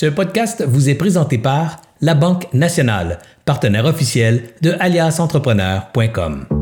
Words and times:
Ce 0.00 0.06
podcast 0.06 0.64
vous 0.66 0.88
est 0.88 0.94
présenté 0.94 1.36
par 1.36 1.82
La 2.00 2.14
Banque 2.14 2.50
Nationale, 2.54 3.18
partenaire 3.44 3.84
officiel 3.84 4.44
de 4.62 4.74
aliasentrepreneur.com. 4.80 6.59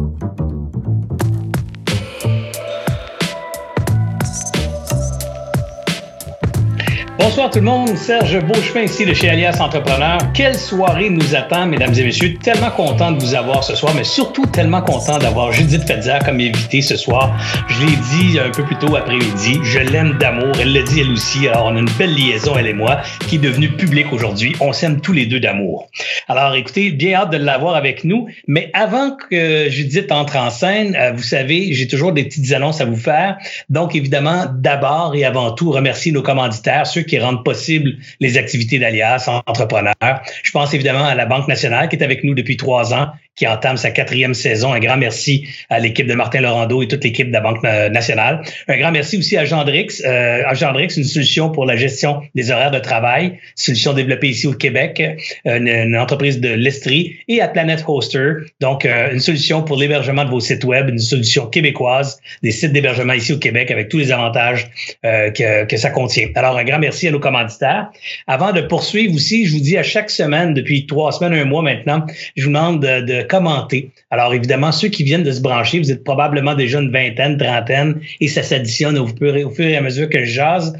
Bonsoir 7.18 7.50
tout 7.50 7.58
le 7.58 7.64
monde, 7.64 7.96
Serge 7.96 8.38
Beauchemin 8.44 8.82
ici 8.82 9.04
de 9.04 9.12
chez 9.12 9.28
Alias 9.28 9.58
Entrepreneur. 9.60 10.18
Quelle 10.32 10.54
soirée 10.54 11.10
nous 11.10 11.34
attend, 11.34 11.66
mesdames 11.66 11.92
et 11.92 12.04
messieurs. 12.04 12.34
Tellement 12.40 12.70
content 12.70 13.10
de 13.10 13.18
vous 13.18 13.34
avoir 13.34 13.64
ce 13.64 13.74
soir, 13.74 13.92
mais 13.96 14.04
surtout 14.04 14.46
tellement 14.46 14.82
content 14.82 15.18
d'avoir 15.18 15.50
Judith 15.50 15.82
Fedzer 15.82 16.20
comme 16.24 16.38
invitée 16.38 16.80
ce 16.80 16.96
soir. 16.96 17.36
Je 17.66 17.84
l'ai 17.84 17.96
dit 17.96 18.38
un 18.38 18.50
peu 18.50 18.62
plus 18.62 18.76
tôt 18.76 18.94
après-midi, 18.94 19.58
je 19.64 19.80
l'aime 19.80 20.16
d'amour, 20.18 20.54
elle 20.60 20.72
l'a 20.72 20.82
dit 20.82 21.00
elle 21.00 21.10
aussi. 21.10 21.48
Alors 21.48 21.66
on 21.66 21.74
a 21.74 21.80
une 21.80 21.90
belle 21.98 22.14
liaison, 22.14 22.56
elle 22.56 22.68
et 22.68 22.72
moi, 22.72 23.00
qui 23.26 23.34
est 23.34 23.40
devenue 23.40 23.70
publique 23.70 24.12
aujourd'hui. 24.12 24.54
On 24.60 24.72
s'aime 24.72 25.00
tous 25.00 25.12
les 25.12 25.26
deux 25.26 25.40
d'amour. 25.40 25.88
Alors 26.28 26.54
écoutez, 26.54 26.92
bien 26.92 27.14
hâte 27.14 27.32
de 27.32 27.38
l'avoir 27.38 27.74
avec 27.74 28.04
nous, 28.04 28.28
mais 28.46 28.70
avant 28.74 29.16
que 29.16 29.68
Judith 29.68 30.12
entre 30.12 30.36
en 30.36 30.50
scène, 30.50 30.94
euh, 30.94 31.10
vous 31.10 31.24
savez, 31.24 31.72
j'ai 31.72 31.88
toujours 31.88 32.12
des 32.12 32.22
petites 32.22 32.52
annonces 32.52 32.80
à 32.80 32.84
vous 32.84 32.96
faire. 32.96 33.38
Donc 33.70 33.96
évidemment, 33.96 34.44
d'abord 34.54 35.16
et 35.16 35.24
avant 35.24 35.50
tout, 35.50 35.72
remercier 35.72 36.12
nos 36.12 36.22
commanditaires, 36.22 36.86
ceux 36.86 37.07
qui 37.08 37.18
rendent 37.18 37.44
possible 37.44 37.96
les 38.20 38.38
activités 38.38 38.78
d'Alias 38.78 39.28
entrepreneurs. 39.46 40.22
Je 40.42 40.50
pense 40.52 40.72
évidemment 40.74 41.04
à 41.04 41.14
la 41.14 41.26
Banque 41.26 41.48
nationale 41.48 41.88
qui 41.88 41.96
est 41.96 42.04
avec 42.04 42.22
nous 42.24 42.34
depuis 42.34 42.56
trois 42.56 42.94
ans 42.94 43.08
qui 43.38 43.46
entame 43.46 43.76
sa 43.76 43.90
quatrième 43.90 44.34
saison. 44.34 44.72
Un 44.72 44.80
grand 44.80 44.96
merci 44.96 45.46
à 45.70 45.78
l'équipe 45.78 46.06
de 46.06 46.14
Martin 46.14 46.40
Laurando 46.40 46.82
et 46.82 46.88
toute 46.88 47.04
l'équipe 47.04 47.28
de 47.28 47.32
la 47.32 47.40
Banque 47.40 47.62
nationale. 47.62 48.42
Un 48.66 48.76
grand 48.76 48.90
merci 48.90 49.16
aussi 49.16 49.36
à 49.36 49.44
Gendrix. 49.44 50.02
Euh, 50.04 50.42
à 50.44 50.54
Gendrix, 50.54 50.96
une 50.96 51.04
solution 51.04 51.50
pour 51.50 51.64
la 51.64 51.76
gestion 51.76 52.20
des 52.34 52.50
horaires 52.50 52.72
de 52.72 52.80
travail, 52.80 53.38
solution 53.54 53.92
développée 53.92 54.30
ici 54.30 54.48
au 54.48 54.54
Québec, 54.54 55.00
une, 55.44 55.96
entreprise 55.96 56.40
de 56.40 56.48
l'Estrie, 56.48 57.16
et 57.28 57.40
à 57.40 57.48
Planet 57.48 57.84
Hoster, 57.86 58.32
donc 58.60 58.84
euh, 58.84 59.12
une 59.12 59.20
solution 59.20 59.62
pour 59.62 59.76
l'hébergement 59.76 60.24
de 60.24 60.30
vos 60.30 60.40
sites 60.40 60.64
web, 60.64 60.88
une 60.88 60.98
solution 60.98 61.46
québécoise 61.46 62.20
des 62.42 62.50
sites 62.50 62.72
d'hébergement 62.72 63.12
ici 63.12 63.32
au 63.32 63.38
Québec 63.38 63.70
avec 63.70 63.88
tous 63.88 63.98
les 63.98 64.10
avantages 64.10 64.68
euh, 65.06 65.30
que, 65.30 65.64
que 65.64 65.76
ça 65.76 65.90
contient. 65.90 66.28
Alors, 66.34 66.58
un 66.58 66.64
grand 66.64 66.78
merci 66.78 66.97
à 67.06 67.10
nos 67.12 67.20
commanditaires. 67.20 67.90
Avant 68.26 68.52
de 68.52 68.62
poursuivre 68.62 69.14
aussi, 69.14 69.46
je 69.46 69.52
vous 69.52 69.60
dis 69.60 69.76
à 69.76 69.82
chaque 69.82 70.10
semaine, 70.10 70.54
depuis 70.54 70.86
trois 70.86 71.12
semaines, 71.12 71.34
un 71.34 71.44
mois 71.44 71.62
maintenant, 71.62 72.04
je 72.36 72.42
vous 72.42 72.48
demande 72.48 72.82
de, 72.82 73.00
de 73.02 73.22
commenter. 73.22 73.92
Alors 74.10 74.34
évidemment, 74.34 74.72
ceux 74.72 74.88
qui 74.88 75.04
viennent 75.04 75.22
de 75.22 75.32
se 75.32 75.40
brancher, 75.40 75.78
vous 75.78 75.92
êtes 75.92 76.02
probablement 76.02 76.54
déjà 76.54 76.80
une 76.80 76.90
vingtaine, 76.90 77.36
trentaine, 77.36 78.00
et 78.20 78.28
ça 78.28 78.42
s'additionne 78.42 78.98
au, 78.98 79.06
fur 79.06 79.36
et 79.36 79.76
à 79.76 79.80
mesure 79.80 80.08
que 80.08 80.24
je 80.24 80.30
jase. 80.30 80.76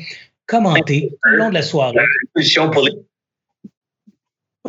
Commentez 0.47 1.11
tout 1.11 1.31
le 1.31 1.37
long 1.37 1.49
de 1.51 1.55
la 1.55 1.63
soirée. 1.63 1.99
Pour 2.73 2.83
les 2.83 2.93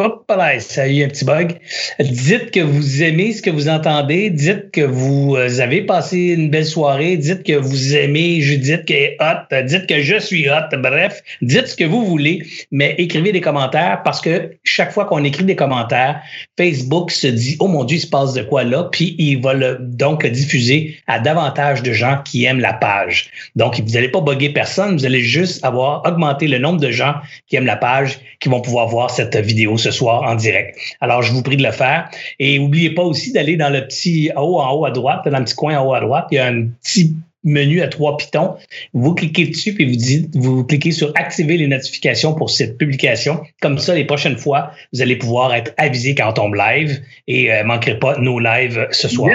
Hop 0.02 0.24
là, 0.30 0.58
ça 0.62 0.84
a 0.84 0.88
eu 0.88 1.04
un 1.04 1.10
petit 1.10 1.26
bug. 1.26 1.58
Dites 2.00 2.52
que 2.52 2.62
vous 2.62 3.04
aimez 3.04 3.34
ce 3.34 3.42
que 3.42 3.50
vous 3.50 3.68
entendez. 3.68 4.30
Dites 4.30 4.72
que 4.72 4.80
vous 4.80 5.36
euh, 5.36 5.60
avez 5.60 5.82
passé 5.82 6.18
une 6.38 6.50
belle 6.50 6.66
soirée. 6.66 7.18
Dites 7.18 7.44
que 7.44 7.52
vous 7.52 7.98
aimez 7.98 8.40
Judith 8.40 8.86
qui 8.86 8.94
est 8.94 9.18
hot. 9.20 9.54
Dites 9.66 9.88
que 9.88 10.02
je 10.02 10.18
suis 10.18 10.50
hot. 10.50 10.74
Bref, 10.78 11.22
dites 11.42 11.68
ce 11.68 11.76
que 11.76 11.84
vous 11.84 12.06
voulez, 12.06 12.42
mais 12.72 12.96
écrivez 12.98 13.34
des 13.34 13.42
commentaires 13.42 14.02
parce 14.06 14.22
que 14.22 14.52
chaque 14.64 14.94
fois 14.94 15.04
qu'on 15.04 15.26
écrit 15.26 15.44
des 15.44 15.58
commentaires, 15.58 16.22
Facebook 16.58 17.12
se 17.12 17.28
dit 17.28 17.58
Oh 17.60 17.68
mon 17.68 17.84
Dieu, 17.84 17.98
il 17.98 18.02
se 18.02 18.08
passe 18.08 18.34
de 18.34 18.44
quoi 18.44 18.64
là? 18.64 18.86
Puis 18.90 19.16
il 19.18 19.42
va 19.42 19.54
le, 19.54 19.80
donc 19.82 20.26
diffuser 20.26 20.96
à 21.08 21.20
davantage 21.20 21.84
de 21.84 21.92
gens 21.92 22.20
qui 22.24 22.46
aiment 22.46 22.62
la 22.62 22.74
page. 22.74 23.32
Donc, 23.58 23.82
vous 23.82 23.94
n'allez 23.94 24.08
pas 24.08 24.22
bugger 24.22 24.50
personne, 24.50 24.96
vous 24.96 25.06
allez 25.06 25.20
juste 25.20 25.62
avoir 25.66 26.06
augmenté 26.06 26.48
le 26.48 26.58
nombre 26.58 26.80
de 26.80 26.90
gens 26.90 27.16
qui 27.48 27.58
aiment 27.58 27.66
la 27.66 27.76
page 27.76 28.20
qui 28.40 28.48
vont 28.48 28.62
pouvoir 28.62 28.88
voir 28.88 29.10
cette 29.10 29.36
vidéo 29.36 29.76
soir 29.92 30.24
en 30.24 30.36
direct. 30.36 30.78
Alors, 31.02 31.22
je 31.22 31.32
vous 31.32 31.42
prie 31.42 31.58
de 31.58 31.64
le 31.64 31.72
faire. 31.72 32.10
Et 32.40 32.60
n'oubliez 32.60 32.92
pas 32.92 33.04
aussi 33.04 33.32
d'aller 33.32 33.58
dans 33.58 33.70
le 33.70 33.86
petit 33.88 34.32
haut 34.36 34.60
en 34.60 34.72
haut 34.74 34.86
à 34.86 34.92
droite, 34.92 35.22
dans 35.26 35.40
le 35.40 35.46
petit 35.46 35.56
coin 35.56 35.78
en 35.78 35.88
haut 35.88 35.94
à 35.94 36.00
droite, 36.00 36.28
il 36.32 36.36
y 36.36 36.40
a 36.40 36.48
un 36.48 36.68
petit 36.82 37.16
menu 37.44 37.82
à 37.82 37.88
trois 37.88 38.18
pitons. 38.18 38.56
Vous 38.94 39.14
cliquez 39.14 39.46
dessus 39.48 39.74
puis 39.74 40.30
vous 40.34 40.58
vous 40.58 40.64
cliquez 40.64 40.92
sur 40.92 41.12
activer 41.16 41.58
les 41.58 41.68
notifications 41.68 42.34
pour 42.34 42.50
cette 42.50 42.78
publication. 42.78 43.42
Comme 43.62 43.78
ça, 43.78 43.96
les 43.96 44.06
prochaines 44.06 44.38
fois, 44.38 44.72
vous 44.94 45.02
allez 45.02 45.16
pouvoir 45.16 45.54
être 45.54 45.74
avisé 45.78 46.16
quand 46.16 46.30
on 46.30 46.34
tombe 46.34 46.56
live 46.56 47.02
et 47.28 47.48
ne 47.48 47.54
euh, 47.54 47.64
manquerez 47.64 47.98
pas 48.00 48.18
nos 48.18 48.40
lives 48.40 48.88
ce 48.92 49.08
soir. 49.08 49.32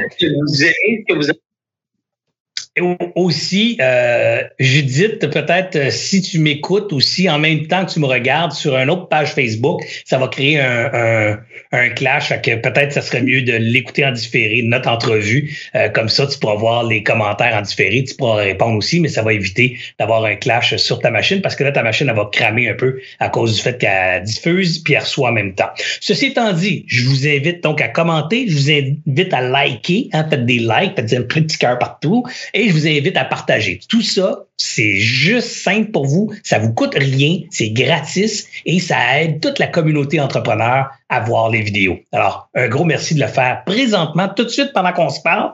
Aussi, 3.15 3.79
euh, 3.81 4.43
Judith, 4.59 5.21
peut-être 5.31 5.77
euh, 5.77 5.91
si 5.91 6.23
tu 6.23 6.41
m'écoutes 6.41 6.93
aussi 6.93 7.31
en 7.31 7.39
même 7.39 7.67
temps 7.69 7.85
que 7.85 7.93
tu 7.93 8.01
me 8.01 8.07
regardes 8.07 8.53
sur 8.53 8.77
une 8.77 8.91
autre 8.91 9.09
page 9.09 9.33
Facebook, 9.33 9.83
ça 10.05 10.19
va 10.19 10.27
créer 10.27 10.59
un, 10.59 10.91
un, 10.93 11.39
un 11.71 11.89
clash. 11.91 12.31
que 12.43 12.57
peut-être 12.57 12.93
ça 12.93 13.01
serait 13.01 13.23
mieux 13.23 13.43
de 13.43 13.53
l'écouter 13.53 14.05
en 14.05 14.11
différé, 14.11 14.63
notre 14.65 14.89
entrevue. 14.89 15.57
Euh, 15.77 15.89
comme 15.89 16.09
ça, 16.09 16.27
tu 16.27 16.37
pourras 16.39 16.57
voir 16.57 16.85
les 16.85 17.05
commentaires 17.05 17.55
en 17.55 17.63
différé, 17.63 18.03
tu 18.03 18.17
pourras 18.17 18.43
répondre 18.43 18.77
aussi, 18.77 18.99
mais 18.99 19.09
ça 19.09 19.23
va 19.23 19.33
éviter 19.33 19.79
d'avoir 20.01 20.25
un 20.25 20.35
clash 20.35 20.75
sur 20.77 20.99
ta 20.99 21.13
machine 21.13 21.41
parce 21.43 21.55
que 21.55 21.63
là, 21.63 21.71
ta 21.71 21.85
machine, 21.85 22.09
elle 22.09 22.17
va 22.17 22.29
cramer 22.33 22.69
un 22.69 22.75
peu 22.75 23.01
à 23.21 23.29
cause 23.29 23.55
du 23.55 23.63
fait 23.63 23.79
qu'elle 23.79 24.25
diffuse 24.25 24.81
puis 24.81 24.95
elle 24.95 25.01
reçoit 25.01 25.29
en 25.29 25.33
même 25.33 25.55
temps. 25.55 25.71
Ceci 26.01 26.27
étant 26.27 26.53
dit, 26.53 26.85
je 26.89 27.05
vous 27.05 27.29
invite 27.29 27.63
donc 27.63 27.81
à 27.81 27.89
commenter, 27.89 28.47
je 28.49 28.57
vous 28.57 28.71
invite 28.71 29.33
à 29.33 29.43
liker, 29.43 30.09
hein, 30.13 30.27
faites 30.29 30.45
des 30.45 30.59
likes, 30.59 30.95
faites 30.97 31.13
un 31.13 31.23
petit 31.23 31.57
cœur 31.57 31.79
partout. 31.79 32.25
Je 32.69 32.73
vous 32.73 32.87
invite 32.87 33.17
à 33.17 33.25
partager. 33.25 33.81
Tout 33.89 34.03
ça, 34.03 34.45
c'est 34.57 34.97
juste 34.97 35.49
simple 35.49 35.91
pour 35.91 36.07
vous. 36.07 36.33
Ça 36.43 36.59
vous 36.59 36.73
coûte 36.73 36.95
rien. 36.95 37.41
C'est 37.51 37.71
gratis 37.71 38.47
et 38.67 38.81
ça 38.81 39.21
aide 39.21 39.41
toute 39.41 39.59
la 39.59 39.67
communauté 39.67 40.21
entrepreneur 40.21 40.91
à 41.09 41.21
voir 41.21 41.51
les 41.51 41.63
vidéos. 41.63 41.99
Alors, 42.13 42.49
un 42.55 42.69
gros 42.69 42.85
merci 42.85 43.15
de 43.15 43.21
le 43.21 43.27
faire 43.27 43.63
présentement, 43.65 44.29
tout 44.29 44.45
de 44.45 44.49
suite 44.49 44.73
pendant 44.73 44.93
qu'on 44.93 45.11
se 45.11 45.21
parle 45.21 45.53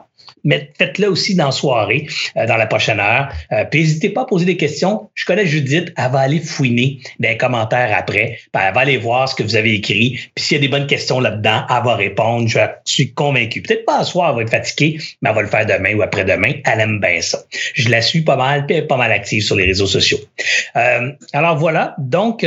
faites-le 0.77 1.07
aussi 1.07 1.35
dans 1.35 1.45
la 1.45 1.51
soirée, 1.51 2.07
euh, 2.37 2.45
dans 2.45 2.57
la 2.57 2.65
prochaine 2.65 2.99
heure. 2.99 3.29
Euh, 3.51 3.65
puis 3.65 3.81
n'hésitez 3.81 4.09
pas 4.09 4.21
à 4.21 4.25
poser 4.25 4.45
des 4.45 4.57
questions. 4.57 5.09
Je 5.13 5.25
connais 5.25 5.45
Judith, 5.45 5.93
elle 5.97 6.11
va 6.11 6.19
aller 6.19 6.39
fouiner 6.39 6.99
des 7.19 7.37
commentaires 7.37 7.95
après. 7.95 8.39
Elle 8.53 8.73
va 8.73 8.81
aller 8.81 8.97
voir 8.97 9.29
ce 9.29 9.35
que 9.35 9.43
vous 9.43 9.55
avez 9.55 9.73
écrit. 9.73 10.19
Puis 10.35 10.45
s'il 10.45 10.57
y 10.57 10.59
a 10.59 10.61
des 10.61 10.67
bonnes 10.67 10.87
questions 10.87 11.19
là-dedans, 11.19 11.63
elle 11.69 11.83
va 11.83 11.95
répondre. 11.95 12.47
Je 12.47 12.59
suis 12.85 13.13
convaincu. 13.13 13.61
Peut-être 13.61 13.85
pas 13.85 13.99
à 13.99 14.03
soir, 14.03 14.29
elle 14.29 14.35
va 14.37 14.41
être 14.43 14.49
fatiguée, 14.49 14.97
mais 15.21 15.29
elle 15.29 15.35
va 15.35 15.41
le 15.41 15.47
faire 15.47 15.65
demain 15.65 15.95
ou 15.95 16.01
après-demain. 16.01 16.53
Elle 16.65 16.79
aime 16.79 16.99
bien 16.99 17.21
ça. 17.21 17.39
Je 17.73 17.89
la 17.89 18.01
suis 18.01 18.21
pas 18.21 18.35
mal, 18.35 18.65
puis 18.65 18.75
elle 18.75 18.83
est 18.83 18.87
pas 18.87 18.97
mal 18.97 19.11
active 19.11 19.43
sur 19.43 19.55
les 19.55 19.65
réseaux 19.65 19.87
sociaux. 19.87 20.19
Euh, 20.75 21.11
alors 21.33 21.57
voilà. 21.57 21.95
Donc, 21.99 22.45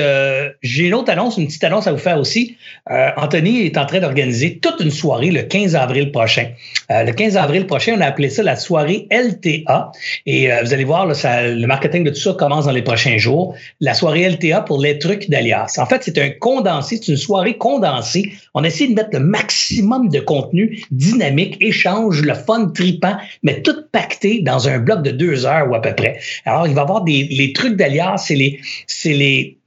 j'ai 0.63 0.85
une 0.85 0.95
autre 0.95 1.11
annonce, 1.11 1.37
une 1.37 1.47
petite 1.47 1.65
annonce 1.65 1.87
à 1.87 1.93
vous 1.93 1.99
faire 1.99 2.19
aussi. 2.19 2.57
Anthony 2.87 3.67
est 3.67 3.79
en 3.79 3.87
train 3.87 4.01
d'organiser 4.01 4.59
toute 4.59 4.81
une 4.81 4.91
soirée 4.91 5.31
le 5.31 5.43
15 5.43 5.77
avril 5.77 6.11
prochain. 6.11 6.49
le 6.91 7.13
15 7.13 7.37
avril 7.37 7.67
prochain, 7.67 7.84
on 7.93 8.01
a 8.01 8.07
appelé 8.07 8.31
ça 8.31 8.43
la 8.43 8.57
soirée 8.57 9.09
LTA. 9.11 9.93
Et 10.27 10.53
euh, 10.53 10.63
vous 10.63 10.73
allez 10.73 10.85
voir, 10.85 11.07
le 11.07 11.67
marketing 11.67 12.05
de 12.05 12.11
tout 12.11 12.21
ça 12.21 12.35
commence 12.35 12.67
dans 12.67 12.73
les 12.73 12.83
prochains 12.83 13.19
jours. 13.19 13.55
La 13.81 13.95
soirée 13.95 14.29
LTA 14.29 14.63
pour 14.63 14.81
les 14.81 14.99
trucs 14.99 15.29
d'Alias. 15.31 15.77
En 15.79 15.87
fait, 15.87 16.03
c'est 16.03 16.19
un 16.19 16.31
condensé, 16.31 16.97
c'est 16.97 17.13
une 17.13 17.17
soirée 17.17 17.57
condensée. 17.57 18.33
On 18.55 18.65
essaie 18.65 18.89
de 18.89 18.95
mettre 18.95 19.11
le 19.13 19.21
maximum 19.21 20.09
de 20.09 20.21
contenu 20.21 20.85
dynamique, 20.91 21.57
échange, 21.61 22.23
le 22.23 22.35
fun 22.35 22.69
tripant, 22.69 23.17
mais 23.43 23.63
tout 23.63 23.77
pacté 23.93 24.41
dans 24.41 24.69
un 24.69 24.79
bloc 24.79 25.03
de 25.03 25.11
deux 25.11 25.47
heures 25.47 25.71
ou 25.71 25.75
à 25.75 25.81
peu 25.81 25.95
près. 25.95 26.19
Alors, 26.45 26.67
il 26.67 26.75
va 26.75 26.83
y 26.83 26.85
avoir 26.85 27.03
des 27.03 27.25
les 27.31 27.53
trucs 27.53 27.77
d'Alias, 27.77 28.19
c'est 28.19 28.35
les, 28.35 28.61
c'est 28.87 29.13
les, 29.13 29.59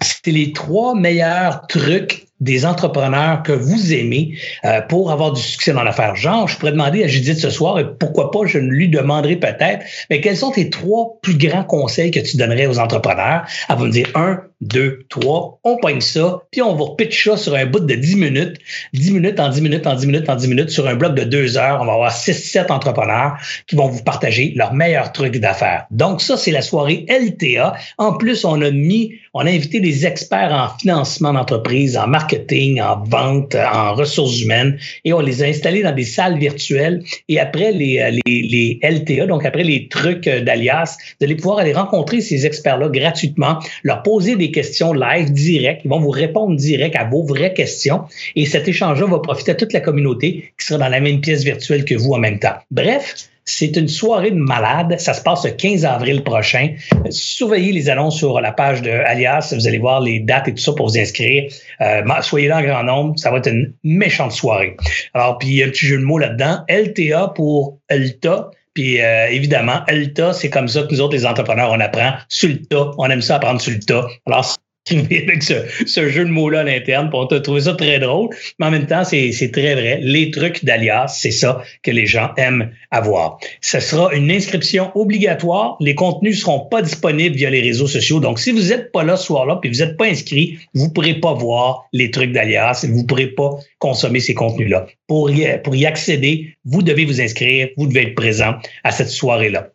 c'est 0.00 0.30
les 0.30 0.52
trois 0.52 0.94
meilleurs 0.94 1.66
trucs 1.66 2.25
des 2.40 2.66
entrepreneurs 2.66 3.42
que 3.42 3.52
vous 3.52 3.92
aimez 3.92 4.38
euh, 4.64 4.80
pour 4.82 5.10
avoir 5.10 5.32
du 5.32 5.40
succès 5.40 5.72
dans 5.72 5.82
l'affaire. 5.82 6.16
Genre, 6.16 6.46
je 6.48 6.56
pourrais 6.58 6.72
demander 6.72 7.02
à 7.02 7.06
Judith 7.06 7.38
ce 7.38 7.50
soir, 7.50 7.78
et 7.78 7.86
pourquoi 7.98 8.30
pas, 8.30 8.40
je 8.44 8.58
lui 8.58 8.88
demanderai 8.88 9.36
peut-être, 9.36 9.84
mais 10.10 10.20
quels 10.20 10.36
sont 10.36 10.50
tes 10.50 10.68
trois 10.70 11.18
plus 11.22 11.36
grands 11.36 11.64
conseils 11.64 12.10
que 12.10 12.20
tu 12.20 12.36
donnerais 12.36 12.66
aux 12.66 12.78
entrepreneurs? 12.78 13.46
Elle 13.68 13.76
va 13.76 13.84
me 13.84 13.90
dire, 13.90 14.08
un, 14.14 14.42
deux, 14.60 15.00
trois, 15.08 15.58
on 15.64 15.76
pogne 15.76 16.00
ça, 16.00 16.42
puis 16.50 16.62
on 16.62 16.74
va 16.74 16.84
repitch 16.84 17.24
ça 17.24 17.36
sur 17.36 17.54
un 17.54 17.66
bout 17.66 17.80
de 17.80 17.94
dix 17.94 18.16
minutes, 18.16 18.56
dix 18.92 19.12
minutes 19.12 19.40
en 19.40 19.48
dix 19.48 19.60
minutes 19.60 19.86
en 19.86 19.94
dix 19.94 20.06
minutes 20.06 20.28
en 20.28 20.36
dix 20.36 20.48
minutes, 20.48 20.70
sur 20.70 20.86
un 20.86 20.94
bloc 20.94 21.14
de 21.14 21.24
deux 21.24 21.56
heures. 21.56 21.80
On 21.82 21.86
va 21.86 21.92
avoir 21.94 22.12
six, 22.12 22.34
sept 22.34 22.70
entrepreneurs 22.70 23.36
qui 23.66 23.76
vont 23.76 23.88
vous 23.88 24.02
partager 24.02 24.52
leurs 24.56 24.72
meilleurs 24.72 25.12
trucs 25.12 25.38
d'affaires. 25.38 25.86
Donc, 25.90 26.20
ça, 26.20 26.36
c'est 26.36 26.50
la 26.50 26.62
soirée 26.62 27.06
LTA. 27.08 27.76
En 27.98 28.14
plus, 28.14 28.44
on 28.44 28.60
a 28.62 28.70
mis, 28.70 29.14
on 29.34 29.40
a 29.40 29.50
invité 29.50 29.80
des 29.80 30.06
experts 30.06 30.52
en 30.52 30.76
financement 30.78 31.32
d'entreprise, 31.32 31.96
en 31.96 32.06
marketing, 32.06 32.26
marketing, 32.26 32.80
en 32.80 33.02
vente, 33.04 33.54
en 33.54 33.94
ressources 33.94 34.40
humaines, 34.40 34.78
et 35.04 35.12
on 35.12 35.20
les 35.20 35.42
a 35.42 35.46
installés 35.46 35.82
dans 35.82 35.94
des 35.94 36.04
salles 36.04 36.38
virtuelles. 36.38 37.02
Et 37.28 37.38
après 37.38 37.72
les, 37.72 37.98
euh, 38.00 38.18
les, 38.26 38.42
les 38.42 38.80
LTA, 38.82 39.26
donc 39.26 39.44
après 39.44 39.64
les 39.64 39.88
trucs 39.88 40.26
euh, 40.26 40.40
d'Alias, 40.40 40.96
vous 41.20 41.24
allez 41.24 41.36
pouvoir 41.36 41.58
aller 41.58 41.72
rencontrer 41.72 42.20
ces 42.20 42.46
experts-là 42.46 42.88
gratuitement, 42.88 43.58
leur 43.82 44.02
poser 44.02 44.36
des 44.36 44.45
questions 44.50 44.92
live, 44.92 45.32
direct. 45.32 45.82
Ils 45.84 45.88
vont 45.88 46.00
vous 46.00 46.10
répondre 46.10 46.56
direct 46.56 46.96
à 46.96 47.04
vos 47.04 47.22
vraies 47.22 47.54
questions. 47.54 48.02
Et 48.34 48.46
cet 48.46 48.68
échange-là 48.68 49.06
va 49.06 49.18
profiter 49.18 49.52
à 49.52 49.54
toute 49.54 49.72
la 49.72 49.80
communauté 49.80 50.52
qui 50.58 50.66
sera 50.66 50.78
dans 50.78 50.88
la 50.88 51.00
même 51.00 51.20
pièce 51.20 51.44
virtuelle 51.44 51.84
que 51.84 51.94
vous 51.94 52.12
en 52.12 52.18
même 52.18 52.38
temps. 52.38 52.54
Bref, 52.70 53.28
C'est 53.48 53.76
une 53.76 53.86
soirée 53.86 54.32
de 54.32 54.38
malade. 54.38 54.96
Ça 54.98 55.14
se 55.14 55.22
passe 55.22 55.44
le 55.44 55.52
15 55.52 55.84
avril 55.84 56.24
prochain. 56.24 56.74
Surveillez 57.10 57.70
les 57.70 57.88
annonces 57.88 58.18
sur 58.18 58.40
la 58.40 58.50
page 58.50 58.82
de 58.82 58.90
Alias. 58.90 59.54
Vous 59.56 59.68
allez 59.68 59.78
voir 59.78 60.00
les 60.00 60.18
dates 60.18 60.48
et 60.48 60.54
tout 60.54 60.60
ça 60.60 60.72
pour 60.72 60.88
vous 60.88 60.98
inscrire. 60.98 61.44
Euh, 61.80 62.02
soyez 62.22 62.48
là 62.48 62.58
en 62.58 62.62
grand 62.62 62.82
nombre. 62.82 63.16
Ça 63.16 63.30
va 63.30 63.38
être 63.38 63.48
une 63.48 63.72
méchante 63.84 64.32
soirée. 64.32 64.76
Alors, 65.14 65.38
puis 65.38 65.48
il 65.48 65.54
y 65.54 65.62
a 65.62 65.66
un 65.66 65.68
petit 65.68 65.86
jeu 65.86 65.96
de 65.96 66.02
mots 66.02 66.18
là-dedans. 66.18 66.64
LTA 66.68 67.28
pour 67.36 67.78
Elta. 67.88 68.50
Puis 68.76 69.00
euh, 69.00 69.28
évidemment, 69.30 69.80
LTA, 69.88 70.34
c'est 70.34 70.50
comme 70.50 70.68
ça 70.68 70.82
que 70.82 70.92
nous 70.92 71.00
autres, 71.00 71.14
les 71.14 71.24
entrepreneurs, 71.24 71.70
on 71.72 71.80
apprend 71.80 72.12
sur 72.28 72.50
le 72.50 72.60
tas. 72.60 72.90
On 72.98 73.08
aime 73.08 73.22
ça 73.22 73.36
apprendre 73.36 73.58
sur 73.58 73.72
le 73.72 73.80
tas. 73.80 74.06
Alors, 74.26 74.55
avec 74.90 75.42
ce, 75.42 75.54
ce, 75.86 76.08
jeu 76.08 76.24
de 76.24 76.30
mots-là 76.30 76.60
à 76.60 76.64
l'interne. 76.64 77.10
On 77.12 77.26
a 77.26 77.40
trouvé 77.40 77.62
ça 77.62 77.74
très 77.74 77.98
drôle, 77.98 78.30
mais 78.58 78.66
en 78.66 78.70
même 78.70 78.86
temps, 78.86 79.02
c'est 79.04 79.50
très 79.52 79.74
vrai. 79.74 79.98
Les 80.02 80.30
trucs 80.30 80.64
d'alias, 80.64 81.08
c'est 81.08 81.30
ça 81.30 81.62
que 81.82 81.90
les 81.90 82.06
gens 82.06 82.30
aiment 82.36 82.70
avoir. 82.90 83.38
Ce 83.60 83.80
sera 83.80 84.14
une 84.14 84.30
inscription 84.30 84.92
obligatoire. 84.94 85.76
Les 85.80 85.94
contenus 85.94 86.40
seront 86.40 86.60
pas 86.60 86.82
disponibles 86.82 87.36
via 87.36 87.50
les 87.50 87.62
réseaux 87.62 87.88
sociaux. 87.88 88.20
Donc, 88.20 88.38
si 88.38 88.52
vous 88.52 88.68
n'êtes 88.68 88.92
pas 88.92 89.02
là 89.02 89.16
ce 89.16 89.26
soir-là, 89.26 89.58
puis 89.60 89.70
vous 89.70 89.78
n'êtes 89.78 89.96
pas 89.96 90.06
inscrit, 90.06 90.58
vous 90.74 90.90
pourrez 90.90 91.14
pas 91.14 91.32
voir 91.32 91.86
les 91.92 92.10
trucs 92.10 92.32
d'alias 92.32 92.84
vous 92.88 93.04
pourrez 93.04 93.28
pas 93.28 93.50
consommer 93.78 94.20
ces 94.20 94.34
contenus-là. 94.34 94.86
Pour 95.06 95.30
y, 95.30 95.60
pour 95.62 95.74
y 95.74 95.86
accéder, 95.86 96.54
vous 96.64 96.82
devez 96.82 97.04
vous 97.04 97.20
inscrire, 97.20 97.68
vous 97.76 97.86
devez 97.86 98.02
être 98.02 98.14
présent 98.14 98.54
à 98.84 98.92
cette 98.92 99.08
soirée-là. 99.08 99.70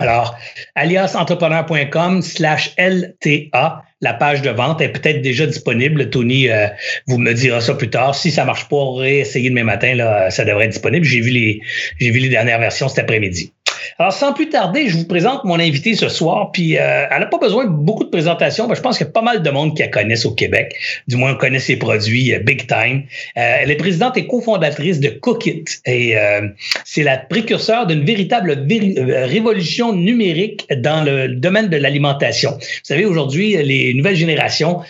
Alors, 0.00 0.36
aliasentrepreneur.com 0.76 2.22
slash 2.22 2.74
LTA, 2.78 3.82
la 4.00 4.14
page 4.14 4.42
de 4.42 4.50
vente 4.50 4.80
est 4.80 4.90
peut-être 4.90 5.22
déjà 5.22 5.46
disponible. 5.46 6.10
Tony 6.10 6.48
euh, 6.48 6.68
vous 7.06 7.18
me 7.18 7.32
dira 7.32 7.60
ça 7.60 7.74
plus 7.74 7.90
tard. 7.90 8.14
Si 8.14 8.30
ça 8.30 8.44
marche 8.44 8.68
pas, 8.68 9.04
essayer 9.04 9.50
demain 9.50 9.64
matin, 9.64 9.94
là, 9.94 10.30
ça 10.30 10.44
devrait 10.44 10.66
être 10.66 10.72
disponible. 10.72 11.04
J'ai 11.04 11.20
vu 11.20 11.30
les 11.30 11.60
j'ai 11.98 12.10
vu 12.10 12.20
les 12.20 12.28
dernières 12.28 12.60
versions 12.60 12.88
cet 12.88 13.00
après-midi. 13.00 13.52
Alors, 13.98 14.12
sans 14.12 14.32
plus 14.32 14.48
tarder, 14.48 14.88
je 14.88 14.96
vous 14.96 15.06
présente 15.06 15.44
mon 15.44 15.58
invité 15.58 15.94
ce 15.94 16.08
soir. 16.08 16.50
Puis, 16.52 16.76
euh, 16.76 17.06
elle 17.10 17.20
n'a 17.20 17.26
pas 17.26 17.38
besoin 17.38 17.64
de 17.64 17.70
beaucoup 17.70 18.04
de 18.04 18.10
présentations. 18.10 18.72
je 18.72 18.80
pense 18.80 18.98
qu'il 18.98 19.06
y 19.06 19.08
a 19.08 19.12
pas 19.12 19.22
mal 19.22 19.42
de 19.42 19.50
monde 19.50 19.76
qui 19.76 19.82
la 19.82 19.88
connaissent 19.88 20.26
au 20.26 20.32
Québec. 20.32 20.74
Du 21.06 21.16
moins, 21.16 21.32
on 21.32 21.36
connaît 21.36 21.58
ses 21.58 21.76
produits 21.76 22.34
euh, 22.34 22.40
big 22.40 22.66
time. 22.66 23.04
Euh, 23.36 23.56
elle 23.62 23.70
est 23.70 23.76
présidente 23.76 24.16
et 24.16 24.26
cofondatrice 24.26 25.00
de 25.00 25.08
Cookit. 25.08 25.64
Et 25.86 26.14
c'est 26.84 27.02
la 27.02 27.18
précurseur 27.18 27.86
d'une 27.86 28.04
véritable 28.04 28.66
révolution 28.68 29.92
numérique 29.92 30.66
dans 30.76 31.04
le 31.04 31.28
domaine 31.28 31.68
de 31.68 31.76
l'alimentation. 31.76 32.52
Vous 32.52 32.80
savez, 32.82 33.04
aujourd'hui, 33.04 33.56
les 33.62 33.94
nouvelles 33.94 34.16
générations 34.16 34.80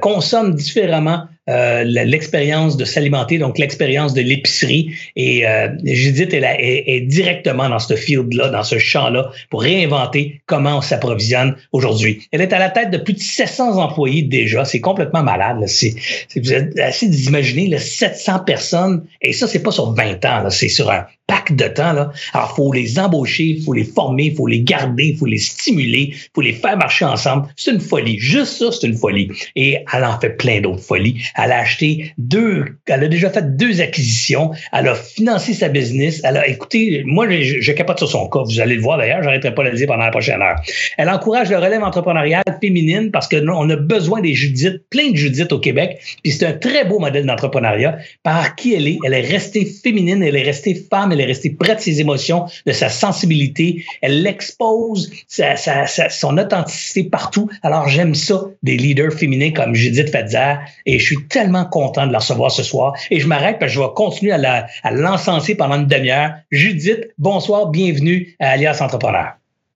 consomment 0.00 0.54
différemment 0.54 1.26
euh, 1.50 1.82
l'expérience 1.84 2.76
de 2.76 2.84
s'alimenter, 2.84 3.38
donc 3.38 3.58
l'expérience 3.58 4.14
de 4.14 4.20
l'épicerie. 4.20 4.92
Et 5.16 5.46
euh, 5.46 5.68
Judith 5.84 6.32
elle, 6.32 6.44
est, 6.44 7.00
directement 7.00 7.68
dans 7.68 7.80
ce 7.80 7.96
field-là, 7.96 8.48
dans 8.48 8.62
ce 8.62 8.78
champ-là, 8.78 9.30
pour 9.50 9.62
réinventer 9.62 10.40
comment 10.46 10.78
on 10.78 10.80
s'approvisionne 10.80 11.56
aujourd'hui. 11.72 12.28
Elle 12.30 12.42
est 12.42 12.52
à 12.52 12.58
la 12.60 12.70
tête 12.70 12.90
de 12.90 12.98
plus 12.98 13.14
de 13.14 13.20
700 13.20 13.78
employés 13.78 14.22
déjà. 14.22 14.64
C'est 14.64 14.80
complètement 14.80 15.24
malade. 15.24 15.58
C'est, 15.66 15.94
vous 16.36 16.52
êtes 16.52 16.78
assez 16.78 17.08
d'imaginer 17.08 17.76
700 17.76 18.40
personnes. 18.40 19.04
Et 19.20 19.32
ça, 19.32 19.48
c'est 19.48 19.62
pas 19.62 19.72
sur 19.72 19.92
20 19.92 20.24
ans. 20.24 20.50
C'est 20.50 20.68
sur 20.68 20.90
un 20.90 21.06
pack 21.26 21.56
de 21.56 21.66
temps. 21.68 21.92
Là. 21.92 22.12
Alors, 22.32 22.54
faut 22.54 22.72
les 22.72 22.98
embaucher, 22.98 23.58
faut 23.64 23.72
les 23.72 23.84
former, 23.84 24.34
faut 24.34 24.46
les 24.46 24.62
garder, 24.62 25.16
faut 25.18 25.26
les 25.26 25.38
stimuler, 25.38 26.14
faut 26.34 26.40
les 26.40 26.52
faire 26.52 26.76
marcher 26.76 27.04
ensemble. 27.04 27.48
C'est 27.56 27.72
une 27.72 27.80
folie. 27.80 28.18
Juste 28.18 28.58
ça, 28.58 28.66
c'est 28.70 28.86
une 28.86 28.96
folie. 28.96 29.30
Et 29.56 29.78
elle 29.92 30.04
en 30.04 30.18
fait 30.20 30.36
plein 30.36 30.60
d'autres 30.60 30.82
folies. 30.82 31.22
Elle 31.36 31.52
a 31.52 31.58
acheté 31.60 32.12
deux, 32.18 32.64
elle 32.86 33.04
a 33.04 33.08
déjà 33.08 33.30
fait 33.30 33.56
deux 33.56 33.80
acquisitions. 33.80 34.50
Elle 34.72 34.88
a 34.88 34.94
financé 34.94 35.54
sa 35.54 35.68
business. 35.68 36.20
Elle 36.24 36.36
a, 36.36 36.48
écoutez, 36.48 37.02
moi, 37.06 37.26
je, 37.30 37.72
capote 37.72 37.98
sur 37.98 38.08
son 38.08 38.28
cas. 38.28 38.40
Vous 38.44 38.60
allez 38.60 38.76
le 38.76 38.82
voir 38.82 38.98
d'ailleurs. 38.98 39.22
J'arrêterai 39.22 39.54
pas 39.54 39.64
de 39.64 39.70
le 39.70 39.76
dire 39.76 39.86
pendant 39.86 40.04
la 40.04 40.10
prochaine 40.10 40.40
heure. 40.42 40.56
Elle 40.98 41.08
encourage 41.08 41.50
le 41.50 41.56
relève 41.56 41.82
entrepreneurial 41.82 42.42
féminine 42.60 43.10
parce 43.10 43.28
que 43.28 43.42
on 43.48 43.68
a 43.70 43.76
besoin 43.76 44.20
des 44.20 44.34
Judith, 44.34 44.82
plein 44.90 45.10
de 45.10 45.16
Judith 45.16 45.52
au 45.52 45.58
Québec. 45.58 45.98
Puis 46.22 46.32
c'est 46.32 46.46
un 46.46 46.52
très 46.52 46.84
beau 46.84 46.98
modèle 46.98 47.26
d'entrepreneuriat. 47.26 47.98
Par 48.22 48.54
qui 48.54 48.74
elle 48.74 48.88
est, 48.88 48.98
elle 49.04 49.14
est 49.14 49.20
restée 49.20 49.64
féminine, 49.64 50.22
elle 50.22 50.36
est 50.36 50.42
restée 50.42 50.74
femme, 50.74 51.12
elle 51.12 51.20
est 51.20 51.26
restée 51.26 51.50
près 51.50 51.74
de 51.74 51.80
ses 51.80 52.00
émotions, 52.00 52.46
de 52.66 52.72
sa 52.72 52.88
sensibilité. 52.88 53.84
Elle 54.00 54.22
l'expose, 54.22 55.10
sa, 55.28 55.56
sa, 55.56 55.86
son 55.86 56.38
authenticité 56.38 57.04
partout. 57.04 57.48
Alors 57.62 57.88
j'aime 57.88 58.14
ça 58.14 58.44
des 58.62 58.76
leaders 58.76 59.12
féminins 59.12 59.52
comme 59.52 59.74
Judith 59.74 60.10
Fadzer 60.10 60.56
et 60.86 60.98
je 60.98 61.04
suis 61.04 61.21
tellement 61.28 61.64
content 61.64 62.06
de 62.06 62.12
la 62.12 62.18
recevoir 62.18 62.50
ce 62.50 62.62
soir. 62.62 62.94
Et 63.10 63.20
je 63.20 63.26
m'arrête 63.26 63.58
parce 63.58 63.72
que 63.72 63.78
je 63.78 63.82
vais 63.82 63.92
continuer 63.94 64.32
à 64.32 64.90
l'encenser 64.90 65.54
pendant 65.54 65.76
une 65.76 65.86
demi-heure. 65.86 66.32
Judith, 66.50 67.08
bonsoir, 67.18 67.66
bienvenue 67.66 68.36
à 68.40 68.50
Alias 68.50 68.78
Entrepreneur. 68.80 69.32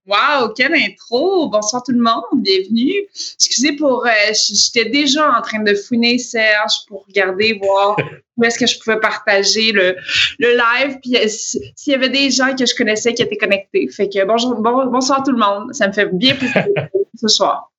Wow, 0.07 0.53
quelle 0.55 0.73
intro! 0.73 1.49
Bonsoir 1.49 1.83
tout 1.83 1.91
le 1.91 2.01
monde, 2.01 2.23
bienvenue. 2.41 2.93
Excusez 3.13 3.73
pour, 3.73 4.05
euh, 4.05 4.09
j'étais 4.31 4.89
déjà 4.89 5.37
en 5.37 5.41
train 5.41 5.61
de 5.61 5.75
fouiner 5.75 6.17
Serge 6.17 6.85
pour 6.87 7.05
regarder, 7.07 7.59
voir 7.61 7.97
où 8.37 8.43
est-ce 8.45 8.57
que 8.57 8.65
je 8.65 8.79
pouvais 8.79 9.01
partager 9.01 9.73
le, 9.73 9.97
le 10.39 10.55
live, 10.55 10.99
puis 11.03 11.17
euh, 11.17 11.27
s'il 11.27 11.91
y 11.91 11.93
avait 11.93 12.07
des 12.07 12.31
gens 12.31 12.55
que 12.55 12.65
je 12.65 12.73
connaissais 12.73 13.13
qui 13.13 13.21
étaient 13.21 13.35
connectés. 13.35 13.89
Fait 13.89 14.07
que 14.07 14.23
bonjour, 14.25 14.55
bonsoir 14.55 15.23
tout 15.23 15.33
le 15.33 15.39
monde, 15.39 15.73
ça 15.73 15.89
me 15.89 15.91
fait 15.91 16.05
bien 16.13 16.35
plaisir 16.35 16.63
ce 17.19 17.27
soir. 17.27 17.69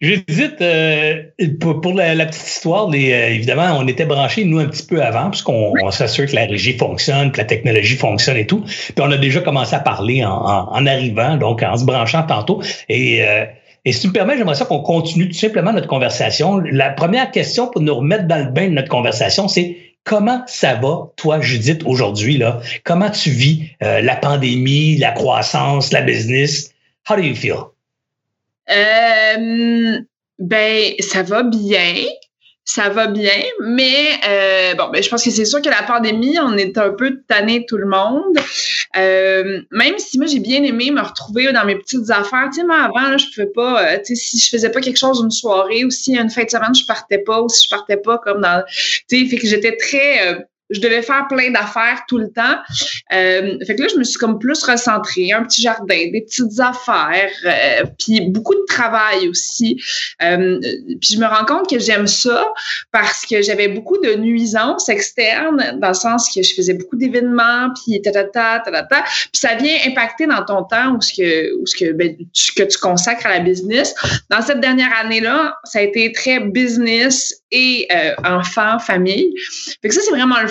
Judith, 0.00 0.56
euh, 0.60 1.22
pour, 1.60 1.94
la, 1.94 2.26
petite 2.26 2.46
histoire, 2.46 2.90
les, 2.90 3.12
euh, 3.12 3.28
évidemment, 3.28 3.78
on 3.78 3.86
était 3.86 4.04
branchés, 4.04 4.44
nous, 4.44 4.58
un 4.58 4.66
petit 4.66 4.84
peu 4.84 5.02
avant, 5.02 5.30
puisqu'on 5.30 5.90
s'assure 5.90 6.26
que 6.26 6.34
la 6.34 6.46
régie 6.46 6.76
fonctionne, 6.76 7.30
que 7.30 7.38
la 7.38 7.44
technologie 7.44 7.96
fonctionne 7.96 8.36
et 8.36 8.46
tout. 8.46 8.62
Puis 8.62 8.94
on 9.00 9.10
a 9.10 9.16
déjà 9.16 9.40
commencé 9.40 9.74
à 9.74 9.80
parler 9.80 10.24
en, 10.24 10.32
en, 10.32 10.86
arrivant, 10.86 11.36
donc 11.36 11.62
en 11.62 11.76
se 11.76 11.84
branchant 11.84 12.24
tantôt. 12.24 12.60
Et, 12.88 13.24
euh, 13.24 13.44
et 13.84 13.92
si 13.92 14.00
tu 14.00 14.08
me 14.08 14.12
permets, 14.12 14.36
j'aimerais 14.36 14.56
ça 14.56 14.64
qu'on 14.64 14.80
continue 14.80 15.28
tout 15.28 15.38
simplement 15.38 15.72
notre 15.72 15.88
conversation. 15.88 16.58
La 16.58 16.90
première 16.90 17.30
question 17.30 17.68
pour 17.68 17.80
nous 17.80 17.94
remettre 17.94 18.26
dans 18.26 18.38
le 18.38 18.50
bain 18.50 18.68
de 18.68 18.74
notre 18.74 18.88
conversation, 18.88 19.46
c'est 19.46 19.76
Comment 20.04 20.42
ça 20.48 20.74
va, 20.74 21.12
toi, 21.16 21.40
Judith, 21.40 21.82
aujourd'hui? 21.86 22.36
là? 22.36 22.60
Comment 22.82 23.10
tu 23.10 23.30
vis 23.30 23.70
euh, 23.84 24.00
la 24.00 24.16
pandémie, 24.16 24.96
la 24.96 25.12
croissance, 25.12 25.92
la 25.92 26.00
business? 26.00 26.74
How 27.08 27.14
do 27.14 27.22
you 27.22 27.36
feel? 27.36 27.71
Euh, 28.70 29.98
ben, 30.38 30.94
ça 31.00 31.22
va 31.22 31.42
bien. 31.42 31.94
Ça 32.64 32.90
va 32.90 33.08
bien, 33.08 33.42
mais 33.60 34.20
euh, 34.24 34.74
bon, 34.76 34.88
ben, 34.92 35.02
je 35.02 35.08
pense 35.08 35.24
que 35.24 35.30
c'est 35.32 35.44
sûr 35.44 35.60
que 35.60 35.68
la 35.68 35.82
pandémie, 35.82 36.38
on 36.38 36.56
est 36.56 36.78
un 36.78 36.90
peu 36.90 37.20
tanné 37.26 37.66
tout 37.66 37.76
le 37.76 37.88
monde. 37.88 38.38
Euh, 38.96 39.62
même 39.72 39.98
si 39.98 40.16
moi 40.16 40.28
j'ai 40.28 40.38
bien 40.38 40.62
aimé 40.62 40.92
me 40.92 41.00
retrouver 41.00 41.52
dans 41.52 41.64
mes 41.64 41.74
petites 41.74 42.08
affaires. 42.10 42.50
Tu 42.52 42.60
sais, 42.60 42.64
moi 42.64 42.82
avant, 42.82 43.18
je 43.18 43.26
pouvais 43.34 43.50
pas, 43.52 43.82
euh, 43.84 43.98
tu 43.98 44.14
sais, 44.14 44.14
si 44.14 44.38
je 44.38 44.48
faisais 44.48 44.70
pas 44.70 44.80
quelque 44.80 44.98
chose 44.98 45.20
une 45.24 45.32
soirée 45.32 45.84
ou 45.84 45.90
si 45.90 46.16
une 46.16 46.30
fin 46.30 46.44
de 46.44 46.50
semaine 46.50 46.72
je 46.72 46.86
partais 46.86 47.18
pas 47.18 47.42
ou 47.42 47.48
si 47.48 47.64
je 47.64 47.68
partais 47.68 47.96
pas 47.96 48.18
comme 48.18 48.42
dans, 48.42 48.62
tu 49.08 49.18
sais, 49.18 49.26
fait 49.26 49.38
que 49.38 49.46
j'étais 49.48 49.76
très 49.76 50.46
je 50.72 50.80
devais 50.80 51.02
faire 51.02 51.26
plein 51.28 51.50
d'affaires 51.50 52.02
tout 52.08 52.18
le 52.18 52.30
temps. 52.30 52.56
Euh, 53.12 53.58
fait 53.66 53.76
que 53.76 53.82
là, 53.82 53.88
je 53.92 53.98
me 53.98 54.04
suis 54.04 54.18
comme 54.18 54.38
plus 54.38 54.62
recentrée, 54.62 55.32
un 55.32 55.44
petit 55.44 55.62
jardin, 55.62 56.10
des 56.12 56.24
petites 56.26 56.58
affaires, 56.58 57.30
euh, 57.44 57.84
puis 57.98 58.20
beaucoup 58.22 58.54
de 58.54 58.64
travail 58.66 59.28
aussi. 59.28 59.80
Euh, 60.22 60.58
puis 61.00 61.14
je 61.14 61.18
me 61.18 61.26
rends 61.26 61.44
compte 61.44 61.68
que 61.68 61.78
j'aime 61.78 62.06
ça 62.06 62.46
parce 62.90 63.26
que 63.26 63.42
j'avais 63.42 63.68
beaucoup 63.68 63.98
de 63.98 64.14
nuisances 64.14 64.88
externes 64.88 65.78
dans 65.80 65.88
le 65.88 65.94
sens 65.94 66.32
que 66.34 66.42
je 66.42 66.54
faisais 66.54 66.74
beaucoup 66.74 66.96
d'événements, 66.96 67.68
puis 67.84 68.00
ta 68.00 68.10
ta 68.10 68.24
ta 68.24 68.60
ta 68.60 68.82
ta, 68.82 69.02
puis 69.02 69.28
ça 69.34 69.54
vient 69.54 69.76
impacter 69.86 70.26
dans 70.26 70.44
ton 70.44 70.64
temps 70.64 70.96
ou 70.96 71.00
ce 71.00 71.12
que 71.12 71.54
ou 71.60 71.66
ce 71.66 71.76
que 71.76 71.92
ben, 71.92 72.16
tu, 72.32 72.52
que 72.54 72.62
tu 72.62 72.78
consacres 72.78 73.26
à 73.26 73.30
la 73.30 73.40
business. 73.40 73.94
Dans 74.30 74.40
cette 74.40 74.60
dernière 74.60 74.92
année-là, 74.98 75.56
ça 75.64 75.80
a 75.80 75.82
été 75.82 76.12
très 76.12 76.40
business 76.40 77.42
et 77.50 77.88
enfant, 78.24 78.78
famille. 78.78 79.34
Fait 79.82 79.88
que 79.88 79.94
ça, 79.94 80.00
c'est 80.02 80.10
vraiment 80.10 80.40
le 80.40 80.48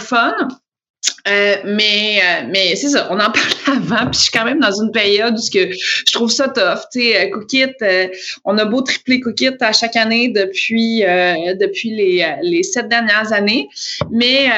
Euh, 1.27 1.55
mais 1.65 2.19
euh, 2.19 2.47
mais 2.49 2.75
c'est 2.75 2.89
ça, 2.89 3.07
on 3.09 3.15
en 3.15 3.31
parlait 3.31 3.55
avant, 3.67 4.09
puis 4.09 4.19
je 4.19 4.19
suis 4.19 4.31
quand 4.31 4.45
même 4.45 4.59
dans 4.59 4.71
une 4.71 4.91
période 4.91 5.35
où 5.35 5.51
que 5.51 5.71
je 5.71 6.13
trouve 6.13 6.29
ça 6.29 6.47
tough. 6.47 6.87
Tu 6.91 7.01
sais, 7.01 7.29
Cookit, 7.31 7.73
on 8.45 8.57
a 8.57 8.65
beau 8.65 8.81
tripler 8.81 9.19
Cookit 9.19 9.57
à 9.61 9.71
chaque 9.71 9.95
année 9.95 10.29
depuis 10.29 11.01
depuis 11.01 11.95
les, 11.95 12.35
les 12.43 12.63
sept 12.63 12.87
dernières 12.87 13.33
années, 13.33 13.67
mais 14.11 14.49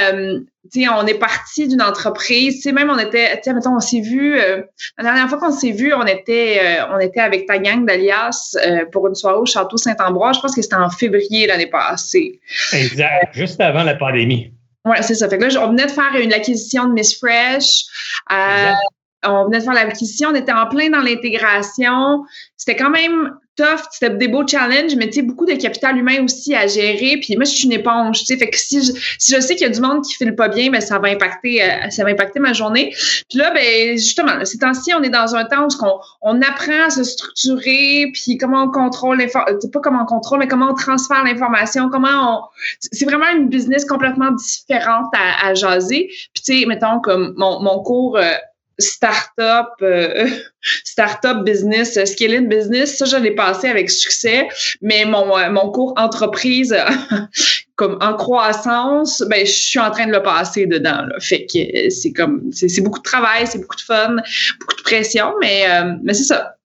on 0.91 1.07
est 1.07 1.19
parti 1.19 1.67
d'une 1.67 1.81
entreprise. 1.81 2.55
Tu 2.55 2.61
sais, 2.61 2.71
même 2.73 2.89
on 2.89 2.99
était, 2.99 3.39
tu 3.41 3.53
mettons, 3.53 3.77
on 3.77 3.79
s'est 3.79 4.01
vu 4.01 4.35
la 4.35 5.03
dernière 5.03 5.29
fois 5.29 5.39
qu'on 5.39 5.51
s'est 5.51 5.71
vu, 5.71 5.93
on 5.93 6.05
était 6.05 6.59
on 6.91 6.99
était 6.99 7.21
avec 7.21 7.45
ta 7.45 7.57
gang 7.57 7.85
d'Alias 7.85 8.57
pour 8.91 9.07
une 9.07 9.15
soirée 9.15 9.39
au 9.39 9.45
château 9.45 9.77
Saint-Ambroise. 9.77 10.35
Je 10.37 10.41
pense 10.41 10.55
que 10.55 10.61
c'était 10.61 10.75
en 10.75 10.89
février 10.89 11.47
l'année 11.47 11.67
passée. 11.67 12.41
Exact, 12.73 13.33
juste 13.33 13.61
avant 13.61 13.83
la 13.83 13.95
pandémie. 13.95 14.51
Ouais, 14.85 15.01
c'est 15.01 15.15
ça. 15.15 15.29
Fait 15.29 15.37
que 15.37 15.45
là, 15.45 15.65
on 15.65 15.69
venait 15.69 15.85
de 15.85 15.91
faire 15.91 16.15
une 16.15 16.33
acquisition 16.33 16.87
de 16.87 16.93
Miss 16.93 17.17
Fresh. 17.17 17.83
Euh, 18.31 18.71
on 19.25 19.45
venait 19.45 19.59
de 19.59 19.63
faire 19.63 19.73
l'acquisition. 19.73 20.29
On 20.29 20.35
était 20.35 20.51
en 20.51 20.67
plein 20.67 20.89
dans 20.89 21.01
l'intégration. 21.01 22.25
C'était 22.57 22.75
quand 22.75 22.89
même 22.89 23.33
tough, 23.55 23.81
c'était 23.91 24.15
des 24.15 24.27
beaux 24.27 24.45
challenges, 24.47 24.95
mais 24.95 25.07
tu 25.07 25.13
sais, 25.13 25.21
beaucoup 25.21 25.45
de 25.45 25.53
capital 25.53 25.97
humain 25.97 26.23
aussi 26.23 26.55
à 26.55 26.67
gérer. 26.67 27.17
Puis 27.21 27.35
moi, 27.35 27.45
je 27.45 27.51
suis 27.51 27.65
une 27.65 27.73
éponge, 27.73 28.23
tu. 28.23 28.37
Fait 28.37 28.49
que 28.49 28.57
si 28.57 28.83
je, 28.83 28.91
si 29.19 29.35
je 29.35 29.39
sais 29.39 29.55
qu'il 29.55 29.67
y 29.67 29.69
a 29.69 29.73
du 29.73 29.81
monde 29.81 30.03
qui 30.03 30.15
file 30.15 30.35
pas 30.35 30.47
bien, 30.47 30.69
ben 30.71 30.81
ça 30.81 30.99
va 30.99 31.09
impacter, 31.09 31.63
euh, 31.63 31.89
ça 31.89 32.03
va 32.03 32.09
impacter 32.09 32.39
ma 32.39 32.53
journée. 32.53 32.93
Puis 33.29 33.39
là, 33.39 33.51
ben 33.51 33.97
justement, 33.97 34.43
ces 34.43 34.57
temps-ci, 34.57 34.93
on 34.93 35.03
est 35.03 35.09
dans 35.09 35.35
un 35.35 35.45
temps 35.45 35.67
où 35.67 35.85
on, 35.85 35.99
on 36.21 36.41
apprend 36.41 36.85
à 36.87 36.89
se 36.89 37.03
structurer, 37.03 38.09
puis 38.13 38.37
comment 38.37 38.63
on 38.63 38.71
contrôle 38.71 39.17
l'information, 39.17 39.69
pas 39.69 39.79
comment 39.79 40.03
on 40.03 40.05
contrôle, 40.05 40.39
mais 40.39 40.47
comment 40.47 40.71
on 40.71 40.75
transfère 40.75 41.23
l'information, 41.23 41.89
comment 41.89 42.37
on. 42.37 42.41
C'est 42.79 43.05
vraiment 43.05 43.29
une 43.35 43.49
business 43.49 43.85
complètement 43.85 44.31
différente 44.31 45.07
à, 45.13 45.47
à 45.47 45.53
jaser. 45.53 46.07
Puis 46.33 46.43
tu 46.43 46.59
sais, 46.59 46.65
mettons 46.65 46.99
comme 46.99 47.33
mon, 47.37 47.61
mon 47.61 47.81
cours. 47.83 48.17
Euh, 48.17 48.31
startup, 48.79 49.69
euh, 49.81 50.29
startup 50.83 51.43
business, 51.43 51.97
scaling 52.05 52.47
business, 52.47 52.97
ça 52.97 53.05
je 53.05 53.17
l'ai 53.17 53.31
passé 53.31 53.67
avec 53.67 53.89
succès, 53.89 54.47
mais 54.81 55.05
mon, 55.05 55.37
euh, 55.37 55.49
mon 55.51 55.71
cours 55.71 55.93
entreprise 55.97 56.75
comme 57.75 57.97
en 58.01 58.13
croissance, 58.13 59.23
ben 59.29 59.45
je 59.45 59.51
suis 59.51 59.79
en 59.79 59.91
train 59.91 60.07
de 60.07 60.11
le 60.11 60.21
passer 60.21 60.65
dedans. 60.65 61.05
Fait 61.19 61.45
que 61.45 61.89
c'est 61.89 62.13
comme 62.13 62.51
c'est 62.51 62.81
beaucoup 62.81 62.99
de 62.99 63.03
travail, 63.03 63.47
c'est 63.47 63.59
beaucoup 63.59 63.75
de 63.75 63.81
fun, 63.81 64.15
beaucoup 64.59 64.75
de 64.77 64.83
pression, 64.83 65.33
mais 65.41 65.65
euh, 65.69 65.93
mais 66.03 66.13
c'est 66.13 66.25
ça. 66.25 66.55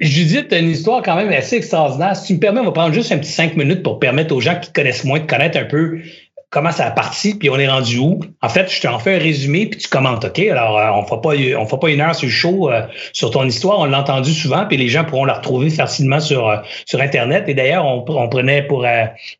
Judith, 0.00 0.48
tu 0.48 0.54
as 0.54 0.58
une 0.58 0.70
histoire 0.70 1.02
quand 1.02 1.16
même 1.16 1.32
assez 1.32 1.56
extraordinaire. 1.56 2.14
Si 2.16 2.26
tu 2.26 2.34
me 2.34 2.38
permets, 2.38 2.60
on 2.60 2.64
va 2.64 2.72
prendre 2.72 2.92
juste 2.92 3.12
un 3.12 3.18
petit 3.18 3.32
cinq 3.32 3.56
minutes 3.56 3.82
pour 3.82 3.98
permettre 3.98 4.34
aux 4.34 4.40
gens 4.40 4.60
qui 4.60 4.70
connaissent 4.72 5.04
moins 5.04 5.20
de 5.20 5.26
connaître 5.26 5.58
un 5.58 5.64
peu 5.64 6.00
comment 6.52 6.70
ça 6.70 6.86
a 6.86 6.90
parti, 6.90 7.34
puis 7.34 7.48
on 7.48 7.56
est 7.56 7.66
rendu 7.66 7.96
où. 7.96 8.20
En 8.42 8.48
fait, 8.50 8.70
je 8.70 8.82
t'en 8.82 8.98
fais 8.98 9.16
un 9.16 9.18
résumé, 9.18 9.66
puis 9.66 9.80
tu 9.80 9.88
commentes, 9.88 10.22
OK? 10.22 10.38
Alors, 10.38 10.78
euh, 10.78 10.90
on 10.90 11.02
pas 11.02 11.30
on 11.58 11.64
fera 11.64 11.80
pas 11.80 11.88
une 11.88 12.02
heure 12.02 12.14
sur 12.14 12.26
le 12.26 12.32
show 12.32 12.70
euh, 12.70 12.82
sur 13.14 13.30
ton 13.30 13.44
histoire, 13.46 13.78
on 13.78 13.86
l'a 13.86 14.00
entendu 14.00 14.32
souvent, 14.32 14.66
puis 14.66 14.76
les 14.76 14.88
gens 14.88 15.04
pourront 15.04 15.24
la 15.24 15.32
retrouver 15.32 15.70
facilement 15.70 16.20
sur, 16.20 16.46
euh, 16.46 16.58
sur 16.84 17.00
Internet. 17.00 17.44
Et 17.48 17.54
d'ailleurs, 17.54 17.86
on, 17.86 18.04
on, 18.06 18.28
prenait 18.28 18.62
pour... 18.62 18.86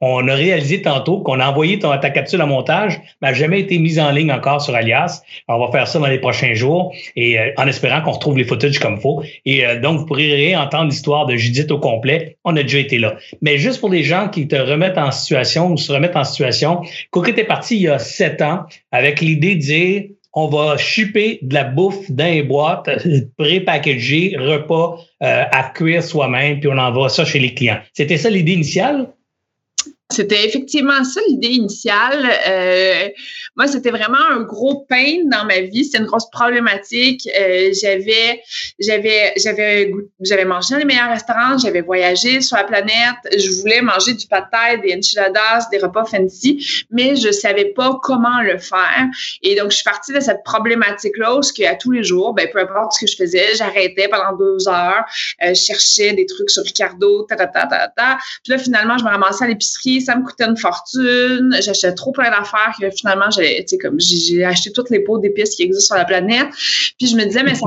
on 0.01 0.29
a 0.29 0.35
réalisé 0.35 0.81
tantôt 0.81 1.19
qu'on 1.19 1.39
a 1.39 1.47
envoyé 1.47 1.79
ton, 1.79 1.95
ta 1.99 2.09
capsule 2.09 2.41
à 2.41 2.47
montage, 2.47 2.99
mais 3.21 3.29
n'a 3.29 3.35
jamais 3.35 3.61
été 3.61 3.79
mise 3.79 4.01
en 4.01 4.11
ligne 4.11 4.33
encore 4.33 4.63
sur 4.63 4.75
Alias. 4.75 5.23
on 5.49 5.59
va 5.59 5.71
faire 5.71 5.87
ça 5.87 5.99
dans 5.99 6.07
les 6.07 6.19
prochains 6.19 6.55
jours, 6.55 6.95
et 7.15 7.37
en 7.59 7.67
espérant 7.67 8.01
qu'on 8.01 8.13
retrouve 8.13 8.39
les 8.39 8.45
footages 8.45 8.79
comme 8.79 8.99
faut. 8.99 9.23
Et 9.45 9.65
donc, 9.83 9.99
vous 9.99 10.07
pourrez 10.07 10.35
réentendre 10.35 10.87
l'histoire 10.87 11.27
de 11.27 11.37
Judith 11.37 11.71
au 11.71 11.79
complet. 11.79 12.39
On 12.45 12.57
a 12.57 12.63
déjà 12.63 12.79
été 12.79 12.99
là. 12.99 13.17
Mais 13.43 13.59
juste 13.59 13.81
pour 13.81 13.91
les 13.91 14.03
gens 14.03 14.29
qui 14.29 14.49
te 14.49 14.57
remettent 14.57 14.99
en 14.99 15.11
situation 15.11 15.73
ou 15.73 15.77
se 15.77 15.93
remettent 15.93 16.17
en 16.17 16.25
situation, 16.25 16.83
Cookit 17.11 17.35
est 17.39 17.45
parti 17.45 17.77
il 17.77 17.83
y 17.83 17.89
a 17.89 17.99
sept 17.99 18.43
ans 18.43 18.65
avec 18.91 19.21
l'idée 19.21 19.57
de 19.57 19.61
dire 19.61 20.03
on 20.35 20.49
va 20.49 20.79
chipper 20.79 21.39
de 21.43 21.55
la 21.55 21.65
bouffe 21.65 22.11
dans 22.11 22.25
les 22.25 22.43
boîtes 22.43 22.89
pré-packagées, 23.37 24.37
repas 24.39 24.99
euh, 25.23 25.45
à 25.51 25.65
cuire 25.75 26.03
soi-même, 26.03 26.61
puis 26.61 26.71
on 26.73 26.79
envoie 26.79 27.11
ça 27.11 27.25
chez 27.25 27.39
les 27.39 27.53
clients. 27.55 27.79
C'était 27.93 28.17
ça 28.17 28.31
l'idée 28.31 28.53
initiale? 28.53 29.09
C'était 30.13 30.47
effectivement 30.47 31.03
ça 31.05 31.21
l'idée 31.29 31.49
initiale. 31.49 32.31
Euh, 32.49 33.09
moi, 33.57 33.67
c'était 33.67 33.91
vraiment 33.91 34.25
un 34.31 34.41
gros 34.43 34.87
pain 34.89 35.25
dans 35.25 35.45
ma 35.45 35.61
vie. 35.61 35.85
C'était 35.85 35.99
une 35.99 36.07
grosse 36.07 36.31
problématique. 36.31 37.29
Euh, 37.39 37.73
j'avais, 37.81 38.43
j'avais, 38.79 39.33
j'avais, 39.37 39.93
j'avais 40.21 40.45
mangé 40.45 40.75
dans 40.75 40.79
les 40.79 40.85
meilleurs 40.85 41.11
restaurants. 41.11 41.59
J'avais 41.59 41.81
voyagé 41.81 42.41
sur 42.41 42.57
la 42.57 42.65
planète. 42.65 43.17
Je 43.37 43.61
voulais 43.61 43.81
manger 43.83 44.15
du 44.15 44.27
pad 44.27 44.45
thai, 44.53 44.79
des 44.79 44.97
enchiladas, 44.97 45.69
des 45.71 45.79
repas 45.79 46.05
fancy, 46.05 46.85
mais 46.91 47.17
je 47.17 47.31
savais 47.31 47.67
pas 47.67 47.99
comment 48.03 48.41
le 48.43 48.59
faire. 48.59 49.07
Et 49.43 49.55
donc, 49.55 49.71
je 49.71 49.77
suis 49.77 49.85
partie 49.85 50.13
de 50.13 50.21
cette 50.21 50.43
problématique-là, 50.45 51.37
où 51.37 51.41
à 51.67 51.75
tous 51.75 51.91
les 51.91 52.03
jours, 52.03 52.35
ben 52.35 52.49
peu 52.53 52.61
importe 52.61 52.93
ce 52.93 53.01
que 53.05 53.11
je 53.11 53.17
faisais, 53.17 53.55
j'arrêtais 53.55 54.09
pendant 54.09 54.37
deux 54.37 54.69
heures, 54.69 55.05
euh, 55.45 55.55
je 55.55 55.61
cherchais 55.61 56.13
des 56.13 56.27
trucs 56.27 56.51
sur 56.51 56.63
Ricardo, 56.63 57.23
ta 57.25 57.37
ta 57.37 57.47
ta 57.47 57.67
ta 57.67 57.89
ta. 57.89 58.19
Puis 58.43 58.53
là, 58.53 58.59
finalement, 58.59 58.99
je 58.99 59.05
me 59.05 59.09
ramassais 59.09 59.45
à 59.45 59.49
l'épicerie 59.49 60.02
ça 60.03 60.17
me 60.17 60.25
coûtait 60.25 60.45
une 60.45 60.57
fortune. 60.57 61.57
J'achetais 61.61 61.95
trop 61.95 62.13
plein 62.13 62.31
d'affaires 62.31 62.75
que 62.81 62.91
finalement, 62.91 63.31
j'ai, 63.31 63.65
comme, 63.81 63.99
j'ai 63.99 64.45
acheté 64.45 64.73
toutes 64.73 64.91
les 64.91 65.01
pots 65.01 65.19
d'épices 65.19 65.57
qui 65.57 65.63
existent 65.63 65.95
sur 65.95 65.97
la 65.97 66.05
planète. 66.05 66.49
Puis 66.99 67.09
je 67.09 67.17
me 67.17 67.25
disais, 67.25 67.43
mais 67.43 67.55
ça 67.55 67.67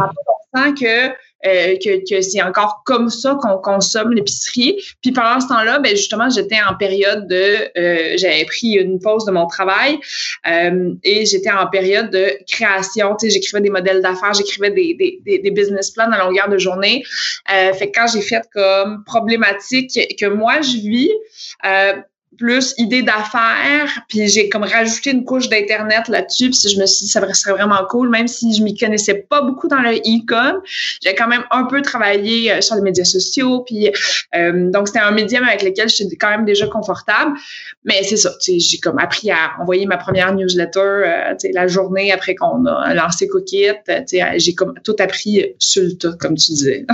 n'a 0.54 0.72
que 0.72 1.14
euh, 1.46 1.76
que, 1.78 2.10
que 2.10 2.22
c'est 2.22 2.42
encore 2.42 2.82
comme 2.86 3.10
ça 3.10 3.38
qu'on 3.40 3.58
consomme 3.58 4.14
l'épicerie. 4.14 4.82
Puis 5.02 5.12
pendant 5.12 5.40
ce 5.40 5.48
temps-là, 5.48 5.80
ben 5.80 5.96
justement, 5.96 6.28
j'étais 6.30 6.58
en 6.68 6.76
période 6.76 7.28
de, 7.28 7.70
euh, 7.78 8.16
j'avais 8.18 8.46
pris 8.46 8.72
une 8.74 9.00
pause 9.00 9.26
de 9.26 9.32
mon 9.32 9.46
travail 9.46 10.00
euh, 10.48 10.94
et 11.04 11.26
j'étais 11.26 11.52
en 11.52 11.68
période 11.68 12.10
de 12.10 12.32
création. 12.50 13.16
J'écrivais 13.22 13.62
des 13.62 13.70
modèles 13.70 14.02
d'affaires, 14.02 14.34
j'écrivais 14.34 14.72
des, 14.72 14.96
des, 14.96 15.40
des, 15.40 15.52
business 15.52 15.92
plans 15.92 16.12
à 16.12 16.18
longueur 16.18 16.50
de 16.50 16.58
journée. 16.58 17.04
fait 17.48 17.92
que 17.92 18.00
quand 18.00 18.08
j'ai 18.08 18.22
fait 18.22 18.44
comme 18.52 19.04
problématique 19.06 20.16
que 20.20 20.26
moi 20.26 20.62
je 20.62 20.78
vis, 20.78 21.12
plus 22.36 22.74
idée 22.78 23.02
d'affaires, 23.02 23.90
puis 24.08 24.28
j'ai 24.28 24.50
comme 24.50 24.64
rajouté 24.64 25.12
une 25.12 25.24
couche 25.24 25.50
d'internet 25.50 26.08
là-dessus, 26.08 26.50
puis 26.50 26.70
je 26.70 26.80
me 26.80 26.86
suis 26.86 27.06
dit 27.06 27.12
ça 27.12 27.34
serait 27.34 27.54
vraiment 27.54 27.84
cool, 27.90 28.10
même 28.10 28.28
si 28.28 28.54
je 28.54 28.64
m'y 28.64 28.78
connaissais 28.78 29.26
pas 29.30 29.42
beaucoup 29.42 29.68
dans 29.68 29.82
le 29.82 29.96
e-com, 29.96 30.62
j'ai 31.04 31.16
quand 31.16 31.28
même 31.28 31.44
un 31.52 31.66
peu 31.66 31.82
travaillé 31.82 32.52
euh, 32.52 32.62
sur 32.62 32.76
les 32.76 32.82
médias 32.82 33.06
sociaux, 33.06 33.62
puis 33.62 33.92
euh, 34.36 34.70
donc 34.72 34.88
c'était 34.88 35.00
un 35.00 35.12
médium 35.12 35.44
avec 35.44 35.64
lequel 35.64 35.90
j'étais 35.90 36.16
quand 36.16 36.30
même 36.30 36.46
déjà 36.46 36.68
confortable, 36.68 37.34
mais 37.84 38.04
c'est 38.04 38.18
ça, 38.18 38.32
j'ai 38.46 38.78
comme 38.80 39.00
appris 39.00 39.32
à 39.32 39.54
envoyer 39.62 39.86
ma 39.86 39.98
première 39.98 40.34
newsletter, 40.34 40.80
euh, 40.80 41.34
la 41.54 41.68
journée 41.68 42.12
après 42.12 42.36
qu'on 42.36 42.66
a 42.66 42.94
lancé 42.94 43.28
Cookit, 43.28 43.74
j'ai 44.38 44.54
comme 44.54 44.74
tout 44.84 44.96
appris 45.00 45.46
sur 45.60 45.84
le 45.84 45.94
tas, 45.94 46.14
comme 46.20 46.36
tu 46.36 46.52
disais. 46.52 46.86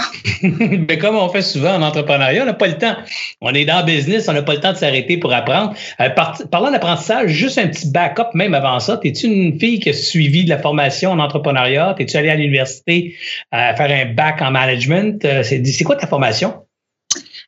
mais 0.44 0.98
comme 1.02 1.16
on 1.16 1.30
fait 1.30 1.42
souvent 1.42 1.76
en 1.76 1.82
entrepreneuriat, 1.82 2.44
on 2.44 2.46
n'a 2.46 2.54
pas 2.54 2.68
le 2.68 2.78
temps, 2.78 2.96
on 3.42 3.54
est 3.54 3.66
dans 3.66 3.80
le 3.80 3.86
business, 3.86 4.28
on 4.28 4.34
n'a 4.34 4.44
pas 4.44 4.54
le 4.54 4.60
temps 4.60 4.74
de 4.74 4.78
s'arrêter 4.78 5.18
pour 5.18 5.31
apprendre. 5.34 5.74
Euh, 6.00 6.10
parlant 6.50 6.72
d'apprentissage, 6.72 7.30
juste 7.32 7.58
un 7.58 7.68
petit 7.68 7.90
backup 7.90 8.34
même 8.34 8.54
avant 8.54 8.80
ça. 8.80 9.00
Es-tu 9.04 9.28
une 9.28 9.60
fille 9.60 9.80
qui 9.80 9.90
a 9.90 9.94
suivi 9.94 10.46
de 10.46 10.50
la 10.50 10.58
formation 10.58 11.12
en 11.12 11.20
entrepreneuriat? 11.20 11.96
Es-tu 12.00 12.18
allée 12.18 12.30
à 12.30 12.36
l'université 12.36 13.16
à 13.52 13.76
faire 13.76 13.92
un 13.92 14.14
bac 14.14 14.42
en 14.42 14.52
management? 14.52 15.24
Euh, 15.26 15.44
c'est 15.44 15.84
quoi 15.84 15.96
ta 15.96 16.08
formation? 16.08 16.54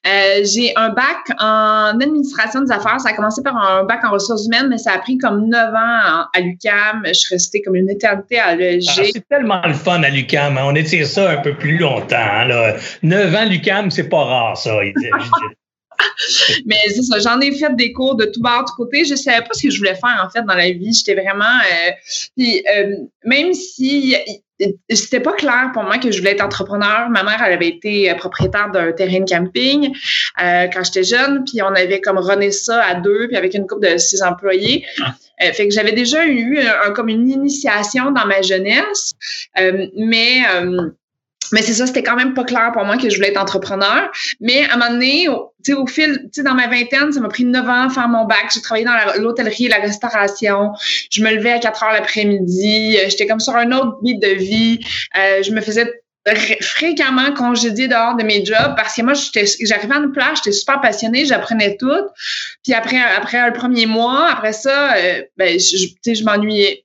Euh, 0.06 0.44
j'ai 0.44 0.74
un 0.76 0.90
bac 0.90 1.32
en 1.40 1.98
administration 2.02 2.62
des 2.62 2.72
affaires. 2.72 3.00
Ça 3.00 3.10
a 3.10 3.14
commencé 3.14 3.42
par 3.42 3.56
un 3.56 3.86
bac 3.86 4.04
en 4.04 4.12
ressources 4.12 4.46
humaines, 4.48 4.68
mais 4.70 4.78
ça 4.78 4.92
a 4.92 4.98
pris 4.98 5.18
comme 5.18 5.48
neuf 5.48 5.74
ans 5.74 6.26
à 6.34 6.40
l'UCAM. 6.42 7.04
Je 7.08 7.14
suis 7.14 7.36
restée 7.36 7.62
comme 7.62 7.76
une 7.76 7.90
éternité 7.90 8.38
à 8.38 8.54
l'EG. 8.54 8.86
Ah, 8.90 9.02
c'est 9.14 9.28
tellement 9.30 9.62
le 9.66 9.74
fun 9.74 10.04
à 10.04 10.10
l'UCAM. 10.10 10.58
Hein. 10.58 10.64
On 10.66 10.76
étire 10.76 11.08
ça 11.08 11.32
un 11.32 11.38
peu 11.38 11.54
plus 11.54 11.78
longtemps. 11.78 12.18
Hein, 12.18 12.74
neuf 13.02 13.34
ans 13.34 13.46
l'UCAM, 13.46 13.92
c'est 13.92 14.10
pas 14.10 14.26
rare, 14.26 14.58
ça. 14.58 14.72
Mais 16.66 16.78
j'en 17.22 17.40
ai 17.40 17.52
fait 17.52 17.76
des 17.76 17.92
cours 17.92 18.16
de 18.16 18.26
tout 18.26 18.42
bord, 18.42 18.66
de 18.66 18.72
côté. 18.72 19.06
Je 19.06 19.16
savais 19.16 19.42
pas 19.42 19.54
ce 19.54 19.64
que 19.64 19.70
je 19.70 19.78
voulais 19.78 19.96
faire, 19.96 20.24
en 20.26 20.30
fait, 20.30 20.44
dans 20.46 20.56
la 20.56 20.72
vie. 20.72 20.94
J'étais 20.94 21.20
vraiment... 21.20 21.46
Euh, 21.46 21.92
puis, 22.38 22.64
euh, 22.76 22.96
même 23.26 23.54
si 23.54 24.16
c'était 24.90 25.20
pas 25.20 25.34
clair 25.34 25.72
pour 25.74 25.84
moi 25.84 25.98
que 25.98 26.12
je 26.12 26.20
voulais 26.20 26.32
être 26.32 26.44
entrepreneur. 26.44 27.10
Ma 27.10 27.24
mère, 27.24 27.42
elle 27.46 27.54
avait 27.54 27.68
été 27.68 28.10
euh, 28.10 28.16
propriétaire 28.16 28.72
d'un 28.72 28.92
terrain 28.94 29.20
de 29.20 29.30
camping 29.30 29.94
quand 30.38 30.84
j'étais 30.84 31.04
jeune, 31.04 31.44
puis 31.44 31.62
on 31.62 31.74
avait 31.74 32.00
comme 32.00 32.18
rené 32.18 32.52
ça 32.52 32.82
à 32.84 32.96
deux, 32.96 33.28
puis 33.28 33.36
avec 33.36 33.54
une 33.54 33.68
couple 33.68 33.90
de 33.90 33.98
six 33.98 34.22
employés. 34.22 34.86
fait 35.40 35.68
que 35.68 35.74
j'avais 35.74 35.92
déjà 35.92 36.26
eu 36.26 36.60
un, 36.60 36.92
comme 36.92 37.10
une 37.10 37.30
initiation 37.30 38.12
dans 38.12 38.26
ma 38.26 38.42
jeunesse, 38.42 39.14
mais 39.96 40.44
mais 41.52 41.62
c'est 41.62 41.74
ça, 41.74 41.86
c'était 41.86 42.04
quand 42.04 42.16
même 42.16 42.34
pas 42.34 42.44
clair 42.44 42.72
pour 42.74 42.86
moi 42.86 42.98
que 42.98 43.10
je 43.10 43.16
voulais 43.16 43.30
être 43.30 43.42
entrepreneur. 43.42 44.10
Mais 44.40 44.64
à 44.66 44.74
un 44.74 44.78
moment 44.78 44.92
donné, 44.92 45.28
tu 45.64 45.72
sais, 45.72 45.74
au 45.74 45.86
fil, 45.88 46.20
tu 46.24 46.30
sais, 46.32 46.44
dans 46.44 46.54
ma 46.54 46.68
vingtaine, 46.68 47.12
ça 47.12 47.20
m'a 47.20 47.30
pris 47.30 47.46
neuf 47.46 47.68
ans 47.68 47.88
à 47.88 47.90
faire 47.90 48.08
mon 48.08 48.26
bac. 48.26 48.52
J'ai 48.54 48.62
travaillé 48.62 48.86
dans 48.86 49.22
l'hôtellerie 49.22 49.66
et 49.66 49.70
la 49.70 49.78
restauration. 49.78 50.72
Je 51.12 51.24
me 51.24 51.34
levais 51.34 51.54
à 51.54 51.60
4 51.60 51.84
heures 51.84 51.94
l'après-midi. 51.94 52.98
Euh, 52.98 53.10
j'étais 53.10 53.28
comme 53.28 53.40
sur 53.40 53.56
un 53.56 53.72
autre 53.72 53.98
beat 54.02 54.22
de 54.22 54.36
vie. 54.36 54.80
Euh, 55.18 55.44
je 55.44 55.52
me 55.52 55.62
faisais 55.62 55.92
fréquemment 56.62 57.34
congédier 57.34 57.90
dehors 57.90 58.16
de 58.16 58.24
mes 58.24 58.46
jobs 58.46 58.76
parce 58.78 58.96
que 58.96 59.02
moi 59.02 59.14
j'arrivais 59.14 59.94
à 59.94 59.98
une 59.98 60.14
plage 60.14 60.38
j'étais 60.38 60.54
super 60.54 60.80
passionnée 60.80 61.26
j'apprenais 61.26 61.76
tout 61.76 62.08
puis 62.64 62.74
après 62.74 63.02
après 63.18 63.46
le 63.46 63.52
premier 63.52 63.88
mois 63.88 64.30
après 64.30 64.54
ça 64.54 64.96
euh, 64.96 65.22
ben 65.36 65.60
je, 65.60 65.76
je, 65.76 66.14
je 66.14 66.24
m'ennuyais 66.24 66.82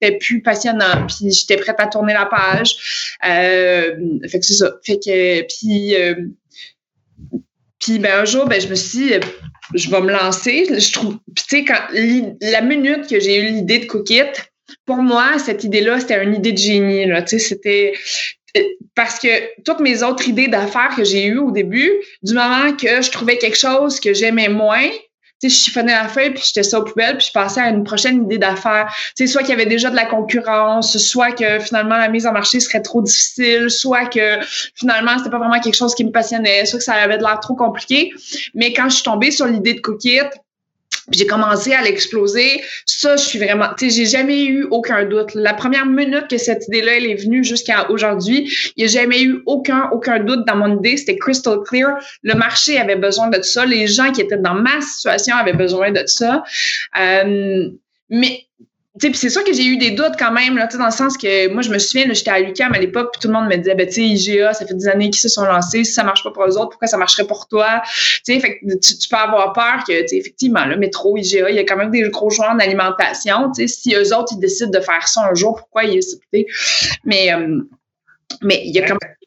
c'était 0.00 0.16
plus 0.18 0.42
passionnant. 0.42 1.06
Puis 1.06 1.30
j'étais 1.32 1.56
prête 1.56 1.76
à 1.78 1.86
tourner 1.86 2.12
la 2.12 2.26
page. 2.26 3.16
Euh, 3.26 3.94
fait 4.28 4.40
que 4.40 4.46
c'est 4.46 4.54
ça. 4.54 4.72
Fait 4.84 4.96
que 4.96 5.42
puis 5.42 5.94
euh, 5.94 6.14
puis 7.78 7.98
ben 7.98 8.20
un 8.20 8.24
jour 8.24 8.46
ben 8.46 8.60
je 8.60 8.68
me 8.68 8.74
suis 8.74 8.98
dit, 8.98 9.14
je 9.74 9.90
vais 9.90 10.00
me 10.00 10.12
lancer. 10.12 10.66
Je 10.68 10.92
trouve 10.92 11.18
tu 11.34 11.44
sais 11.48 11.64
quand 11.64 11.80
la 12.40 12.60
minute 12.60 13.08
que 13.08 13.20
j'ai 13.20 13.38
eu 13.38 13.52
l'idée 13.52 13.78
de 13.78 13.86
Cookit, 13.86 14.32
pour 14.86 14.96
moi 14.96 15.38
cette 15.38 15.64
idée-là 15.64 16.00
c'était 16.00 16.22
une 16.22 16.34
idée 16.34 16.52
de 16.52 16.58
génie 16.58 17.06
là. 17.06 17.22
Tu 17.22 17.38
sais 17.38 17.48
c'était 17.48 17.94
parce 18.94 19.18
que 19.18 19.28
toutes 19.62 19.80
mes 19.80 20.02
autres 20.02 20.28
idées 20.28 20.48
d'affaires 20.48 20.94
que 20.96 21.04
j'ai 21.04 21.26
eues 21.26 21.38
au 21.38 21.50
début, 21.50 21.92
du 22.22 22.34
moment 22.34 22.72
que 22.74 23.02
je 23.02 23.10
trouvais 23.10 23.38
quelque 23.38 23.58
chose 23.58 24.00
que 24.00 24.14
j'aimais 24.14 24.48
moins, 24.48 24.88
je 25.42 25.48
chiffonnais 25.48 25.92
la 25.92 26.08
feuille, 26.08 26.30
puis 26.30 26.42
j'étais 26.44 26.62
ça 26.62 26.80
aux 26.80 26.84
poubelles, 26.84 27.16
puis 27.16 27.26
je 27.28 27.32
passais 27.32 27.60
à 27.60 27.68
une 27.68 27.84
prochaine 27.84 28.24
idée 28.24 28.38
d'affaires. 28.38 28.92
Tu 29.16 29.26
sais, 29.26 29.32
soit 29.32 29.42
qu'il 29.42 29.50
y 29.50 29.52
avait 29.52 29.66
déjà 29.66 29.90
de 29.90 29.96
la 29.96 30.06
concurrence, 30.06 30.96
soit 30.98 31.32
que 31.32 31.58
finalement 31.60 31.96
la 31.96 32.08
mise 32.08 32.26
en 32.26 32.32
marché 32.32 32.60
serait 32.60 32.82
trop 32.82 33.02
difficile, 33.02 33.70
soit 33.70 34.06
que 34.06 34.38
finalement 34.74 35.16
c'était 35.18 35.30
pas 35.30 35.38
vraiment 35.38 35.60
quelque 35.60 35.76
chose 35.76 35.94
qui 35.94 36.04
me 36.04 36.10
passionnait, 36.10 36.64
soit 36.66 36.78
que 36.78 36.84
ça 36.84 36.94
avait 36.94 37.18
l'air 37.18 37.38
trop 37.40 37.54
compliqué. 37.54 38.12
Mais 38.54 38.72
quand 38.72 38.88
je 38.88 38.96
suis 38.96 39.04
tombée 39.04 39.30
sur 39.30 39.46
l'idée 39.46 39.74
de 39.74 39.80
Cookit, 39.80 40.28
j'ai 41.10 41.26
commencé 41.26 41.72
à 41.72 41.82
l'exploser. 41.82 42.62
Ça, 42.86 43.16
je 43.16 43.24
suis 43.24 43.38
vraiment, 43.38 43.68
tu 43.78 43.88
sais, 43.88 43.96
j'ai 43.96 44.06
jamais 44.06 44.44
eu 44.44 44.66
aucun 44.70 45.04
doute. 45.04 45.34
La 45.34 45.54
première 45.54 45.86
minute 45.86 46.28
que 46.28 46.38
cette 46.38 46.66
idée-là, 46.68 46.96
elle 46.96 47.06
est 47.06 47.14
venue 47.14 47.44
jusqu'à 47.44 47.90
aujourd'hui, 47.90 48.52
il 48.76 48.84
n'y 48.84 48.84
a 48.84 48.92
jamais 48.92 49.22
eu 49.22 49.42
aucun, 49.46 49.88
aucun 49.92 50.20
doute 50.20 50.46
dans 50.46 50.56
mon 50.56 50.78
idée. 50.78 50.96
C'était 50.96 51.16
crystal 51.16 51.58
clear. 51.64 51.96
Le 52.22 52.34
marché 52.34 52.78
avait 52.78 52.96
besoin 52.96 53.28
de 53.28 53.40
ça. 53.42 53.64
Les 53.64 53.86
gens 53.86 54.12
qui 54.12 54.20
étaient 54.20 54.38
dans 54.38 54.54
ma 54.54 54.80
situation 54.80 55.36
avaient 55.36 55.52
besoin 55.52 55.92
de 55.92 56.02
ça. 56.06 56.42
Euh, 56.98 57.68
mais 58.10 58.47
c'est 59.00 59.30
sûr 59.30 59.44
que 59.44 59.52
j'ai 59.52 59.66
eu 59.66 59.76
des 59.76 59.90
doutes 59.92 60.14
quand 60.18 60.32
même, 60.32 60.56
là, 60.56 60.66
dans 60.66 60.86
le 60.86 60.90
sens 60.90 61.16
que 61.16 61.48
moi, 61.48 61.62
je 61.62 61.70
me 61.70 61.78
souviens, 61.78 62.06
j'étais 62.12 62.30
à 62.30 62.40
l'UQAM 62.40 62.72
à 62.72 62.78
l'époque, 62.78 63.10
puis 63.12 63.20
tout 63.20 63.28
le 63.28 63.34
monde 63.34 63.48
me 63.48 63.56
disait, 63.56 63.74
ben, 63.74 63.86
tu 63.86 63.94
sais, 63.94 64.02
IGA, 64.02 64.54
ça 64.54 64.66
fait 64.66 64.74
des 64.74 64.88
années 64.88 65.10
qu'ils 65.10 65.20
se 65.20 65.28
sont 65.28 65.44
lancés, 65.44 65.84
si 65.84 65.92
ça 65.92 66.04
marche 66.04 66.22
pas 66.22 66.30
pour 66.30 66.44
eux 66.44 66.56
autres, 66.56 66.70
pourquoi 66.70 66.88
ça 66.88 66.96
marcherait 66.96 67.26
pour 67.26 67.48
toi? 67.48 67.82
Tu 68.24 68.38
fait 68.40 68.60
tu, 68.80 69.08
peux 69.08 69.16
avoir 69.16 69.52
peur 69.52 69.84
que, 69.86 70.06
tu 70.06 70.16
effectivement, 70.16 70.64
le 70.64 70.76
métro, 70.76 71.16
IGA, 71.16 71.50
il 71.50 71.56
y 71.56 71.58
a 71.58 71.64
quand 71.64 71.76
même 71.76 71.90
des 71.90 72.08
gros 72.08 72.30
joueurs 72.30 72.50
en 72.50 72.58
alimentation, 72.58 73.50
tu 73.52 73.66
sais, 73.66 73.74
si 73.74 73.94
eux 73.94 74.14
autres, 74.16 74.32
ils 74.32 74.40
décident 74.40 74.70
de 74.70 74.80
faire 74.80 75.06
ça 75.06 75.28
un 75.30 75.34
jour, 75.34 75.56
pourquoi 75.56 75.84
ils, 75.84 76.00
mais, 77.04 77.32
euh, 77.32 77.60
mais 78.42 78.62
il 78.64 78.74
y 78.74 78.78
a 78.78 78.86
quand 78.86 78.96
même 79.02 79.17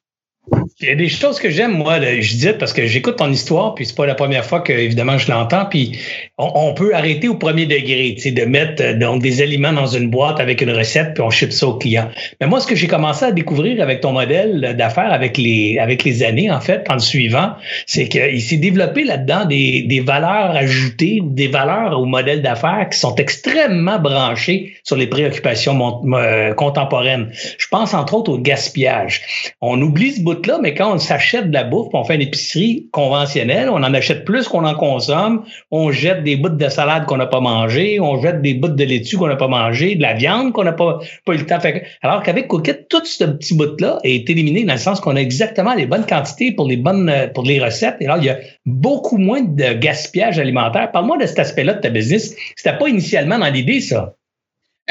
il 0.81 0.88
y 0.88 0.91
a 0.91 0.95
des 0.95 1.09
choses 1.09 1.39
que 1.39 1.50
j'aime, 1.50 1.77
moi, 1.77 2.00
Judith, 2.21 2.57
parce 2.57 2.73
que 2.73 2.88
j'écoute 2.88 3.17
ton 3.17 3.31
histoire, 3.31 3.75
puis 3.75 3.85
c'est 3.85 3.95
pas 3.95 4.05
la 4.05 4.15
première 4.15 4.43
fois 4.43 4.61
que, 4.61 4.73
évidemment, 4.73 5.17
je 5.17 5.29
l'entends, 5.29 5.65
puis 5.65 6.00
on, 6.38 6.73
peut 6.73 6.95
arrêter 6.95 7.27
au 7.27 7.35
premier 7.35 7.65
degré, 7.65 8.13
tu 8.15 8.21
sais, 8.21 8.31
de 8.31 8.45
mettre 8.45 8.81
euh, 8.81 8.93
donc 8.97 9.21
des 9.21 9.41
aliments 9.41 9.73
dans 9.73 9.88
une 9.88 10.09
boîte 10.09 10.39
avec 10.39 10.61
une 10.61 10.71
recette, 10.71 11.13
puis 11.13 11.21
on 11.21 11.29
ship 11.29 11.51
ça 11.51 11.67
au 11.67 11.75
client. 11.75 12.09
Mais 12.39 12.47
moi, 12.47 12.59
ce 12.59 12.67
que 12.67 12.75
j'ai 12.75 12.88
commencé 12.88 13.25
à 13.25 13.31
découvrir 13.31 13.81
avec 13.81 14.01
ton 14.01 14.13
modèle 14.13 14.75
d'affaires, 14.77 15.11
avec 15.11 15.38
les, 15.38 15.77
avec 15.77 16.03
les 16.03 16.23
années, 16.23 16.50
en 16.50 16.61
fait, 16.61 16.85
en 16.89 16.93
le 16.93 17.00
suivant, 17.00 17.51
c'est 17.85 18.07
qu'il 18.07 18.41
s'est 18.41 18.57
développé 18.57 19.03
là-dedans 19.03 19.45
des, 19.45 19.83
des 19.83 20.00
valeurs 20.00 20.51
ajoutées, 20.55 21.19
des 21.23 21.47
valeurs 21.47 22.00
au 22.00 22.05
modèle 22.05 22.41
d'affaires 22.41 22.88
qui 22.91 22.97
sont 22.97 23.15
extrêmement 23.15 24.00
branchées 24.00 24.73
sur 24.83 24.95
les 24.95 25.07
préoccupations 25.07 26.01
euh, 26.13 26.53
contemporaines. 26.53 27.29
Je 27.57 27.67
pense, 27.69 27.93
entre 27.93 28.15
autres, 28.15 28.31
au 28.31 28.38
gaspillage. 28.38 29.53
On 29.61 29.79
oublie 29.81 30.13
ce 30.13 30.21
bout-là, 30.21 30.59
mais 30.61 30.71
quand 30.74 30.94
on 30.94 30.98
s'achète 30.98 31.50
de 31.50 31.54
la 31.54 31.63
bouffe, 31.63 31.90
on 31.94 32.04
fait 32.04 32.16
une 32.16 32.22
épicerie 32.22 32.88
conventionnelle, 32.92 33.70
on 33.70 33.84
en 33.84 33.94
achète 33.94 34.25
plus 34.25 34.48
qu'on 34.48 34.66
en 34.66 34.75
consomme, 34.75 35.44
on 35.72 35.92
jette 35.92 36.24
des 36.24 36.36
bouts 36.36 36.50
de 36.50 36.70
salade 36.70 37.06
qu'on 37.06 37.18
n'a 37.18 37.28
pas 37.28 37.40
mangé, 37.40 38.00
on 38.00 38.22
jette 38.22 38.42
des 38.42 38.54
bouts 38.54 38.70
de 38.70 38.84
laitue 38.84 39.18
qu'on 39.18 39.28
n'a 39.28 39.36
pas 39.36 39.48
mangé, 39.48 39.96
de 39.96 40.01
la 40.01 40.13
viande 40.13 40.54
qu'on 40.54 40.63
n'a 40.63 40.74
pas, 40.74 41.00
eu 41.30 41.38
le 41.38 41.46
temps. 41.46 41.60
Alors 42.01 42.24
qu'avec 42.24 42.48
Cookit, 42.48 42.88
tout 42.90 43.06
ce 43.06 43.24
petit 43.24 43.56
bout-là 43.56 44.00
est 44.04 44.30
éliminé 44.30 44.63
dans 44.63 44.74
le 44.74 44.80
sens 44.80 45.00
qu'on 45.00 45.16
a 45.16 45.20
exactement 45.20 45.74
les 45.74 45.86
bonnes 45.86 46.06
quantités 46.06 46.51
pour 46.51 46.68
les 46.68 46.78
bonnes 46.78 47.12
pour 47.34 47.44
les 47.44 47.60
recettes. 47.60 47.98
Et 48.00 48.06
là, 48.06 48.18
il 48.18 48.25
y 48.25 48.30
a 48.30 48.40
beaucoup 48.66 49.18
moins 49.18 49.42
de 49.42 49.74
gaspillage 49.74 50.40
alimentaire. 50.40 50.92
Parle-moi 50.92 51.18
de 51.18 51.25
cet 51.25 51.40
aspect-là 51.40 51.74
de 51.75 51.82
ta 51.82 51.90
business. 51.90 52.36
C'était 52.56 52.78
pas 52.78 52.88
initialement 52.88 53.40
dans 53.40 53.51
l'idée, 53.51 53.82
ça. 53.82 54.16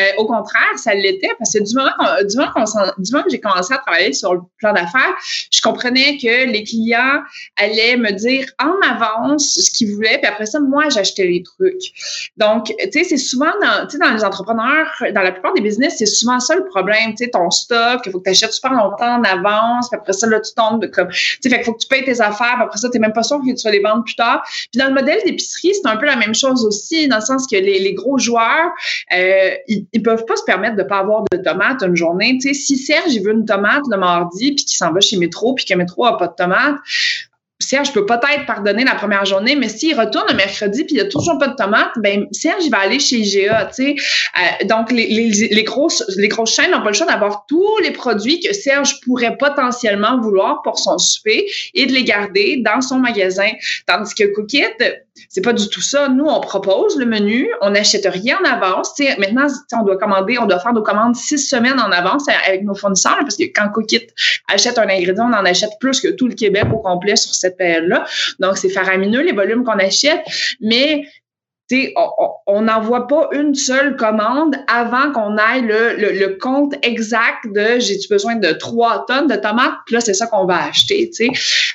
Euh, 0.00 0.12
au 0.19 0.26
contraire, 0.26 0.76
ça 0.76 0.95
l'était 0.95 1.30
parce 1.38 1.52
que 1.52 1.62
du 1.62 1.75
moment, 1.75 1.90
moment, 1.99 2.92
du 2.99 3.12
moment 3.12 3.25
que 3.25 3.30
j'ai 3.30 3.40
commencé 3.40 3.75
à 3.75 3.78
travailler 3.78 4.12
sur 4.12 4.35
le 4.35 4.40
plan 4.59 4.73
d'affaires, 4.73 5.14
je 5.50 5.61
comprenais 5.61 6.16
que 6.16 6.50
les 6.50 6.64
clients 6.64 7.21
allaient 7.57 7.97
me 7.97 8.12
dire 8.12 8.47
en 8.59 8.75
avance 8.88 9.59
ce 9.61 9.71
qu'ils 9.71 9.95
voulaient, 9.95 10.19
puis 10.19 10.26
après 10.26 10.47
ça, 10.47 10.61
moi, 10.61 10.88
j'achetais 10.88 11.26
les 11.26 11.42
trucs. 11.42 11.92
Donc, 12.37 12.66
tu 12.66 12.90
sais, 12.92 13.04
c'est 13.04 13.16
souvent 13.16 13.52
dans, 13.61 13.87
dans 13.99 14.14
les 14.14 14.25
entrepreneurs, 14.25 14.88
dans 15.14 15.23
la 15.23 15.33
plupart 15.33 15.52
des 15.54 15.61
business, 15.61 15.97
c'est 15.99 16.07
souvent 16.07 16.40
ça 16.40 16.54
le 16.54 16.64
problème, 16.64 17.11
tu 17.11 17.25
sais, 17.25 17.30
ton 17.30 17.50
stock, 17.50 18.00
il 18.07 18.12
faut 18.12 18.19
que 18.19 18.25
tu 18.25 18.30
achètes 18.30 18.52
super 18.52 18.73
longtemps 18.73 19.19
en 19.19 19.25
avance, 19.25 19.88
puis 19.90 19.99
après 19.99 20.12
ça, 20.12 20.26
là, 20.26 20.40
tu 20.40 20.54
tombes 20.54 20.87
comme, 20.90 21.09
tu 21.09 21.38
sais, 21.42 21.49
qu'il 21.49 21.64
faut 21.64 21.75
que 21.75 21.80
tu 21.80 21.88
payes 21.88 22.04
tes 22.04 22.21
affaires, 22.21 22.54
puis 22.54 22.64
après 22.64 22.78
ça, 22.78 22.88
tu 22.88 22.99
n'es 22.99 23.07
même 23.07 23.12
pas 23.12 23.23
sûr 23.23 23.38
que 23.38 23.54
tu 23.54 23.62
vas 23.62 23.71
les 23.71 23.80
vendre 23.80 24.04
plus 24.04 24.14
tard. 24.14 24.42
Puis 24.45 24.78
dans 24.78 24.88
le 24.88 24.95
modèle 24.95 25.21
d'épicerie, 25.25 25.75
c'est 25.75 25.88
un 25.88 25.97
peu 25.97 26.07
la 26.07 26.16
même 26.16 26.35
chose 26.35 26.64
aussi, 26.64 27.09
dans 27.09 27.16
le 27.16 27.23
sens 27.23 27.47
que 27.47 27.57
les, 27.57 27.78
les 27.78 27.95
gros 27.95 28.19
joueurs, 28.19 28.71
euh, 29.12 29.54
ils, 29.69 29.87
ils 29.92 30.02
peuvent 30.02 30.25
pas 30.25 30.37
se 30.37 30.44
permettre 30.44 30.76
de 30.76 30.82
pas 30.82 30.99
avoir 30.99 31.25
de 31.30 31.37
tomates 31.38 31.82
une 31.82 31.97
journée. 31.97 32.38
Tu 32.38 32.54
si 32.54 32.76
Serge 32.76 33.12
il 33.12 33.23
veut 33.23 33.32
une 33.32 33.44
tomate 33.44 33.82
le 33.90 33.97
mardi 33.97 34.52
puis 34.52 34.64
qu'il 34.64 34.76
s'en 34.76 34.92
va 34.92 35.00
chez 35.00 35.16
Métro 35.16 35.54
puis 35.54 35.64
que 35.64 35.75
Métro 35.75 36.04
a 36.06 36.16
pas 36.16 36.28
de 36.28 36.35
tomates, 36.35 36.76
Serge 37.71 37.93
peut 37.93 38.05
peut-être 38.05 38.47
pardonner 38.47 38.83
la 38.83 38.97
première 38.97 39.25
journée, 39.25 39.55
mais 39.55 39.69
s'il 39.69 39.97
retourne 39.97 40.27
le 40.29 40.35
mercredi 40.35 40.83
puis 40.83 40.97
il 40.97 41.00
n'y 41.00 41.07
a 41.07 41.09
toujours 41.09 41.39
pas 41.39 41.47
de 41.47 41.55
tomates, 41.55 41.93
ben 41.99 42.27
Serge 42.33 42.65
il 42.65 42.71
va 42.71 42.79
aller 42.79 42.99
chez 42.99 43.18
IGA, 43.18 43.66
tu 43.66 43.75
sais. 43.75 43.94
Euh, 43.94 44.66
donc 44.66 44.90
les, 44.90 45.07
les, 45.07 45.31
les, 45.31 45.62
grosses 45.62 46.03
les 46.16 46.27
grosses 46.27 46.53
chaînes 46.53 46.73
n'ont 46.73 46.83
pas 46.83 46.88
le 46.88 46.94
choix 46.94 47.07
d'avoir 47.07 47.44
tous 47.47 47.79
les 47.85 47.92
produits 47.92 48.40
que 48.40 48.53
Serge 48.53 49.01
pourrait 49.03 49.37
potentiellement 49.37 50.21
vouloir 50.21 50.62
pour 50.62 50.81
son 50.81 50.99
souper 50.99 51.49
et 51.75 51.87
de 51.87 51.92
les 51.92 52.03
garder 52.03 52.61
dans 52.64 52.81
son 52.81 52.99
magasin, 52.99 53.51
tandis 53.87 54.16
que 54.16 54.25
Cookit 54.35 54.64
c'est 55.29 55.42
pas 55.42 55.53
du 55.53 55.68
tout 55.68 55.81
ça. 55.81 56.09
Nous, 56.09 56.25
on 56.25 56.40
propose 56.40 56.97
le 56.97 57.07
menu, 57.07 57.49
on 57.61 57.71
n'achète 57.71 58.07
rien 58.07 58.38
en 58.40 58.44
avance. 58.44 58.94
T'sais, 58.94 59.16
maintenant, 59.18 59.47
on 59.79 59.85
doit 59.85 59.99
commander, 59.99 60.38
on 60.38 60.47
doit 60.47 60.61
faire 60.61 60.73
nos 60.73 60.83
commandes 60.83 61.16
six 61.16 61.38
semaines 61.38 61.79
en 61.79 61.90
avance 61.92 62.25
avec 62.47 62.62
nos 62.62 62.75
fournisseurs, 62.75 63.18
parce 63.21 63.37
que 63.37 63.44
quand 63.44 63.68
Cookit 63.71 64.09
achète 64.49 64.79
un 64.79 64.88
ingrédient, 64.88 65.29
on 65.31 65.35
en 65.35 65.44
achète 65.44 65.71
plus 65.81 66.01
que 66.01 66.09
tout 66.09 66.27
le 66.27 66.35
Québec 66.35 66.64
au 66.73 66.79
complet 66.79 67.16
sur 67.16 67.35
cette 67.35 67.60
Donc, 68.38 68.57
c'est 68.57 68.70
faramineux 68.70 69.23
les 69.23 69.33
volumes 69.33 69.64
qu'on 69.64 69.79
achète, 69.79 70.20
mais 70.61 71.05
on 72.46 72.62
n'envoie 72.62 73.07
pas 73.07 73.29
une 73.33 73.55
seule 73.55 73.96
commande 73.96 74.57
avant 74.66 75.12
qu'on 75.12 75.37
aille 75.37 75.62
le, 75.62 76.38
compte 76.38 76.75
exact 76.83 77.46
de 77.46 77.79
j'ai-tu 77.79 78.09
besoin 78.09 78.37
de 78.37 78.53
trois 78.53 79.05
tonnes 79.07 79.29
de 79.29 79.37
tomates, 79.37 79.75
puis 79.87 79.94
là, 79.94 80.01
c'est 80.01 80.14
ça 80.14 80.27
qu'on 80.27 80.46
va 80.46 80.64
acheter. 80.64 81.11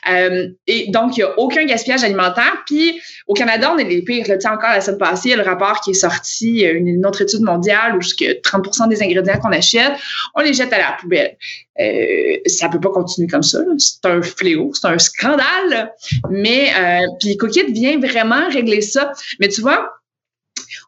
Euh, 0.10 0.48
et 0.68 0.88
donc, 0.92 1.18
il 1.18 1.22
n'y 1.22 1.24
a 1.24 1.40
aucun 1.40 1.66
gaspillage 1.66 2.04
alimentaire. 2.04 2.64
Puis 2.66 3.02
au 3.28 3.34
Canada, 3.34 3.72
on 3.74 3.78
est 3.78 3.86
les 3.86 4.02
pires. 4.02 4.26
Là, 4.28 4.36
encore 4.52 4.72
la 4.72 4.82
semaine 4.82 4.98
passée, 4.98 5.30
il 5.30 5.32
y 5.32 5.34
a 5.34 5.38
le 5.38 5.44
rapport 5.44 5.82
qui 5.82 5.92
est 5.92 5.96
sorti, 5.96 6.62
une, 6.62 6.88
une 6.88 7.06
autre 7.06 7.22
étude 7.22 7.42
mondiale 7.42 7.96
où 7.96 8.02
jusqu'à 8.02 8.34
30% 8.34 8.90
des 8.90 9.02
ingrédients 9.02 9.40
qu'on 9.40 9.52
achète, 9.52 9.94
on 10.36 10.42
les 10.42 10.54
jette 10.54 10.74
à 10.74 10.78
la 10.78 10.98
poubelle. 11.00 11.38
Euh, 11.80 12.38
ça 12.46 12.70
peut 12.70 12.80
pas 12.80 12.90
continuer 12.90 13.28
comme 13.28 13.44
ça. 13.44 13.60
C'est 13.78 14.06
un 14.06 14.22
fléau, 14.22 14.72
c'est 14.74 14.88
un 14.88 14.98
scandale. 14.98 15.94
Mais 16.30 16.70
euh, 16.80 17.08
puis 17.20 17.38
Cookit 17.38 17.72
vient 17.72 18.00
vraiment 18.00 18.50
régler 18.50 18.82
ça. 18.82 19.12
Mais 19.40 19.50
tu 19.50 19.62
vois, 19.62 19.90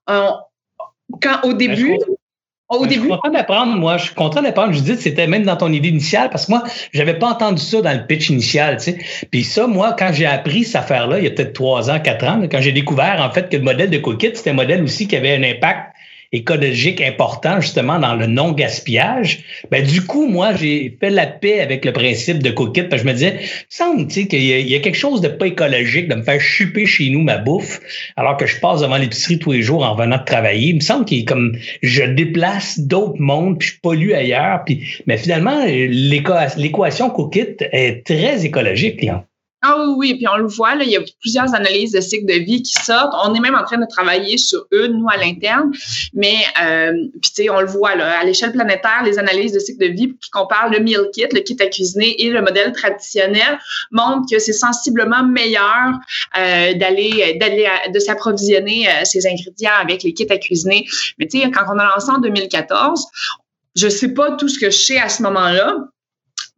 quand 0.07 1.41
au 1.43 1.53
début, 1.53 1.97
au 2.69 2.85
début. 2.85 2.95
Je 2.95 2.99
suis 3.01 3.09
content 3.09 3.29
d'apprendre, 3.29 3.75
moi. 3.77 3.97
Je 3.97 4.05
suis 4.05 4.15
content 4.15 4.41
d'apprendre. 4.41 4.73
Je 4.73 4.81
dis, 4.81 4.97
c'était 4.97 5.27
même 5.27 5.43
dans 5.43 5.55
ton 5.55 5.71
idée 5.71 5.89
initiale 5.89 6.29
parce 6.29 6.45
que 6.45 6.51
moi, 6.51 6.63
j'avais 6.91 7.17
pas 7.17 7.27
entendu 7.27 7.61
ça 7.61 7.81
dans 7.81 7.93
le 7.93 8.05
pitch 8.05 8.29
initial, 8.29 8.77
tu 8.77 8.83
sais. 8.83 8.97
Puis 9.31 9.43
ça, 9.43 9.67
moi, 9.67 9.95
quand 9.97 10.11
j'ai 10.11 10.25
appris 10.25 10.65
cette 10.65 10.77
affaire-là, 10.77 11.19
il 11.19 11.23
y 11.23 11.27
a 11.27 11.31
peut-être 11.31 11.53
trois 11.53 11.89
ans, 11.89 11.99
quatre 11.99 12.25
ans, 12.25 12.41
quand 12.51 12.61
j'ai 12.61 12.73
découvert, 12.73 13.21
en 13.21 13.33
fait, 13.33 13.49
que 13.49 13.57
le 13.57 13.63
modèle 13.63 13.89
de 13.89 13.97
Cookit, 13.97 14.31
c'était 14.35 14.49
un 14.49 14.53
modèle 14.53 14.83
aussi 14.83 15.07
qui 15.07 15.15
avait 15.15 15.35
un 15.35 15.43
impact 15.43 15.93
écologique 16.31 17.01
important 17.01 17.61
justement 17.61 17.99
dans 17.99 18.15
le 18.15 18.27
non-gaspillage, 18.27 19.39
ben 19.71 19.85
du 19.85 20.01
coup, 20.01 20.27
moi, 20.27 20.53
j'ai 20.55 20.97
fait 20.99 21.09
la 21.09 21.27
paix 21.27 21.61
avec 21.61 21.85
le 21.85 21.93
principe 21.93 22.43
de 22.43 22.49
Cookit 22.49 22.83
parce 22.83 23.01
que 23.01 23.07
je 23.07 23.11
me 23.11 23.13
disais, 23.13 23.39
semble 23.69 24.07
qu'il 24.07 24.33
y, 24.33 24.69
y, 24.69 24.75
a 24.75 24.79
quelque 24.79 24.97
chose 24.97 25.21
de 25.21 25.27
pas 25.27 25.47
écologique 25.47 26.07
de 26.07 26.15
me 26.15 26.23
faire 26.23 26.39
chuper 26.39 26.85
chez 26.85 27.09
nous 27.09 27.21
ma 27.21 27.37
bouffe 27.37 27.79
alors 28.15 28.37
que 28.37 28.45
je 28.45 28.59
passe 28.59 28.81
devant 28.81 28.97
l'épicerie 28.97 29.39
tous 29.39 29.51
les 29.51 29.61
jours 29.61 29.83
en 29.83 29.95
venant 29.95 30.17
de 30.17 30.25
travailler. 30.25 30.69
Il 30.69 30.75
me 30.75 30.81
semble 30.81 31.05
qu'il 31.05 31.25
comme 31.25 31.57
je 31.81 32.03
déplace 32.03 32.79
d'autres 32.79 33.19
mondes 33.19 33.59
puis 33.59 33.69
je 33.69 33.79
pollue 33.81 34.11
ailleurs. 34.13 34.63
Puis, 34.65 35.01
mais 35.05 35.17
finalement, 35.17 35.65
l'équation 35.65 37.09
Cookit 37.09 37.57
est 37.71 38.05
très 38.05 38.45
écologique. 38.45 39.03
Là. 39.03 39.26
Ah 39.63 39.75
oui, 39.79 39.93
oui, 39.97 40.13
puis 40.15 40.27
on 40.27 40.37
le 40.37 40.45
voit, 40.45 40.75
là, 40.75 40.83
il 40.83 40.91
y 40.91 40.97
a 40.97 41.01
plusieurs 41.19 41.55
analyses 41.55 41.91
de 41.91 41.99
cycle 41.99 42.27
de 42.27 42.39
vie 42.39 42.61
qui 42.61 42.73
sortent. 42.73 43.13
On 43.25 43.33
est 43.33 43.39
même 43.39 43.55
en 43.55 43.63
train 43.63 43.79
de 43.79 43.87
travailler 43.89 44.37
sur 44.37 44.67
une, 44.71 44.99
nous, 44.99 45.09
à 45.09 45.17
l'interne. 45.17 45.71
Mais, 46.13 46.35
euh, 46.61 46.91
puis 47.21 47.31
tu 47.31 47.43
sais, 47.43 47.49
on 47.49 47.61
le 47.61 47.65
voit, 47.65 47.95
là, 47.95 48.19
à 48.19 48.23
l'échelle 48.23 48.51
planétaire, 48.51 49.01
les 49.03 49.17
analyses 49.17 49.53
de 49.53 49.59
cycle 49.59 49.83
de 49.83 49.91
vie 49.91 50.15
qui 50.21 50.29
comparent 50.29 50.69
le 50.69 50.79
meal 50.79 51.09
kit, 51.11 51.25
le 51.31 51.39
kit 51.39 51.57
à 51.59 51.65
cuisiner 51.65 52.23
et 52.23 52.29
le 52.29 52.43
modèle 52.43 52.71
traditionnel 52.71 53.57
montrent 53.89 54.27
que 54.31 54.37
c'est 54.37 54.53
sensiblement 54.53 55.23
meilleur 55.23 55.93
euh, 56.37 56.73
d'aller, 56.75 57.35
d'aller, 57.39 57.67
de 57.91 57.99
s'approvisionner 57.99 58.87
euh, 58.87 59.05
ces 59.05 59.25
ingrédients 59.25 59.71
avec 59.81 60.03
les 60.03 60.13
kits 60.13 60.27
à 60.29 60.37
cuisiner. 60.37 60.85
Mais 61.17 61.27
tu 61.27 61.41
sais, 61.41 61.49
quand 61.49 61.63
on 61.73 61.79
a 61.79 61.85
lancé 61.95 62.11
en 62.11 62.19
2014, 62.19 63.07
je 63.75 63.87
sais 63.87 64.13
pas 64.13 64.33
tout 64.33 64.49
ce 64.49 64.59
que 64.59 64.69
je 64.69 64.77
sais 64.77 64.99
à 64.99 65.09
ce 65.09 65.23
moment-là, 65.23 65.77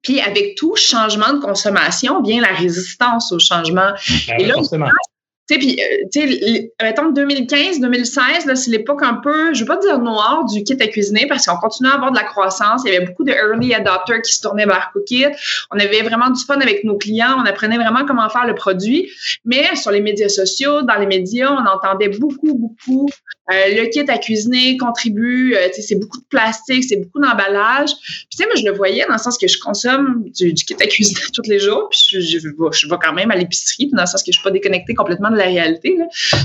puis 0.01 0.19
avec 0.21 0.55
tout 0.55 0.75
changement 0.75 1.33
de 1.33 1.39
consommation 1.39 2.21
vient 2.21 2.41
la 2.41 2.53
résistance 2.53 3.31
au 3.31 3.39
changement. 3.39 3.91
Ben 4.27 4.39
et 4.39 4.45
là, 4.45 4.55
Tu 4.62 5.55
sais, 5.55 5.59
puis, 5.59 5.81
euh, 5.81 6.05
tu 6.12 6.21
sais, 6.21 6.71
mettons 6.81 7.09
2015, 7.09 7.79
2016, 7.79 8.45
là, 8.45 8.55
c'est 8.55 8.69
l'époque 8.69 9.01
un 9.01 9.15
peu, 9.15 9.53
je 9.53 9.62
veux 9.62 9.65
pas 9.65 9.77
dire 9.77 9.97
noire 9.99 10.45
du 10.45 10.63
kit 10.63 10.77
à 10.79 10.88
cuisiner 10.88 11.25
parce 11.27 11.47
qu'on 11.47 11.57
continue 11.57 11.89
à 11.89 11.95
avoir 11.95 12.12
de 12.12 12.17
la 12.17 12.23
croissance. 12.23 12.83
Il 12.85 12.93
y 12.93 12.95
avait 12.95 13.05
beaucoup 13.05 13.23
de 13.23 13.31
early 13.31 13.73
adopters 13.73 14.21
qui 14.21 14.31
se 14.31 14.41
tournaient 14.41 14.67
vers 14.67 14.91
Cookit. 14.93 15.25
On 15.71 15.79
avait 15.79 16.03
vraiment 16.03 16.29
du 16.29 16.43
fun 16.45 16.59
avec 16.59 16.83
nos 16.83 16.97
clients. 16.97 17.35
On 17.39 17.45
apprenait 17.45 17.77
vraiment 17.77 18.05
comment 18.05 18.29
faire 18.29 18.45
le 18.45 18.53
produit. 18.53 19.09
Mais 19.43 19.75
sur 19.75 19.89
les 19.91 20.01
médias 20.01 20.29
sociaux, 20.29 20.83
dans 20.83 20.95
les 20.95 21.07
médias, 21.07 21.51
on 21.51 21.65
entendait 21.65 22.09
beaucoup, 22.09 22.53
beaucoup 22.53 23.09
le 23.49 23.89
kit 23.89 24.09
à 24.09 24.17
cuisiner 24.17 24.77
contribue, 24.77 25.55
euh, 25.55 25.69
c'est 25.71 25.95
beaucoup 25.95 26.19
de 26.19 26.25
plastique, 26.29 26.83
c'est 26.83 26.97
beaucoup 26.97 27.19
d'emballage. 27.19 27.91
Puis 28.01 28.27
tu 28.31 28.38
sais, 28.38 28.45
moi, 28.45 28.55
je 28.55 28.65
le 28.65 28.71
voyais 28.71 29.05
dans 29.07 29.13
le 29.13 29.19
sens 29.19 29.38
que 29.38 29.47
je 29.47 29.59
consomme 29.59 30.25
du, 30.35 30.53
kit 30.53 30.75
à 30.79 30.88
cuisiner 30.88 31.21
tous 31.33 31.47
les 31.49 31.59
jours, 31.59 31.89
puis 31.89 32.21
je, 32.21 32.38
vais 32.38 32.97
quand 33.01 33.13
même 33.13 33.31
à 33.31 33.35
l'épicerie, 33.35 33.89
dans 33.93 34.03
le 34.03 34.07
sens 34.07 34.23
que 34.23 34.31
je 34.31 34.38
suis 34.38 34.43
pas 34.43 34.51
déconnectée 34.51 34.93
complètement 34.93 35.31
de 35.31 35.38
la 35.38 35.45
réalité. 35.45 35.97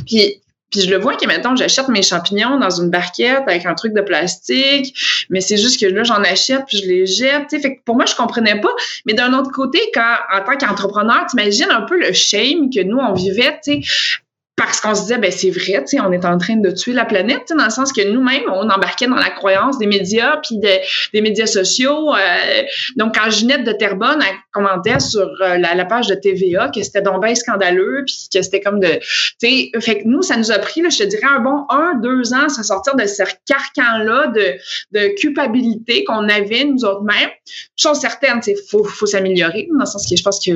Puis 0.06 0.40
je 0.80 0.90
le 0.90 0.98
vois 0.98 1.14
que 1.14 1.26
maintenant, 1.26 1.54
j'achète 1.54 1.88
mes 1.88 2.02
champignons 2.02 2.58
dans 2.58 2.70
une 2.70 2.90
barquette 2.90 3.44
avec 3.46 3.66
un 3.66 3.74
truc 3.74 3.92
de 3.94 4.00
plastique, 4.00 5.26
mais 5.30 5.40
c'est 5.40 5.56
juste 5.56 5.80
que 5.80 5.86
là, 5.86 6.02
j'en 6.02 6.22
achète 6.22 6.62
puis 6.66 6.78
je 6.78 6.86
les 6.86 7.06
jette. 7.06 7.50
Fait 7.50 7.80
pour 7.84 7.96
moi, 7.96 8.06
je 8.06 8.14
comprenais 8.14 8.60
pas. 8.60 8.74
Mais 9.06 9.14
d'un 9.14 9.32
autre 9.38 9.50
côté, 9.52 9.78
quand 9.92 10.16
en 10.32 10.40
tant 10.40 10.56
qu'entrepreneur, 10.56 11.26
t'imagines 11.28 11.70
un 11.70 11.82
peu 11.82 11.98
le 11.98 12.12
shame 12.12 12.70
que 12.70 12.82
nous, 12.82 12.98
on 12.98 13.12
vivait, 13.12 13.58
tu 13.62 13.82
sais, 13.82 14.18
parce 14.56 14.80
qu'on 14.80 14.94
se 14.94 15.02
disait, 15.02 15.18
ben 15.18 15.32
c'est 15.32 15.50
vrai, 15.50 15.82
tu 15.82 15.96
sais, 15.96 16.00
on 16.00 16.12
est 16.12 16.24
en 16.24 16.38
train 16.38 16.56
de 16.56 16.70
tuer 16.70 16.92
la 16.92 17.04
planète, 17.04 17.52
dans 17.56 17.64
le 17.64 17.70
sens 17.70 17.92
que 17.92 18.06
nous-mêmes, 18.08 18.44
on 18.46 18.70
embarquait 18.70 19.08
dans 19.08 19.16
la 19.16 19.30
croyance 19.30 19.78
des 19.78 19.86
médias 19.86 20.36
puis 20.38 20.58
des 20.58 21.20
médias 21.20 21.46
sociaux. 21.46 22.14
Euh, 22.14 22.62
donc, 22.96 23.16
quand 23.16 23.28
Ginette 23.30 23.64
de 23.64 23.72
Terrebonne 23.72 24.22
a 24.22 24.26
commenté 24.52 25.00
sur 25.00 25.28
euh, 25.40 25.58
la, 25.58 25.84
page 25.84 26.06
de 26.06 26.14
TVA 26.14 26.68
que 26.68 26.82
c'était 26.82 27.02
donc 27.02 27.22
bien 27.22 27.34
scandaleux 27.34 28.04
puis 28.06 28.28
que 28.32 28.42
c'était 28.42 28.60
comme 28.60 28.78
de, 28.78 28.88
tu 28.88 29.00
sais, 29.40 29.70
fait 29.80 30.02
que 30.02 30.08
nous, 30.08 30.22
ça 30.22 30.36
nous 30.36 30.52
a 30.52 30.58
pris, 30.58 30.82
là, 30.82 30.88
je 30.88 30.98
te 30.98 31.02
dirais, 31.04 31.26
un 31.26 31.40
bon 31.40 31.66
un, 31.68 31.94
deux 32.00 32.32
ans 32.32 32.46
à 32.46 32.62
sortir 32.62 32.94
de 32.94 33.06
ce 33.06 33.24
carcan-là 33.46 34.28
de, 34.28 34.54
de 34.92 35.14
culpabilité 35.16 36.04
qu'on 36.04 36.28
avait 36.28 36.64
nous 36.64 36.84
autres 36.84 37.02
mêmes. 37.02 37.30
Chose 37.76 37.98
certaine, 37.98 38.40
tu 38.40 38.54
sais, 38.54 38.56
faut, 38.70 38.84
faut 38.84 39.06
s'améliorer, 39.06 39.68
dans 39.72 39.80
le 39.80 39.86
sens 39.86 40.08
que 40.08 40.16
je 40.16 40.22
pense 40.22 40.38
que 40.44 40.52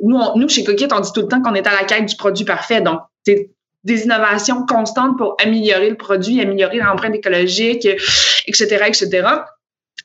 nous, 0.00 0.48
chez 0.48 0.64
Coquette, 0.64 0.92
on 0.92 1.00
dit 1.00 1.12
tout 1.12 1.22
le 1.22 1.28
temps 1.28 1.42
qu'on 1.42 1.54
est 1.54 1.66
à 1.66 1.72
la 1.72 1.84
quête 1.84 2.06
du 2.06 2.16
produit 2.16 2.44
parfait. 2.44 2.80
Donc, 2.80 3.00
c'est 3.24 3.50
des 3.84 4.04
innovations 4.04 4.64
constantes 4.66 5.18
pour 5.18 5.36
améliorer 5.42 5.90
le 5.90 5.96
produit, 5.96 6.40
améliorer 6.40 6.78
l'empreinte 6.78 7.14
écologique, 7.14 7.86
etc., 8.46 8.84
etc 8.86 9.22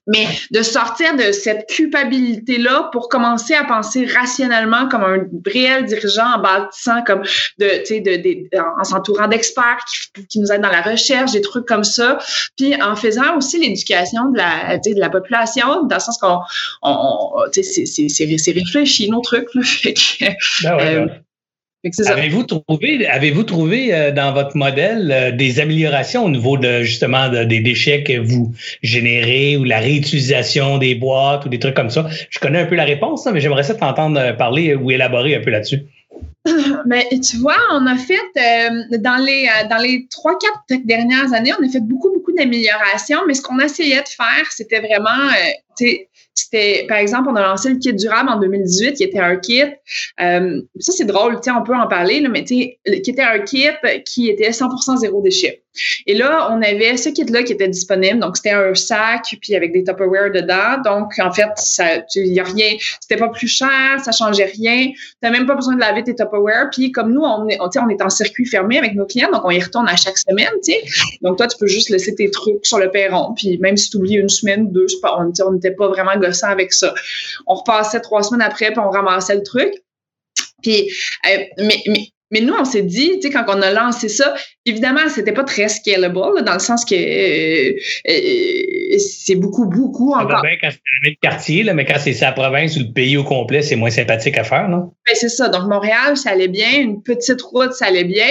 mais 0.07 0.27
de 0.51 0.61
sortir 0.61 1.15
de 1.15 1.31
cette 1.31 1.67
culpabilité-là 1.67 2.89
pour 2.91 3.09
commencer 3.09 3.53
à 3.53 3.63
penser 3.63 4.05
rationnellement 4.05 4.87
comme 4.87 5.03
un 5.03 5.25
réel 5.45 5.85
dirigeant 5.85 6.35
en 6.35 6.39
bâtissant 6.39 7.03
comme 7.03 7.23
de, 7.57 7.79
tu 7.79 7.85
sais, 7.85 7.99
de, 7.99 8.15
de, 8.15 8.79
en 8.79 8.83
s'entourant 8.83 9.27
d'experts 9.27 9.83
qui, 10.13 10.27
qui, 10.27 10.39
nous 10.39 10.51
aident 10.51 10.61
dans 10.61 10.69
la 10.69 10.81
recherche, 10.81 11.31
des 11.33 11.41
trucs 11.41 11.65
comme 11.65 11.83
ça, 11.83 12.17
puis 12.55 12.81
en 12.81 12.95
faisant 12.95 13.37
aussi 13.37 13.59
l'éducation 13.59 14.29
de 14.31 14.37
la, 14.37 14.79
tu 14.79 14.89
sais, 14.89 14.95
de 14.95 14.99
la 14.99 15.09
population, 15.09 15.83
dans 15.83 15.95
le 15.95 16.01
sens 16.01 16.17
qu'on, 16.17 16.39
on, 16.81 17.43
tu 17.51 17.63
sais, 17.63 17.85
c'est 17.85 18.51
réfléchi 18.51 19.09
nos 19.09 19.21
trucs, 19.21 19.53
là, 19.53 19.61
fait 19.65 19.93
que, 19.93 20.25
ben 20.63 20.75
ouais, 20.75 20.95
ben 21.05 21.26
Avez-vous 22.05 22.43
trouvé, 22.43 23.07
avez-vous 23.07 23.43
trouvé 23.43 23.93
euh, 23.93 24.11
dans 24.11 24.33
votre 24.33 24.55
modèle 24.55 25.11
euh, 25.11 25.31
des 25.31 25.59
améliorations 25.59 26.25
au 26.25 26.29
niveau 26.29 26.57
de 26.57 26.83
justement 26.83 27.29
des 27.29 27.59
déchets 27.59 28.03
que 28.03 28.19
vous 28.19 28.53
générez 28.81 29.57
ou 29.57 29.63
la 29.63 29.79
réutilisation 29.79 30.77
des 30.77 30.95
boîtes 30.95 31.45
ou 31.45 31.49
des 31.49 31.59
trucs 31.59 31.75
comme 31.75 31.89
ça? 31.89 32.07
Je 32.29 32.39
connais 32.39 32.59
un 32.59 32.65
peu 32.65 32.75
la 32.75 32.85
réponse, 32.85 33.27
mais 33.31 33.39
j'aimerais 33.39 33.63
ça 33.63 33.75
t'entendre 33.75 34.35
parler 34.37 34.75
ou 34.75 34.91
élaborer 34.91 35.35
un 35.35 35.41
peu 35.41 35.51
là-dessus. 35.51 35.83
Mais 36.85 37.07
tu 37.21 37.37
vois, 37.37 37.57
on 37.71 37.85
a 37.85 37.97
fait 37.97 38.13
euh, 38.37 38.97
dans 38.99 39.17
les 39.17 39.47
dans 39.69 39.77
les 39.77 40.07
trois 40.09 40.37
quatre 40.39 40.81
dernières 40.85 41.33
années, 41.33 41.51
on 41.59 41.65
a 41.65 41.69
fait 41.69 41.81
beaucoup 41.81 42.11
beaucoup 42.13 42.31
d'améliorations. 42.31 43.19
Mais 43.27 43.33
ce 43.33 43.41
qu'on 43.41 43.59
essayait 43.59 44.01
de 44.01 44.07
faire, 44.07 44.45
c'était 44.49 44.79
vraiment, 44.79 45.29
c'était, 46.37 46.85
par 46.87 46.97
exemple, 46.97 47.29
on 47.31 47.35
a 47.35 47.41
lancé 47.41 47.69
le 47.69 47.77
kit 47.77 47.93
durable 47.93 48.29
en 48.29 48.39
2018, 48.39 48.93
qui 48.93 49.03
était 49.03 49.19
un 49.19 49.37
kit. 49.37 49.63
Euh, 50.21 50.61
ça, 50.79 50.91
c'est 50.91 51.05
drôle, 51.05 51.39
on 51.47 51.63
peut 51.63 51.75
en 51.75 51.87
parler, 51.87 52.19
là, 52.19 52.29
mais 52.29 52.43
qui 52.43 52.77
était 52.85 53.23
un 53.23 53.39
kit 53.39 53.69
qui 54.05 54.29
était 54.29 54.51
100% 54.51 54.97
zéro 54.97 55.21
déchet. 55.21 55.63
Et 56.05 56.13
là, 56.13 56.49
on 56.51 56.61
avait 56.61 56.97
ce 56.97 57.09
kit-là 57.09 57.43
qui 57.43 57.53
était 57.53 57.67
disponible. 57.67 58.19
Donc, 58.19 58.37
c'était 58.37 58.51
un 58.51 58.73
sac, 58.75 59.35
puis 59.41 59.55
avec 59.55 59.73
des 59.73 59.83
Tupperware 59.83 60.31
dedans. 60.31 60.81
Donc, 60.83 61.13
en 61.19 61.31
fait, 61.31 61.49
il 62.15 62.31
n'y 62.31 62.39
a 62.39 62.43
rien. 62.43 62.75
C'était 62.99 63.17
pas 63.17 63.29
plus 63.29 63.47
cher, 63.47 63.99
ça 64.03 64.11
changeait 64.11 64.45
rien. 64.45 64.87
Tu 64.87 65.17
n'as 65.23 65.31
même 65.31 65.45
pas 65.45 65.55
besoin 65.55 65.75
de 65.75 65.79
laver 65.79 66.03
tes 66.03 66.15
Tupperware. 66.15 66.69
Puis, 66.71 66.91
comme 66.91 67.13
nous, 67.13 67.21
on 67.21 67.47
est, 67.47 68.01
en 68.01 68.09
circuit 68.09 68.45
fermé 68.45 68.77
avec 68.77 68.95
nos 68.95 69.05
clients, 69.05 69.31
donc 69.31 69.41
on 69.43 69.49
y 69.49 69.61
retourne 69.61 69.87
à 69.87 69.95
chaque 69.95 70.17
semaine. 70.17 70.49
Donc, 71.21 71.37
toi, 71.37 71.47
tu 71.47 71.57
peux 71.57 71.67
juste 71.67 71.89
laisser 71.89 72.15
tes 72.15 72.29
trucs 72.29 72.65
sur 72.65 72.79
le 72.79 72.89
perron. 72.91 73.33
Puis, 73.35 73.57
même 73.59 73.77
si 73.77 73.89
tu 73.89 73.97
oublies 73.97 74.15
une 74.15 74.29
semaine 74.29 74.63
ou 74.63 74.71
deux, 74.71 74.87
on 75.03 75.51
n'était 75.53 75.71
pas 75.71 75.87
vraiment 75.87 76.17
gossant 76.17 76.47
avec 76.47 76.73
ça. 76.73 76.93
On 77.45 77.55
repassait 77.55 77.99
trois 78.01 78.23
semaines 78.23 78.41
après, 78.41 78.71
puis 78.71 78.79
on 78.79 78.89
ramassait 78.89 79.35
le 79.35 79.43
truc. 79.43 79.71
Puis, 80.61 80.89
euh, 81.29 81.43
mais 81.59 81.83
mais 82.31 82.41
nous, 82.41 82.53
on 82.53 82.65
s'est 82.65 82.81
dit, 82.81 83.19
tu 83.19 83.27
sais, 83.27 83.29
quand 83.29 83.45
on 83.47 83.61
a 83.61 83.71
lancé 83.71 84.09
ça, 84.09 84.33
évidemment, 84.65 85.07
c'était 85.07 85.31
pas 85.31 85.43
très 85.43 85.69
scalable, 85.69 86.43
dans 86.43 86.53
le 86.53 86.59
sens 86.59 86.83
que 86.83 86.95
euh, 86.95 87.73
euh, 88.09 88.97
c'est 88.97 89.35
beaucoup, 89.35 89.65
beaucoup 89.65 90.11
ça 90.11 90.23
encore. 90.23 90.41
bien 90.41 90.57
quand 90.61 90.69
c'est 90.71 91.09
le 91.09 91.15
quartier, 91.21 91.63
là, 91.63 91.73
mais 91.73 91.85
quand 91.85 91.99
c'est 91.99 92.13
sa 92.13 92.33
province 92.33 92.75
ou 92.75 92.79
le 92.79 92.91
pays 92.91 93.15
au 93.15 93.23
complet, 93.23 93.61
c'est 93.61 93.77
moins 93.77 93.89
sympathique 93.89 94.37
à 94.37 94.43
faire, 94.43 94.67
non? 94.67 94.91
Ben, 95.07 95.15
c'est 95.15 95.29
ça. 95.29 95.47
Donc, 95.47 95.69
Montréal, 95.69 96.17
ça 96.17 96.31
allait 96.31 96.49
bien. 96.49 96.79
Une 96.79 97.01
petite 97.01 97.41
route, 97.41 97.71
ça 97.73 97.85
allait 97.85 98.03
bien. 98.03 98.27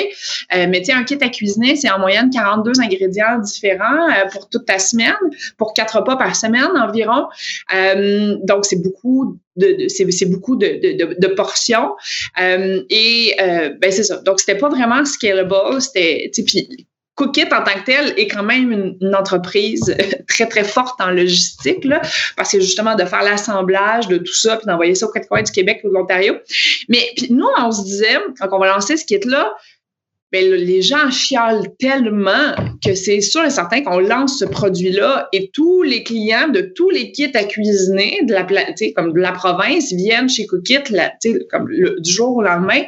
Euh, 0.54 0.66
mais 0.68 0.80
tu 0.80 0.86
sais, 0.86 0.92
un 0.92 1.04
kit 1.04 1.18
à 1.20 1.28
cuisiner, 1.28 1.76
c'est 1.76 1.90
en 1.90 1.98
moyenne 1.98 2.28
42 2.30 2.80
ingrédients 2.80 3.38
différents 3.38 4.08
pour 4.32 4.50
toute 4.50 4.66
ta 4.66 4.78
semaine, 4.78 5.14
pour 5.56 5.72
quatre 5.72 5.98
repas 5.98 6.16
par 6.16 6.36
semaine 6.36 6.68
environ. 6.76 7.28
donc, 8.44 8.66
c'est 8.66 8.82
beaucoup 8.82 9.38
de, 9.56 9.88
c'est 9.88 10.26
beaucoup 10.26 10.56
de, 10.56 10.66
de, 10.66 11.16
de 11.18 11.34
portions. 11.34 11.92
Euh, 12.40 12.82
et 12.90 13.34
euh, 13.40 13.70
ben 13.80 13.90
c'est 13.90 14.04
ça. 14.04 14.18
Donc, 14.18 14.40
c'était 14.40 14.58
pas 14.58 14.68
vraiment 14.68 15.04
scalable. 15.04 15.80
C'était, 15.80 16.30
puis 16.46 16.86
Cookit 17.16 17.46
en 17.46 17.64
tant 17.64 17.80
que 17.80 17.86
tel 17.86 18.14
est 18.18 18.28
quand 18.28 18.42
même 18.42 18.96
une, 19.00 19.14
entreprise 19.14 19.96
très, 20.28 20.46
très 20.46 20.64
forte 20.64 21.00
en 21.00 21.10
logistique, 21.10 21.84
là, 21.84 22.02
parce 22.36 22.52
que 22.52 22.60
justement 22.60 22.94
de 22.94 23.04
faire 23.04 23.22
l'assemblage 23.22 24.06
de 24.08 24.18
tout 24.18 24.34
ça, 24.34 24.56
puis 24.56 24.66
d'envoyer 24.66 24.94
ça 24.94 25.06
aux 25.06 25.10
quatre 25.10 25.42
du 25.42 25.52
Québec 25.52 25.80
ou 25.84 25.88
de 25.88 25.94
l'Ontario. 25.94 26.34
Mais 26.88 27.10
puis 27.16 27.28
nous, 27.30 27.48
on 27.58 27.72
se 27.72 27.82
disait, 27.84 28.18
quand 28.38 28.48
on 28.52 28.58
va 28.58 28.66
lancer 28.66 28.96
ce 28.98 29.06
kit-là, 29.06 29.54
ben, 30.32 30.50
les 30.50 30.82
gens 30.82 31.10
chialent 31.10 31.68
tellement 31.78 32.54
que 32.84 32.94
c'est 32.94 33.20
sûr 33.20 33.44
et 33.44 33.50
certain 33.50 33.82
qu'on 33.82 34.00
lance 34.00 34.38
ce 34.38 34.44
produit-là 34.44 35.28
et 35.32 35.50
tous 35.52 35.82
les 35.82 36.02
clients 36.02 36.48
de 36.48 36.60
tous 36.74 36.90
les 36.90 37.12
kits 37.12 37.30
à 37.34 37.44
cuisiner 37.44 38.20
de 38.24 38.32
la, 38.32 38.44
comme 38.94 39.12
de 39.12 39.20
la 39.20 39.32
province 39.32 39.92
viennent 39.92 40.28
chez 40.28 40.46
Cookit 40.46 40.82
comme 41.50 41.68
du 41.68 42.10
jour 42.10 42.36
au 42.36 42.42
lendemain. 42.42 42.82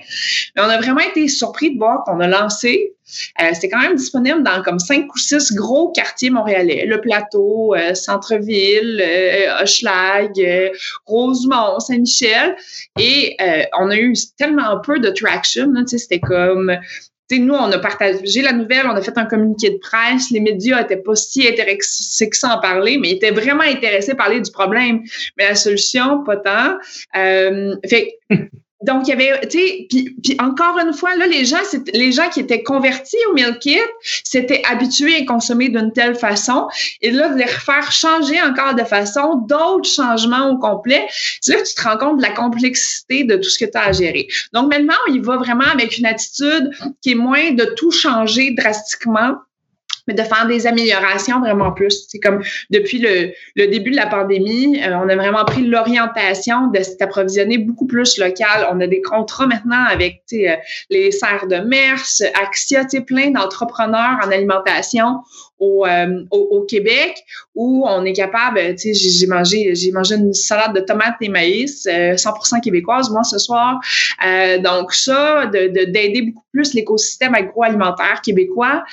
Mais 0.56 0.62
on 0.62 0.68
a 0.68 0.78
vraiment 0.78 1.00
été 1.00 1.28
surpris 1.28 1.72
de 1.74 1.78
voir 1.78 2.04
qu'on 2.04 2.20
a 2.20 2.26
lancé. 2.26 2.94
Euh, 3.40 3.50
C'était 3.54 3.70
quand 3.70 3.80
même 3.80 3.94
disponible 3.94 4.42
dans 4.42 4.62
comme 4.62 4.78
cinq 4.78 5.06
ou 5.14 5.18
six 5.18 5.54
gros 5.54 5.90
quartiers 5.92 6.30
montréalais. 6.30 6.84
Le 6.86 7.00
Plateau, 7.00 7.74
euh, 7.74 7.94
Centre-Ville, 7.94 9.00
euh, 9.02 9.62
Hochelag, 9.62 10.38
euh, 10.38 10.68
Rosemont, 11.06 11.78
Saint-Michel. 11.80 12.56
Et 13.00 13.36
on 13.78 13.90
a 13.90 13.96
eu 13.96 14.12
tellement 14.36 14.78
peu 14.80 14.98
de 14.98 15.08
traction. 15.10 15.72
C'était 15.86 16.20
comme 16.20 16.76
nous, 17.36 17.54
on 17.54 17.70
a 17.70 17.78
partagé 17.78 18.42
la 18.42 18.52
nouvelle, 18.52 18.86
on 18.86 18.96
a 18.96 19.02
fait 19.02 19.16
un 19.16 19.26
communiqué 19.26 19.70
de 19.70 19.78
presse. 19.78 20.30
Les 20.30 20.40
médias 20.40 20.80
n'étaient 20.80 20.96
pas 20.96 21.14
si 21.14 21.46
intéressés 21.46 22.28
que 22.28 22.36
ça 22.36 22.56
en 22.56 22.60
parler, 22.60 22.98
mais 22.98 23.10
ils 23.10 23.16
étaient 23.16 23.30
vraiment 23.30 23.64
intéressés 23.64 24.12
à 24.12 24.16
parler 24.16 24.40
du 24.40 24.50
problème. 24.50 25.02
Mais 25.36 25.48
la 25.48 25.54
solution, 25.54 26.24
pas 26.24 26.36
tant. 26.36 26.78
Euh, 27.16 27.76
fait 27.88 28.18
donc, 28.82 29.08
il 29.08 29.10
y 29.10 29.12
avait, 29.12 29.40
tu 29.48 29.58
sais, 29.58 29.86
puis, 29.88 30.14
puis, 30.22 30.36
encore 30.38 30.78
une 30.78 30.92
fois, 30.92 31.16
là, 31.16 31.26
les 31.26 31.44
gens, 31.44 31.58
les 31.92 32.12
gens 32.12 32.28
qui 32.28 32.38
étaient 32.38 32.62
convertis 32.62 33.16
au 33.28 33.34
meal 33.34 33.58
kit 33.58 33.78
s'étaient 34.22 34.62
habitués 34.64 35.16
à 35.16 35.24
consommer 35.24 35.68
d'une 35.68 35.92
telle 35.92 36.14
façon. 36.14 36.68
Et 37.00 37.10
là, 37.10 37.28
de 37.28 37.38
les 37.38 37.44
refaire 37.44 37.90
changer 37.90 38.40
encore 38.40 38.74
de 38.74 38.84
façon, 38.84 39.34
d'autres 39.48 39.88
changements 39.88 40.50
au 40.50 40.58
complet, 40.58 41.08
c'est 41.40 41.54
là 41.54 41.62
que 41.62 41.68
tu 41.68 41.74
te 41.74 41.82
rends 41.82 41.96
compte 41.96 42.18
de 42.18 42.22
la 42.22 42.30
complexité 42.30 43.24
de 43.24 43.36
tout 43.36 43.48
ce 43.48 43.58
que 43.58 43.68
tu 43.68 43.76
as 43.76 43.86
à 43.86 43.92
gérer. 43.92 44.28
Donc, 44.52 44.72
maintenant, 44.72 44.94
il 45.08 45.22
va 45.22 45.38
vraiment 45.38 45.66
avec 45.72 45.98
une 45.98 46.06
attitude 46.06 46.70
qui 47.02 47.12
est 47.12 47.16
moins 47.16 47.50
de 47.50 47.64
tout 47.76 47.90
changer 47.90 48.52
drastiquement, 48.52 49.34
mais 50.08 50.14
de 50.14 50.22
faire 50.22 50.46
des 50.48 50.66
améliorations 50.66 51.38
vraiment 51.38 51.70
plus. 51.70 52.06
C'est 52.08 52.18
comme 52.18 52.42
depuis 52.70 52.98
le, 52.98 53.30
le, 53.54 53.66
début 53.68 53.90
de 53.90 53.96
la 53.96 54.06
pandémie, 54.06 54.82
euh, 54.82 54.96
on 54.96 55.08
a 55.08 55.14
vraiment 55.14 55.44
pris 55.44 55.62
l'orientation 55.62 56.68
de 56.68 56.82
s'approvisionner 56.82 57.58
beaucoup 57.58 57.86
plus 57.86 58.18
local. 58.18 58.66
On 58.72 58.80
a 58.80 58.86
des 58.86 59.02
contrats 59.02 59.46
maintenant 59.46 59.84
avec 59.84 60.22
euh, 60.32 60.56
les 60.90 61.12
serres 61.12 61.46
de 61.46 61.56
Mers, 61.56 62.02
Axia, 62.42 62.84
plein 63.06 63.30
d'entrepreneurs 63.30 64.18
en 64.24 64.30
alimentation 64.30 65.18
au, 65.58 65.86
euh, 65.86 66.24
au, 66.30 66.38
au, 66.38 66.62
Québec 66.62 67.24
où 67.54 67.84
on 67.86 68.04
est 68.04 68.12
capable, 68.12 68.60
tu 68.76 68.94
sais, 68.94 69.10
j'ai 69.10 69.26
mangé, 69.26 69.74
j'ai 69.74 69.90
mangé 69.92 70.14
une 70.14 70.34
salade 70.34 70.74
de 70.74 70.80
tomates 70.80 71.16
et 71.20 71.28
maïs, 71.28 71.86
100% 71.86 72.60
québécoise 72.60 73.10
moi 73.10 73.24
ce 73.24 73.38
soir. 73.38 73.80
Euh, 74.24 74.58
donc 74.58 74.92
ça, 74.92 75.46
de 75.46 75.68
d'aider 75.84 76.22
beaucoup 76.22 76.44
plus 76.52 76.74
l'écosystème 76.74 77.34
agroalimentaire 77.34 78.20
québécois. 78.22 78.84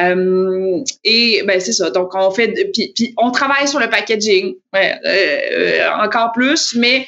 Euh, 0.00 0.82
et 1.04 1.42
ben 1.46 1.60
c'est 1.60 1.72
ça. 1.72 1.90
Donc 1.90 2.14
on 2.14 2.30
fait, 2.30 2.70
puis, 2.72 3.14
on 3.16 3.30
travaille 3.30 3.68
sur 3.68 3.80
le 3.80 3.88
packaging, 3.88 4.54
ouais, 4.72 4.94
euh, 5.06 5.88
encore 6.02 6.32
plus, 6.32 6.74
mais 6.76 7.06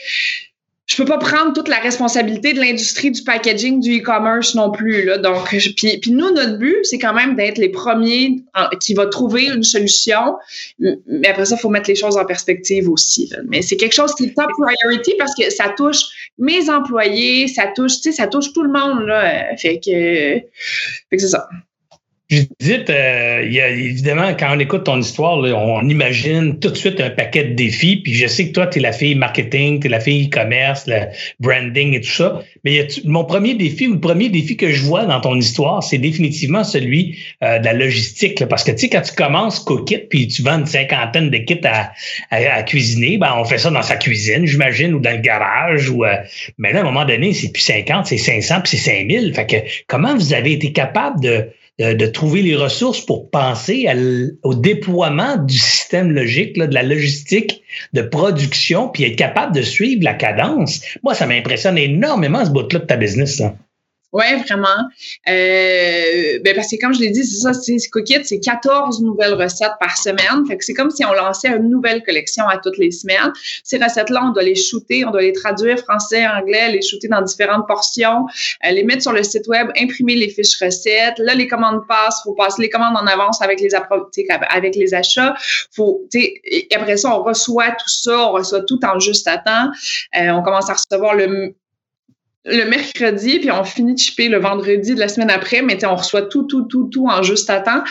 je 0.87 0.97
peux 0.97 1.05
pas 1.05 1.19
prendre 1.19 1.53
toute 1.53 1.69
la 1.69 1.79
responsabilité 1.79 2.53
de 2.53 2.61
l'industrie 2.61 3.11
du 3.13 3.23
packaging 3.23 3.81
du 3.81 3.99
e-commerce 3.99 4.55
non 4.55 4.71
plus 4.71 5.05
là. 5.05 5.17
Donc 5.17 5.49
puis, 5.49 5.99
puis 5.99 6.11
nous 6.11 6.31
notre 6.33 6.59
but 6.59 6.77
c'est 6.83 6.99
quand 6.99 7.15
même 7.15 7.37
d'être 7.37 7.59
les 7.59 7.69
premiers 7.69 8.43
qui 8.81 8.95
va 8.95 9.07
trouver 9.07 9.47
une 9.47 9.63
solution. 9.63 10.37
Mais 10.79 11.29
après 11.29 11.45
ça 11.45 11.57
il 11.57 11.61
faut 11.61 11.71
mettre 11.71 11.89
les 11.89 11.95
choses 11.95 12.17
en 12.17 12.25
perspective 12.25 12.91
aussi. 12.91 13.33
Mais 13.49 13.63
c'est 13.63 13.77
quelque 13.77 13.95
chose 13.95 14.15
qui 14.15 14.25
est 14.25 14.35
top 14.35 14.51
priority 14.59 15.15
parce 15.19 15.35
que 15.35 15.51
ça 15.51 15.73
touche 15.77 16.03
mes 16.39 16.69
employés, 16.69 17.49
ça 17.49 17.69
touche 17.75 18.01
tu 18.01 18.11
sais 18.11 18.13
ça 18.13 18.27
touche 18.27 18.53
tout 18.53 18.63
le 18.63 18.73
monde 18.73 19.07
là. 19.07 19.57
Fait 19.57 19.79
que, 19.79 19.91
fait 19.91 21.17
que 21.17 21.19
c'est 21.19 21.29
ça. 21.29 21.49
Judith, 22.33 22.89
euh, 22.89 23.43
il 23.45 23.53
y 23.53 23.61
a, 23.61 23.69
évidemment, 23.69 24.35
quand 24.39 24.57
on 24.57 24.59
écoute 24.59 24.85
ton 24.85 24.99
histoire, 24.99 25.37
on 25.37 25.87
imagine 25.87 26.59
tout 26.59 26.71
de 26.71 26.77
suite 26.77 26.99
un 26.99 27.11
paquet 27.11 27.45
de 27.45 27.55
défis. 27.55 27.97
Puis 27.97 28.15
je 28.15 28.27
sais 28.27 28.49
que 28.49 28.53
toi, 28.53 28.67
tu 28.69 28.79
es 28.79 28.83
la 28.83 28.93
fille 28.93 29.15
marketing, 29.15 29.81
tu 29.81 29.89
es 29.89 29.91
la 29.91 30.01
fille 30.01 30.29
e-commerce, 30.29 30.87
le 30.87 31.09
branding 31.41 31.95
et 31.95 32.01
tout 32.01 32.09
ça. 32.09 32.43
Mais 32.65 32.89
mon 33.05 33.27
premier 33.27 33.55
défi 33.55 33.87
ou 33.87 33.95
le 33.95 34.01
premier 34.01 34.31
défi 34.31 34.57
que 34.57 34.71
je 34.71 34.83
vois 34.83 35.05
dans 35.05 35.21
ton 35.21 35.37
histoire, 35.37 35.83
c'est 35.83 35.99
définitivement 35.99 36.65
celui 36.65 37.19
euh, 37.43 37.59
de 37.59 37.67
la 37.67 37.75
logistique. 37.75 38.47
parce 38.47 38.65
que 38.65 38.71
tu 38.71 38.79
sais, 38.79 38.89
quand 38.89 39.03
tu 39.03 39.15
commences 39.15 39.61
Cookit 39.61 40.07
puis 40.09 40.27
tu 40.27 40.41
vends 40.41 40.61
une 40.61 40.67
cinquantaine 40.67 41.29
de 41.29 41.37
kits 41.37 41.61
à, 41.65 41.93
à, 42.31 42.63
cuisiner, 42.63 43.19
ben 43.19 43.35
on 43.37 43.45
fait 43.45 43.59
ça 43.59 43.69
dans 43.69 43.83
sa 43.83 43.97
cuisine, 43.97 44.47
j'imagine, 44.47 44.95
ou 44.95 45.01
dans 45.01 45.11
le 45.11 45.21
garage. 45.21 45.91
Ou, 45.91 46.07
euh, 46.07 46.17
mais 46.57 46.73
là, 46.73 46.79
à 46.79 46.81
un 46.81 46.85
moment 46.87 47.05
donné, 47.05 47.35
c'est 47.35 47.53
plus 47.53 47.61
50, 47.61 48.07
c'est 48.07 48.17
500, 48.17 48.63
puis 48.63 48.79
c'est 48.79 48.91
5000. 48.91 49.35
Fait 49.35 49.47
que 49.47 49.57
comment 49.87 50.15
vous 50.15 50.33
avez 50.33 50.53
été 50.53 50.73
capable 50.73 51.21
de 51.21 51.49
de, 51.79 52.07
trouver 52.07 52.43
les 52.43 52.57
ressources 52.57 53.01
pour 53.01 53.31
penser 53.31 53.89
au 54.43 54.55
déploiement 54.55 55.37
du 55.37 55.57
système 55.57 56.13
logique, 56.13 56.59
de 56.59 56.73
la 56.73 56.83
logistique 56.83 57.63
de 57.93 58.03
production, 58.03 58.89
puis 58.89 59.05
être 59.05 59.17
capable 59.17 59.55
de 59.55 59.63
suivre 59.63 60.05
la 60.05 60.15
cadence. 60.15 60.83
Moi, 61.03 61.15
ça 61.15 61.27
m'impressionne 61.27 61.79
énormément 61.79 62.45
ce 62.45 62.51
bout-là 62.51 62.81
de 62.81 62.85
ta 62.85 62.97
business. 62.97 63.41
Là. 63.41 63.55
Oui, 64.13 64.25
vraiment. 64.47 64.67
Euh, 65.27 66.39
ben 66.45 66.55
parce 66.55 66.71
que 66.71 66.79
comme 66.79 66.93
je 66.93 67.01
l'ai 67.01 67.11
dit, 67.11 67.25
c'est 67.25 67.41
ça, 67.41 67.55
c'est 67.55 67.79
Cookit, 67.91 68.25
c'est 68.25 68.41
14 68.41 69.01
nouvelles 69.01 69.33
recettes 69.33 69.73
par 69.81 69.97
semaine. 69.97 70.45
Fait 70.47 70.59
que 70.59 70.65
c'est 70.65 70.75
comme 70.75 70.91
si 70.91 71.03
on 71.07 71.15
lançait 71.15 71.49
une 71.49 71.71
nouvelle 71.71 72.03
collection 72.03 72.47
à 72.47 72.59
toutes 72.59 72.77
les 72.77 72.91
semaines. 72.91 73.33
Ces 73.65 73.83
recettes-là, 73.83 74.25
on 74.25 74.33
doit 74.33 74.43
les 74.43 74.55
shooter, 74.55 75.07
on 75.07 75.11
doit 75.13 75.23
les 75.23 75.33
traduire 75.33 75.79
français, 75.79 76.27
anglais, 76.27 76.71
les 76.71 76.83
shooter 76.83 77.09
dans 77.09 77.23
différentes 77.23 77.67
portions, 77.67 78.27
euh, 78.67 78.71
les 78.71 78.85
mettre 78.85 79.01
sur 79.01 79.13
le 79.13 79.23
site 79.23 79.49
web, 79.49 79.69
imprimer 79.81 80.15
les 80.15 80.29
fiches 80.29 80.61
recettes. 80.61 81.19
Là, 81.19 81.35
les 81.35 81.47
commandes 81.47 81.87
passent, 81.89 82.21
faut 82.23 82.35
passer 82.35 82.61
les 82.61 82.69
commandes 82.69 82.97
en 82.97 83.07
avance 83.07 83.41
avec 83.41 83.61
les 83.61 83.71
avec 84.51 84.77
les 84.77 84.93
achats. 84.93 85.35
Faut, 85.75 86.07
et 86.13 86.69
après 86.75 86.99
ça, 86.99 87.19
on 87.19 87.23
reçoit 87.23 87.71
tout 87.71 87.89
ça, 87.89 88.29
on 88.29 88.33
reçoit 88.33 88.61
tout 88.63 88.81
en 88.85 88.99
juste 88.99 89.27
à 89.27 89.39
temps. 89.39 89.71
Euh, 90.21 90.31
on 90.33 90.43
commence 90.43 90.69
à 90.69 90.75
recevoir 90.75 91.15
le 91.15 91.55
le 92.45 92.65
mercredi, 92.65 93.39
puis 93.39 93.51
on 93.51 93.63
finit 93.63 93.95
de 93.95 93.99
shipper 93.99 94.29
le 94.29 94.39
vendredi 94.39 94.95
de 94.95 94.99
la 94.99 95.09
semaine 95.09 95.31
après, 95.31 95.63
mais 95.63 95.85
on 95.85 95.95
reçoit 95.95 96.23
tout, 96.23 96.43
tout, 96.45 96.63
tout, 96.63 96.89
tout 96.93 97.07
en 97.07 97.23
juste 97.23 97.49
à 97.51 97.61
temps. 97.61 97.85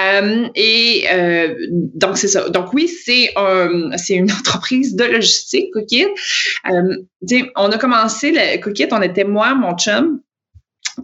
Euh, 0.00 0.48
et 0.54 1.04
euh, 1.12 1.54
donc, 1.70 2.18
c'est 2.18 2.28
ça. 2.28 2.48
Donc, 2.48 2.72
oui, 2.74 2.88
c'est 2.88 3.30
un, 3.36 3.96
c'est 3.96 4.14
une 4.14 4.32
entreprise 4.38 4.96
de 4.96 5.04
logistique, 5.04 5.70
Cookit. 5.72 6.08
Euh, 6.70 6.96
on 7.56 7.70
a 7.70 7.78
commencé 7.78 8.34
Cookit, 8.60 8.88
on 8.90 9.02
était 9.02 9.24
moi, 9.24 9.54
mon 9.54 9.76
chum, 9.76 10.20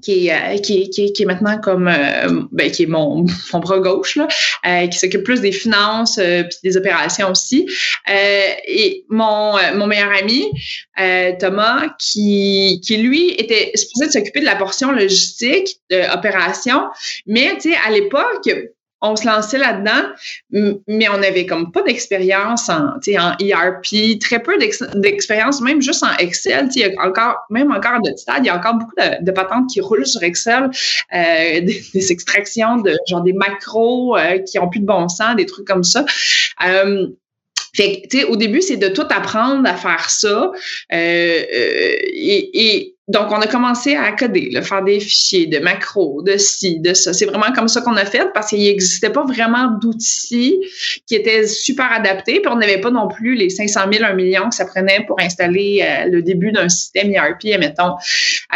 qui 0.01 0.29
est, 0.29 0.35
euh, 0.35 0.59
qui, 0.59 0.91
qui, 0.91 1.13
qui 1.13 1.23
est 1.23 1.27
maintenant 1.27 1.59
comme 1.59 1.89
euh, 1.89 2.45
ben, 2.53 2.71
qui 2.71 2.85
est 2.85 2.87
mon, 2.87 3.25
mon 3.53 3.59
bras 3.61 3.79
gauche 3.79 4.17
là, 4.17 4.29
euh, 4.67 4.87
qui 4.87 4.99
s'occupe 4.99 5.23
plus 5.23 5.41
des 5.41 5.53
finances 5.53 6.17
puis 6.17 6.59
des 6.63 6.77
opérations 6.77 7.31
aussi. 7.31 7.69
Et 8.09 9.05
mon 9.09 9.57
mon 9.75 9.87
meilleur 9.87 10.13
ami 10.13 10.47
Thomas 11.39 11.89
qui 11.99 12.81
qui 12.85 12.97
lui 12.99 13.31
était 13.31 13.73
supposé 13.75 14.11
s'occuper 14.11 14.41
de 14.41 14.45
la 14.45 14.57
portion 14.57 14.93
logistique 14.93 15.81
opération 16.13 16.83
mais 17.27 17.57
tu 17.61 17.71
sais 17.71 17.77
à 17.87 17.91
l'époque 17.91 18.49
on 19.01 19.15
se 19.15 19.27
lançait 19.27 19.59
là-dedans, 19.59 20.09
mais 20.89 21.09
on 21.09 21.19
n'avait 21.19 21.47
comme 21.47 21.71
pas 21.71 21.83
d'expérience 21.83 22.69
en, 22.69 22.97
en 22.97 23.37
ERP, 23.39 24.19
très 24.21 24.43
peu 24.43 24.57
d'expérience, 24.95 25.61
même 25.61 25.81
juste 25.81 26.03
en 26.03 26.17
Excel. 26.19 26.69
Il 26.75 26.81
y 26.81 26.85
a 26.85 27.07
encore, 27.07 27.37
même 27.51 27.71
encore 27.71 28.01
notre 28.05 28.19
stade, 28.19 28.41
il 28.41 28.47
y 28.47 28.51
a 28.51 28.57
encore 28.57 28.75
beaucoup 28.75 28.95
de, 28.97 29.31
patentes 29.31 29.71
qui 29.71 29.81
roulent 29.81 30.07
sur 30.07 30.23
Excel, 30.23 30.71
euh, 31.15 31.61
des, 31.95 32.13
extractions 32.13 32.79
de 32.79 32.97
genre 33.07 33.23
des 33.23 33.33
macros 33.33 34.17
euh, 34.17 34.39
qui 34.39 34.59
ont 34.59 34.69
plus 34.69 34.81
de 34.81 34.87
bon 34.87 35.09
sens, 35.09 35.37
des 35.37 35.47
trucs 35.47 35.67
comme 35.67 35.85
ça. 35.85 36.05
Euh, 36.67 37.07
fait 37.75 38.03
que, 38.11 38.27
au 38.27 38.37
début, 38.37 38.63
c'est 38.63 38.79
de 38.79 38.89
tout 38.89 39.07
apprendre 39.11 39.69
à 39.69 39.75
faire 39.75 40.11
ça. 40.11 40.51
et, 40.91 42.51
et 42.55 42.98
donc, 43.09 43.33
on 43.33 43.41
a 43.41 43.47
commencé 43.47 43.97
à 43.97 44.13
coder, 44.13 44.51
là, 44.51 44.61
faire 44.61 44.85
des 44.85 45.01
fichiers 45.01 45.47
de 45.47 45.59
macros, 45.61 46.23
de 46.23 46.37
ci, 46.37 46.79
de 46.79 46.93
ça. 46.93 47.15
C'est 47.15 47.25
vraiment 47.25 47.51
comme 47.55 47.69
ça 47.69 47.81
qu'on 47.81 47.97
a 47.97 48.05
fait 48.05 48.31
parce 48.35 48.49
qu'il 48.51 48.61
n'existait 48.61 49.09
pas 49.09 49.25
vraiment 49.25 49.71
d'outils 49.81 50.61
qui 51.07 51.15
étaient 51.15 51.47
super 51.47 51.91
adaptés. 51.91 52.41
Puis 52.41 52.53
on 52.53 52.57
n'avait 52.57 52.83
pas 52.83 52.91
non 52.91 53.09
plus 53.09 53.35
les 53.35 53.49
500 53.49 53.81
000, 53.91 54.05
1 54.05 54.13
million 54.13 54.51
que 54.51 54.55
ça 54.55 54.67
prenait 54.67 55.07
pour 55.07 55.19
installer 55.23 55.83
euh, 55.83 56.11
le 56.11 56.21
début 56.21 56.53
d'un 56.53 56.69
système 56.69 57.11
ERP, 57.11 57.47
admettons. 57.55 57.95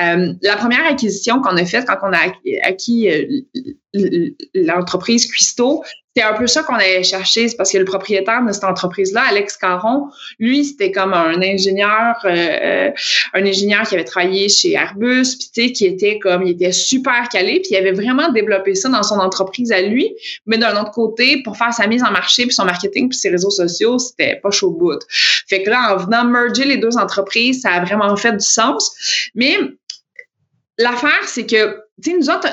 Euh, 0.03 0.35
la 0.43 0.57
première 0.57 0.87
acquisition 0.87 1.41
qu'on 1.41 1.57
a 1.57 1.65
faite 1.65 1.87
quand 1.87 1.97
on 2.03 2.13
a 2.13 2.19
acquis, 2.63 3.09
euh, 3.11 3.25
l'entreprise 4.55 5.27
Cuisto, 5.27 5.83
c'est 6.15 6.23
un 6.23 6.35
peu 6.35 6.47
ça 6.47 6.63
qu'on 6.63 6.75
allait 6.75 7.03
chercher, 7.03 7.49
c'est 7.49 7.57
parce 7.57 7.73
que 7.73 7.79
le 7.79 7.85
propriétaire 7.85 8.45
de 8.45 8.53
cette 8.53 8.65
entreprise-là, 8.65 9.23
Alex 9.31 9.57
Caron, 9.57 10.09
lui, 10.39 10.65
c'était 10.65 10.93
comme 10.93 11.15
un 11.15 11.41
ingénieur, 11.41 12.17
euh, 12.27 12.91
un 13.33 13.47
ingénieur 13.47 13.83
qui 13.83 13.95
avait 13.95 14.05
travaillé 14.05 14.49
chez 14.51 14.73
Airbus, 14.73 15.37
puis 15.39 15.51
tu 15.55 15.63
sais, 15.63 15.73
qui 15.73 15.87
était 15.87 16.19
comme, 16.19 16.43
il 16.43 16.53
était 16.53 16.73
super 16.73 17.29
calé, 17.31 17.61
puis 17.61 17.71
il 17.73 17.77
avait 17.77 17.93
vraiment 17.93 18.31
développé 18.31 18.75
ça 18.75 18.91
dans 18.91 19.03
son 19.03 19.19
entreprise 19.19 19.73
à 19.73 19.81
lui, 19.81 20.15
mais 20.47 20.59
d'un 20.59 20.79
autre 20.81 20.91
côté, 20.91 21.43
pour 21.43 21.57
faire 21.57 21.73
sa 21.73 21.87
mise 21.87 22.03
en 22.03 22.11
marché, 22.11 22.45
puis 22.45 22.55
son 22.55 22.65
marketing, 22.65 23.09
puis 23.09 23.19
ses 23.19 23.31
réseaux 23.31 23.51
sociaux, 23.51 23.99
c'était 23.99 24.37
pas 24.37 24.51
chaud 24.51 24.71
bout. 24.71 25.01
Fait 25.49 25.63
que 25.63 25.71
là, 25.71 25.95
en 25.95 25.97
venant 25.97 26.25
merger 26.25 26.65
les 26.65 26.77
deux 26.77 26.97
entreprises, 26.99 27.63
ça 27.63 27.71
a 27.71 27.85
vraiment 27.85 28.15
fait 28.17 28.33
du 28.33 28.45
sens, 28.45 29.31
mais 29.35 29.57
l'affaire, 30.83 31.25
c'est 31.27 31.47
que 31.47 31.79
nous 32.07 32.31
autres, 32.31 32.49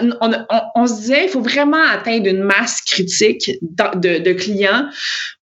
on, 0.75 0.87
se 0.87 0.95
disait, 0.95 1.25
il 1.25 1.29
faut 1.29 1.41
vraiment 1.41 1.83
atteindre 1.83 2.27
une 2.27 2.43
masse 2.43 2.81
critique 2.81 3.51
de, 3.61 4.19
de 4.19 4.33
clients 4.33 4.89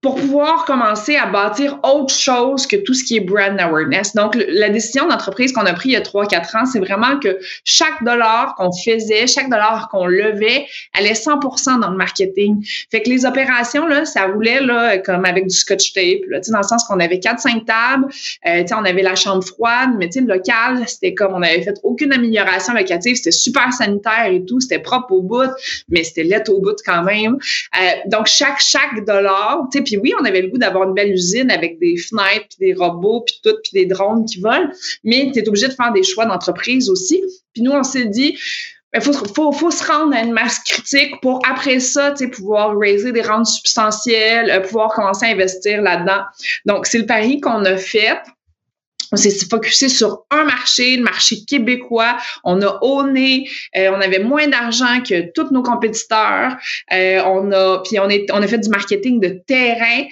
pour 0.02 0.14
pouvoir 0.14 0.64
commencer 0.64 1.16
à 1.16 1.26
bâtir 1.26 1.78
autre 1.82 2.14
chose 2.14 2.66
que 2.66 2.76
tout 2.76 2.94
ce 2.94 3.04
qui 3.04 3.16
est 3.16 3.20
brand 3.20 3.58
awareness. 3.60 4.14
Donc, 4.14 4.34
la 4.34 4.70
décision 4.70 5.06
d'entreprise 5.06 5.52
qu'on 5.52 5.66
a 5.66 5.74
prise 5.74 5.92
il 5.92 5.94
y 5.94 5.96
a 5.96 6.00
3-4 6.00 6.56
ans, 6.56 6.66
c'est 6.66 6.78
vraiment 6.78 7.18
que 7.18 7.38
chaque 7.64 8.02
dollar 8.02 8.54
qu'on 8.54 8.70
faisait, 8.72 9.26
chaque 9.26 9.50
dollar 9.50 9.88
qu'on 9.90 10.06
levait, 10.06 10.66
allait 10.94 11.12
100% 11.12 11.80
dans 11.80 11.90
le 11.90 11.96
marketing. 11.96 12.64
Fait 12.90 13.02
que 13.02 13.10
les 13.10 13.26
opérations, 13.26 13.86
là, 13.86 14.06
ça 14.06 14.26
roulait 14.26 14.62
là, 14.62 14.98
comme 14.98 15.26
avec 15.26 15.46
du 15.46 15.54
scotch 15.54 15.92
tape, 15.92 16.22
là, 16.28 16.40
dans 16.48 16.58
le 16.58 16.64
sens 16.64 16.84
qu'on 16.84 16.98
avait 16.98 17.18
4-5 17.18 17.64
tables, 17.66 18.06
euh, 18.46 18.64
on 18.72 18.84
avait 18.84 19.02
la 19.02 19.16
chambre 19.16 19.44
froide, 19.44 19.90
mais 19.98 20.08
le 20.14 20.26
local, 20.26 20.82
c'était 20.86 21.12
comme 21.12 21.34
on 21.34 21.42
avait 21.42 21.62
fait 21.62 21.78
aucune 21.82 22.12
amélioration 22.12 22.72
locative, 22.72 23.16
c'était 23.16 23.30
super 23.30 23.72
sanitaire 23.72 24.26
et 24.30 24.44
tout, 24.44 24.60
c'était 24.60 24.78
propre 24.78 25.12
au 25.12 25.22
bout, 25.22 25.50
mais 25.88 26.04
c'était 26.04 26.22
let 26.22 26.48
au 26.48 26.60
bout 26.60 26.76
quand 26.84 27.02
même. 27.02 27.34
Euh, 27.34 27.90
donc, 28.06 28.26
chaque, 28.26 28.60
chaque 28.60 29.04
dollar, 29.04 29.66
tu 29.70 29.78
sais, 29.78 29.84
puis 29.90 29.98
oui, 30.00 30.12
on 30.20 30.24
avait 30.24 30.42
le 30.42 30.48
goût 30.48 30.58
d'avoir 30.58 30.88
une 30.88 30.94
belle 30.94 31.12
usine 31.12 31.50
avec 31.50 31.78
des 31.80 31.96
fenêtres, 31.96 32.46
puis 32.48 32.68
des 32.68 32.74
robots, 32.74 33.22
puis 33.26 33.40
tout, 33.42 33.56
puis 33.62 33.72
des 33.72 33.86
drones 33.86 34.24
qui 34.24 34.40
volent, 34.40 34.70
mais 35.02 35.30
tu 35.32 35.40
es 35.40 35.48
obligé 35.48 35.68
de 35.68 35.72
faire 35.72 35.92
des 35.92 36.02
choix 36.02 36.26
d'entreprise 36.26 36.88
aussi. 36.88 37.22
Puis 37.52 37.62
nous, 37.62 37.72
on 37.72 37.82
s'est 37.82 38.04
dit, 38.04 38.36
il 38.92 39.00
ben, 39.00 39.00
faut, 39.02 39.70
se 39.70 39.84
rendre 39.84 40.14
à 40.14 40.20
une 40.20 40.32
masse 40.32 40.58
critique 40.60 41.20
pour 41.22 41.40
après 41.48 41.80
ça, 41.80 42.12
tu 42.12 42.24
sais, 42.24 42.30
pouvoir 42.30 42.76
raiser 42.76 43.12
des 43.12 43.22
rentes 43.22 43.46
substantielles, 43.46 44.50
euh, 44.50 44.60
pouvoir 44.60 44.92
commencer 44.92 45.26
à 45.26 45.28
investir 45.30 45.80
là-dedans. 45.82 46.22
Donc, 46.66 46.86
c'est 46.86 46.98
le 46.98 47.06
pari 47.06 47.40
qu'on 47.40 47.64
a 47.64 47.76
fait. 47.76 48.18
On 49.12 49.16
s'est 49.16 49.30
focusé 49.50 49.88
sur 49.88 50.24
un 50.30 50.44
marché, 50.44 50.96
le 50.96 51.02
marché 51.02 51.44
québécois. 51.46 52.16
On 52.44 52.60
a 52.62 52.78
honné, 52.82 53.48
euh, 53.76 53.90
on 53.92 54.00
avait 54.00 54.20
moins 54.20 54.48
d'argent 54.48 55.00
que 55.02 55.30
tous 55.32 55.50
nos 55.50 55.62
compétiteurs. 55.62 56.56
Euh, 56.92 57.22
on 57.24 57.50
a, 57.52 57.82
puis 57.84 57.98
on, 57.98 58.08
est, 58.08 58.30
on 58.32 58.42
a 58.42 58.46
fait 58.46 58.58
du 58.58 58.68
marketing 58.68 59.20
de 59.20 59.40
terrain. 59.46 60.04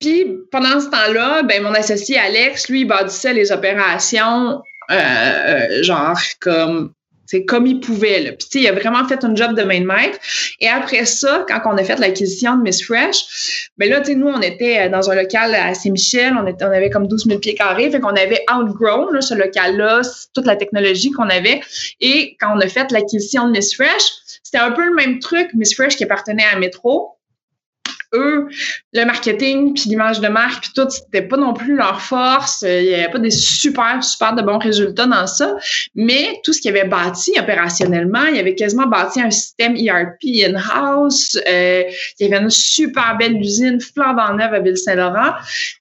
Puis 0.00 0.26
pendant 0.52 0.80
ce 0.80 0.90
temps-là, 0.90 1.42
ben 1.42 1.62
mon 1.62 1.72
associé 1.72 2.18
Alex, 2.18 2.68
lui, 2.68 2.82
il 2.82 2.84
bâtissait 2.84 3.32
les 3.32 3.50
opérations 3.50 4.60
euh, 4.90 5.82
genre 5.82 6.18
comme 6.40 6.92
c'est 7.26 7.44
comme 7.44 7.66
il 7.66 7.80
pouvait. 7.80 8.20
Là. 8.20 8.32
Puis, 8.32 8.60
il 8.60 8.68
a 8.68 8.72
vraiment 8.72 9.06
fait 9.06 9.24
un 9.24 9.34
job 9.34 9.54
de 9.54 9.62
main 9.62 9.80
de 9.80 9.86
maître. 9.86 10.18
Et 10.60 10.68
après 10.68 11.04
ça, 11.04 11.44
quand 11.48 11.60
on 11.66 11.76
a 11.76 11.84
fait 11.84 11.98
l'acquisition 11.98 12.56
de 12.56 12.62
Miss 12.62 12.84
Fresh, 12.84 13.68
ben 13.76 13.90
là, 13.90 14.00
tu 14.00 14.12
sais, 14.12 14.14
nous, 14.14 14.28
on 14.28 14.40
était 14.40 14.86
euh, 14.86 14.88
dans 14.88 15.10
un 15.10 15.14
local 15.14 15.54
à 15.54 15.74
Saint-Michel, 15.74 16.34
on, 16.36 16.46
avait 16.66 16.90
comme 16.90 17.06
12 17.06 17.26
000 17.26 17.38
pieds 17.40 17.54
carrés, 17.54 17.90
fait 17.90 18.00
qu'on 18.00 18.08
avait 18.08 18.44
outgrown 18.52 19.12
là, 19.12 19.20
ce 19.20 19.34
local-là, 19.34 20.02
toute 20.34 20.46
la 20.46 20.56
technologie 20.56 21.10
qu'on 21.10 21.28
avait. 21.28 21.60
Et 22.00 22.36
quand 22.40 22.56
on 22.56 22.60
a 22.60 22.68
fait 22.68 22.90
l'acquisition 22.92 23.46
de 23.46 23.52
Miss 23.52 23.74
Fresh, 23.74 24.04
c'était 24.42 24.58
un 24.58 24.70
peu 24.70 24.84
le 24.84 24.94
même 24.94 25.18
truc, 25.18 25.50
Miss 25.54 25.74
Fresh 25.74 25.96
qui 25.96 26.04
appartenait 26.04 26.44
à 26.52 26.58
Métro 26.58 27.15
le 28.92 29.04
marketing 29.04 29.74
puis 29.74 29.84
l'image 29.90 30.20
de 30.20 30.28
marque 30.28 30.64
puis 30.64 30.72
tout, 30.74 30.88
c'était 30.88 31.22
pas 31.22 31.36
non 31.36 31.54
plus 31.54 31.76
leur 31.76 32.00
force. 32.00 32.62
Il 32.62 32.84
y 32.84 32.94
avait 32.94 33.10
pas 33.10 33.18
des 33.18 33.30
super, 33.30 34.02
super 34.02 34.34
de 34.34 34.42
bons 34.42 34.58
résultats 34.58 35.06
dans 35.06 35.26
ça. 35.26 35.56
Mais 35.94 36.40
tout 36.44 36.52
ce 36.52 36.60
qu'ils 36.60 36.70
avaient 36.70 36.88
bâti 36.88 37.32
opérationnellement, 37.38 38.26
il 38.26 38.36
y 38.36 38.40
avait 38.40 38.54
quasiment 38.54 38.86
bâti 38.86 39.20
un 39.20 39.30
système 39.30 39.76
ERP 39.76 40.24
in-house. 40.24 41.36
Euh, 41.48 41.82
il 42.18 42.28
y 42.28 42.32
avait 42.32 42.42
une 42.42 42.50
super 42.50 43.16
belle 43.18 43.36
usine 43.36 43.80
flambant 43.80 44.34
neuve 44.34 44.54
à 44.54 44.60
Ville-Saint-Laurent. 44.60 45.32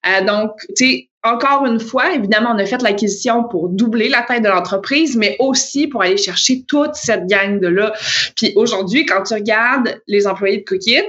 Euh, 0.08 0.26
donc, 0.26 0.52
tu 0.76 0.86
sais, 0.86 1.10
encore 1.26 1.66
une 1.66 1.80
fois, 1.80 2.14
évidemment, 2.14 2.52
on 2.54 2.60
a 2.60 2.66
fait 2.66 2.82
l'acquisition 2.84 3.46
pour 3.46 3.70
doubler 3.70 4.10
la 4.10 4.22
taille 4.22 4.42
de 4.42 4.48
l'entreprise, 4.48 5.18
mais 5.18 5.36
aussi 5.40 5.88
pour 5.88 6.04
aller 6.04 6.18
chercher 6.18 6.64
toute 6.68 6.94
cette 6.94 7.26
gang 7.26 7.60
de 7.60 7.68
là. 7.68 7.94
Puis 8.36 8.54
aujourd'hui, 8.56 9.06
quand 9.06 9.24
tu 9.24 9.34
regardes 9.34 10.00
les 10.08 10.28
employés 10.28 10.60
de 10.60 10.64
Cookit, 10.64 11.02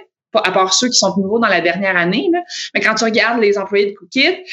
à 0.44 0.53
part 0.53 0.75
ceux 0.75 0.88
qui 0.88 0.99
sont 0.99 1.14
nouveaux 1.16 1.38
dans 1.38 1.49
la 1.49 1.61
dernière 1.61 1.96
année. 1.96 2.31
Mais 2.75 2.81
quand 2.81 2.94
tu 2.94 3.05
regardes 3.05 3.40
les 3.40 3.59
employés 3.59 3.87
de 3.87 3.94
Cookit, 3.94 4.44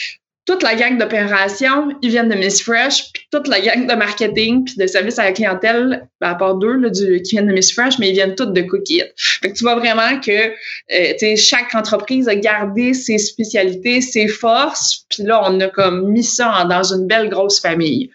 toute 0.45 0.61
la 0.61 0.75
gang 0.75 0.97
d'opération, 0.97 1.89
ils 2.01 2.09
viennent 2.09 2.27
de 2.27 2.35
Miss 2.35 2.61
Fresh, 2.61 3.13
puis 3.13 3.23
toute 3.31 3.47
la 3.47 3.61
gang 3.61 3.87
de 3.87 3.93
marketing, 3.93 4.65
puis 4.65 4.75
de 4.75 4.87
service 4.87 5.17
à 5.17 5.23
la 5.23 5.31
clientèle, 5.31 6.09
ben, 6.19 6.31
à 6.31 6.35
part 6.35 6.55
deux 6.55 6.75
là, 6.75 6.89
du, 6.89 7.21
qui 7.21 7.35
viennent 7.35 7.47
de 7.47 7.53
Miss 7.53 7.71
Fresh, 7.71 7.97
mais 7.97 8.09
ils 8.09 8.13
viennent 8.13 8.35
tous 8.35 8.47
de 8.47 8.61
Cookit. 8.61 9.03
Fait 9.15 9.51
que 9.51 9.57
tu 9.57 9.63
vois 9.63 9.75
vraiment 9.75 10.19
que 10.19 10.51
euh, 10.93 11.35
chaque 11.37 11.73
entreprise 11.73 12.27
a 12.27 12.35
gardé 12.35 12.93
ses 12.93 13.19
spécialités, 13.19 14.01
ses 14.01 14.27
forces, 14.27 15.05
puis 15.09 15.23
là, 15.23 15.41
on 15.45 15.59
a 15.61 15.69
comme 15.69 16.09
mis 16.11 16.25
ça 16.25 16.65
dans 16.69 16.83
une 16.83 17.07
belle 17.07 17.29
grosse 17.29 17.61
famille. 17.61 18.11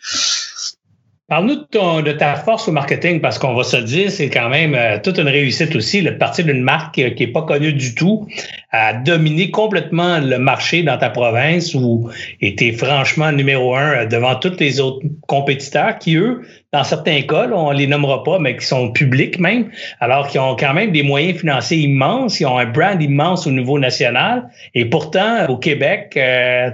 Parle-nous 1.31 1.57
de, 1.57 2.13
ta 2.13 2.37
force 2.37 2.69
au 2.69 2.73
marketing, 2.73 3.21
parce 3.21 3.39
qu'on 3.39 3.53
va 3.53 3.63
se 3.63 3.77
dire, 3.77 4.11
c'est 4.11 4.31
quand 4.31 4.49
même 4.49 4.75
euh, 4.75 4.97
toute 4.99 5.19
une 5.19 5.29
réussite 5.29 5.77
aussi, 5.77 6.01
le 6.01 6.17
partir 6.17 6.47
d'une 6.47 6.63
marque 6.63 6.99
euh, 6.99 7.11
qui 7.11 7.27
n'est 7.27 7.33
pas 7.33 7.43
connue 7.43 7.75
du 7.75 7.95
tout, 7.95 8.27
à 8.73 8.95
dominer 8.95 9.51
complètement 9.51 10.21
le 10.21 10.39
marché 10.39 10.83
dans 10.83 10.97
ta 10.97 11.11
province 11.11 11.75
où 11.75 12.09
était 12.41 12.73
franchement 12.73 13.31
numéro 13.31 13.77
un 13.77 13.91
euh, 13.91 14.07
devant 14.07 14.37
tous 14.37 14.57
les 14.59 14.81
autres 14.81 15.05
compétiteurs 15.27 15.99
qui, 15.99 16.17
eux, 16.17 16.47
dans 16.73 16.83
certains 16.83 17.21
cas, 17.21 17.47
on 17.53 17.73
les 17.73 17.87
nommera 17.87 18.25
pas, 18.25 18.39
mais 18.39 18.57
qui 18.57 18.65
sont 18.65 18.91
publics 18.91 19.39
même, 19.39 19.71
alors 20.01 20.29
qu'ils 20.29 20.41
ont 20.41 20.57
quand 20.57 20.73
même 20.73 20.93
des 20.93 21.03
moyens 21.03 21.41
financiers 21.41 21.77
immenses, 21.77 22.41
ils 22.41 22.47
ont 22.47 22.57
un 22.57 22.65
brand 22.65 23.03
immense 23.03 23.47
au 23.47 23.51
niveau 23.51 23.79
national, 23.79 24.49
et 24.75 24.87
pourtant, 24.87 25.45
au 25.51 25.59
Québec, 25.59 26.19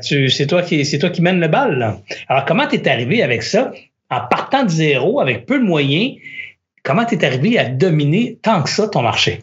c'est 0.00 0.46
toi 0.46 0.62
qui 0.62 0.80
qui 0.84 1.22
mène 1.22 1.40
le 1.40 1.48
bal. 1.48 1.96
Alors, 2.28 2.44
comment 2.44 2.68
tu 2.68 2.76
es 2.76 2.88
arrivé 2.88 3.20
avec 3.20 3.42
ça? 3.42 3.72
En 4.14 4.26
partant 4.28 4.64
de 4.64 4.70
zéro, 4.70 5.20
avec 5.20 5.46
peu 5.46 5.58
de 5.58 5.64
moyens, 5.64 6.16
comment 6.82 7.04
tu 7.04 7.14
es 7.14 7.24
arrivé 7.24 7.58
à 7.58 7.68
dominer 7.68 8.38
tant 8.42 8.62
que 8.62 8.70
ça 8.70 8.88
ton 8.88 9.02
marché? 9.02 9.42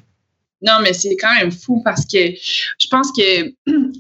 Non, 0.61 0.79
mais 0.83 0.93
c'est 0.93 1.15
quand 1.15 1.33
même 1.35 1.51
fou 1.51 1.81
parce 1.83 2.05
que 2.05 2.17
je 2.17 2.87
pense 2.89 3.11
que 3.11 3.51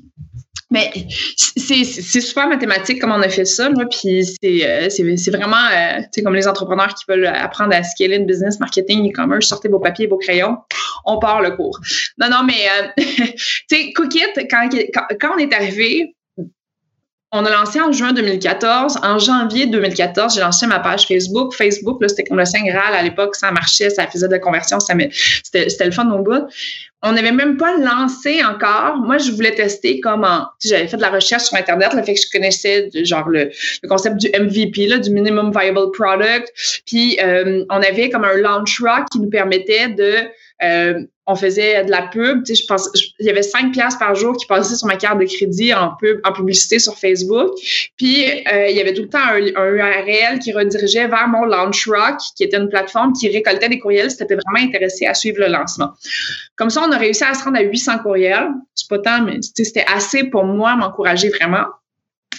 mais 0.71 0.89
c'est 1.35 1.83
super 1.83 2.47
mathématique 2.47 3.01
comme 3.01 3.11
on 3.11 3.21
a 3.21 3.27
fait 3.27 3.45
ça, 3.45 3.69
puis 3.89 4.25
c'est 4.41 4.65
euh, 4.65 5.31
vraiment, 5.31 5.57
euh, 5.57 6.01
comme 6.23 6.33
les 6.33 6.47
entrepreneurs 6.47 6.95
qui 6.95 7.03
veulent 7.09 7.27
apprendre 7.27 7.75
à 7.75 7.83
scaler 7.83 8.15
une 8.15 8.25
business, 8.25 8.59
marketing, 8.59 9.11
e-commerce, 9.11 9.47
sortez 9.47 9.67
vos 9.67 9.79
papiers, 9.79 10.07
vos 10.07 10.17
crayons, 10.17 10.57
on 11.05 11.19
part 11.19 11.41
le 11.41 11.51
cours. 11.57 11.77
Non, 12.17 12.29
non, 12.29 12.43
mais, 12.45 12.69
euh, 12.69 12.87
tu 12.97 13.35
sais, 13.69 13.91
Cookit, 13.91 14.47
quand, 14.49 14.69
quand, 15.19 15.35
on 15.35 15.37
est 15.39 15.53
arrivé, 15.53 16.15
on 17.31 17.45
a 17.45 17.49
lancé 17.49 17.79
en 17.79 17.91
juin 17.91 18.13
2014. 18.13 18.99
En 19.03 19.17
janvier 19.17 19.65
2014, 19.65 20.35
j'ai 20.35 20.41
lancé 20.41 20.67
ma 20.67 20.79
page 20.79 21.07
Facebook. 21.07 21.53
Facebook, 21.53 22.01
c'était 22.07 22.23
comme 22.23 22.39
le 22.39 22.45
Saint 22.45 22.63
Graal 22.63 22.93
à 22.93 23.01
l'époque, 23.01 23.35
ça 23.35 23.51
marchait, 23.51 23.89
ça 23.89 24.07
faisait 24.07 24.27
de 24.27 24.33
la 24.33 24.39
conversion, 24.39 24.79
c'était 24.79 25.85
le 25.85 25.91
fun 25.91 26.09
au 26.11 26.19
bout. 26.19 26.47
On 27.03 27.13
n'avait 27.13 27.31
même 27.31 27.57
pas 27.57 27.75
lancé 27.77 28.43
encore. 28.43 28.97
Moi, 28.97 29.17
je 29.17 29.31
voulais 29.31 29.55
tester 29.55 29.99
comment. 30.01 30.45
J'avais 30.63 30.87
fait 30.87 30.97
de 30.97 31.01
la 31.01 31.09
recherche 31.09 31.43
sur 31.43 31.57
Internet, 31.57 31.93
le 31.93 32.03
fait 32.03 32.13
que 32.13 32.19
je 32.21 32.29
connaissais 32.31 32.89
genre 33.03 33.27
le, 33.27 33.49
concept 33.87 34.17
du 34.17 34.29
MVP, 34.39 34.87
là, 34.87 34.99
du 34.99 35.09
Minimum 35.09 35.51
Viable 35.51 35.91
Product. 35.93 36.51
Puis 36.85 37.17
euh, 37.23 37.65
on 37.69 37.77
avait 37.77 38.09
comme 38.09 38.23
un 38.23 38.35
launch 38.35 38.79
rock 38.81 39.05
qui 39.11 39.19
nous 39.19 39.29
permettait 39.29 39.89
de 39.89 40.13
euh, 40.63 41.01
on 41.27 41.35
faisait 41.35 41.83
de 41.85 41.91
la 41.91 42.03
pub. 42.03 42.43
Je 42.47 42.53
il 43.19 43.25
y 43.25 43.29
avait 43.29 43.43
5 43.43 43.71
piastres 43.71 43.99
par 43.99 44.15
jour 44.15 44.35
qui 44.35 44.45
passaient 44.47 44.75
sur 44.75 44.87
ma 44.87 44.95
carte 44.95 45.19
de 45.19 45.25
crédit 45.25 45.73
en 45.73 45.95
pub, 45.99 46.19
en 46.23 46.33
publicité 46.33 46.79
sur 46.79 46.97
Facebook. 46.97 47.51
Puis, 47.97 48.25
euh, 48.51 48.67
il 48.69 48.75
y 48.75 48.81
avait 48.81 48.93
tout 48.93 49.03
le 49.03 49.09
temps 49.09 49.19
un, 49.19 49.39
URL 49.39 50.39
qui 50.39 50.51
redirigeait 50.51 51.07
vers 51.07 51.27
mon 51.27 51.45
Launch 51.45 51.87
Rock, 51.87 52.17
qui 52.35 52.43
était 52.43 52.57
une 52.57 52.69
plateforme 52.69 53.13
qui 53.13 53.29
récoltait 53.29 53.69
des 53.69 53.79
courriels 53.79 54.09
si 54.09 54.17
tu 54.17 54.23
étais 54.23 54.35
vraiment 54.35 54.67
intéressé 54.67 55.05
à 55.05 55.13
suivre 55.13 55.39
le 55.39 55.47
lancement. 55.47 55.91
Comme 56.55 56.69
ça, 56.69 56.81
on 56.87 56.91
a 56.91 56.97
réussi 56.97 57.23
à 57.23 57.33
se 57.33 57.43
rendre 57.43 57.57
à 57.57 57.61
800 57.61 57.99
courriels. 57.99 58.49
C'est 58.73 58.89
pas 58.89 58.99
tant, 58.99 59.21
mais 59.23 59.39
c'était 59.41 59.85
assez 59.93 60.23
pour 60.25 60.43
moi 60.43 60.75
m'encourager 60.75 61.29
vraiment. 61.29 61.65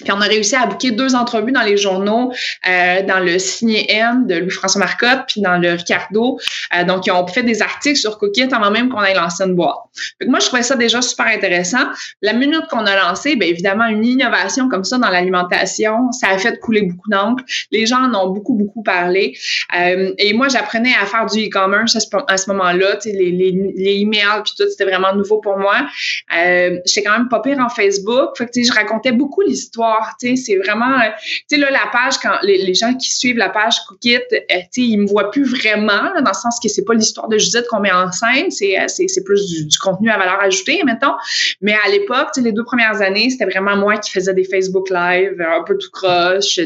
Puis 0.01 0.11
on 0.11 0.21
a 0.21 0.27
réussi 0.27 0.57
à 0.57 0.67
booker 0.67 0.93
deux 0.93 1.15
entrevues 1.15 1.53
dans 1.53 1.63
les 1.63 1.77
journaux, 1.77 2.33
euh, 2.69 3.03
dans 3.03 3.21
le 3.21 3.39
Signé 3.39 3.93
M 3.93 4.27
de 4.27 4.37
Louis-François 4.37 4.81
Marcotte, 4.81 5.25
puis 5.29 5.41
dans 5.41 5.59
le 5.59 5.73
Ricardo. 5.73 6.39
Euh, 6.75 6.85
donc, 6.85 7.07
ils 7.07 7.13
ont 7.13 7.27
fait 7.27 7.43
des 7.43 7.63
articles 7.63 7.99
sur 7.99 8.19
Cookit 8.19 8.49
avant 8.53 8.71
même 8.71 8.89
qu'on 8.89 9.03
ait 9.03 9.15
lancé 9.15 9.45
une 9.45 9.55
boîte. 9.55 9.77
Fait 10.19 10.27
moi, 10.27 10.41
je 10.41 10.47
trouvais 10.47 10.63
ça 10.63 10.77
déjà 10.77 11.03
super 11.03 11.27
intéressant. 11.27 11.85
La 12.23 12.33
minute 12.33 12.63
qu'on 12.71 12.87
a 12.87 12.97
lancé, 12.97 13.37
bien 13.37 13.49
évidemment, 13.49 13.87
une 13.87 14.05
innovation 14.05 14.69
comme 14.69 14.85
ça 14.85 14.99
dans 14.99 15.11
l'alimentation, 15.11 16.11
ça 16.13 16.29
a 16.31 16.39
fait 16.39 16.59
couler 16.59 16.83
beaucoup 16.83 17.11
d'encre. 17.11 17.45
Les 17.71 17.87
gens 17.87 18.03
en 18.03 18.15
ont 18.15 18.31
beaucoup, 18.31 18.55
beaucoup 18.55 18.83
parlé. 18.83 19.37
Euh, 19.79 20.13
et 20.19 20.33
moi, 20.33 20.49
j'apprenais 20.49 20.95
à 21.01 21.07
faire 21.07 21.27
du 21.27 21.47
e-commerce 21.47 21.97
à 21.97 22.37
ce, 22.37 22.51
moment-là. 22.51 22.99
Les, 23.05 23.31
les, 23.31 23.73
les 23.77 24.01
emails, 24.01 24.43
puis 24.45 24.55
tout, 24.57 24.65
c'était 24.71 24.85
vraiment 24.85 25.15
nouveau 25.15 25.39
pour 25.39 25.59
moi. 25.59 25.87
J'étais 26.31 27.03
quand 27.03 27.13
même 27.13 27.29
pas 27.29 27.41
pire 27.41 27.59
en 27.59 27.69
Facebook. 27.69 28.31
Fait 28.39 28.47
que, 28.47 28.63
je 28.63 28.73
racontais 28.73 29.13
beaucoup 29.13 29.43
l'histoire 29.43 29.82
c'est 30.19 30.57
vraiment, 30.57 30.99
euh, 31.01 31.11
tu 31.49 31.57
sais, 31.57 31.71
la 31.71 31.89
page, 31.93 32.19
quand 32.23 32.39
les, 32.43 32.75
gens 32.75 32.95
qui 32.95 33.11
suivent 33.11 33.37
la 33.37 33.49
page 33.49 33.77
Cookit, 33.89 34.19
euh, 34.33 34.39
ils 34.77 34.99
me 34.99 35.07
voient 35.07 35.31
plus 35.31 35.45
vraiment, 35.45 36.13
dans 36.21 36.31
le 36.31 36.35
sens 36.35 36.59
que 36.61 36.69
c'est 36.69 36.85
pas 36.85 36.95
l'histoire 36.95 37.29
de 37.29 37.39
Judith 37.39 37.67
qu'on 37.69 37.81
met 37.81 37.93
en 37.93 38.11
scène, 38.13 38.51
c'est, 38.51 38.79
euh, 38.79 39.23
plus 39.25 39.67
du, 39.67 39.79
contenu 39.79 40.11
à 40.11 40.19
valeur 40.19 40.41
ajoutée, 40.41 40.83
mettons. 40.85 41.15
Mais 41.61 41.75
à 41.85 41.89
l'époque, 41.91 42.29
les 42.37 42.53
deux 42.53 42.65
premières 42.65 43.01
années, 43.01 43.31
c'était 43.31 43.47
vraiment 43.47 43.77
moi 43.77 43.97
qui 43.97 44.11
faisais 44.11 44.35
des 44.35 44.45
Facebook 44.45 44.91
Live, 44.91 45.41
un 45.41 45.63
peu 45.65 45.77
tout 45.77 45.91
croche. 45.91 46.59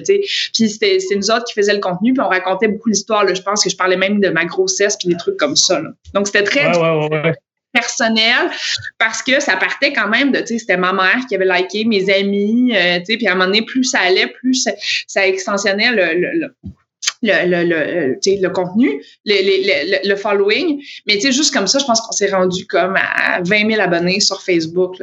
Puis 0.52 0.70
c'était, 0.70 0.98
nous 1.14 1.31
autres 1.31 1.44
qui 1.44 1.55
faisions 1.55 1.74
le 1.74 1.81
contenu, 1.81 2.12
puis 2.12 2.22
on 2.22 2.29
racontait 2.29 2.68
beaucoup 2.68 2.88
l'histoire. 2.88 3.26
Je 3.26 3.42
pense 3.42 3.64
que 3.64 3.70
je 3.70 3.76
parlais 3.76 3.96
même 3.96 4.20
de 4.20 4.29
ma 4.29 4.44
grossesse, 4.44 4.96
puis 4.96 5.09
des 5.09 5.16
trucs 5.16 5.37
comme 5.37 5.57
ça. 5.57 5.81
Donc, 6.14 6.26
c'était 6.26 6.44
très 6.44 6.72
personnel 7.76 8.50
parce 8.98 9.22
que 9.22 9.40
ça 9.40 9.56
partait 9.56 9.92
quand 9.92 10.08
même 10.08 10.32
de, 10.32 10.40
tu 10.40 10.46
sais, 10.46 10.58
c'était 10.58 10.76
ma 10.76 10.92
mère 10.92 11.26
qui 11.28 11.34
avait 11.34 11.44
liké, 11.44 11.84
mes 11.84 12.10
amis, 12.10 12.74
euh, 12.74 12.98
tu 12.98 13.04
sais, 13.06 13.16
puis 13.16 13.26
à 13.26 13.32
un 13.32 13.34
moment 13.34 13.46
donné, 13.46 13.62
plus 13.62 13.84
ça 13.84 14.00
allait, 14.00 14.28
plus 14.28 14.66
ça, 15.06 15.26
extensionnait 15.26 15.92
le 15.92 16.54
le, 17.22 18.16
le, 18.42 18.48
contenu, 18.48 19.02
le, 19.24 20.14
following. 20.16 20.83
Mais 21.07 21.20
juste 21.20 21.52
comme 21.52 21.66
ça, 21.66 21.79
je 21.79 21.85
pense 21.85 22.00
qu'on 22.00 22.12
s'est 22.12 22.31
rendu 22.31 22.66
comme 22.66 22.96
à 22.96 23.40
20 23.42 23.70
000 23.70 23.81
abonnés 23.81 24.20
sur 24.20 24.42
Facebook. 24.42 24.96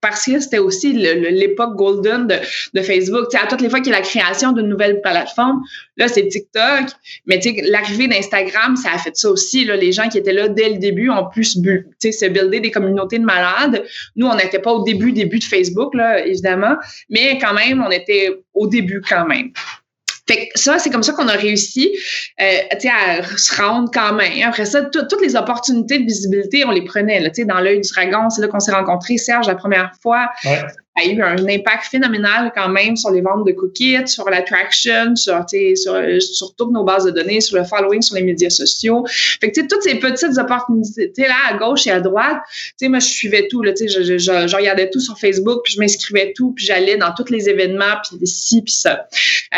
Parce 0.00 0.24
que 0.24 0.40
c'était 0.40 0.58
aussi 0.58 0.92
l'époque 0.94 1.76
golden 1.76 2.26
de, 2.26 2.82
Facebook. 2.82 3.34
à 3.34 3.46
toutes 3.46 3.60
les 3.60 3.68
fois 3.68 3.80
qu'il 3.80 3.92
y 3.92 3.94
a 3.94 3.98
la 3.98 4.04
création 4.04 4.52
d'une 4.52 4.68
nouvelle 4.68 5.02
plateforme, 5.02 5.60
là, 5.98 6.08
c'est 6.08 6.26
TikTok. 6.26 6.86
Mais 7.26 7.38
l'arrivée 7.64 8.08
d'Instagram, 8.08 8.76
ça 8.76 8.92
a 8.94 8.98
fait 8.98 9.14
ça 9.14 9.28
aussi. 9.28 9.66
Les 9.66 9.92
gens 9.92 10.08
qui 10.08 10.16
étaient 10.16 10.32
là 10.32 10.48
dès 10.48 10.70
le 10.70 10.78
début 10.78 11.10
ont 11.10 11.28
pu 11.28 11.44
se 11.44 11.58
builder 11.60 12.60
des 12.60 12.70
communautés 12.70 13.18
de 13.18 13.24
malades. 13.24 13.84
Nous, 14.16 14.26
on 14.26 14.34
n'était 14.34 14.58
pas 14.58 14.72
au 14.72 14.84
début, 14.84 15.12
début 15.12 15.38
de 15.38 15.44
Facebook, 15.44 15.94
là, 15.94 16.24
évidemment. 16.24 16.76
Mais 17.10 17.38
quand 17.38 17.52
même, 17.52 17.84
on 17.86 17.90
était 17.90 18.40
au 18.54 18.66
début 18.66 19.02
quand 19.06 19.26
même. 19.26 19.52
Fait 20.30 20.48
que 20.48 20.60
ça, 20.60 20.78
c'est 20.78 20.90
comme 20.90 21.02
ça 21.02 21.12
qu'on 21.12 21.26
a 21.26 21.32
réussi 21.32 21.90
euh, 22.40 22.44
à 22.88 23.22
se 23.36 23.60
rendre 23.60 23.90
quand 23.92 24.12
même. 24.12 24.32
Après 24.44 24.64
ça, 24.64 24.82
toutes 24.82 25.20
les 25.22 25.34
opportunités 25.34 25.98
de 25.98 26.04
visibilité, 26.04 26.64
on 26.64 26.70
les 26.70 26.84
prenait. 26.84 27.18
Là, 27.18 27.30
dans 27.46 27.60
l'œil 27.60 27.80
du 27.80 27.88
dragon, 27.88 28.30
c'est 28.30 28.40
là 28.40 28.48
qu'on 28.48 28.60
s'est 28.60 28.72
rencontrés, 28.72 29.18
Serge, 29.18 29.48
la 29.48 29.56
première 29.56 29.90
fois. 30.02 30.28
A 30.96 31.04
eu 31.04 31.22
un 31.22 31.46
impact 31.46 31.84
phénoménal 31.90 32.52
quand 32.54 32.68
même 32.68 32.96
sur 32.96 33.10
les 33.10 33.20
ventes 33.20 33.46
de 33.46 33.52
cookies, 33.52 34.06
sur 34.06 34.28
l'attraction, 34.28 35.14
sur, 35.14 35.44
sur, 35.48 36.22
sur 36.22 36.54
toutes 36.56 36.72
nos 36.72 36.84
bases 36.84 37.04
de 37.04 37.10
données, 37.10 37.40
sur 37.40 37.56
le 37.56 37.64
following 37.64 38.02
sur 38.02 38.16
les 38.16 38.22
médias 38.22 38.50
sociaux. 38.50 39.04
Fait 39.40 39.50
que, 39.50 39.60
toutes 39.60 39.82
ces 39.82 39.96
petites 39.96 40.36
opportunités 40.38 41.22
là, 41.22 41.36
à 41.48 41.56
gauche 41.56 41.86
et 41.86 41.90
à 41.90 42.00
droite, 42.00 42.38
tu 42.78 42.88
moi, 42.88 42.98
je 42.98 43.06
suivais 43.06 43.46
tout, 43.48 43.62
là, 43.62 43.72
je, 43.78 44.18
je, 44.18 44.56
regardais 44.56 44.90
tout 44.90 45.00
sur 45.00 45.18
Facebook, 45.18 45.60
puis 45.64 45.74
je 45.74 45.80
m'inscrivais 45.80 46.32
tout, 46.34 46.52
puis 46.52 46.64
j'allais 46.64 46.96
dans 46.96 47.12
tous 47.14 47.30
les 47.30 47.48
événements, 47.48 47.96
puis 48.02 48.18
ici, 48.22 48.62
puis 48.62 48.74
ça. 48.74 49.06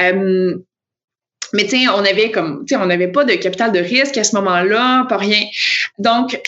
Euh, 0.00 0.56
mais 1.54 1.64
tu 1.64 1.70
sais, 1.70 1.88
on 1.88 2.04
avait 2.04 2.30
comme, 2.30 2.64
tu 2.66 2.74
sais, 2.74 2.80
on 2.80 2.86
n'avait 2.86 3.08
pas 3.08 3.24
de 3.24 3.34
capital 3.34 3.72
de 3.72 3.78
risque 3.78 4.16
à 4.16 4.24
ce 4.24 4.34
moment-là, 4.36 5.06
pas 5.08 5.18
rien. 5.18 5.44
Donc, 5.98 6.40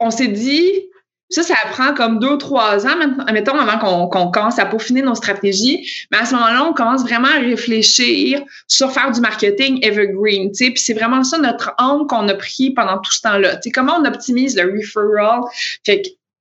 on 0.00 0.10
s'est 0.10 0.28
dit, 0.28 0.88
ça, 1.30 1.42
ça 1.42 1.54
prend 1.70 1.94
comme 1.94 2.18
deux 2.18 2.32
ou 2.32 2.36
trois 2.36 2.86
ans, 2.86 2.96
mettons, 3.32 3.58
avant 3.58 4.08
qu'on 4.08 4.30
commence 4.30 4.58
à 4.58 4.66
peaufiner 4.66 5.02
nos 5.02 5.14
stratégies. 5.14 5.88
Mais 6.10 6.18
à 6.18 6.26
ce 6.26 6.34
moment-là, 6.34 6.64
on 6.64 6.72
commence 6.72 7.02
vraiment 7.02 7.28
à 7.28 7.40
réfléchir 7.40 8.42
sur 8.68 8.92
faire 8.92 9.10
du 9.10 9.20
marketing 9.20 9.78
evergreen. 9.82 10.52
C'est 10.52 10.94
vraiment 10.94 11.24
ça 11.24 11.38
notre 11.38 11.72
angle 11.78 12.06
qu'on 12.06 12.28
a 12.28 12.34
pris 12.34 12.70
pendant 12.72 12.98
tout 12.98 13.12
ce 13.12 13.22
temps-là. 13.22 13.58
Comment 13.72 13.96
on 14.00 14.04
optimise 14.04 14.56
le 14.56 14.72
referral? 14.72 15.40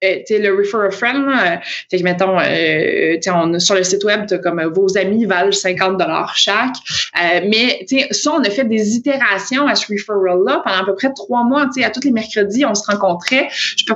Euh, 0.04 0.40
le 0.40 0.56
refer 0.56 0.88
a 0.88 0.92
friend, 0.92 1.26
là, 1.26 1.62
fait 1.90 2.00
que 2.00 2.04
mettons, 2.04 2.40
euh, 2.40 3.18
on, 3.28 3.60
sur 3.60 3.76
le 3.76 3.84
site 3.84 4.04
web, 4.04 4.26
as 4.32 4.38
comme 4.40 4.60
euh, 4.60 4.70
vos 4.70 4.98
amis 4.98 5.26
valent 5.26 5.52
50 5.52 5.98
dollars 5.98 6.36
chaque. 6.36 6.76
Euh, 7.22 7.42
mais 7.48 7.86
ça, 8.12 8.32
on 8.34 8.42
a 8.42 8.50
fait 8.50 8.66
des 8.66 8.96
itérations 8.96 9.68
à 9.68 9.76
ce 9.76 9.86
referral-là 9.92 10.62
pendant 10.64 10.82
à 10.82 10.86
peu 10.86 10.96
près 10.96 11.12
trois 11.14 11.44
mois. 11.44 11.68
À 11.84 11.90
tous 11.90 12.04
les 12.04 12.12
mercredis, 12.12 12.66
on 12.66 12.76
se 12.76 12.84
rencontrait 12.86 13.50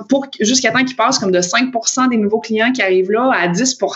pour 0.10 0.28
jusqu'à 0.40 0.72
temps 0.72 0.84
qu'il 0.84 0.96
passe 0.96 1.20
comme 1.20 1.32
de 1.32 1.42
5% 1.42 2.10
des 2.10 2.18
nouveaux 2.18 2.40
clients 2.40 2.72
qui 2.72 2.82
arrivent 2.82 3.12
là 3.12 3.32
à 3.34 3.48
10 3.48 3.76
Puis 3.76 3.88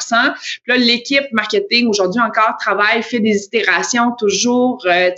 là, 0.68 0.78
l'équipe 0.78 1.26
marketing 1.32 1.88
aujourd'hui 1.88 2.22
encore 2.22 2.56
travaille, 2.60 3.02
fait 3.04 3.20
des 3.20 3.46
itérations 3.46 4.12
toujours, 4.18 4.84
euh, 4.86 5.10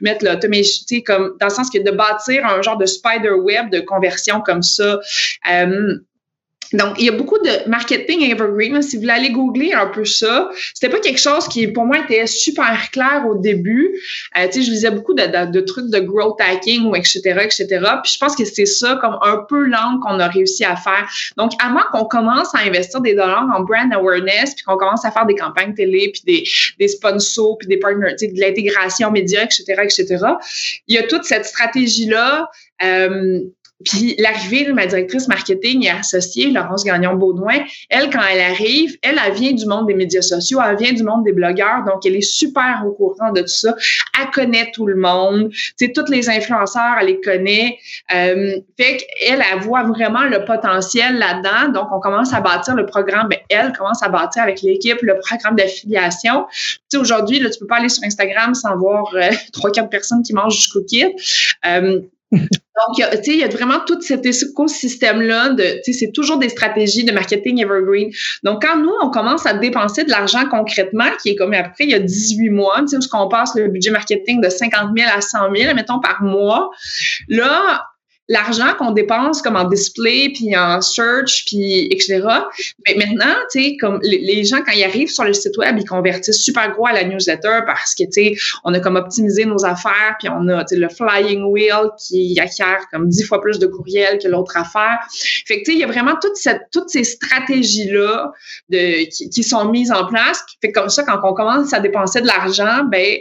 mettre 0.00 0.24
l'automation, 0.24 1.00
comme 1.04 1.36
dans 1.40 1.46
le 1.46 1.52
sens 1.52 1.70
que 1.70 1.78
de 1.78 1.90
bâtir 1.90 2.44
un 2.46 2.62
genre 2.62 2.76
de 2.76 2.86
spider 2.86 3.30
web 3.30 3.70
de 3.70 3.80
conversion 3.80 4.40
comme 4.40 4.62
ça. 4.62 5.00
Euh, 5.50 5.98
donc, 6.72 6.96
il 6.98 7.06
y 7.06 7.08
a 7.08 7.12
beaucoup 7.12 7.38
de 7.38 7.68
marketing 7.68 8.30
evergreen. 8.30 8.82
Si 8.82 8.96
vous 8.96 9.02
voulez 9.02 9.12
aller 9.12 9.30
googler 9.30 9.72
un 9.72 9.86
peu 9.86 10.04
ça, 10.04 10.50
c'était 10.74 10.88
pas 10.88 11.00
quelque 11.00 11.20
chose 11.20 11.46
qui, 11.48 11.66
pour 11.68 11.84
moi, 11.84 11.98
était 11.98 12.26
super 12.26 12.90
clair 12.90 13.24
au 13.28 13.36
début. 13.36 13.98
Euh, 14.36 14.46
tu 14.46 14.54
sais, 14.54 14.62
je 14.62 14.70
lisais 14.70 14.90
beaucoup 14.90 15.14
de, 15.14 15.60
trucs 15.60 15.90
de 15.90 16.00
growth 16.00 16.40
hacking 16.40 16.86
ou 16.86 16.96
etc., 16.96 17.20
etc. 17.42 17.66
Puis 18.02 18.12
je 18.14 18.18
pense 18.18 18.34
que 18.36 18.44
c'est 18.44 18.66
ça 18.66 18.98
comme 19.00 19.16
un 19.22 19.44
peu 19.48 19.64
l'angle 19.64 20.00
qu'on 20.00 20.18
a 20.18 20.28
réussi 20.28 20.64
à 20.64 20.76
faire. 20.76 21.08
Donc, 21.36 21.52
avant 21.62 21.82
qu'on 21.92 22.04
commence 22.04 22.54
à 22.54 22.58
investir 22.60 23.00
des 23.00 23.14
dollars 23.14 23.46
en 23.54 23.62
brand 23.62 23.92
awareness, 23.92 24.54
puis 24.54 24.64
qu'on 24.64 24.76
commence 24.76 25.04
à 25.04 25.10
faire 25.10 25.26
des 25.26 25.34
campagnes 25.34 25.74
télé, 25.74 26.10
puis 26.12 26.22
des, 26.26 26.44
des 26.78 26.88
sponsors, 26.88 27.58
puis 27.58 27.68
des 27.68 27.78
partners, 27.78 28.14
tu 28.18 28.28
de 28.28 28.40
l'intégration 28.40 29.10
média, 29.10 29.44
etc., 29.44 29.64
etc., 29.82 30.24
il 30.88 30.96
y 30.96 30.98
a 30.98 31.04
toute 31.04 31.24
cette 31.24 31.44
stratégie-là 31.44 32.48
euh, 32.82 33.40
puis 33.84 34.16
l'arrivée 34.18 34.64
de 34.64 34.72
ma 34.72 34.86
directrice 34.86 35.28
marketing 35.28 35.84
et 35.84 35.90
associée, 35.90 36.50
Laurence 36.50 36.84
Gagnon-Baudouin, 36.84 37.64
elle, 37.90 38.10
quand 38.10 38.22
elle 38.32 38.40
arrive, 38.40 38.96
elle, 39.02 39.20
elle 39.24 39.34
vient 39.34 39.52
du 39.52 39.66
monde 39.66 39.86
des 39.86 39.94
médias 39.94 40.22
sociaux, 40.22 40.60
elle 40.66 40.76
vient 40.76 40.92
du 40.92 41.02
monde 41.02 41.24
des 41.24 41.32
blogueurs, 41.32 41.84
donc 41.84 42.06
elle 42.06 42.16
est 42.16 42.22
super 42.22 42.82
au 42.86 42.92
courant 42.92 43.32
de 43.32 43.42
tout 43.42 43.48
ça. 43.48 43.74
Elle 44.18 44.30
connaît 44.30 44.70
tout 44.72 44.86
le 44.86 44.96
monde. 44.96 45.50
Tu 45.78 45.92
tous 45.92 46.10
les 46.10 46.28
influenceurs, 46.30 46.96
elle 47.00 47.08
les 47.08 47.20
connaît. 47.20 47.78
Euh, 48.14 48.56
fait 48.78 48.96
qu'elle, 48.96 49.42
elle 49.52 49.60
voit 49.60 49.82
vraiment 49.84 50.24
le 50.24 50.44
potentiel 50.44 51.18
là-dedans. 51.18 51.72
Donc, 51.72 51.88
on 51.92 52.00
commence 52.00 52.32
à 52.32 52.40
bâtir 52.40 52.74
le 52.74 52.86
programme. 52.86 53.28
Ben, 53.28 53.38
elle 53.48 53.72
commence 53.72 54.02
à 54.02 54.08
bâtir 54.08 54.42
avec 54.42 54.62
l'équipe 54.62 55.00
le 55.02 55.18
programme 55.18 55.56
d'affiliation. 55.56 56.46
Tu 56.50 56.78
sais, 56.88 56.96
aujourd'hui, 56.96 57.40
là, 57.40 57.50
tu 57.50 57.58
peux 57.58 57.66
pas 57.66 57.76
aller 57.76 57.88
sur 57.88 58.04
Instagram 58.04 58.54
sans 58.54 58.76
voir 58.76 59.04
euh, 59.14 59.30
trois, 59.52 59.70
quatre 59.70 59.90
personnes 59.90 60.22
qui 60.22 60.32
mangent 60.32 60.60
du 60.60 60.68
cookie. 60.72 61.04
Euh, 61.66 62.00
donc, 62.32 62.96
tu 62.96 63.02
sais, 63.02 63.20
il 63.28 63.38
y 63.38 63.44
a 63.44 63.48
vraiment 63.48 63.80
tout 63.86 64.00
cet 64.00 64.26
écosystème-là 64.26 65.50
de, 65.50 65.82
tu 65.84 65.92
sais, 65.92 66.06
c'est 66.06 66.12
toujours 66.12 66.38
des 66.38 66.48
stratégies 66.48 67.04
de 67.04 67.12
marketing 67.12 67.62
evergreen. 67.62 68.10
Donc, 68.42 68.64
quand 68.64 68.76
nous, 68.78 68.92
on 69.00 69.10
commence 69.10 69.46
à 69.46 69.54
dépenser 69.54 70.04
de 70.04 70.10
l'argent 70.10 70.46
concrètement, 70.48 71.10
qui 71.22 71.30
est 71.30 71.36
comme 71.36 71.54
après, 71.54 71.84
il 71.84 71.90
y 71.90 71.94
a 71.94 72.00
18 72.00 72.50
mois, 72.50 72.80
tu 72.80 72.88
sais, 72.88 72.96
où 72.96 73.16
on 73.16 73.28
passe 73.28 73.54
le 73.54 73.68
budget 73.68 73.90
marketing 73.90 74.40
de 74.40 74.48
50 74.48 74.90
000 74.96 75.08
à 75.14 75.20
100 75.20 75.38
000, 75.54 75.74
mettons, 75.74 76.00
par 76.00 76.22
mois, 76.22 76.70
là, 77.28 77.86
l'argent 78.28 78.74
qu'on 78.78 78.90
dépense 78.90 79.40
comme 79.42 79.56
en 79.56 79.64
display, 79.64 80.30
puis 80.34 80.56
en 80.56 80.80
search, 80.80 81.44
puis 81.46 81.86
etc. 81.90 82.22
Mais 82.86 82.94
maintenant, 82.96 83.34
tu 83.52 83.62
sais, 83.62 83.76
comme 83.76 84.00
les, 84.02 84.44
gens, 84.44 84.62
quand 84.64 84.72
ils 84.72 84.84
arrivent 84.84 85.10
sur 85.10 85.24
le 85.24 85.32
site 85.32 85.56
web, 85.56 85.76
ils 85.78 85.84
convertissent 85.84 86.42
super 86.42 86.72
gros 86.72 86.86
à 86.86 86.92
la 86.92 87.04
newsletter 87.04 87.60
parce 87.66 87.94
que, 87.94 88.04
tu 88.04 88.12
sais, 88.12 88.36
on 88.64 88.74
a 88.74 88.80
comme 88.80 88.96
optimisé 88.96 89.44
nos 89.44 89.64
affaires, 89.64 90.16
puis 90.18 90.28
on 90.28 90.48
a, 90.48 90.64
tu 90.64 90.74
sais, 90.74 90.80
le 90.80 90.88
flying 90.88 91.44
wheel 91.44 91.90
qui 91.98 92.38
acquiert 92.40 92.86
comme 92.90 93.08
dix 93.08 93.22
fois 93.22 93.40
plus 93.40 93.58
de 93.58 93.66
courriels 93.66 94.18
que 94.18 94.28
l'autre 94.28 94.56
affaire. 94.56 94.98
Fait 95.46 95.60
que, 95.60 95.64
tu 95.64 95.72
sais, 95.72 95.72
il 95.74 95.80
y 95.80 95.84
a 95.84 95.86
vraiment 95.86 96.16
toute 96.20 96.36
cette, 96.36 96.62
toutes 96.72 96.88
ces 96.88 97.04
stratégies-là 97.04 98.32
de, 98.68 99.08
qui, 99.08 99.30
qui, 99.30 99.42
sont 99.42 99.70
mises 99.70 99.92
en 99.92 100.06
place. 100.06 100.44
Fait 100.60 100.72
que 100.72 100.80
comme 100.80 100.88
ça, 100.88 101.04
quand 101.04 101.20
on 101.22 101.34
commence 101.34 101.72
à 101.72 101.80
dépenser 101.80 102.20
de 102.20 102.26
l'argent, 102.26 102.84
ben 102.90 103.18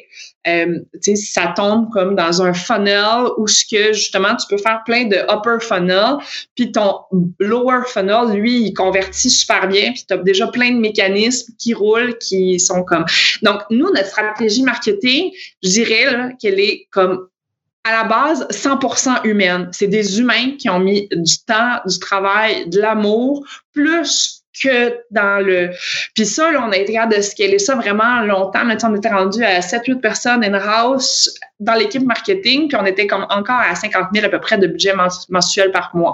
euh, 0.47 0.79
ça 1.15 1.53
tombe 1.55 1.89
comme 1.91 2.15
dans 2.15 2.41
un 2.41 2.53
funnel 2.53 3.29
où 3.37 3.47
ce 3.47 3.63
que 3.65 3.93
justement 3.93 4.35
tu 4.35 4.47
peux 4.49 4.57
faire 4.57 4.81
plein 4.85 5.05
de 5.05 5.17
upper 5.29 5.57
funnel, 5.59 6.17
puis 6.55 6.71
ton 6.71 6.99
lower 7.39 7.81
funnel, 7.87 8.37
lui, 8.37 8.63
il 8.67 8.73
convertit 8.73 9.29
super 9.29 9.67
bien, 9.67 9.91
puis 9.91 10.05
tu 10.07 10.13
as 10.13 10.17
déjà 10.17 10.47
plein 10.47 10.71
de 10.71 10.79
mécanismes 10.79 11.53
qui 11.57 11.73
roulent, 11.73 12.17
qui 12.17 12.59
sont 12.59 12.83
comme. 12.83 13.05
Donc, 13.41 13.61
nous, 13.69 13.91
notre 13.91 14.07
stratégie 14.07 14.63
marketing, 14.63 15.31
je 15.63 15.69
dirais 15.69 16.35
qu'elle 16.39 16.59
est 16.59 16.87
comme 16.91 17.27
à 17.85 17.91
la 17.91 18.03
base 18.03 18.47
100% 18.49 19.25
humaine. 19.25 19.69
C'est 19.71 19.87
des 19.87 20.19
humains 20.19 20.57
qui 20.57 20.69
ont 20.69 20.79
mis 20.79 21.07
du 21.11 21.37
temps, 21.45 21.79
du 21.85 21.99
travail, 21.99 22.67
de 22.67 22.81
l'amour, 22.81 23.45
plus 23.73 24.34
que 24.61 24.97
dans 25.11 25.43
le... 25.45 25.71
Puis 26.13 26.25
ça, 26.25 26.49
on 26.59 26.71
a 26.71 26.77
été 26.77 26.93
capable 26.93 27.15
de 27.15 27.21
scaler 27.21 27.59
ça 27.59 27.75
vraiment 27.75 28.21
longtemps. 28.21 28.61
On 28.83 28.95
était 28.95 29.09
rendu 29.09 29.43
à 29.43 29.59
7-8 29.59 29.99
personnes 29.99 30.43
in-house 30.43 31.33
dans 31.59 31.73
l'équipe 31.73 32.03
marketing, 32.03 32.67
puis 32.67 32.77
on 32.79 32.85
était 32.85 33.07
comme 33.07 33.25
encore 33.29 33.59
à 33.59 33.75
50 33.75 34.07
000 34.13 34.25
à 34.25 34.29
peu 34.29 34.39
près 34.39 34.57
de 34.57 34.67
budget 34.67 34.93
mensuel 35.29 35.71
par 35.71 35.91
mois. 35.95 36.13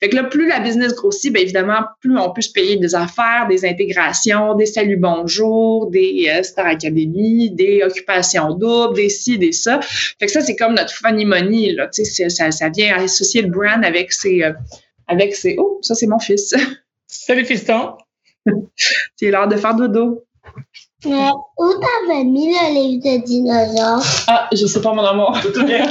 Fait 0.00 0.08
que 0.08 0.16
là, 0.16 0.24
plus 0.24 0.48
la 0.48 0.60
business 0.60 0.94
grossit, 0.94 1.32
bien 1.32 1.42
évidemment, 1.42 1.80
plus 2.00 2.16
on 2.16 2.30
peut 2.30 2.42
se 2.42 2.52
payer 2.52 2.76
des 2.76 2.94
affaires, 2.94 3.46
des 3.48 3.64
intégrations, 3.64 4.54
des 4.54 4.66
saluts 4.66 4.96
bonjour, 4.96 5.90
des 5.90 6.30
euh, 6.32 6.42
Star 6.42 6.66
Academy, 6.66 7.50
des 7.50 7.82
occupations 7.82 8.54
doubles, 8.54 8.94
des 8.94 9.08
ci, 9.08 9.38
des 9.38 9.52
ça. 9.52 9.80
Fait 9.82 10.26
que 10.26 10.32
ça, 10.32 10.40
c'est 10.40 10.56
comme 10.56 10.74
notre 10.74 10.92
funny 10.92 11.24
money, 11.24 11.76
ça, 11.90 12.50
ça 12.50 12.68
vient 12.68 12.96
associer 12.96 13.42
le 13.42 13.48
brand 13.48 13.84
avec 13.84 14.12
ses... 14.12 14.44
Euh, 14.44 14.52
avec 15.08 15.34
ses... 15.34 15.56
Oh, 15.58 15.78
ça, 15.82 15.94
c'est 15.94 16.06
mon 16.06 16.18
fils. 16.18 16.54
Salut 17.08 17.46
fiston. 17.46 17.96
C'est 19.16 19.30
l'heure 19.30 19.48
de 19.48 19.56
faire 19.56 19.74
dodo. 19.74 20.24
Mais 21.06 21.30
où 21.58 21.72
t'avais 21.72 22.24
mis 22.24 22.48
le 22.48 22.74
livre 22.74 23.02
de 23.02 23.24
dinosaures? 23.24 24.02
Ah, 24.26 24.48
je 24.52 24.66
sais 24.66 24.82
pas, 24.82 24.92
mon 24.92 25.02
amour. 25.02 25.38
Tout 25.54 25.64
bien. 25.64 25.86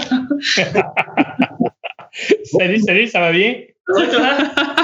salut, 2.43 2.79
salut, 2.81 3.07
ça 3.07 3.19
va 3.19 3.31
bien? 3.31 3.61
Oui, 3.89 4.03
toi? 4.11 4.27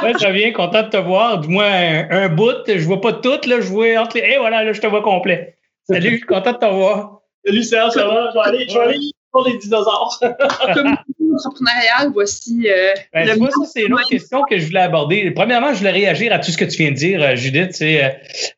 Oui, 0.03 0.13
ça 0.17 0.27
va 0.27 0.33
bien, 0.33 0.51
content 0.53 0.83
de 0.83 0.89
te 0.89 0.97
voir. 0.97 1.39
Du 1.39 1.49
moins, 1.49 2.07
un, 2.09 2.29
bout. 2.29 2.65
Je 2.67 2.83
vois 2.85 3.01
pas 3.01 3.13
tout, 3.13 3.47
là. 3.47 3.59
Je 3.61 3.67
vois 3.67 3.97
entre 3.97 4.17
les. 4.17 4.23
Et 4.23 4.37
voilà, 4.37 4.63
là, 4.63 4.73
je 4.73 4.81
te 4.81 4.87
vois 4.87 5.03
complet. 5.03 5.57
Salut, 5.83 6.25
content 6.25 6.53
de 6.53 6.57
te 6.57 6.65
voir. 6.65 7.19
Salut, 7.45 7.63
Serge, 7.63 7.93
ça 7.93 8.07
va? 8.07 8.29
Je 8.29 8.33
vais 8.33 8.45
aller, 8.45 8.67
je 8.69 8.73
vais 8.73 8.85
aller 8.85 9.11
pour 9.31 9.45
les 9.45 9.57
dinosaures. 9.57 10.19
Entrepreneurial, 11.35 12.11
voici. 12.13 12.67
Euh, 12.67 12.93
ben, 13.13 13.27
ça, 13.27 13.49
c'est 13.71 13.83
une 13.83 13.93
autre 13.93 14.09
question 14.09 14.43
que 14.49 14.57
je 14.57 14.65
voulais 14.67 14.81
aborder. 14.81 15.31
Premièrement, 15.31 15.73
je 15.73 15.79
voulais 15.79 15.91
réagir 15.91 16.33
à 16.33 16.39
tout 16.39 16.51
ce 16.51 16.57
que 16.57 16.65
tu 16.65 16.77
viens 16.77 16.91
de 16.91 16.95
dire, 16.95 17.21
euh, 17.21 17.35
Judith. 17.35 17.77
Euh, 17.81 18.09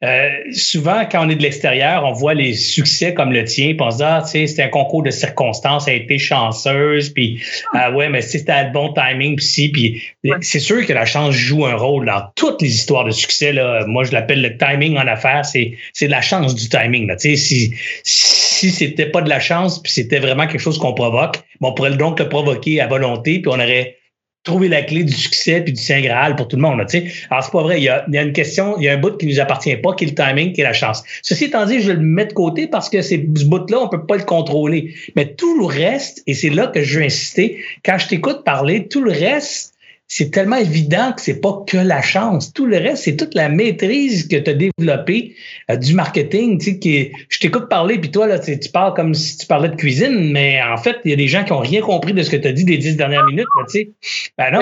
euh, 0.03 0.29
souvent, 0.51 1.03
quand 1.09 1.25
on 1.25 1.29
est 1.29 1.35
de 1.35 1.41
l'extérieur, 1.41 2.03
on 2.05 2.13
voit 2.13 2.33
les 2.33 2.53
succès 2.53 3.13
comme 3.13 3.31
le 3.31 3.43
tien, 3.43 3.73
puis 3.73 3.81
on 3.81 3.91
se 3.91 3.97
dit, 3.97 4.03
ah, 4.03 4.23
c'était 4.25 4.63
un 4.63 4.69
concours 4.69 5.03
de 5.03 5.11
circonstances, 5.11 5.87
elle 5.87 5.93
a 5.93 5.97
été 5.97 6.17
chanceuse, 6.17 7.09
puis 7.09 7.41
ah 7.73 7.91
ouais, 7.91 8.09
mais 8.09 8.21
c'était 8.21 8.65
le 8.65 8.71
bon 8.71 8.93
timing, 8.93 9.35
puis 9.35 9.45
si, 9.45 9.69
puis 9.69 10.03
c'est 10.41 10.59
sûr 10.59 10.85
que 10.85 10.93
la 10.93 11.05
chance 11.05 11.33
joue 11.33 11.65
un 11.65 11.75
rôle 11.75 12.05
dans 12.05 12.23
toutes 12.35 12.61
les 12.61 12.73
histoires 12.73 13.05
de 13.05 13.11
succès. 13.11 13.53
Là. 13.53 13.85
Moi, 13.87 14.03
je 14.03 14.11
l'appelle 14.11 14.41
le 14.41 14.57
timing 14.57 14.97
en 14.97 15.07
affaires, 15.07 15.45
c'est 15.45 15.77
de 16.01 16.11
la 16.11 16.21
chance 16.21 16.55
du 16.55 16.69
timing. 16.69 17.07
Là. 17.07 17.17
Si, 17.17 17.37
si 17.37 17.73
c'était 18.55 19.07
pas 19.07 19.21
de 19.21 19.29
la 19.29 19.39
chance, 19.39 19.81
puis 19.81 19.91
c'était 19.91 20.19
vraiment 20.19 20.47
quelque 20.47 20.59
chose 20.59 20.77
qu'on 20.77 20.93
provoque, 20.93 21.37
on 21.61 21.73
pourrait 21.73 21.95
donc 21.95 22.19
le 22.19 22.29
provoquer 22.29 22.81
à 22.81 22.87
volonté, 22.87 23.39
puis 23.39 23.51
on 23.53 23.59
aurait 23.59 23.97
trouvé 24.45 24.69
la 24.69 24.83
clé 24.83 25.03
du 25.03 25.11
succès 25.11 25.61
puis 25.61 25.73
du 25.73 25.81
Saint 25.81 26.01
Graal 26.01 26.35
pour 26.35 26.47
tout 26.47 26.55
le 26.55 26.61
monde. 26.61 26.77
Là, 26.77 26.85
Alors, 27.31 27.43
c'est 27.43 27.51
pas 27.51 27.63
vrai. 27.63 27.81
Il 27.81 27.83
y, 27.83 27.89
a, 27.89 28.05
une 28.07 28.31
question, 28.31 28.77
il 28.77 28.83
y 28.83 28.89
a 28.89 28.93
un 28.93 28.97
bout 28.97 29.17
qui 29.17 29.25
nous 29.25 29.39
appartient 29.39 29.75
pas, 29.75 29.93
qui 29.93 30.05
est 30.05 30.07
le 30.07 30.15
timing, 30.15 30.53
qui 30.53 30.61
est 30.61 30.63
la 30.63 30.73
chance. 30.73 31.03
Ceci 31.23 31.45
étant 31.45 31.65
dit, 31.65 31.81
je 31.81 31.91
le 31.91 31.99
mets 31.99 32.27
de 32.27 32.33
côté 32.33 32.67
parce 32.67 32.87
que 32.87 33.01
ce 33.01 33.15
bout-là, 33.15 33.79
on 33.81 33.89
peut 33.89 34.05
pas 34.05 34.15
le 34.15 34.23
contrôler. 34.23 34.93
Mais 35.15 35.33
tout 35.33 35.57
le 35.57 35.65
reste, 35.65 36.21
et 36.27 36.35
c'est 36.35 36.51
là 36.51 36.67
que 36.67 36.83
je 36.83 36.99
veux 36.99 37.05
insister, 37.05 37.59
quand 37.83 37.97
je 37.97 38.07
t'écoute 38.07 38.43
parler, 38.45 38.87
tout 38.87 39.01
le 39.01 39.11
reste, 39.11 39.74
c'est 40.07 40.31
tellement 40.31 40.57
évident 40.57 41.13
que 41.13 41.21
c'est 41.21 41.41
pas 41.41 41.63
que 41.67 41.77
la 41.77 42.01
chance. 42.01 42.53
Tout 42.53 42.65
le 42.65 42.77
reste, 42.77 43.03
c'est 43.03 43.15
toute 43.15 43.33
la 43.33 43.49
maîtrise 43.49 44.27
que 44.27 44.35
tu 44.35 44.49
as 44.49 44.53
développée 44.53 45.35
euh, 45.71 45.75
du 45.75 45.93
marketing. 45.93 46.59
Tu 46.59 46.65
sais, 46.65 46.79
qui, 46.79 47.11
je 47.29 47.39
t'écoute 47.39 47.69
parler, 47.69 47.97
puis 47.97 48.11
toi, 48.11 48.27
là, 48.27 48.39
tu, 48.39 48.57
parles 48.71 48.93
comme 48.93 49.13
si 49.13 49.37
tu 49.37 49.47
parlais 49.47 49.69
de 49.69 49.75
cuisine, 49.75 50.31
mais 50.31 50.61
en 50.61 50.77
fait, 50.77 50.97
il 51.05 51.11
y 51.11 51.13
a 51.13 51.17
des 51.17 51.27
gens 51.27 51.43
qui 51.43 51.53
ont 51.53 51.59
rien 51.59 51.81
compris 51.81 52.13
de 52.13 52.21
ce 52.21 52.29
que 52.29 52.37
tu 52.37 52.47
as 52.47 52.51
dit 52.51 52.65
des 52.65 52.77
dix 52.77 52.95
dernières 52.95 53.25
minutes. 53.25 53.47
Là, 53.57 53.65
tu 53.67 53.79
sais. 53.79 53.91
Ben 54.37 54.51
non. 54.51 54.59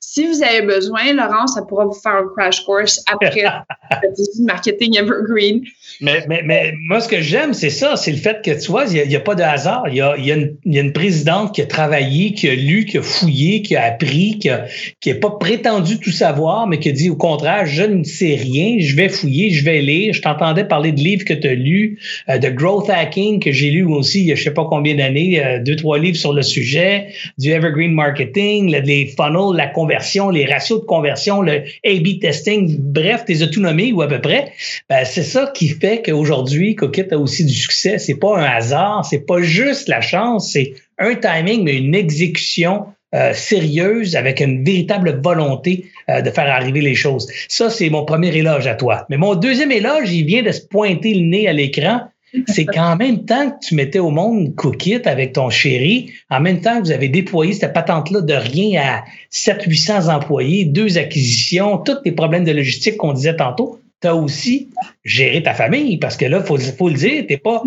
Si 0.00 0.26
vous 0.26 0.42
avez 0.42 0.62
besoin, 0.62 1.12
Laurent, 1.12 1.46
ça 1.46 1.62
pourra 1.62 1.84
vous 1.84 1.92
faire 1.92 2.16
un 2.16 2.28
crash 2.36 2.64
course 2.64 3.00
après 3.06 3.42
le 4.02 4.44
marketing 4.44 4.98
evergreen. 4.98 5.62
Mais, 6.00 6.24
mais, 6.28 6.42
mais 6.44 6.72
moi, 6.88 7.00
ce 7.00 7.08
que 7.08 7.20
j'aime, 7.20 7.54
c'est 7.54 7.70
ça, 7.70 7.94
c'est 7.96 8.10
le 8.10 8.16
fait 8.16 8.42
que, 8.44 8.60
tu 8.60 8.70
vois, 8.72 8.86
il 8.86 9.06
n'y 9.06 9.14
a, 9.14 9.20
pas 9.20 9.36
de 9.36 9.42
hasard. 9.42 9.84
Il 9.88 9.94
y 9.94 10.00
a, 10.00 10.16
y, 10.16 10.32
a 10.32 10.34
une, 10.34 10.56
y 10.64 10.78
a 10.78 10.80
une 10.80 10.92
présidente 10.92 11.54
qui 11.54 11.62
a 11.62 11.66
travaillé, 11.66 12.32
qui 12.32 12.48
a 12.48 12.54
lu, 12.56 12.86
qui 12.86 12.98
a 12.98 13.02
fouillé, 13.02 13.62
qui 13.62 13.76
a 13.76 13.84
appris, 13.84 14.38
qui 14.40 14.48
n'a 14.48 14.64
qui 15.00 15.14
pas 15.14 15.30
prétendu 15.30 15.98
tout 16.00 16.10
savoir, 16.10 16.66
mais 16.66 16.80
qui 16.80 16.88
a 16.88 16.92
dit 16.92 17.10
au 17.10 17.16
contraire, 17.16 17.64
je 17.66 17.84
ne 17.84 18.02
sais 18.02 18.34
rien, 18.34 18.78
je 18.80 18.96
vais 18.96 19.08
fouiller, 19.08 19.50
je 19.50 19.64
vais 19.64 19.80
lire. 19.80 20.12
Je 20.12 20.22
t'entendais 20.22 20.64
parler 20.64 20.90
de 20.90 21.00
livres 21.00 21.24
que 21.24 21.34
tu 21.34 21.46
as 21.46 21.54
lus, 21.54 22.00
euh, 22.28 22.38
de 22.38 22.48
growth 22.48 22.90
hacking 22.90 23.38
que 23.38 23.52
j'ai 23.52 23.70
lu 23.70 23.84
aussi 23.84 24.22
il 24.22 24.26
y 24.26 24.32
a 24.32 24.34
je 24.34 24.42
sais 24.42 24.54
pas 24.54 24.66
combien 24.68 24.96
d'années, 24.96 25.44
euh, 25.44 25.62
deux, 25.62 25.76
trois 25.76 25.98
livres 25.98 26.16
sur 26.16 26.32
le 26.32 26.42
sujet, 26.42 27.08
du 27.38 27.50
evergreen 27.50 27.92
marketing, 27.92 28.70
les 28.70 29.06
funnels, 29.16 29.51
la 29.56 29.66
conversion, 29.66 30.30
les 30.30 30.46
ratios 30.46 30.80
de 30.80 30.86
conversion, 30.86 31.42
le 31.42 31.62
A-B 31.84 32.20
testing, 32.20 32.76
bref, 32.78 33.24
tes 33.24 33.42
autonomies 33.42 33.92
ou 33.92 34.02
à 34.02 34.08
peu 34.08 34.20
près, 34.20 34.52
ben, 34.88 35.04
c'est 35.04 35.22
ça 35.22 35.50
qui 35.54 35.68
fait 35.68 36.02
qu'aujourd'hui, 36.04 36.74
Coquette 36.74 37.12
a 37.12 37.18
aussi 37.18 37.44
du 37.44 37.54
succès. 37.54 37.98
C'est 37.98 38.18
pas 38.18 38.38
un 38.38 38.44
hasard, 38.44 39.04
c'est 39.04 39.26
pas 39.26 39.40
juste 39.40 39.88
la 39.88 40.00
chance, 40.00 40.50
c'est 40.52 40.74
un 40.98 41.14
timing, 41.14 41.64
mais 41.64 41.76
une 41.76 41.94
exécution 41.94 42.86
euh, 43.14 43.34
sérieuse 43.34 44.16
avec 44.16 44.40
une 44.40 44.64
véritable 44.64 45.20
volonté 45.22 45.84
euh, 46.08 46.22
de 46.22 46.30
faire 46.30 46.48
arriver 46.48 46.80
les 46.80 46.94
choses. 46.94 47.28
Ça, 47.48 47.68
c'est 47.68 47.90
mon 47.90 48.06
premier 48.06 48.34
éloge 48.34 48.66
à 48.66 48.74
toi. 48.74 49.04
Mais 49.10 49.18
mon 49.18 49.34
deuxième 49.34 49.70
éloge, 49.70 50.10
il 50.10 50.24
vient 50.24 50.42
de 50.42 50.50
se 50.50 50.62
pointer 50.62 51.12
le 51.12 51.26
nez 51.26 51.46
à 51.46 51.52
l'écran 51.52 52.00
c'est 52.46 52.64
qu'en 52.64 52.96
même 52.96 53.24
temps 53.24 53.50
que 53.50 53.66
tu 53.66 53.74
mettais 53.74 53.98
au 53.98 54.10
monde 54.10 54.54
Cookit 54.54 55.02
avec 55.04 55.34
ton 55.34 55.50
chéri, 55.50 56.12
en 56.30 56.40
même 56.40 56.60
temps 56.60 56.78
que 56.78 56.84
vous 56.84 56.92
avez 56.92 57.08
déployé 57.08 57.52
cette 57.52 57.72
patente-là 57.72 58.20
de 58.20 58.34
rien 58.34 58.80
à 58.82 59.04
700-800 59.32 60.10
employés, 60.10 60.64
deux 60.64 60.98
acquisitions, 60.98 61.78
tous 61.78 61.98
les 62.04 62.12
problèmes 62.12 62.44
de 62.44 62.52
logistique 62.52 62.96
qu'on 62.96 63.12
disait 63.12 63.36
tantôt, 63.36 63.80
tu 64.00 64.08
as 64.08 64.16
aussi 64.16 64.68
géré 65.04 65.42
ta 65.42 65.54
famille 65.54 65.98
parce 65.98 66.16
que 66.16 66.24
là, 66.24 66.38
il 66.38 66.44
faut, 66.44 66.88
le 66.88 66.94
dire, 66.94 67.24
tu 67.26 67.32
n'es 67.32 67.38
pas, 67.38 67.62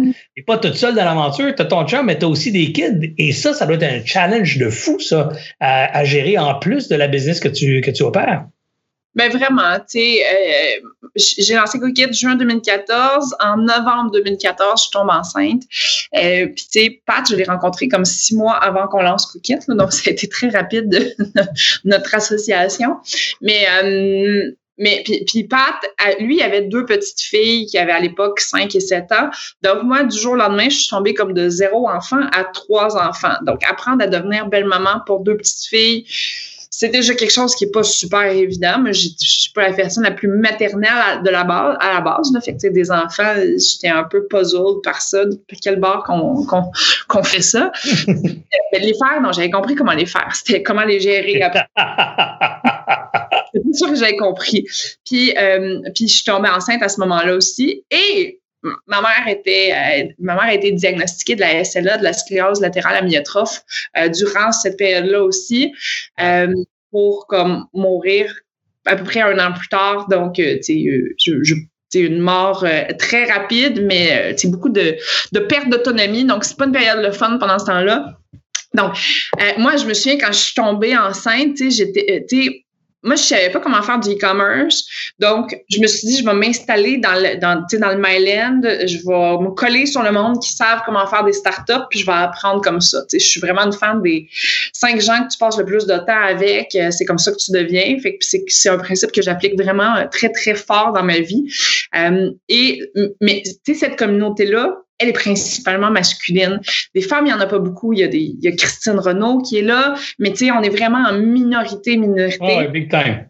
pas 0.46 0.58
toute 0.58 0.76
seule 0.76 0.96
dans 0.96 1.06
l'aventure, 1.06 1.54
tu 1.56 1.62
as 1.62 1.66
ton 1.66 1.86
chum, 1.88 2.06
mais 2.06 2.18
tu 2.18 2.26
as 2.26 2.28
aussi 2.28 2.52
des 2.52 2.72
kids. 2.72 3.14
Et 3.18 3.32
ça, 3.32 3.54
ça 3.54 3.66
doit 3.66 3.76
être 3.76 3.84
un 3.84 4.06
challenge 4.06 4.58
de 4.58 4.70
fou, 4.70 5.00
ça, 5.00 5.30
à, 5.60 5.98
à 5.98 6.04
gérer 6.04 6.38
en 6.38 6.56
plus 6.56 6.88
de 6.90 6.96
la 6.96 7.08
business 7.08 7.40
que 7.40 7.48
tu, 7.48 7.82
que 7.82 7.92
tu 7.92 8.04
opères. 8.04 8.46
Ben 9.16 9.32
vraiment, 9.32 9.76
tu 9.80 10.00
sais, 10.00 10.24
euh, 10.26 10.88
j'ai 11.16 11.56
lancé 11.56 11.80
Cookit 11.80 12.12
juin 12.12 12.36
2014. 12.36 13.36
En 13.40 13.58
novembre 13.58 14.12
2014, 14.12 14.86
je 14.86 14.92
tombe 14.92 15.10
enceinte. 15.10 15.64
Euh, 16.16 16.48
Puis 16.48 16.68
tu 16.72 16.80
sais, 16.80 17.02
Pat, 17.06 17.26
je 17.30 17.36
l'ai 17.36 17.46
rencontré 17.46 17.88
comme 17.88 18.06
six 18.06 18.36
mois 18.36 18.56
avant 18.56 18.88
qu'on 18.88 19.02
lance 19.02 19.26
Cookit, 19.28 19.60
donc 19.70 19.94
ça 19.94 20.02
a 20.08 20.12
été 20.12 20.28
très 20.28 20.50
rapide 20.50 21.16
notre 21.86 22.14
association. 22.14 22.98
Mais 23.42 23.66
euh, 23.82 24.52
mais 24.78 25.04
puis, 25.06 25.46
Pat, 25.46 25.76
lui, 26.20 26.42
avait 26.42 26.64
deux 26.64 26.86
petites 26.86 27.22
filles 27.22 27.66
qui 27.66 27.78
avaient 27.78 27.94
à 27.94 28.00
l'époque 28.00 28.42
5 28.42 28.76
et 28.76 28.82
7 28.82 29.10
ans. 29.14 29.30
Donc 29.62 29.84
moi, 29.84 30.04
du 30.04 30.18
jour 30.18 30.34
au 30.34 30.36
lendemain, 30.36 30.68
je 30.70 30.76
suis 30.76 30.90
tombée 30.90 31.14
comme 31.14 31.34
de 31.34 31.48
zéro 31.48 31.90
enfant 31.90 32.20
à 32.34 32.44
trois 32.44 32.98
enfants. 32.98 33.36
Donc 33.44 33.64
apprendre 33.64 34.04
à 34.04 34.08
devenir 34.08 34.48
belle 34.48 34.66
maman 34.66 35.00
pour 35.06 35.22
deux 35.22 35.38
petites 35.38 35.66
filles 35.70 36.06
c'est 36.70 36.90
déjà 36.90 37.14
quelque 37.14 37.32
chose 37.32 37.56
qui 37.56 37.66
est 37.66 37.72
pas 37.72 37.84
super 37.84 38.24
évident. 38.24 38.80
Moi, 38.80 38.92
je 38.92 39.08
suis 39.18 39.52
pas 39.54 39.68
la 39.70 39.74
personne 39.74 40.04
la 40.04 40.12
plus 40.12 40.28
maternelle 40.28 41.24
de 41.24 41.30
la 41.30 41.44
base, 41.44 41.78
à 41.80 41.94
la 41.96 42.02
base. 42.02 42.32
Là. 42.34 42.42
Fait 42.42 42.56
que, 42.56 42.68
des 42.68 42.92
enfants, 42.92 43.34
j'étais 43.36 43.88
un 43.88 44.04
peu 44.04 44.28
puzzled 44.28 44.82
par 44.84 45.02
ça. 45.02 45.24
Par 45.26 45.60
quel 45.62 45.80
bord 45.80 46.04
qu'on 46.04 46.46
qu'on 47.08 47.24
fait 47.24 47.42
ça? 47.42 47.72
Mais 48.08 48.80
les 48.80 48.94
faire, 48.94 49.22
non, 49.22 49.32
j'avais 49.32 49.50
compris 49.50 49.76
comment 49.76 49.94
les 49.94 50.06
faire. 50.06 50.30
C'était 50.34 50.64
comment 50.64 50.84
les 50.84 51.00
gérer 51.00 51.42
après. 51.42 51.66
c'est 53.54 53.76
sûr 53.76 53.90
que 53.90 53.96
j'avais 53.96 54.18
compris. 54.18 54.66
Puis, 55.06 55.34
euh, 55.38 55.80
puis 55.94 56.08
je 56.08 56.16
suis 56.16 56.26
tombée 56.26 56.50
enceinte 56.50 56.82
à 56.82 56.90
ce 56.90 57.00
moment-là 57.02 57.36
aussi. 57.36 57.84
Et 57.92 58.40
ma 58.88 59.02
mère 59.02 59.26
euh, 59.28 60.04
ma 60.20 60.36
mère 60.36 60.44
a 60.44 60.54
été 60.54 60.72
diagnostiquée 60.72 61.36
de 61.36 61.42
la 61.42 61.64
SLA, 61.64 61.98
de 61.98 62.04
la 62.04 62.14
sclérose 62.14 62.62
latérale 62.62 62.98
amyotrophe 62.98 63.62
euh, 63.98 64.10
durant 64.10 64.52
cette 64.52 64.78
période-là 64.78 65.24
aussi 65.24 65.74
euh, 66.22 66.54
pour 66.92 67.28
comme 67.28 67.66
mourir 67.74 68.34
à 68.86 68.96
peu 68.96 69.04
près 69.04 69.22
un 69.22 69.38
an 69.40 69.52
plus 69.54 69.68
tard. 69.68 70.08
Donc, 70.10 70.36
tu 70.36 70.62
sais, 70.62 70.86
c'est 71.90 72.00
une 72.00 72.20
mort 72.20 72.66
très 73.00 73.26
rapide, 73.26 73.84
mais 73.84 74.36
c'est 74.38 74.50
beaucoup 74.50 74.70
de, 74.70 74.96
de 75.32 75.40
perte 75.40 75.70
d'autonomie. 75.70 76.24
Donc, 76.24 76.44
c'est 76.44 76.58
pas 76.58 76.66
une 76.66 76.72
période 76.72 77.04
de 77.04 77.12
fun 77.12 77.38
pendant 77.40 77.58
ce 77.58 77.66
temps-là. 77.66 78.18
Donc, 78.76 78.96
moi, 79.58 79.76
je 79.78 79.86
me 79.86 79.94
souviens 79.94 80.20
quand 80.20 80.32
je 80.32 80.38
suis 80.38 80.54
tombée 80.54 80.96
enceinte, 80.96 81.58
j'étais, 81.58 82.65
moi, 83.06 83.16
je 83.16 83.22
savais 83.22 83.52
pas 83.52 83.60
comment 83.60 83.82
faire 83.84 84.00
du 84.00 84.10
e-commerce. 84.10 84.84
Donc, 85.20 85.56
je 85.70 85.80
me 85.80 85.86
suis 85.86 86.08
dit, 86.08 86.18
je 86.18 86.26
vais 86.26 86.34
m'installer 86.34 86.98
dans 86.98 87.14
le, 87.14 87.38
dans, 87.40 87.64
dans 87.80 87.90
le 87.90 87.98
Myland. 87.98 88.62
Je 88.64 88.98
vais 88.98 89.44
me 89.44 89.54
coller 89.54 89.86
sur 89.86 90.02
le 90.02 90.12
monde 90.12 90.42
qui 90.42 90.52
savent 90.52 90.82
comment 90.86 91.06
faire 91.06 91.24
des 91.24 91.34
startups, 91.34 91.86
puis 91.92 92.00
je 92.00 92.06
vais 92.06 92.14
apprendre 92.14 92.62
comme 92.62 92.82
ça. 92.82 93.04
je 93.14 93.20
suis 93.20 93.40
vraiment 93.40 93.62
une 93.62 93.74
fan 93.74 94.02
des 94.02 94.28
cinq 94.74 95.00
gens 95.00 95.24
que 95.24 95.32
tu 95.32 95.38
passes 95.38 95.58
le 95.58 95.66
plus 95.66 95.86
de 95.86 95.98
temps 95.98 96.24
avec. 96.24 96.74
Euh, 96.76 96.90
c'est 96.90 97.06
comme 97.06 97.20
ça 97.20 97.32
que 97.32 97.38
tu 97.38 97.52
deviens. 97.52 97.98
Fait 98.00 98.18
que 98.18 98.26
c'est 98.26 98.70
un 98.70 98.78
principe 98.80 99.12
que 99.12 99.22
j'applique 99.22 99.62
vraiment 99.62 99.96
euh, 99.98 100.06
très, 100.12 100.30
très 100.30 100.56
fort 100.56 100.92
dans 100.92 101.04
ma 101.04 101.20
vie. 101.20 101.46
Euh, 101.96 102.32
et, 102.50 102.82
mais, 103.22 103.44
tu 103.46 103.74
sais, 103.74 103.86
cette 103.86 104.00
communauté-là, 104.00 104.78
elle 105.00 105.10
est 105.10 105.14
principalement 105.14 105.92
masculine. 105.92 106.60
Des 106.94 107.02
femmes, 107.02 107.26
il 107.26 107.30
n'y 107.30 107.34
en 107.34 107.40
a 107.40 107.48
pas 107.48 107.60
beaucoup. 107.60 107.94
Il 107.94 108.00
y 108.00 108.04
a, 108.04 108.08
des, 108.08 108.20
il 108.20 108.40
y 108.42 108.48
a 108.48 108.52
Christine 108.52 109.00
Renault 109.00 109.40
qui 109.40 109.58
est 109.58 109.62
là, 109.62 109.96
mais 110.20 110.32
tu 110.32 110.46
sais, 110.46 110.52
on 110.52 110.62
est 110.62 110.70
vraiment 110.70 111.00
en 111.00 111.14
minorité, 111.18 111.98
minorité. 111.98 112.66
Oh, 112.68 112.72
big 112.72 112.90
time. 112.90 113.28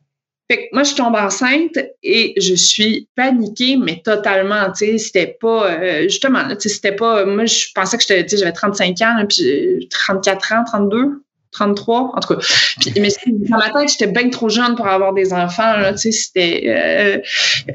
Fait 0.49 0.57
que 0.57 0.63
moi, 0.73 0.83
je 0.83 0.93
tombe 0.93 1.15
enceinte 1.15 1.79
et 2.03 2.39
je 2.39 2.53
suis 2.53 3.09
paniquée, 3.15 3.77
mais 3.77 4.01
totalement, 4.03 4.71
tu 4.71 4.85
sais, 4.85 4.97
c'était 4.99 5.37
pas, 5.41 5.71
euh, 5.71 6.03
justement, 6.03 6.47
tu 6.49 6.55
sais, 6.59 6.69
c'était 6.69 6.91
pas, 6.91 7.25
moi, 7.25 7.45
je 7.45 7.65
pensais 7.73 7.97
que 7.97 8.03
j'avais 8.37 8.51
35 8.51 9.01
ans, 9.01 9.25
puis 9.27 9.87
34 9.89 10.53
ans, 10.53 10.63
32, 10.67 11.23
33, 11.51 12.11
en 12.13 12.19
tout 12.19 12.35
cas. 12.35 12.45
Puis, 12.79 12.93
mais 12.99 13.09
dans 13.25 13.57
ma 13.57 13.71
tête, 13.71 13.89
j'étais 13.89 14.11
bien 14.11 14.29
trop 14.29 14.49
jeune 14.49 14.75
pour 14.75 14.85
avoir 14.87 15.13
des 15.13 15.33
enfants, 15.33 15.91
tu 15.93 15.97
sais, 15.97 16.11
c'était... 16.11 16.63
Euh, 16.67 17.17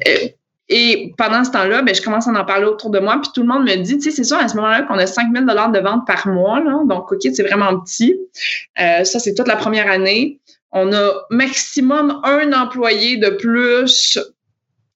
euh, 0.06 0.28
et 0.72 1.12
pendant 1.18 1.42
ce 1.42 1.50
temps-là, 1.50 1.82
ben, 1.82 1.92
je 1.92 2.00
commence 2.00 2.28
à 2.28 2.30
en 2.30 2.44
parler 2.44 2.66
autour 2.66 2.90
de 2.90 3.00
moi, 3.00 3.18
puis 3.20 3.32
tout 3.34 3.42
le 3.42 3.48
monde 3.48 3.64
me 3.64 3.74
dit, 3.74 3.98
tu 3.98 4.04
sais, 4.04 4.10
c'est 4.12 4.24
sûr, 4.24 4.36
à 4.36 4.46
ce 4.46 4.54
moment-là, 4.54 4.82
qu'on 4.82 4.98
a 4.98 5.06
5000 5.06 5.44
dollars 5.44 5.72
de 5.72 5.80
vente 5.80 6.06
par 6.06 6.28
mois, 6.28 6.60
là, 6.60 6.80
donc 6.86 7.08
Cookit, 7.08 7.34
c'est 7.34 7.42
vraiment 7.42 7.80
petit. 7.80 8.16
Euh, 8.78 9.02
ça, 9.02 9.18
c'est 9.18 9.34
toute 9.34 9.48
la 9.48 9.56
première 9.56 9.90
année. 9.90 10.38
On 10.70 10.92
a 10.92 11.26
maximum 11.30 12.20
un 12.22 12.52
employé 12.52 13.16
de 13.16 13.30
plus. 13.30 14.16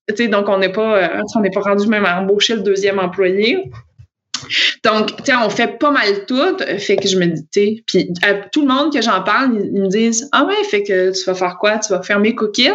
Tu 0.09 0.15
sais, 0.17 0.29
donc 0.29 0.49
on 0.49 0.59
n'est 0.59 0.71
pas, 0.71 0.97
euh, 0.97 1.51
pas 1.53 1.61
rendu 1.61 1.89
même 1.89 2.07
à 2.07 2.21
embaucher 2.21 2.55
le 2.55 2.61
deuxième 2.63 3.01
employé. 3.01 3.69
Donc, 4.85 5.17
tu 5.17 5.25
sais, 5.25 5.35
on 5.35 5.51
fait 5.51 5.79
pas 5.79 5.91
mal 5.91 6.27
tout. 6.27 6.59
Fait 6.79 6.97
que 6.97 7.09
je 7.09 7.19
me 7.19 7.27
dis, 7.27 7.43
tu 7.51 7.61
sais, 7.61 7.83
puis 7.85 8.13
à 8.23 8.35
tout 8.35 8.61
le 8.61 8.73
monde 8.73 8.93
que 8.93 9.03
j'en 9.03 9.23
parle, 9.23 9.59
ils, 9.61 9.83
me 9.83 9.89
disent, 9.89 10.29
ah 10.31 10.45
ouais, 10.45 10.63
fait 10.71 10.85
que 10.85 11.11
tu 11.11 11.25
vas 11.25 11.35
faire 11.35 11.57
quoi? 11.59 11.79
Tu 11.79 11.93
vas 11.93 12.03
fermer 12.03 12.37
Cookit? 12.37 12.71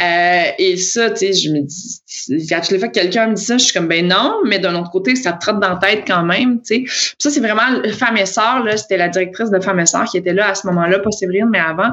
Euh, 0.00 0.50
et 0.58 0.76
ça, 0.76 1.10
tu 1.10 1.18
sais, 1.18 1.32
je 1.32 1.50
me 1.50 1.60
dis, 1.62 2.54
à 2.54 2.60
les 2.70 2.78
fois 2.78 2.88
que 2.88 2.94
quelqu'un 2.94 3.28
me 3.28 3.34
dit 3.34 3.44
ça, 3.44 3.58
je 3.58 3.64
suis 3.64 3.72
comme, 3.72 3.88
ben 3.88 4.06
non, 4.06 4.38
mais 4.46 4.58
d'un 4.60 4.74
autre 4.76 4.90
côté, 4.90 5.16
ça 5.16 5.32
te 5.32 5.40
trotte 5.40 5.60
dans 5.60 5.70
la 5.70 5.76
tête 5.76 6.04
quand 6.06 6.22
même, 6.22 6.60
tu 6.62 6.86
sais. 6.86 7.14
Ça, 7.18 7.30
c'est 7.30 7.40
vraiment 7.40 7.82
Femme 7.92 8.16
et 8.16 8.26
Sœur, 8.26 8.62
là, 8.62 8.76
c'était 8.76 8.96
la 8.96 9.08
directrice 9.08 9.50
de 9.50 9.58
Femme 9.58 9.80
et 9.80 9.86
Sœur 9.86 10.04
qui 10.04 10.18
était 10.18 10.34
là 10.34 10.50
à 10.50 10.54
ce 10.54 10.66
moment-là, 10.68 11.00
pas 11.00 11.10
Séverine, 11.10 11.48
mais 11.50 11.58
avant. 11.58 11.90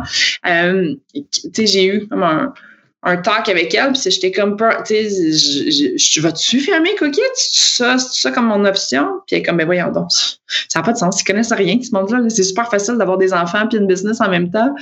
Euh, 0.47 0.93
tu 1.13 1.49
sais, 1.53 1.65
j'ai 1.65 1.87
eu 1.87 2.07
comme 2.07 2.23
un, 2.23 2.53
talk 3.17 3.49
avec 3.49 3.73
elle, 3.73 3.91
puis 3.93 4.01
j'étais 4.09 4.31
comme, 4.31 4.57
tu 4.85 5.09
sais, 5.09 6.21
vas-tu 6.21 6.59
fermer 6.59 6.95
Cookie? 6.95 7.21
C'est 7.35 7.83
ça, 7.83 7.97
ça 7.97 8.31
comme 8.31 8.47
mon 8.47 8.65
option? 8.65 9.07
Puis 9.27 9.35
elle 9.35 9.39
est 9.39 9.43
comme, 9.43 9.57
ben 9.57 9.65
voyons 9.65 9.91
donc, 9.91 10.11
ça 10.11 10.79
n'a 10.79 10.83
pas 10.83 10.93
de 10.93 10.97
sens, 10.97 11.21
ils 11.21 11.23
connaissent 11.23 11.53
rien, 11.53 11.77
ce 11.81 11.91
monde-là. 11.91 12.19
C'est 12.29 12.43
super 12.43 12.69
facile 12.69 12.97
d'avoir 12.97 13.17
des 13.17 13.33
enfants 13.33 13.67
puis 13.67 13.77
une 13.77 13.87
business 13.87 14.21
en 14.21 14.29
même 14.29 14.51
temps 14.51 14.73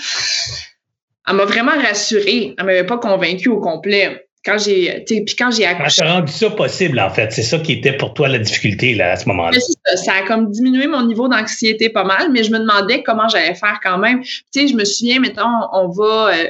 elle 1.27 1.35
m'a 1.35 1.45
vraiment 1.45 1.71
rassurée. 1.71 2.55
Elle 2.57 2.65
m'avait 2.65 2.85
pas 2.85 2.97
convaincue 2.97 3.49
au 3.49 3.59
complet. 3.59 4.27
Quand 4.45 4.57
j'ai, 4.57 5.05
puis 5.07 5.35
quand 5.39 5.51
j'ai 5.51 5.65
accouché. 5.65 6.01
Ça 6.01 6.05
a 6.05 6.13
rendu 6.15 6.31
ça 6.33 6.49
possible, 6.49 6.99
en 6.99 7.09
fait. 7.09 7.31
C'est 7.31 7.43
ça 7.43 7.59
qui 7.59 7.71
était 7.71 7.95
pour 7.95 8.13
toi 8.13 8.27
la 8.27 8.39
difficulté, 8.39 8.93
là, 8.93 9.13
à 9.13 9.15
ce 9.15 9.25
moment-là. 9.29 9.57
Ça, 9.57 9.95
ça, 9.95 10.11
a 10.15 10.27
comme 10.27 10.51
diminué 10.51 10.85
mon 10.85 11.05
niveau 11.05 11.29
d'anxiété 11.29 11.89
pas 11.89 12.03
mal, 12.03 12.29
mais 12.29 12.43
je 12.43 12.51
me 12.51 12.59
demandais 12.59 13.03
comment 13.03 13.29
j'allais 13.29 13.55
faire 13.55 13.79
quand 13.81 13.97
même. 13.97 14.21
Tu 14.21 14.43
sais, 14.51 14.67
je 14.67 14.75
me 14.75 14.83
souviens, 14.83 15.21
mettons, 15.21 15.47
on 15.71 15.87
va, 15.87 16.33
euh, 16.33 16.47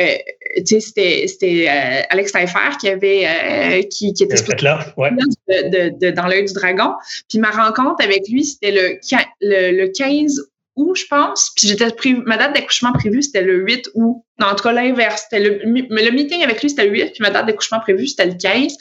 euh, 0.00 0.16
tu 0.56 0.66
sais, 0.66 0.80
c'était, 0.80 1.24
c'était 1.28 1.68
euh, 1.68 2.02
Alex 2.10 2.32
Taillefer 2.32 2.78
qui 2.80 2.88
avait, 2.88 3.88
qui, 3.92 4.12
qui 4.12 4.24
était 4.24 4.62
là, 4.62 4.84
ouais. 4.96 5.10
de, 5.48 5.96
de, 6.00 6.10
dans 6.10 6.26
l'œil 6.26 6.46
du 6.46 6.52
dragon. 6.52 6.94
Puis 7.28 7.38
ma 7.38 7.50
rencontre 7.52 8.02
avec 8.02 8.28
lui, 8.28 8.44
c'était 8.44 8.72
le, 8.72 8.98
le, 9.40 9.84
le 9.84 9.92
15 9.96 10.40
août, 10.76 10.94
je 10.94 11.06
pense. 11.06 11.52
Puis 11.56 11.68
j'étais 11.68 11.86
ma 12.24 12.36
date 12.36 12.54
d'accouchement 12.54 12.92
prévue, 12.92 13.22
c'était 13.22 13.42
le 13.42 13.56
8 13.64 13.90
août. 13.94 14.22
Non, 14.38 14.46
en 14.46 14.54
tout 14.54 14.62
cas, 14.64 14.72
l'inverse. 14.72 15.26
C'était 15.28 15.42
le, 15.42 15.60
le 15.64 16.10
meeting 16.10 16.42
avec 16.42 16.62
lui, 16.62 16.70
c'était 16.70 16.86
le 16.86 16.92
8, 16.92 17.12
puis 17.12 17.22
ma 17.22 17.30
date 17.30 17.46
d'accouchement 17.46 17.80
prévue, 17.80 18.06
c'était 18.06 18.26
le 18.26 18.34
15. 18.34 18.76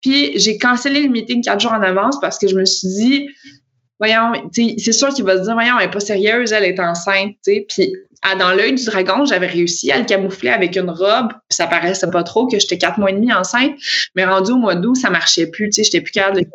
Puis 0.00 0.38
j'ai 0.38 0.58
cancellé 0.58 1.02
le 1.02 1.10
meeting 1.10 1.42
quatre 1.42 1.60
jours 1.60 1.72
en 1.72 1.82
avance 1.82 2.18
parce 2.20 2.38
que 2.38 2.48
je 2.48 2.56
me 2.56 2.64
suis 2.64 2.88
dit, 2.88 3.28
voyons, 3.98 4.32
c'est 4.52 4.92
sûr 4.92 5.08
qu'il 5.08 5.24
va 5.24 5.38
se 5.38 5.42
dire, 5.42 5.54
voyons, 5.54 5.78
elle 5.78 5.86
est 5.88 5.90
pas 5.90 6.00
sérieuse, 6.00 6.52
elle 6.52 6.64
est 6.64 6.80
enceinte, 6.80 7.34
tu. 7.44 7.64
Puis 7.68 7.92
dans 8.38 8.52
l'œil 8.52 8.74
du 8.74 8.84
dragon, 8.86 9.26
j'avais 9.26 9.46
réussi 9.46 9.92
à 9.92 9.98
le 9.98 10.04
camoufler 10.04 10.50
avec 10.50 10.76
une 10.76 10.88
robe, 10.88 11.28
puis 11.28 11.56
ça 11.56 11.66
paraissait 11.66 12.10
pas 12.10 12.22
trop 12.22 12.46
que 12.46 12.58
j'étais 12.58 12.78
quatre 12.78 12.98
mois 12.98 13.10
et 13.10 13.12
demi 13.12 13.32
enceinte, 13.32 13.74
mais 14.14 14.24
rendu 14.24 14.52
au 14.52 14.56
mois 14.56 14.74
d'août, 14.74 14.96
ça 14.96 15.10
marchait 15.10 15.46
plus, 15.46 15.68
tu 15.68 15.72
sais, 15.72 15.84
j'étais 15.84 16.00
plus 16.00 16.12
capable 16.12 16.40
de 16.40 16.46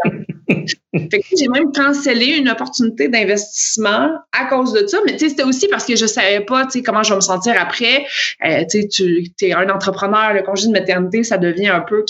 j'ai 0.94 1.48
même 1.48 1.72
cancellé 1.72 2.38
une 2.38 2.50
opportunité 2.50 3.08
d'investissement 3.08 4.10
à 4.32 4.46
cause 4.46 4.74
de 4.74 4.88
ça, 4.88 5.00
mais 5.06 5.18
c'était 5.18 5.44
aussi 5.44 5.68
parce 5.68 5.86
que 5.86 5.96
je 5.96 6.06
savais 6.06 6.42
pas, 6.42 6.68
comment 6.86 7.04
je 7.04 7.10
vais 7.10 7.18
me 7.18 7.22
sentir 7.22 7.56
après. 7.60 8.06
Euh, 8.46 8.64
tu 8.70 9.32
es 9.42 9.54
un 9.54 9.70
entrepreneur, 9.70 10.34
le 10.34 10.42
congé 10.42 10.68
de 10.68 10.72
maternité, 10.72 11.24
ça 11.24 11.38
devient 11.38 11.70
un 11.70 11.82
peu, 11.82 12.04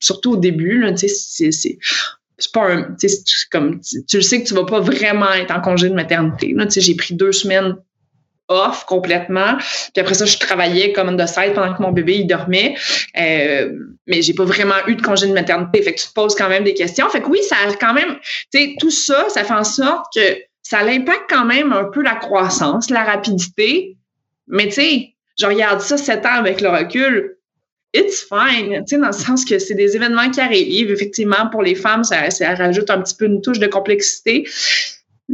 surtout 0.00 0.32
au 0.32 0.36
début, 0.36 0.84
c'est 0.96 1.78
c'est 2.38 2.52
pas 2.52 2.72
un, 2.72 2.96
comme, 3.50 3.80
tu, 3.80 4.16
le 4.16 4.22
sais 4.22 4.42
que 4.42 4.48
tu 4.48 4.54
vas 4.54 4.64
pas 4.64 4.80
vraiment 4.80 5.32
être 5.32 5.52
en 5.52 5.60
congé 5.60 5.88
de 5.88 5.94
maternité. 5.94 6.52
Là, 6.54 6.66
j'ai 6.68 6.94
pris 6.96 7.14
deux 7.14 7.30
semaines 7.30 7.76
off 8.48 8.84
complètement. 8.86 9.56
Puis 9.58 10.00
après 10.00 10.14
ça, 10.14 10.26
je 10.26 10.36
travaillais 10.38 10.92
comme 10.92 11.16
de 11.16 11.26
side 11.26 11.54
pendant 11.54 11.74
que 11.74 11.82
mon 11.82 11.92
bébé 11.92 12.18
il 12.18 12.26
dormait. 12.26 12.74
Euh, 13.18 13.72
mais 14.06 14.22
j'ai 14.22 14.34
pas 14.34 14.44
vraiment 14.44 14.86
eu 14.86 14.96
de 14.96 15.02
congé 15.02 15.26
de 15.26 15.32
maternité. 15.32 15.82
Fait 15.82 15.94
que 15.94 16.00
tu 16.00 16.08
te 16.08 16.12
poses 16.12 16.34
quand 16.34 16.48
même 16.48 16.64
des 16.64 16.74
questions. 16.74 17.08
Fait 17.08 17.20
que 17.20 17.28
oui, 17.28 17.40
ça 17.42 17.56
a 17.66 17.72
quand 17.74 17.94
même, 17.94 18.16
tu 18.52 18.58
sais, 18.58 18.74
tout 18.78 18.90
ça, 18.90 19.28
ça 19.28 19.44
fait 19.44 19.54
en 19.54 19.64
sorte 19.64 20.06
que 20.14 20.38
ça 20.62 20.80
impacte 20.80 21.28
quand 21.28 21.44
même 21.44 21.72
un 21.72 21.84
peu 21.84 22.02
la 22.02 22.14
croissance, 22.14 22.90
la 22.90 23.04
rapidité. 23.04 23.96
Mais 24.48 24.66
tu 24.66 24.72
sais, 24.72 25.14
je 25.38 25.46
regarde 25.46 25.80
ça 25.80 25.96
sept 25.96 26.24
ans 26.26 26.34
avec 26.34 26.60
le 26.60 26.68
recul 26.68 27.36
it's 27.94 28.22
fine, 28.22 28.70
tu 28.84 28.94
sais, 28.94 28.98
dans 28.98 29.08
le 29.08 29.12
sens 29.12 29.44
que 29.44 29.58
c'est 29.58 29.74
des 29.74 29.96
événements 29.96 30.30
qui 30.30 30.40
arrivent. 30.40 30.90
Effectivement, 30.90 31.48
pour 31.50 31.62
les 31.62 31.74
femmes, 31.74 32.04
ça, 32.04 32.30
ça 32.30 32.54
rajoute 32.54 32.90
un 32.90 33.02
petit 33.02 33.14
peu 33.14 33.26
une 33.26 33.42
touche 33.42 33.58
de 33.58 33.66
complexité. 33.66 34.48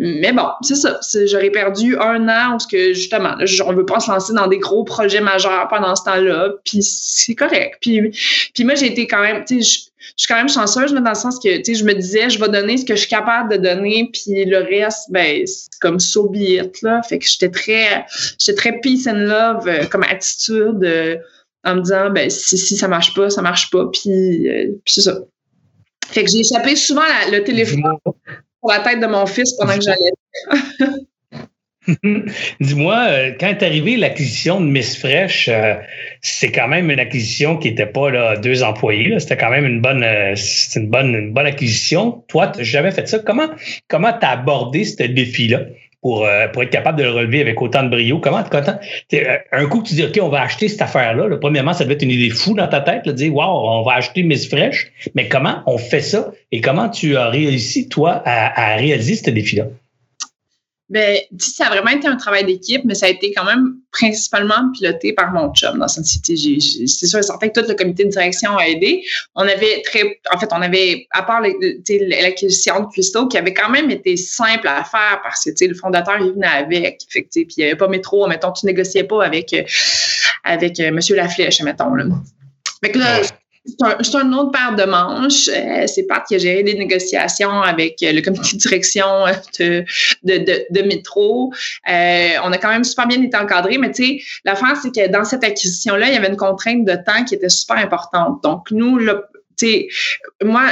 Mais 0.00 0.32
bon, 0.32 0.46
c'est 0.62 0.76
ça. 0.76 1.00
J'aurais 1.26 1.50
perdu 1.50 1.96
un 1.98 2.22
an 2.28 2.50
parce 2.52 2.66
que 2.66 2.92
justement, 2.92 3.34
on 3.66 3.72
veut 3.72 3.84
pas 3.84 3.98
se 3.98 4.08
lancer 4.08 4.32
dans 4.32 4.46
des 4.46 4.58
gros 4.58 4.84
projets 4.84 5.20
majeurs 5.20 5.66
pendant 5.66 5.96
ce 5.96 6.04
temps-là. 6.04 6.52
Puis 6.64 6.84
c'est 6.84 7.34
correct. 7.34 7.78
Puis, 7.80 8.10
puis 8.54 8.64
moi, 8.64 8.76
j'ai 8.76 8.86
été 8.86 9.08
quand 9.08 9.20
même, 9.20 9.44
tu 9.44 9.60
sais, 9.60 9.88
je 9.98 10.12
suis 10.22 10.28
quand 10.28 10.36
même 10.36 10.48
chanceuse 10.48 10.92
dans 10.92 11.00
le 11.00 11.14
sens 11.16 11.40
que, 11.40 11.56
tu 11.56 11.64
sais, 11.64 11.74
je 11.74 11.84
me 11.84 11.94
disais, 11.94 12.30
je 12.30 12.38
vais 12.38 12.48
donner 12.48 12.76
ce 12.76 12.84
que 12.84 12.94
je 12.94 13.00
suis 13.00 13.08
capable 13.08 13.50
de 13.50 13.56
donner, 13.56 14.08
puis 14.12 14.44
le 14.44 14.58
reste, 14.58 15.10
ben, 15.10 15.44
c'est 15.44 15.68
comme 15.80 15.98
so 15.98 16.32
là. 16.82 17.02
Fait 17.02 17.18
que 17.18 17.26
j'étais 17.26 17.50
très, 17.50 18.06
j'étais 18.38 18.54
très 18.54 18.78
peace 18.78 19.08
and 19.08 19.26
love 19.26 19.66
euh, 19.66 19.84
comme 19.86 20.04
attitude. 20.04 20.84
Euh, 20.84 21.16
en 21.64 21.74
me 21.74 21.80
disant 21.82 22.10
ben 22.10 22.30
si, 22.30 22.56
si 22.56 22.76
ça 22.76 22.86
marche 22.86 23.14
pas, 23.14 23.30
ça 23.30 23.42
marche 23.42 23.68
pas, 23.70 23.84
puis, 23.92 24.48
euh, 24.48 24.68
c'est 24.86 25.00
ça. 25.00 25.18
Fait 26.06 26.24
que 26.24 26.30
j'ai 26.30 26.38
échappé 26.38 26.76
souvent 26.76 27.02
le 27.32 27.42
téléphone 27.42 27.82
pour 28.60 28.70
la 28.72 28.80
tête 28.80 29.00
de 29.00 29.06
mon 29.06 29.26
fils 29.26 29.54
pendant 29.56 29.74
que 29.74 29.82
j'allais. 29.82 30.12
Dis-moi, 32.60 33.06
euh, 33.08 33.32
quand 33.40 33.46
est 33.46 33.62
arrivée 33.62 33.96
l'acquisition 33.96 34.60
de 34.60 34.66
Miss 34.66 34.98
Fresh, 34.98 35.48
euh, 35.48 35.74
c'est 36.20 36.52
quand 36.52 36.68
même 36.68 36.90
une 36.90 37.00
acquisition 37.00 37.56
qui 37.56 37.70
n'était 37.70 37.86
pas 37.86 38.36
deux 38.36 38.62
employés. 38.62 39.18
C'était 39.18 39.38
quand 39.38 39.48
même 39.50 39.64
une 39.64 39.80
bonne, 39.80 40.04
une 40.04 40.90
bonne, 40.90 41.14
une 41.14 41.32
bonne 41.32 41.46
acquisition. 41.46 42.24
Toi, 42.28 42.48
tu 42.48 42.58
n'as 42.58 42.64
jamais 42.64 42.90
fait 42.90 43.08
ça. 43.08 43.18
Comment 43.20 43.48
tu 43.88 44.26
as 44.26 44.30
abordé 44.30 44.84
ce 44.84 45.02
défi-là? 45.02 45.60
Pour, 46.00 46.24
euh, 46.24 46.48
pour 46.48 46.62
être 46.62 46.70
capable 46.70 46.98
de 46.98 47.04
le 47.04 47.10
relever 47.10 47.40
avec 47.40 47.60
autant 47.60 47.82
de 47.82 47.88
brio. 47.88 48.18
Comment 48.18 48.42
tu 48.42 49.16
euh, 49.16 49.36
Un 49.52 49.66
coup, 49.66 49.82
tu 49.82 49.94
dis, 49.94 50.04
OK, 50.04 50.18
on 50.22 50.28
va 50.28 50.42
acheter 50.42 50.68
cette 50.68 50.82
affaire-là. 50.82 51.36
Premièrement, 51.38 51.72
ça 51.72 51.84
devait 51.84 51.94
être 51.94 52.02
une 52.02 52.10
idée 52.10 52.30
fou 52.30 52.54
dans 52.54 52.68
ta 52.68 52.80
tête, 52.80 53.04
de 53.04 53.12
dire, 53.12 53.34
wow, 53.34 53.42
on 53.44 53.82
va 53.82 53.94
acheter 53.94 54.22
Miss 54.22 54.48
Fresh. 54.48 54.92
Mais 55.14 55.28
comment 55.28 55.62
on 55.66 55.78
fait 55.78 56.00
ça 56.00 56.32
et 56.52 56.60
comment 56.60 56.88
tu 56.88 57.16
as 57.16 57.28
réussi, 57.28 57.88
toi, 57.88 58.22
à, 58.24 58.72
à 58.72 58.76
réaliser 58.76 59.16
ce 59.16 59.30
défi-là? 59.30 59.64
Ben, 60.90 61.18
ça 61.38 61.66
a 61.66 61.70
vraiment 61.70 61.90
été 61.90 62.08
un 62.08 62.16
travail 62.16 62.46
d'équipe, 62.46 62.82
mais 62.86 62.94
ça 62.94 63.06
a 63.06 63.08
été 63.10 63.32
quand 63.34 63.44
même 63.44 63.76
principalement 63.92 64.72
piloté 64.72 65.12
par 65.12 65.32
mon 65.32 65.52
chum 65.52 65.78
dans 65.78 65.88
cette 65.88 66.06
cité. 66.06 66.34
C'est 66.36 67.06
sûr 67.06 67.18
et 67.18 67.22
certain 67.22 67.48
que 67.48 67.60
tout 67.60 67.68
le 67.68 67.74
comité 67.74 68.04
de 68.04 68.10
direction 68.10 68.56
a 68.56 68.66
aidé. 68.66 69.04
On 69.34 69.42
avait 69.42 69.82
très, 69.82 70.18
en 70.32 70.38
fait, 70.38 70.48
on 70.50 70.62
avait, 70.62 71.06
à 71.10 71.22
part 71.22 71.42
l'acquisition 71.42 72.80
de 72.80 72.86
Cuisto, 72.86 73.28
qui 73.28 73.36
avait 73.36 73.52
quand 73.52 73.68
même 73.68 73.90
été 73.90 74.16
simple 74.16 74.66
à 74.66 74.82
faire 74.82 75.20
parce 75.22 75.44
que, 75.44 75.64
le 75.64 75.74
fondateur, 75.74 76.16
il 76.20 76.32
venait 76.32 76.46
avec. 76.46 77.02
Fait 77.10 77.28
puis 77.30 77.46
il 77.56 77.58
n'y 77.58 77.64
avait 77.64 77.76
pas 77.76 77.88
métro, 77.88 78.26
mettons, 78.26 78.52
tu 78.52 78.64
négociais 78.64 79.04
pas 79.04 79.24
avec, 79.24 79.54
avec 80.44 80.80
euh, 80.80 80.90
Monsieur 80.90 81.16
Laflèche, 81.16 81.60
mettons, 81.60 81.94
là. 81.94 82.04
Fait 82.82 82.92
que 82.92 82.98
là, 82.98 83.20
c'est 83.64 84.16
un, 84.16 84.32
autre 84.32 84.50
paire 84.50 84.74
de 84.76 84.84
manches. 84.84 85.48
Euh, 85.48 85.86
c'est 85.86 86.06
Pat 86.06 86.24
qui 86.26 86.34
a 86.34 86.38
géré 86.38 86.62
des 86.62 86.74
négociations 86.74 87.60
avec 87.62 88.02
euh, 88.02 88.12
le 88.12 88.20
comité 88.22 88.56
de 88.56 88.58
direction 88.58 89.26
euh, 89.26 89.32
de, 89.58 90.38
de, 90.38 90.66
de, 90.70 90.82
métro. 90.82 91.52
on 91.86 92.52
a 92.52 92.58
quand 92.58 92.70
même 92.70 92.84
super 92.84 93.06
bien 93.06 93.22
été 93.22 93.36
encadré, 93.36 93.78
mais 93.78 93.92
tu 93.92 94.04
sais, 94.04 94.22
l'affaire, 94.44 94.76
c'est 94.80 94.94
que 94.94 95.10
dans 95.10 95.24
cette 95.24 95.44
acquisition-là, 95.44 96.08
il 96.08 96.14
y 96.14 96.16
avait 96.16 96.28
une 96.28 96.36
contrainte 96.36 96.84
de 96.84 96.94
temps 96.94 97.24
qui 97.24 97.34
était 97.34 97.48
super 97.48 97.76
importante. 97.76 98.42
Donc, 98.42 98.70
nous, 98.70 98.98
tu 99.06 99.08
sais, 99.56 99.88
moi, 100.42 100.68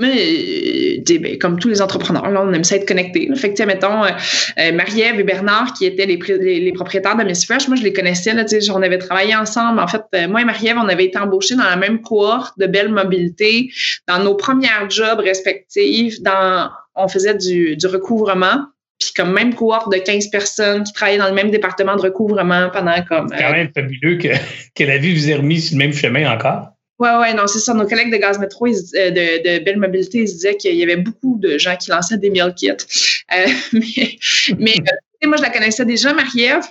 mais 0.00 1.02
ben, 1.18 1.38
comme 1.38 1.58
tous 1.58 1.68
les 1.68 1.82
entrepreneurs, 1.82 2.30
là, 2.30 2.42
on 2.42 2.52
aime 2.52 2.62
ça 2.62 2.76
être 2.76 2.86
connecté. 2.86 3.28
Fait 3.34 3.52
que, 3.52 3.62
mettons, 3.64 4.04
euh, 4.04 4.10
euh, 4.58 4.72
Marie-Ève 4.72 5.18
et 5.18 5.24
Bernard, 5.24 5.72
qui 5.72 5.86
étaient 5.86 6.06
les, 6.06 6.16
les, 6.16 6.72
propriétaires 6.72 7.16
de 7.16 7.24
Miss 7.24 7.44
Fresh, 7.44 7.66
moi, 7.66 7.76
je 7.76 7.82
les 7.82 7.92
connaissais. 7.92 8.32
Là, 8.32 8.44
on 8.72 8.82
avait 8.82 8.98
travaillé 8.98 9.34
ensemble. 9.34 9.80
En 9.80 9.88
fait, 9.88 10.02
euh, 10.14 10.28
moi 10.28 10.42
et 10.42 10.44
Marie-Ève, 10.44 10.76
on 10.78 10.88
avait 10.88 11.06
été 11.06 11.18
embauchés 11.18 11.56
dans 11.56 11.64
la 11.64 11.76
même 11.76 12.00
cohorte 12.00 12.56
de 12.58 12.66
belle 12.66 12.90
mobilité, 12.90 13.70
dans 14.06 14.22
nos 14.22 14.36
premières 14.36 14.88
jobs 14.88 15.18
respectifs. 15.18 16.20
Dans, 16.22 16.70
on 16.94 17.08
faisait 17.08 17.34
du, 17.34 17.76
du 17.76 17.86
recouvrement 17.86 18.66
puis 19.00 19.12
comme 19.14 19.32
même 19.32 19.54
cohorte 19.54 19.92
de 19.92 19.98
15 19.98 20.26
personnes 20.26 20.82
qui 20.82 20.92
travaillaient 20.92 21.18
dans 21.18 21.28
le 21.28 21.34
même 21.34 21.52
département 21.52 21.94
de 21.94 22.00
recouvrement 22.00 22.68
pendant 22.70 23.00
comme... 23.04 23.28
C'est 23.28 23.44
quand 23.44 23.52
même 23.52 23.70
fabuleux 23.72 24.18
que, 24.18 24.26
que 24.74 24.82
la 24.82 24.98
vie 24.98 25.14
vous 25.14 25.30
ait 25.30 25.36
remis 25.36 25.60
sur 25.60 25.78
le 25.78 25.84
même 25.84 25.92
chemin 25.92 26.28
encore. 26.28 26.72
Oui, 26.98 27.08
oui, 27.20 27.34
non, 27.34 27.46
c'est 27.46 27.60
ça. 27.60 27.74
Nos 27.74 27.86
collègues 27.86 28.10
de 28.10 28.16
Gaz 28.16 28.38
Métro, 28.38 28.66
euh, 28.66 28.70
de, 28.72 29.64
Belle 29.64 29.78
Mobilité, 29.78 30.18
ils 30.18 30.24
disaient 30.24 30.56
qu'il 30.56 30.74
y 30.74 30.82
avait 30.82 30.96
beaucoup 30.96 31.38
de 31.38 31.56
gens 31.56 31.76
qui 31.76 31.90
lançaient 31.90 32.18
des 32.18 32.30
meal 32.30 32.52
kits. 32.54 32.70
Euh, 32.70 33.46
mais 33.72 34.18
mais 34.58 34.74
euh, 34.80 35.28
moi, 35.28 35.36
je 35.36 35.42
la 35.42 35.50
connaissais 35.50 35.84
déjà, 35.84 36.12
Marie-Ève. 36.12 36.64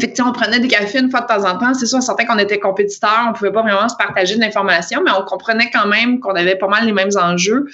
Fait 0.00 0.12
que, 0.12 0.22
on 0.22 0.32
prenait 0.32 0.60
des 0.60 0.68
cafés 0.68 0.98
une 0.98 1.10
fois 1.10 1.22
de 1.22 1.26
temps 1.26 1.44
en 1.44 1.58
temps. 1.58 1.72
C'est 1.74 1.86
sûr, 1.86 2.02
certain 2.02 2.24
qu'on 2.26 2.38
était 2.38 2.58
compétiteurs, 2.58 3.26
on 3.28 3.32
pouvait 3.32 3.52
pas 3.52 3.62
vraiment 3.62 3.88
se 3.88 3.96
partager 3.96 4.34
de 4.34 4.40
l'information, 4.40 5.00
mais 5.04 5.12
on 5.12 5.24
comprenait 5.24 5.70
quand 5.72 5.86
même 5.86 6.20
qu'on 6.20 6.34
avait 6.34 6.56
pas 6.56 6.68
mal 6.68 6.84
les 6.84 6.92
mêmes 6.92 7.16
enjeux. 7.16 7.66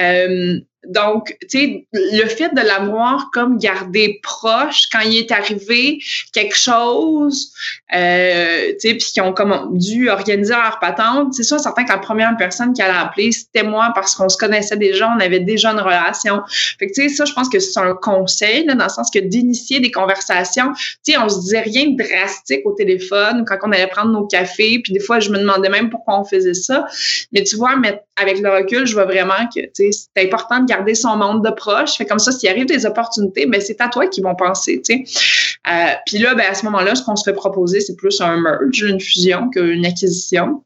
Euh, 0.00 0.58
donc, 0.88 1.36
tu 1.42 1.58
sais, 1.58 1.86
le 1.92 2.26
fait 2.26 2.54
de 2.54 2.62
l'avoir 2.62 3.30
comme 3.32 3.58
gardé 3.58 4.20
proche 4.22 4.88
quand 4.90 5.00
il 5.00 5.16
est 5.16 5.30
arrivé 5.30 5.98
quelque 6.32 6.56
chose, 6.56 7.52
euh, 7.94 8.72
tu 8.80 8.88
sais, 8.88 8.94
puis 8.94 9.06
qu'ils 9.12 9.22
ont 9.22 9.34
comme 9.34 9.76
dû 9.76 10.08
organiser 10.08 10.54
leur 10.54 10.78
patente, 10.78 11.34
c'est 11.34 11.42
sûr, 11.42 11.60
certain 11.60 11.84
que 11.84 11.90
la 11.90 11.98
première 11.98 12.34
personne 12.38 12.72
qui 12.72 12.80
allait 12.80 12.98
appeler, 12.98 13.32
c'était 13.32 13.62
moi 13.62 13.92
parce 13.94 14.14
qu'on 14.14 14.30
se 14.30 14.38
connaissait 14.38 14.78
déjà, 14.78 15.12
on 15.14 15.20
avait 15.20 15.40
déjà 15.40 15.72
une 15.72 15.80
relation. 15.80 16.42
Fait 16.78 16.86
que, 16.86 16.94
tu 16.94 17.08
sais, 17.08 17.14
ça, 17.14 17.26
je 17.26 17.34
pense 17.34 17.50
que 17.50 17.58
c'est 17.58 17.78
un 17.78 17.94
conseil, 17.94 18.64
là, 18.64 18.74
dans 18.74 18.84
le 18.84 18.90
sens 18.90 19.10
que 19.10 19.18
d'initier 19.18 19.80
des 19.80 19.90
conversations. 19.90 20.72
Tu 21.04 21.12
sais, 21.12 21.18
on 21.18 21.28
se 21.28 21.40
disait 21.40 21.60
rien 21.60 21.90
de 21.90 22.02
drastique 22.02 22.62
au 22.64 22.72
téléphone 22.72 23.44
quand 23.46 23.58
on 23.62 23.72
allait 23.72 23.88
prendre 23.88 24.12
nos 24.12 24.26
cafés, 24.26 24.80
puis 24.82 24.94
des 24.94 25.00
fois, 25.00 25.20
je 25.20 25.30
me 25.30 25.38
demandais 25.38 25.68
même 25.68 25.90
pourquoi 25.90 26.18
on 26.18 26.24
faisait 26.24 26.54
ça. 26.54 26.86
Mais 27.32 27.42
tu 27.44 27.56
vois, 27.56 27.76
avec 28.20 28.40
le 28.40 28.50
recul, 28.50 28.86
je 28.86 28.94
vois 28.94 29.04
vraiment 29.04 29.48
que, 29.54 29.60
c'est 29.74 29.92
important 30.16 30.60
de 30.60 30.66
garder 30.66 30.94
son 30.94 31.16
monde 31.16 31.44
de 31.44 31.50
proche. 31.50 31.96
Fait 31.96 32.06
comme 32.06 32.18
ça, 32.18 32.32
s'il 32.32 32.48
arrive 32.48 32.66
des 32.66 32.86
opportunités, 32.86 33.46
ben 33.46 33.60
c'est 33.60 33.80
à 33.80 33.88
toi 33.88 34.06
qu'ils 34.08 34.24
vont 34.24 34.34
penser. 34.34 34.82
Euh, 34.90 35.72
puis 36.06 36.18
là, 36.18 36.34
ben 36.34 36.46
à 36.50 36.54
ce 36.54 36.64
moment-là, 36.66 36.94
ce 36.94 37.02
qu'on 37.02 37.16
se 37.16 37.28
fait 37.28 37.34
proposer, 37.34 37.80
c'est 37.80 37.96
plus 37.96 38.20
un 38.20 38.40
merge, 38.40 38.82
une 38.82 39.00
fusion 39.00 39.50
qu'une 39.50 39.86
acquisition. 39.86 40.62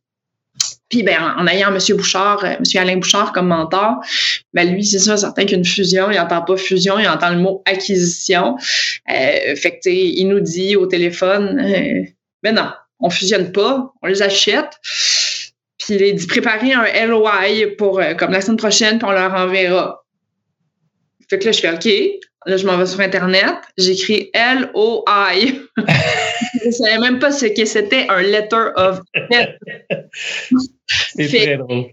Puis 0.88 1.02
ben, 1.02 1.18
en, 1.38 1.46
ayant 1.46 1.74
M. 1.74 1.78
Bouchard, 1.96 2.44
euh, 2.44 2.54
M. 2.58 2.64
Alain 2.76 2.96
Bouchard 2.96 3.32
comme 3.32 3.48
mentor, 3.48 3.96
ben 4.52 4.70
lui, 4.72 4.84
c'est 4.84 4.98
ça, 4.98 5.16
certain 5.16 5.46
qu'une 5.46 5.64
fusion, 5.64 6.10
il 6.10 6.16
n'entend 6.16 6.42
pas 6.42 6.56
fusion, 6.56 6.98
il 6.98 7.08
entend 7.08 7.30
le 7.30 7.38
mot 7.38 7.62
acquisition. 7.64 8.56
Euh, 9.10 9.56
fait 9.56 9.80
que, 9.82 9.88
il 9.88 10.28
nous 10.28 10.40
dit 10.40 10.76
au 10.76 10.86
téléphone, 10.86 12.06
ben 12.42 12.54
non, 12.54 12.70
on 13.00 13.10
fusionne 13.10 13.52
pas, 13.52 13.92
on 14.02 14.06
les 14.06 14.22
achète. 14.22 14.78
Puis 15.84 15.94
il 15.96 16.14
dit 16.14 16.26
préparer 16.26 16.72
un 16.72 17.06
LOI 17.06 17.74
pour 17.76 18.00
comme 18.18 18.30
la 18.30 18.40
semaine 18.40 18.56
prochaine, 18.56 18.98
puis 18.98 19.08
on 19.08 19.12
leur 19.12 19.34
enverra. 19.34 20.04
Fait 21.28 21.38
que 21.38 21.46
là, 21.46 21.52
je 21.52 21.60
fais 21.60 21.72
OK. 21.72 22.20
Là, 22.46 22.56
je 22.56 22.66
m'en 22.66 22.76
vais 22.76 22.86
sur 22.86 23.00
Internet. 23.00 23.54
J'écris 23.78 24.30
L-O-I. 24.34 25.60
je 25.76 26.66
ne 26.66 26.70
savais 26.72 26.98
même 26.98 27.18
pas 27.18 27.30
ce 27.30 27.46
que 27.46 27.64
c'était 27.64 28.06
un 28.08 28.20
letter 28.20 28.70
of 28.76 29.00
C'est 31.16 31.28
très 31.28 31.56
drôle. 31.56 31.86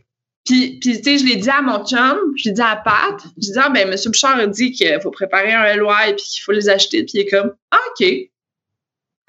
Puis, 0.45 0.79
puis 0.79 1.01
tu 1.01 1.03
sais, 1.03 1.17
je 1.19 1.25
l'ai 1.25 1.35
dit 1.35 1.49
à 1.49 1.61
mon 1.61 1.85
chum, 1.85 2.17
je 2.35 2.49
l'ai 2.49 2.53
dit 2.53 2.61
à 2.61 2.81
Pat, 2.83 3.15
je 3.37 3.47
lui 3.47 3.53
dit, 3.53 3.57
ah, 3.57 3.69
ben, 3.69 3.87
M. 3.87 3.95
Bouchard 4.07 4.39
a 4.39 4.47
dit 4.47 4.71
qu'il 4.71 4.99
faut 5.01 5.11
préparer 5.11 5.53
un 5.53 5.75
LY 5.75 6.09
et 6.09 6.15
qu'il 6.15 6.41
faut 6.41 6.51
les 6.51 6.69
acheter. 6.69 7.03
Puis 7.03 7.11
il 7.15 7.19
est 7.21 7.27
comme, 7.27 7.53
ah, 7.69 7.79
OK. 7.91 8.07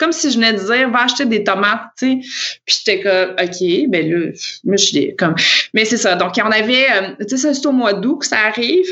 Comme 0.01 0.13
si 0.13 0.31
je 0.31 0.37
venais 0.37 0.55
de 0.55 0.59
dire, 0.59 0.91
va 0.91 1.05
acheter 1.05 1.27
des 1.27 1.45
tomates, 1.45 1.83
tu 1.99 2.23
sais. 2.23 2.59
Puis 2.65 2.79
j'étais 2.79 3.03
comme, 3.03 3.37
OK, 3.39 3.91
ben 3.91 4.11
là, 4.11 4.33
moi, 4.65 4.77
je 4.77 4.85
suis 4.85 5.17
comme. 5.17 5.35
Mais 5.75 5.85
c'est 5.85 5.99
ça. 5.99 6.17
Donc, 6.17 6.33
on 6.43 6.51
avait, 6.51 6.87
euh, 6.91 7.25
tu 7.29 7.37
sais, 7.37 7.53
c'est 7.53 7.67
au 7.67 7.73
mois 7.73 7.93
d'août 7.93 8.21
que 8.21 8.27
ça 8.27 8.39
arrive. 8.39 8.89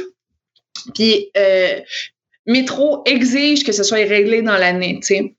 Puis, 0.94 1.30
euh, 1.36 1.80
Métro 2.46 3.02
exige 3.06 3.64
que 3.64 3.72
ce 3.72 3.82
soit 3.82 4.06
réglé 4.06 4.42
dans 4.42 4.56
l'année, 4.56 5.00
tu 5.02 5.14
sais. 5.14 5.34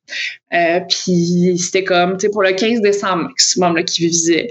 Euh, 0.53 0.79
puis 0.81 1.57
c'était 1.59 1.83
comme, 1.83 2.17
tu 2.17 2.25
sais, 2.25 2.31
pour 2.31 2.41
le 2.41 2.51
15 2.53 2.81
décembre 2.81 3.23
maximum 3.29 3.75
là, 3.75 3.83
qui 3.83 4.07
visait. 4.07 4.47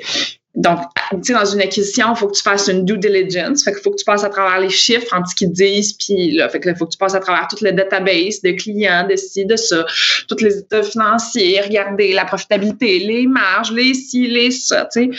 Donc, 0.58 0.80
tu 1.12 1.18
sais, 1.22 1.32
dans 1.34 1.44
une 1.44 1.60
acquisition, 1.60 2.08
il 2.10 2.16
faut 2.16 2.26
que 2.26 2.36
tu 2.36 2.42
fasses 2.42 2.66
une 2.66 2.84
due 2.84 2.98
diligence. 2.98 3.62
Fait 3.62 3.72
qu'il 3.72 3.80
faut 3.80 3.92
que 3.92 3.96
tu 3.96 4.04
passes 4.04 4.24
à 4.24 4.28
travers 4.28 4.58
les 4.58 4.70
chiffres 4.70 5.16
en 5.16 5.24
ce 5.24 5.32
qu'ils 5.36 5.52
disent. 5.52 5.92
Puis 5.92 6.32
là, 6.32 6.48
fait 6.48 6.58
que 6.58 6.74
faut 6.74 6.84
que 6.84 6.90
tu 6.90 6.98
passes 6.98 7.14
à 7.14 7.20
travers 7.20 7.46
toutes 7.48 7.60
les 7.60 7.70
databases 7.70 8.42
de 8.42 8.50
clients, 8.50 9.06
de 9.08 9.14
ci, 9.14 9.46
de 9.46 9.54
ça, 9.54 9.86
tous 10.26 10.42
les 10.42 10.58
états 10.58 10.82
financiers, 10.82 11.60
regarder 11.60 12.12
la 12.12 12.24
profitabilité, 12.24 12.98
les 12.98 13.28
marges, 13.28 13.70
les 13.70 13.94
ci, 13.94 14.26
les 14.26 14.50
ça, 14.50 14.88
tu 14.92 15.04
sais. 15.04 15.10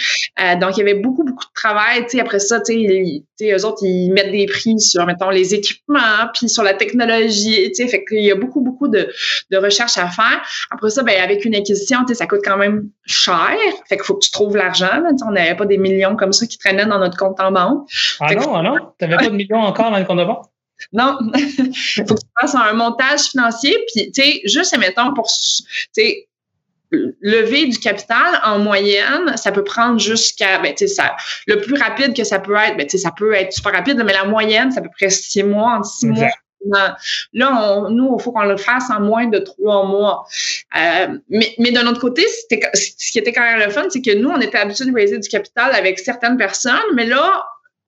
Euh, 0.42 0.60
donc, 0.60 0.76
il 0.76 0.80
y 0.80 0.82
avait 0.82 1.00
beaucoup, 1.00 1.24
beaucoup 1.24 1.46
de 1.46 1.54
travail. 1.54 2.04
Tu 2.04 2.18
sais, 2.18 2.20
après 2.20 2.40
ça, 2.40 2.60
tu 2.60 2.74
sais, 3.38 3.52
eux 3.54 3.66
autres, 3.66 3.84
ils 3.84 4.12
mettent 4.12 4.32
des 4.32 4.46
prix 4.46 4.78
sur, 4.78 5.06
mettons, 5.06 5.30
les 5.30 5.56
équipements, 5.56 6.28
puis 6.34 6.50
sur 6.50 6.64
la 6.64 6.74
technologie, 6.74 7.72
tu 7.74 7.76
sais. 7.76 7.88
Fait 7.88 8.04
qu'il 8.04 8.26
y 8.26 8.32
a 8.32 8.36
beaucoup, 8.36 8.60
beaucoup 8.60 8.90
de, 8.90 9.08
de 9.52 9.58
recherches 9.58 9.98
à 9.98 10.10
faire. 10.10 10.42
Après 10.70 10.90
ça, 10.90 11.02
ben, 11.02 11.16
avec 11.24 11.46
une 11.46 11.56
acquisition, 11.56 12.00
tu 12.02 12.10
sais, 12.10 12.16
ça 12.16 12.28
coûte 12.28 12.42
quand 12.44 12.58
même 12.58 12.90
cher. 13.06 13.56
Fait 13.88 13.96
qu'il 13.96 14.06
faut 14.06 14.16
que 14.16 14.26
tu 14.26 14.32
trouves 14.32 14.58
l'argent, 14.58 15.02
on 15.30 15.34
n'avait 15.34 15.56
pas 15.56 15.66
des 15.66 15.78
millions 15.78 16.16
comme 16.16 16.34
ça 16.34 16.46
qui 16.46 16.58
traînaient 16.58 16.86
dans 16.86 17.00
notre 17.00 17.18
compte 17.18 17.40
en 17.40 17.52
banque. 17.52 17.88
Ah 18.20 18.34
non, 18.34 18.56
ah 18.56 18.62
non? 18.62 18.76
Tu 19.00 19.06
n'avais 19.06 19.18
pas 19.18 19.30
de 19.30 19.36
millions 19.36 19.60
encore 19.60 19.92
dans 19.92 19.98
le 20.00 20.06
compte 20.06 20.20
en 20.20 20.26
banque? 20.26 20.46
Non, 20.94 21.18
il 21.36 21.74
faut 22.08 22.16
que 22.16 22.22
tu 22.22 22.28
fasses 22.40 22.56
un 22.56 22.74
montage 22.74 23.22
financier, 23.32 23.78
puis, 23.94 24.12
tu 24.12 24.22
sais, 24.22 24.42
juste, 24.46 24.78
mettons, 24.78 25.14
pour, 25.14 25.28
lever 26.92 27.68
du 27.68 27.78
capital, 27.78 28.42
en 28.44 28.60
moyenne, 28.60 29.36
ça 29.38 29.52
peut 29.52 29.64
prendre 29.64 30.00
jusqu'à, 30.00 30.60
ben, 30.60 30.74
tu 30.74 30.88
sais, 30.88 30.96
ça, 30.96 31.16
le 31.48 31.62
plus 31.62 31.76
rapide 31.76 32.16
que 32.16 32.24
ça 32.24 32.40
peut 32.40 32.56
être, 32.56 32.78
ben, 32.78 32.86
tu 32.86 32.92
sais, 32.92 33.04
ça 33.04 33.12
peut 33.12 33.34
être 33.34 33.54
super 33.54 33.74
rapide, 33.74 34.02
mais 34.04 34.14
la 34.14 34.26
moyenne, 34.26 34.72
c'est 34.72 34.80
à 34.80 34.82
peu 34.82 34.90
près 34.90 35.10
six 35.10 35.44
mois, 35.44 35.78
en 35.80 35.84
six 35.84 36.08
mois, 36.08 36.30
Là, 36.66 36.98
on, 37.34 37.90
nous, 37.90 38.16
il 38.18 38.22
faut 38.22 38.32
qu'on 38.32 38.44
le 38.44 38.58
fasse 38.58 38.90
en 38.90 39.00
moins 39.00 39.28
de 39.28 39.40
trois 39.40 39.86
mois. 39.86 40.26
Euh, 40.78 41.18
mais, 41.30 41.54
mais 41.58 41.72
d'un 41.72 41.88
autre 41.88 42.02
côté, 42.02 42.26
ce 42.28 43.12
qui 43.12 43.18
était 43.18 43.32
quand 43.32 43.42
même 43.42 43.60
le 43.60 43.70
fun, 43.70 43.86
c'est 43.90 44.02
que 44.02 44.16
nous, 44.16 44.30
on 44.30 44.40
était 44.40 44.58
habitués 44.58 44.86
de 44.86 44.94
raiser 44.94 45.20
du 45.20 45.30
capital 45.30 45.74
avec 45.74 46.00
certaines 46.00 46.38
personnes, 46.38 46.80
mais 46.96 47.06
là, 47.06 47.46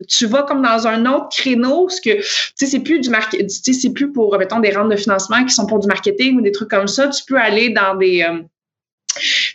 tu 0.08 0.26
vas 0.26 0.44
comme 0.44 0.62
dans 0.62 0.88
un 0.88 1.06
autre 1.06 1.30
créneau, 1.30 1.90
ce 1.90 2.02
que, 2.02 2.18
tu 2.18 2.26
sais, 2.56 2.66
c'est 2.66 2.80
plus 2.80 3.00
du 3.00 3.10
tu 3.10 3.50
sais, 3.50 3.74
c'est 3.74 3.94
plus 3.94 4.12
pour, 4.12 4.38
mettons, 4.38 4.60
des 4.60 4.72
rentes 4.72 4.90
de 4.90 4.96
financement 4.96 5.44
qui 5.46 5.54
sont 5.54 5.68
pour 5.68 5.80
du 5.80 5.88
marketing 5.88 6.38
ou 6.38 6.42
des 6.42 6.52
trucs 6.52 6.70
comme 6.70 6.88
ça. 6.88 7.08
Tu 7.10 7.24
peux 7.26 7.38
aller 7.38 7.70
dans 7.70 7.96
des, 7.96 8.24
euh, 8.24 8.42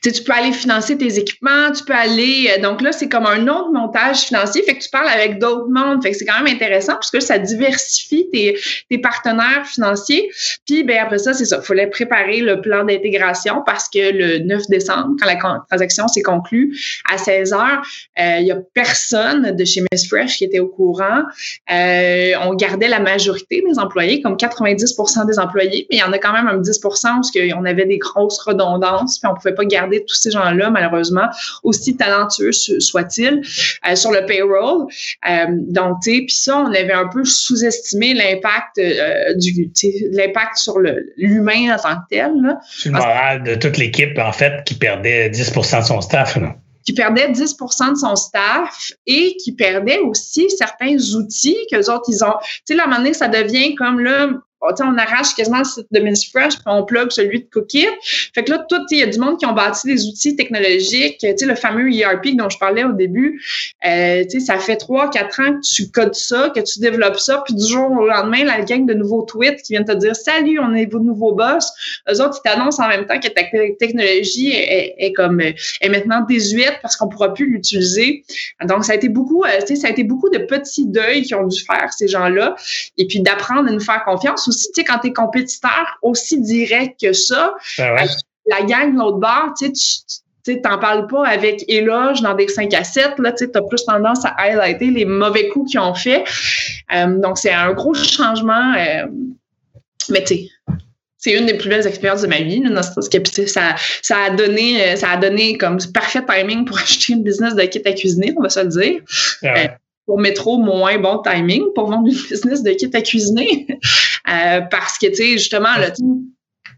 tu, 0.02 0.22
peux 0.22 0.32
aller 0.32 0.52
financer 0.52 0.96
tes 0.96 1.18
équipements, 1.18 1.72
tu 1.72 1.84
peux 1.84 1.94
aller. 1.94 2.50
Euh, 2.50 2.62
donc 2.62 2.80
là, 2.80 2.92
c'est 2.92 3.08
comme 3.08 3.26
un 3.26 3.46
autre 3.48 3.72
montage 3.72 4.20
financier. 4.20 4.62
Fait 4.62 4.76
que 4.76 4.82
tu 4.82 4.90
parles 4.90 5.08
avec 5.08 5.38
d'autres 5.38 5.68
mondes. 5.68 6.02
Fait 6.02 6.10
que 6.10 6.16
c'est 6.16 6.24
quand 6.24 6.42
même 6.42 6.54
intéressant 6.54 6.94
parce 6.94 7.10
que 7.10 7.20
ça 7.20 7.38
diversifie 7.38 8.28
tes, 8.30 8.98
partenaires 8.98 9.66
financiers. 9.66 10.30
Puis 10.66 10.82
ben 10.82 10.98
après 10.98 11.18
ça, 11.18 11.34
c'est 11.34 11.44
ça. 11.44 11.58
Il 11.62 11.66
fallait 11.66 11.86
préparer 11.88 12.40
le 12.40 12.60
plan 12.60 12.84
d'intégration 12.84 13.62
parce 13.64 13.88
que 13.88 14.10
le 14.12 14.38
9 14.38 14.62
décembre, 14.68 15.16
quand 15.20 15.26
la 15.26 15.36
transaction 15.68 16.08
s'est 16.08 16.22
conclue, 16.22 16.76
à 17.12 17.18
16 17.18 17.52
heures, 17.52 17.82
euh, 18.18 18.38
il 18.40 18.46
y 18.46 18.50
a 18.50 18.56
personne 18.74 19.54
de 19.54 19.64
chez 19.64 19.82
Miss 19.92 20.08
Fresh 20.08 20.38
qui 20.38 20.44
était 20.44 20.60
au 20.60 20.68
courant. 20.68 21.22
Euh, 21.70 22.32
on 22.42 22.54
gardait 22.54 22.88
la 22.88 23.00
majorité 23.00 23.62
des 23.68 23.78
employés, 23.78 24.22
comme 24.22 24.36
90 24.36 24.96
des 25.26 25.38
employés, 25.38 25.86
mais 25.90 25.98
il 25.98 26.00
y 26.00 26.02
en 26.02 26.12
a 26.12 26.18
quand 26.18 26.32
même 26.32 26.48
un 26.48 26.58
10 26.58 26.80
parce 26.80 27.30
qu'on 27.30 27.64
avait 27.64 27.86
des 27.86 27.98
grosses 27.98 28.38
redondances, 28.40 29.18
puis 29.18 29.30
on 29.30 29.34
pouvait 29.34 29.54
pas 29.54 29.64
garder 29.64 29.85
tous 30.06 30.14
ces 30.14 30.30
gens-là, 30.30 30.70
malheureusement, 30.70 31.26
aussi 31.62 31.96
talentueux 31.96 32.52
soit-il, 32.52 33.42
euh, 33.88 33.96
sur 33.96 34.10
le 34.10 34.24
payroll. 34.26 34.86
Euh, 35.28 35.46
donc, 35.50 35.98
tu 36.02 36.10
sais, 36.10 36.18
puis 36.18 36.34
ça, 36.34 36.58
on 36.58 36.66
avait 36.66 36.92
un 36.92 37.08
peu 37.08 37.24
sous-estimé 37.24 38.14
l'impact 38.14 38.78
euh, 38.78 39.34
du, 39.34 39.70
l'impact 40.12 40.56
sur 40.56 40.78
l'humain 41.16 41.74
en 41.74 41.78
tant 41.78 41.96
que 41.96 42.06
tel. 42.10 42.32
C'est 42.68 42.88
le 42.88 42.96
moral 42.96 43.42
de 43.42 43.54
toute 43.54 43.78
l'équipe, 43.78 44.18
en 44.18 44.32
fait, 44.32 44.64
qui 44.64 44.74
perdait 44.74 45.30
10 45.30 45.52
de 45.52 45.84
son 45.84 46.00
staff. 46.00 46.36
Là 46.36 46.56
qui 46.86 46.92
perdait 46.92 47.28
10 47.28 47.56
de 47.92 47.96
son 47.96 48.14
staff 48.14 48.92
et 49.06 49.36
qui 49.42 49.52
perdait 49.52 49.98
aussi 49.98 50.48
certains 50.48 50.96
outils 51.16 51.58
que 51.70 51.78
autres, 51.90 52.04
ils 52.08 52.24
ont. 52.24 52.34
Tu 52.64 52.74
sais, 52.74 52.80
à 52.80 52.84
un 52.84 52.86
moment 52.86 52.98
donné, 52.98 53.12
ça 53.12 53.26
devient 53.26 53.74
comme 53.74 53.98
là, 53.98 54.28
on 54.80 54.98
arrache 54.98 55.34
quasiment 55.34 55.58
le 55.58 55.64
site 55.64 55.86
de 55.90 56.00
Miss 56.00 56.30
Fresh 56.30 56.54
puis 56.54 56.64
on 56.66 56.84
plug 56.84 57.10
celui 57.10 57.40
de 57.40 57.48
Cookie. 57.52 57.86
Fait 58.34 58.44
que 58.44 58.50
là, 58.50 58.64
tout, 58.68 58.80
il 58.90 58.98
y 58.98 59.02
a 59.02 59.06
du 59.06 59.18
monde 59.18 59.38
qui 59.38 59.46
ont 59.46 59.52
bâti 59.52 59.86
des 59.86 60.06
outils 60.06 60.36
technologiques. 60.36 61.24
Tu 61.38 61.46
le 61.46 61.54
fameux 61.54 61.92
ERP 61.92 62.36
dont 62.36 62.48
je 62.48 62.58
parlais 62.58 62.84
au 62.84 62.92
début, 62.92 63.40
euh, 63.86 64.24
ça 64.38 64.58
fait 64.58 64.76
trois, 64.76 65.10
quatre 65.10 65.40
ans 65.40 65.54
que 65.54 65.66
tu 65.66 65.90
codes 65.90 66.14
ça, 66.14 66.50
que 66.54 66.60
tu 66.60 66.80
développes 66.80 67.18
ça, 67.18 67.42
puis 67.44 67.54
du 67.54 67.66
jour 67.66 67.90
au 67.90 68.06
lendemain, 68.06 68.44
la 68.44 68.62
gang 68.62 68.86
de 68.86 68.94
nouveaux 68.94 69.22
tweets 69.22 69.62
qui 69.62 69.72
viennent 69.72 69.84
te 69.84 69.92
dire 69.92 70.14
Salut, 70.16 70.58
on 70.58 70.74
est 70.74 70.90
vos 70.90 71.00
nouveaux 71.00 71.34
boss. 71.34 71.70
Eux 72.10 72.20
autres, 72.20 72.40
ils 72.44 72.48
t'annoncent 72.48 72.82
en 72.82 72.88
même 72.88 73.06
temps 73.06 73.18
que 73.18 73.28
ta 73.28 73.42
technologie 73.78 74.50
est, 74.52 75.12
comme 75.14 75.40
est 75.40 75.88
maintenant 75.88 76.24
désuète 76.28 76.78
parce 76.82 76.96
qu'on 76.96 77.08
pourra 77.08 77.34
plus 77.34 77.50
l'utiliser. 77.50 78.24
Donc, 78.64 78.84
ça 78.84 78.92
a 78.92 78.96
été 78.96 79.08
beaucoup, 79.08 79.44
euh, 79.44 79.74
ça 79.74 79.88
a 79.88 79.90
été 79.90 80.04
beaucoup 80.04 80.30
de 80.30 80.38
petits 80.38 80.86
deuils 80.86 81.22
qui 81.22 81.34
ont 81.34 81.46
dû 81.46 81.62
faire 81.64 81.92
ces 81.92 82.08
gens-là. 82.08 82.56
Et 82.98 83.06
puis 83.06 83.20
d'apprendre 83.20 83.68
à 83.68 83.72
nous 83.72 83.80
faire 83.80 84.04
confiance 84.04 84.48
aussi, 84.48 84.55
tu 84.56 84.72
sais, 84.74 84.84
quand 84.84 84.98
tu 84.98 85.08
es 85.08 85.12
compétiteur 85.12 85.98
aussi 86.02 86.40
direct 86.40 87.00
que 87.00 87.12
ça, 87.12 87.54
ben 87.78 88.06
la 88.46 88.62
gang 88.62 88.92
de 88.92 88.98
l'autre 88.98 89.18
bord, 89.18 89.54
tu 89.58 89.70
sais, 89.74 90.60
t'en 90.60 90.78
parles 90.78 91.06
pas 91.08 91.26
avec 91.26 91.64
éloge 91.68 92.22
dans 92.22 92.34
des 92.34 92.48
5 92.48 92.72
à 92.74 92.84
7, 92.84 93.18
là, 93.18 93.32
tu 93.32 93.48
as 93.52 93.62
plus 93.62 93.84
tendance 93.84 94.24
à 94.24 94.34
highlighter 94.38 94.90
les 94.90 95.04
mauvais 95.04 95.48
coups 95.48 95.72
qu'ils 95.72 95.80
ont 95.80 95.94
fait. 95.94 96.24
Euh, 96.94 97.18
donc, 97.18 97.38
c'est 97.38 97.52
un 97.52 97.72
gros 97.72 97.94
changement. 97.94 98.74
Euh, 98.78 99.06
mais 100.10 100.22
tu 100.22 100.36
sais, 100.36 100.48
c'est 101.18 101.32
une 101.32 101.46
des 101.46 101.54
plus 101.54 101.68
belles 101.68 101.86
expériences 101.86 102.22
de 102.22 102.28
ma 102.28 102.38
vie, 102.38 102.62
là, 102.62 102.82
ça, 102.82 103.74
ça 104.02 104.16
a 104.18 104.30
donné, 104.30 104.80
euh, 104.80 104.96
ça 104.96 105.10
a 105.10 105.16
donné 105.16 105.58
comme 105.58 105.78
parfait 105.92 106.22
timing 106.24 106.64
pour 106.64 106.78
acheter 106.82 107.14
une 107.14 107.24
business 107.24 107.56
de 107.56 107.62
kit 107.62 107.82
à 107.84 107.92
cuisiner, 107.92 108.32
on 108.36 108.42
va 108.42 108.48
se 108.48 108.60
le 108.60 108.68
dire. 108.68 109.00
Ah 109.42 109.76
pour 110.06 110.20
métro, 110.20 110.58
moins 110.58 110.98
bon 110.98 111.18
timing 111.18 111.64
pour 111.74 111.90
vendre 111.90 112.08
une 112.08 112.14
business 112.14 112.62
de 112.62 112.70
kit 112.70 112.90
à 112.94 113.02
cuisiner. 113.02 113.66
Euh, 114.28 114.60
parce 114.72 114.98
que, 114.98 115.06
tu 115.06 115.14
sais, 115.14 115.32
justement, 115.34 115.76
là, 115.78 115.92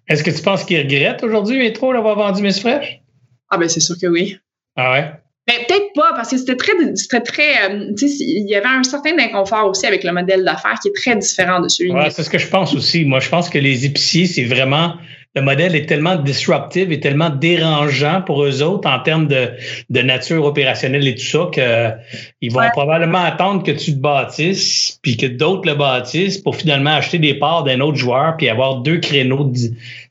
Est-ce 0.07 0.23
que 0.23 0.31
tu 0.31 0.43
penses 0.43 0.65
qu'il 0.65 0.79
regrette 0.79 1.25
aujourd'hui, 1.25 1.57
métro, 1.57 1.95
d'avoir 1.95 2.15
vendu 2.15 2.43
Miss 2.43 2.61
Fresh? 2.61 3.01
Ah, 3.49 3.57
ben, 3.57 3.71
c'est 3.71 3.81
sûr 3.81 3.97
que 3.99 4.07
oui. 4.07 4.37
Ah 4.77 4.93
ouais? 4.93 5.13
Ben, 5.47 5.55
peut-être 5.67 5.95
pas, 5.95 6.13
parce 6.15 6.31
que 6.31 6.37
c'était 6.37 6.57
très, 6.57 6.73
c'était 6.95 7.23
très, 7.23 7.71
euh, 7.71 7.95
tu 7.97 8.07
sais, 8.07 8.17
il 8.21 8.47
y 8.51 8.55
avait 8.55 8.67
un 8.67 8.83
certain 8.83 9.19
inconfort 9.19 9.67
aussi 9.67 9.87
avec 9.87 10.05
le 10.05 10.13
modèle 10.13 10.45
d'affaires 10.45 10.79
qui 10.79 10.89
est 10.89 10.95
très 10.95 11.17
différent 11.17 11.61
de 11.61 11.69
celui-là. 11.69 12.03
Ouais, 12.03 12.11
c'est 12.11 12.23
ce 12.23 12.29
que 12.29 12.37
je 12.37 12.49
pense 12.49 12.75
aussi. 12.75 13.07
Moi, 13.07 13.21
je 13.21 13.31
pense 13.31 13.49
que 13.49 13.57
les 13.57 13.87
épiciers, 13.87 14.27
c'est 14.27 14.45
vraiment 14.45 14.97
le 15.39 15.45
modèle 15.45 15.77
est 15.77 15.87
tellement 15.87 16.17
disruptif 16.17 16.91
et 16.91 16.99
tellement 16.99 17.31
dérangeant 17.31 18.23
pour 18.23 18.43
eux 18.43 18.61
autres 18.63 18.89
en 18.91 18.99
termes 18.99 19.29
de, 19.29 19.51
de 19.89 20.01
nature 20.01 20.45
opérationnelle 20.45 21.07
et 21.07 21.15
tout 21.15 21.23
ça 21.23 21.49
qu'ils 21.53 22.53
vont 22.53 22.69
probablement 22.73 23.23
attendre 23.23 23.63
que 23.63 23.71
tu 23.71 23.93
te 23.93 23.99
bâtisses 23.99 24.99
puis 25.03 25.17
que 25.17 25.27
d'autres 25.27 25.69
le 25.69 25.77
bâtissent 25.77 26.39
pour 26.39 26.57
finalement 26.57 26.91
acheter 26.91 27.19
des 27.19 27.35
parts 27.35 27.63
d'un 27.63 27.79
autre 27.81 27.97
joueur 27.97 28.37
puis 28.37 28.49
avoir 28.49 28.81
deux 28.81 28.99
créneaux. 28.99 29.53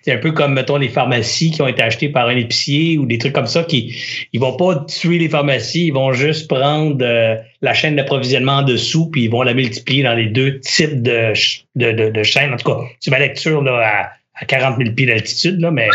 C'est 0.03 0.13
un 0.13 0.17
peu 0.17 0.31
comme, 0.31 0.53
mettons, 0.53 0.77
les 0.77 0.87
pharmacies 0.87 1.51
qui 1.51 1.61
ont 1.61 1.67
été 1.67 1.81
achetées 1.81 2.07
par 2.07 2.29
un 2.29 2.37
épicier 2.37 2.97
ou 2.97 3.05
des 3.05 3.17
trucs 3.17 3.33
comme 3.33 3.47
ça 3.47 3.63
qui 3.63 3.93
ils 4.31 4.39
vont 4.39 4.55
pas 4.55 4.85
tuer 4.87 5.19
les 5.19 5.27
pharmacies, 5.27 5.87
ils 5.87 5.93
vont 5.93 6.13
juste 6.13 6.47
prendre 6.47 6.97
euh, 7.01 7.35
la 7.61 7.73
chaîne 7.73 7.97
d'approvisionnement 7.97 8.59
en 8.59 8.63
dessous 8.63 9.09
puis 9.11 9.25
ils 9.25 9.29
vont 9.29 9.41
la 9.41 9.53
multiplier 9.53 10.03
dans 10.03 10.13
les 10.13 10.27
deux 10.27 10.61
types 10.61 11.01
de, 11.01 11.33
de, 11.75 11.91
de, 11.91 12.09
de 12.11 12.23
chaînes. 12.23 12.53
En 12.53 12.57
tout 12.57 12.71
cas, 12.71 12.79
c'est 13.01 13.11
ma 13.11 13.19
lecture 13.19 13.61
là, 13.61 13.81
à 13.83 14.16
à 14.39 14.45
40 14.45 14.77
000 14.77 14.91
pieds 14.95 15.07
d'altitude, 15.07 15.59
là, 15.59 15.71
mais. 15.71 15.89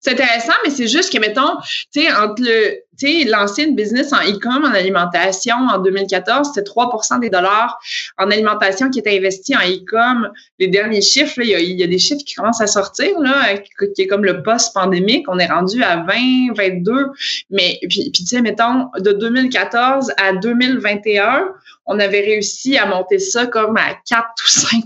C'est 0.00 0.12
intéressant, 0.12 0.52
mais 0.64 0.70
c'est 0.70 0.86
juste 0.86 1.12
que, 1.12 1.18
mettons, 1.18 1.56
tu 1.92 2.02
sais, 2.02 2.12
entre 2.12 2.40
le, 2.40 2.84
tu 2.96 3.06
sais, 3.06 3.24
lancer 3.24 3.64
une 3.64 3.74
business 3.74 4.12
en 4.12 4.18
e-com, 4.18 4.64
en 4.64 4.72
alimentation, 4.72 5.56
en 5.56 5.78
2014, 5.78 6.52
c'était 6.54 6.70
3% 6.70 7.18
des 7.18 7.30
dollars 7.30 7.80
en 8.16 8.30
alimentation 8.30 8.90
qui 8.90 9.00
étaient 9.00 9.16
investis 9.16 9.56
en 9.56 9.60
e-com. 9.60 10.30
Les 10.60 10.68
derniers 10.68 11.00
chiffres, 11.00 11.40
il, 11.40 11.48
y 11.48 11.82
a, 11.82 11.86
des 11.88 11.98
chiffres 11.98 12.22
qui 12.24 12.36
commencent 12.36 12.60
à 12.60 12.68
sortir, 12.68 13.18
là, 13.18 13.56
qui 13.94 14.02
est 14.02 14.06
comme 14.06 14.24
le 14.24 14.44
post-pandémique. 14.44 15.26
On 15.28 15.38
est 15.40 15.46
rendu 15.46 15.82
à 15.82 15.96
20, 15.96 16.54
22. 16.56 17.06
Mais, 17.50 17.80
puis, 17.88 18.10
puis 18.12 18.22
tu 18.22 18.26
sais, 18.26 18.40
mettons, 18.40 18.90
de 19.00 19.10
2014 19.10 20.12
à 20.16 20.32
2021, 20.34 21.54
on 21.88 21.98
avait 21.98 22.20
réussi 22.20 22.76
à 22.76 22.86
monter 22.86 23.18
ça 23.18 23.46
comme 23.46 23.76
à 23.78 23.96
4 24.08 24.24
ou 24.44 24.48
5 24.48 24.84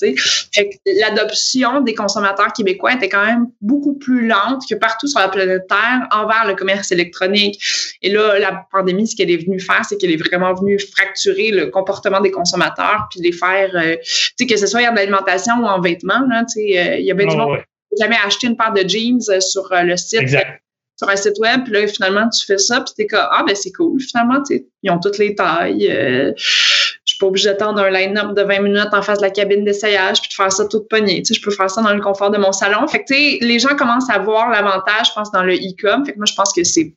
tu 0.00 0.16
sais. 0.16 0.70
L'adoption 1.00 1.80
des 1.80 1.94
consommateurs 1.94 2.52
québécois 2.52 2.94
était 2.94 3.08
quand 3.08 3.24
même 3.24 3.46
beaucoup 3.60 3.94
plus 3.94 4.26
lente 4.26 4.62
que 4.68 4.74
partout 4.74 5.06
sur 5.06 5.20
la 5.20 5.28
planète 5.28 5.68
Terre 5.68 6.08
envers 6.10 6.44
le 6.46 6.54
commerce 6.54 6.90
électronique. 6.90 7.62
Et 8.02 8.10
là, 8.10 8.38
la 8.40 8.66
pandémie, 8.72 9.06
ce 9.06 9.14
qu'elle 9.14 9.30
est 9.30 9.44
venue 9.44 9.60
faire, 9.60 9.84
c'est 9.88 9.96
qu'elle 9.96 10.10
est 10.10 10.16
vraiment 10.16 10.52
venue 10.52 10.78
fracturer 10.78 11.52
le 11.52 11.68
comportement 11.68 12.20
des 12.20 12.32
consommateurs, 12.32 13.06
puis 13.10 13.20
les 13.20 13.32
faire, 13.32 13.70
euh, 13.74 13.96
tu 14.02 14.32
sais, 14.38 14.46
que 14.46 14.56
ce 14.56 14.66
soit 14.66 14.82
en 14.82 14.96
alimentation 14.96 15.54
ou 15.60 15.64
en 15.64 15.80
vêtements. 15.80 16.26
Là, 16.28 16.44
tu 16.44 16.60
sais, 16.60 16.78
euh, 16.78 16.96
il 16.98 17.06
y 17.06 17.10
a 17.10 17.14
bien 17.14 17.28
du 17.28 17.36
monde 17.36 17.58
qui 17.58 18.02
jamais 18.02 18.16
acheté 18.24 18.48
une 18.48 18.56
paire 18.56 18.72
de 18.72 18.86
jeans 18.86 19.20
euh, 19.28 19.40
sur 19.40 19.68
le 19.70 19.96
site. 19.96 20.20
Exact 20.20 20.60
sur 20.96 21.08
un 21.08 21.16
site 21.16 21.38
web, 21.38 21.64
puis 21.64 21.72
là, 21.74 21.86
finalement, 21.86 22.28
tu 22.28 22.44
fais 22.44 22.58
ça, 22.58 22.80
puis 22.80 22.94
t'es 22.96 23.06
comme, 23.06 23.26
ah, 23.30 23.44
ben 23.46 23.54
c'est 23.54 23.72
cool, 23.72 24.00
finalement, 24.00 24.42
ils 24.82 24.90
ont 24.90 24.98
toutes 24.98 25.18
les 25.18 25.34
tailles. 25.34 25.88
Euh, 25.90 26.32
je 26.36 27.12
suis 27.12 27.18
pas 27.18 27.26
obligée 27.26 27.50
d'attendre 27.50 27.80
un 27.80 27.90
line-up 27.90 28.34
de 28.34 28.42
20 28.42 28.60
minutes 28.60 28.88
en 28.92 29.02
face 29.02 29.18
de 29.18 29.22
la 29.22 29.30
cabine 29.30 29.64
d'essayage, 29.64 30.20
puis 30.20 30.30
de 30.30 30.34
faire 30.34 30.50
ça 30.50 30.66
toute 30.66 30.88
pognée. 30.88 31.22
Je 31.30 31.40
peux 31.40 31.50
faire 31.50 31.70
ça 31.70 31.82
dans 31.82 31.94
le 31.94 32.00
confort 32.00 32.30
de 32.30 32.38
mon 32.38 32.52
salon. 32.52 32.86
Fait 32.88 33.04
que, 33.04 33.12
tu 33.12 33.14
sais, 33.14 33.38
les 33.42 33.58
gens 33.58 33.76
commencent 33.76 34.10
à 34.10 34.18
voir 34.18 34.50
l'avantage, 34.50 35.08
je 35.08 35.12
pense, 35.14 35.30
dans 35.30 35.42
le 35.42 35.54
e-com. 35.54 36.04
Fait 36.04 36.12
que 36.12 36.16
moi, 36.16 36.26
je 36.26 36.34
pense 36.34 36.52
que 36.52 36.64
c'est 36.64 36.94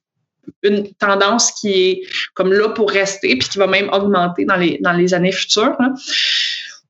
une 0.64 0.92
tendance 0.94 1.52
qui 1.52 1.72
est 1.72 2.02
comme 2.34 2.54
là 2.54 2.70
pour 2.70 2.90
rester, 2.90 3.36
puis 3.38 3.50
qui 3.50 3.58
va 3.58 3.68
même 3.68 3.90
augmenter 3.92 4.46
dans 4.46 4.56
les, 4.56 4.80
dans 4.82 4.94
les 4.94 5.14
années 5.14 5.32
futures. 5.32 5.78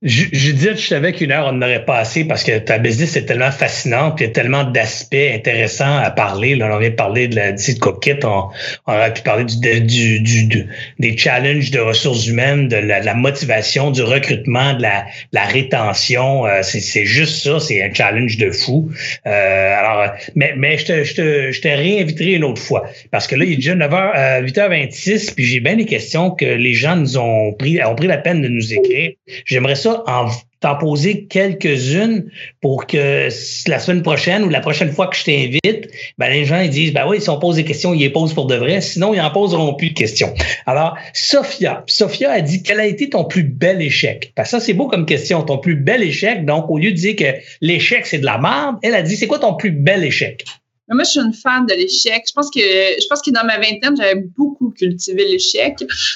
Judith, 0.02 0.78
je 0.78 0.88
savais 0.88 1.12
qu'une 1.12 1.34
heure, 1.34 1.48
on 1.48 1.52
n'aurait 1.52 1.84
pas 1.84 1.98
assez 1.98 2.24
parce 2.24 2.46
que 2.46 2.58
ta 2.58 2.78
business 2.78 3.18
est 3.18 3.26
tellement 3.26 3.52
fascinante, 3.52 4.16
puis 4.16 4.24
il 4.24 4.28
y 4.30 4.32
a 4.32 4.34
tellement 4.34 4.64
d'aspects 4.64 5.14
intéressants 5.14 5.98
à 5.98 6.10
parler. 6.10 6.56
Là, 6.56 6.74
on 6.74 6.80
vient 6.80 6.92
de 6.92 6.96
parler 6.96 7.28
de 7.28 7.36
la 7.36 7.52
de 7.52 7.80
coquille, 7.80 8.16
on, 8.24 8.48
on, 8.88 8.94
aurait 8.94 9.14
pu 9.14 9.24
parler 9.24 9.44
du, 9.44 10.22
du, 10.22 10.46
du, 10.48 10.68
des 11.00 11.18
challenges 11.18 11.72
de 11.72 11.80
ressources 11.80 12.28
humaines, 12.28 12.70
de 12.70 12.78
la, 12.78 13.14
motivation, 13.14 13.92
du 13.92 14.02
recrutement, 14.02 14.74
de 14.74 14.84
la, 14.84 15.06
la 15.34 15.44
rétention. 15.44 16.46
Euh, 16.46 16.62
c'est 16.62 17.04
juste 17.04 17.44
ça, 17.44 17.60
c'est 17.60 17.84
un 17.84 17.94
challenge 17.94 18.38
de 18.38 18.52
fou. 18.52 18.90
Euh, 19.28 19.74
alors, 19.78 20.14
mais, 20.34 20.54
mais 20.56 20.78
je 20.78 20.86
te, 20.86 21.04
je 21.04 21.14
te, 21.14 21.52
je 21.52 21.60
te 21.60 21.68
réinviterai 21.68 22.36
une 22.36 22.46
autre 22.46 22.62
fois 22.62 22.90
parce 23.12 23.28
que 23.28 23.36
là, 23.36 23.44
il 23.44 23.52
est 23.52 23.58
déjà 23.58 23.76
9h, 23.76 24.12
euh, 24.16 24.48
8h26, 24.48 25.36
puis 25.36 25.44
j'ai 25.44 25.60
bien 25.60 25.76
des 25.76 25.86
questions 25.86 26.32
que 26.32 26.46
les 26.46 26.74
gens 26.74 26.96
nous 26.96 27.18
ont 27.18 27.52
pris, 27.52 27.84
ont 27.84 27.96
pris 27.96 28.08
la 28.08 28.18
peine 28.18 28.42
de 28.42 28.48
nous 28.48 28.74
écrire. 28.74 29.12
J'aimerais 29.44 29.76
ça 29.76 29.89
en 30.08 30.30
t'en 30.60 30.76
poser 30.76 31.26
quelques-unes 31.26 32.30
pour 32.62 32.86
que 32.86 33.30
la 33.68 33.80
semaine 33.80 34.02
prochaine 34.02 34.44
ou 34.44 34.50
la 34.50 34.60
prochaine 34.60 34.92
fois 34.92 35.08
que 35.08 35.16
je 35.16 35.24
t'invite, 35.24 35.90
ben 36.18 36.30
les 36.30 36.46
gens 36.46 36.60
ils 36.60 36.70
disent 36.70 36.94
ben 36.94 37.06
oui, 37.08 37.22
si 37.22 37.30
on 37.30 37.40
pose 37.40 37.56
des 37.56 37.64
questions, 37.64 37.94
ils 37.94 38.00
les 38.00 38.10
posent 38.10 38.34
pour 38.34 38.46
de 38.46 38.56
vrai, 38.56 38.82
sinon 38.82 39.14
ils 39.14 39.22
en 39.22 39.32
poseront 39.32 39.76
plus 39.76 39.92
de 39.92 39.94
questions. 39.94 40.34
Alors, 40.66 40.98
Sophia, 41.14 41.84
Sophia 41.88 42.32
a 42.32 42.42
dit 42.42 42.62
quel 42.62 42.80
a 42.80 42.86
été 42.86 43.10
ton 43.10 43.24
plus 43.24 43.44
bel 43.44 43.82
échec? 43.82 44.34
Que 44.36 44.46
ça 44.46 44.60
c'est 44.60 44.74
beau 44.74 44.88
comme 44.88 45.06
question, 45.06 45.44
ton 45.44 45.58
plus 45.58 45.76
bel 45.76 46.04
échec. 46.04 46.46
Donc 46.46 46.70
au 46.70 46.78
lieu 46.78 46.92
de 46.92 46.98
dire 46.98 47.16
que 47.16 47.36
l'échec 47.62 48.06
c'est 48.06 48.20
de 48.20 48.26
la 48.26 48.38
merde, 48.38 48.78
elle 48.84 48.96
a 48.96 49.02
dit 49.02 49.16
c'est 49.16 49.28
quoi 49.28 49.40
ton 49.40 49.54
plus 49.54 49.72
bel 49.72 50.04
échec? 50.04 50.44
Moi, 50.90 51.04
je 51.04 51.12
suis 51.12 51.20
une 51.20 51.34
fan 51.34 51.66
de 51.66 51.74
l'échec. 51.74 52.24
Je 52.28 52.34
pense 52.34 52.50
que 52.50 52.60
je 52.60 53.08
pense 53.08 53.22
que 53.22 53.32
dans 53.32 53.46
ma 53.46 53.58
vingtaine, 53.58 53.96
j'avais 53.96 54.24
beaucoup 54.38 54.72
cultivé 54.72 55.26
l'échec. 55.26 55.76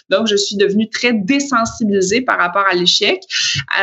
Donc, 0.10 0.28
je 0.28 0.36
suis 0.36 0.56
devenue 0.56 0.90
très 0.90 1.14
désensibilisée 1.14 2.22
par 2.22 2.38
rapport 2.38 2.66
à 2.70 2.76
l'échec. 2.76 3.22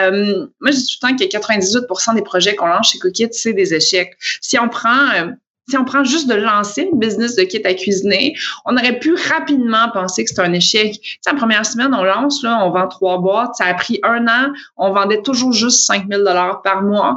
Euh, 0.01 0.47
moi, 0.61 0.71
je 0.71 0.77
dis 0.77 0.87
tout 0.87 1.07
le 1.07 1.11
temps 1.11 1.17
que 1.17 1.25
98% 1.25 2.15
des 2.15 2.23
projets 2.23 2.55
qu'on 2.55 2.67
lance 2.67 2.91
chez 2.93 2.99
Cookit, 2.99 3.29
c'est 3.33 3.53
des 3.53 3.75
échecs. 3.75 4.17
Si 4.41 4.59
on 4.59 4.69
prend 4.69 5.11
euh, 5.15 5.31
si 5.71 5.77
on 5.77 5.85
prend 5.85 6.03
juste 6.03 6.29
de 6.29 6.35
lancer 6.35 6.89
une 6.93 6.99
business 6.99 7.37
de 7.37 7.45
kit 7.45 7.63
à 7.65 7.75
cuisiner, 7.75 8.35
on 8.65 8.77
aurait 8.77 8.99
pu 8.99 9.15
rapidement 9.15 9.89
penser 9.93 10.25
que 10.25 10.31
c'est 10.31 10.41
un 10.41 10.53
échec. 10.53 10.99
Tu 11.01 11.19
la 11.27 11.35
première 11.35 11.65
semaine, 11.65 11.95
on 11.95 12.03
lance, 12.03 12.43
là, 12.43 12.65
on 12.65 12.71
vend 12.71 12.89
trois 12.89 13.19
boîtes. 13.19 13.55
Ça 13.55 13.67
a 13.67 13.75
pris 13.75 14.01
un 14.03 14.27
an. 14.27 14.53
On 14.77 14.93
vendait 14.93 15.23
toujours 15.23 15.53
juste 15.53 15.87
5000 15.87 16.19
dollars 16.19 16.63
par 16.63 16.83
mois. 16.83 17.17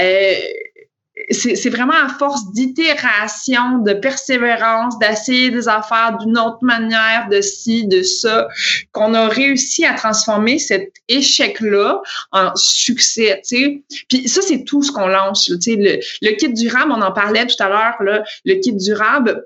Euh, 0.00 0.34
c'est 1.32 1.70
vraiment 1.70 1.94
à 1.94 2.08
force 2.08 2.52
d'itération, 2.52 3.78
de 3.78 3.92
persévérance, 3.92 4.98
d'essayer 4.98 5.50
des 5.50 5.68
affaires 5.68 6.16
d'une 6.20 6.38
autre 6.38 6.58
manière, 6.62 7.28
de 7.30 7.40
ci, 7.40 7.86
de 7.86 8.02
ça, 8.02 8.48
qu'on 8.92 9.14
a 9.14 9.28
réussi 9.28 9.84
à 9.84 9.94
transformer 9.94 10.58
cet 10.58 10.92
échec-là 11.08 12.00
en 12.32 12.54
succès. 12.56 13.40
sais. 13.42 13.82
Puis 14.08 14.28
ça, 14.28 14.42
c'est 14.42 14.64
tout 14.64 14.82
ce 14.82 14.92
qu'on 14.92 15.08
lance. 15.08 15.48
Là, 15.48 15.56
le, 15.66 16.00
le 16.22 16.36
kit 16.36 16.52
durable, 16.52 16.92
on 16.92 17.02
en 17.02 17.12
parlait 17.12 17.46
tout 17.46 17.62
à 17.62 17.68
l'heure, 17.68 17.96
le 18.44 18.54
kit 18.54 18.72
durable, 18.72 19.44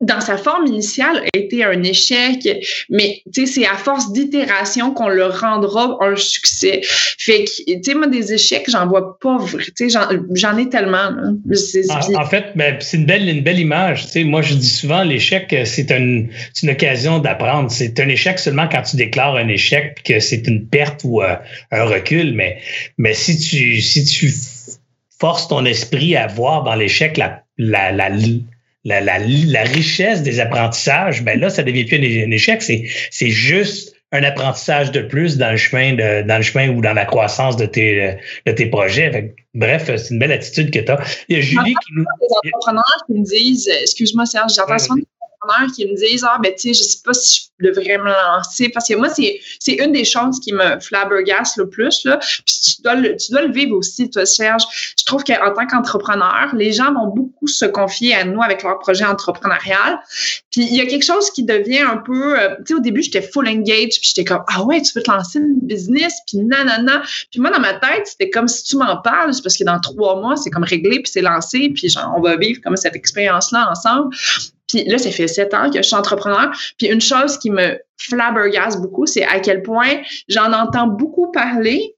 dans 0.00 0.20
sa 0.20 0.36
forme 0.36 0.66
initiale, 0.66 1.24
a 1.34 1.38
été 1.38 1.64
un 1.64 1.82
échec, 1.82 2.48
mais 2.88 3.20
tu 3.32 3.46
sais, 3.46 3.52
c'est 3.52 3.66
à 3.66 3.74
force 3.74 4.12
d'itération 4.12 4.94
qu'on 4.94 5.08
le 5.08 5.26
rendra 5.26 5.98
un 6.00 6.14
succès. 6.14 6.80
Fait 7.18 7.44
que, 7.44 7.72
tu 7.72 7.78
sais, 7.82 7.94
moi, 7.94 8.06
des 8.06 8.32
échecs, 8.32 8.66
j'en 8.68 8.86
vois 8.86 9.18
pas, 9.18 9.38
tu 9.76 9.90
sais, 9.90 10.00
j'en 10.34 10.56
ai 10.56 10.68
tellement. 10.68 11.10
En, 12.14 12.26
fait, 12.26 12.52
ben, 12.54 12.76
c'est 12.80 12.96
une 12.96 13.06
belle, 13.06 13.28
une 13.28 13.42
belle 13.42 13.58
image. 13.58 14.06
Tu 14.06 14.10
sais, 14.12 14.24
moi, 14.24 14.42
je 14.42 14.54
dis 14.54 14.68
souvent, 14.68 15.02
l'échec, 15.02 15.54
c'est 15.64 15.90
une, 15.90 16.28
une 16.62 16.70
occasion 16.70 17.18
d'apprendre. 17.18 17.70
C'est 17.70 17.98
un 17.98 18.08
échec 18.08 18.38
seulement 18.38 18.68
quand 18.68 18.82
tu 18.82 18.96
déclares 18.96 19.34
un 19.34 19.48
échec, 19.48 20.02
que 20.04 20.20
c'est 20.20 20.46
une 20.46 20.68
perte 20.68 21.00
ou 21.02 21.22
euh, 21.22 21.34
un 21.72 21.84
recul. 21.84 22.34
Mais, 22.34 22.58
mais 22.98 23.14
si 23.14 23.36
tu, 23.36 23.80
si 23.80 24.04
tu 24.04 24.32
forces 25.18 25.48
ton 25.48 25.64
esprit 25.64 26.14
à 26.14 26.28
voir 26.28 26.62
dans 26.62 26.76
l'échec 26.76 27.16
la, 27.16 27.42
la, 27.56 27.90
la 27.90 28.10
la, 28.88 29.00
la, 29.00 29.18
la, 29.18 29.62
richesse 29.62 30.22
des 30.22 30.40
apprentissages, 30.40 31.22
ben 31.22 31.38
là, 31.38 31.50
ça 31.50 31.62
devient 31.62 31.84
plus 31.84 31.96
un, 31.98 32.30
échec. 32.30 32.62
C'est, 32.62 32.84
c'est 33.10 33.30
juste 33.30 33.94
un 34.12 34.22
apprentissage 34.22 34.90
de 34.90 35.02
plus 35.02 35.36
dans 35.36 35.50
le 35.50 35.58
chemin 35.58 35.92
de, 35.92 36.26
dans 36.26 36.38
le 36.38 36.42
chemin 36.42 36.70
ou 36.70 36.80
dans 36.80 36.94
la 36.94 37.04
croissance 37.04 37.56
de 37.56 37.66
tes, 37.66 38.16
de 38.46 38.52
tes 38.52 38.66
projets. 38.66 39.34
bref, 39.54 39.90
c'est 39.94 40.14
une 40.14 40.18
belle 40.18 40.32
attitude 40.32 40.70
que 40.70 40.78
tu 40.78 40.90
as. 40.90 40.98
Il 41.28 41.36
y 41.36 41.38
a 41.38 41.42
Julie 41.42 41.74
qui 41.74 41.92
nous. 41.94 42.04
Des 42.04 42.50
entrepreneurs 42.50 43.04
qui 43.06 43.12
me 43.12 43.24
disent, 43.24 43.68
excuse-moi 43.82 44.24
Serge, 44.24 44.54
j'entends 44.56 44.78
souvent 44.78 44.96
des 44.96 45.06
qui 45.74 45.86
me 45.86 45.94
disent, 45.94 46.24
ah, 46.28 46.38
ben, 46.42 46.52
tu 46.54 46.74
sais, 46.74 46.74
je 46.74 46.82
sais 46.82 46.98
pas 47.04 47.14
si 47.14 47.48
je 47.58 47.66
devrais 47.66 47.98
me 47.98 48.10
lancer. 48.10 48.68
Parce 48.68 48.88
que 48.88 48.94
moi, 48.94 49.08
c'est, 49.08 49.40
c'est 49.58 49.74
une 49.74 49.92
des 49.92 50.04
choses 50.04 50.40
qui 50.40 50.52
me 50.52 50.78
flabbergasse 50.80 51.56
le 51.56 51.68
plus, 51.68 52.04
là. 52.04 52.18
Puis 52.18 52.74
tu 52.76 52.82
dois 52.82 52.94
le, 52.94 53.16
tu 53.16 53.32
dois 53.32 53.42
le 53.42 53.52
vivre 53.52 53.76
aussi, 53.76 54.10
toi, 54.10 54.26
Serge. 54.26 54.62
Je 54.98 55.04
trouve 55.04 55.24
qu'en 55.24 55.52
tant 55.54 55.66
qu'entrepreneur, 55.66 56.54
les 56.54 56.72
gens 56.72 56.92
vont 56.92 57.08
beaucoup 57.08 57.46
se 57.46 57.64
confier 57.64 58.14
à 58.14 58.24
nous 58.24 58.42
avec 58.42 58.62
leur 58.62 58.78
projet 58.78 59.04
entrepreneurial. 59.04 59.98
Puis 60.50 60.62
il 60.62 60.76
y 60.76 60.80
a 60.80 60.86
quelque 60.86 61.04
chose 61.04 61.30
qui 61.30 61.44
devient 61.44 61.80
un 61.80 61.98
peu, 61.98 62.38
euh, 62.38 62.56
tu 62.58 62.68
sais, 62.68 62.74
au 62.74 62.80
début, 62.80 63.02
j'étais 63.02 63.22
full 63.22 63.48
engage, 63.48 64.00
puis 64.00 64.12
j'étais 64.14 64.24
comme, 64.24 64.42
ah 64.48 64.62
ouais, 64.64 64.80
tu 64.82 64.92
veux 64.94 65.02
te 65.02 65.10
lancer 65.10 65.38
une 65.38 65.60
business, 65.62 66.14
puis 66.26 66.38
nanana. 66.38 67.02
Puis 67.30 67.40
moi, 67.40 67.50
dans 67.50 67.60
ma 67.60 67.74
tête, 67.74 68.06
c'était 68.06 68.30
comme 68.30 68.48
si 68.48 68.64
tu 68.64 68.76
m'en 68.76 68.98
parles, 68.98 69.34
c'est 69.34 69.42
parce 69.42 69.56
que 69.56 69.64
dans 69.64 69.80
trois 69.80 70.20
mois, 70.20 70.36
c'est 70.36 70.50
comme 70.50 70.64
réglé, 70.64 71.00
puis 71.00 71.10
c'est 71.10 71.22
lancé, 71.22 71.70
puis 71.74 71.88
genre, 71.88 72.14
on 72.16 72.20
va 72.20 72.36
vivre 72.36 72.60
comme 72.62 72.76
cette 72.76 72.96
expérience-là 72.96 73.70
ensemble. 73.70 74.14
Puis 74.68 74.84
là, 74.84 74.98
ça 74.98 75.10
fait 75.10 75.28
sept 75.28 75.54
ans 75.54 75.70
que 75.70 75.78
je 75.78 75.82
suis 75.82 75.96
entrepreneur. 75.96 76.50
Puis 76.78 76.88
une 76.88 77.00
chose 77.00 77.38
qui 77.38 77.50
me 77.50 77.78
flabbergasse 77.96 78.80
beaucoup, 78.80 79.06
c'est 79.06 79.24
à 79.24 79.40
quel 79.40 79.62
point 79.62 80.02
j'en 80.28 80.52
entends 80.52 80.86
beaucoup 80.86 81.32
parler, 81.32 81.96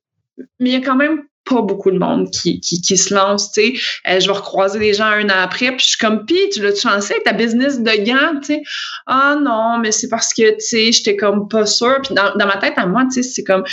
mais 0.59 0.71
il 0.71 0.73
y 0.73 0.77
a 0.77 0.81
quand 0.81 0.97
même 0.97 1.23
pas 1.45 1.63
beaucoup 1.63 1.91
de 1.91 1.99
monde 1.99 2.31
qui, 2.31 2.61
qui, 2.61 2.97
se 2.97 3.13
lance, 3.13 3.53
tu 3.53 3.61
sais. 3.63 3.81
Euh, 4.09 4.21
je 4.21 4.27
vais 4.27 4.33
recroiser 4.33 4.79
des 4.79 4.95
gens 4.95 5.07
un 5.07 5.25
an 5.27 5.43
après, 5.43 5.71
puis 5.73 5.81
je 5.81 5.89
suis 5.91 5.99
comme, 5.99 6.25
pis 6.25 6.49
tu 6.53 6.63
l'as 6.63 6.75
chancé 6.75 7.15
ta 7.25 7.33
business 7.33 7.81
de 7.81 8.05
gants, 8.05 8.39
tu 8.41 8.55
sais. 8.55 8.63
Ah 9.07 9.37
non, 9.41 9.79
mais 9.79 9.91
c'est 9.91 10.09
parce 10.09 10.33
que, 10.33 10.51
tu 10.53 10.61
sais, 10.61 10.93
j'étais 10.93 11.17
comme 11.17 11.49
pas 11.49 11.67
sûre. 11.67 12.01
Puis 12.05 12.15
dans, 12.15 12.35
dans 12.37 12.47
ma 12.47 12.57
tête, 12.59 12.75
à 12.77 12.87
moi, 12.87 13.05
tu 13.07 13.23
sais, 13.23 13.29
c'est 13.29 13.45
comme, 13.45 13.65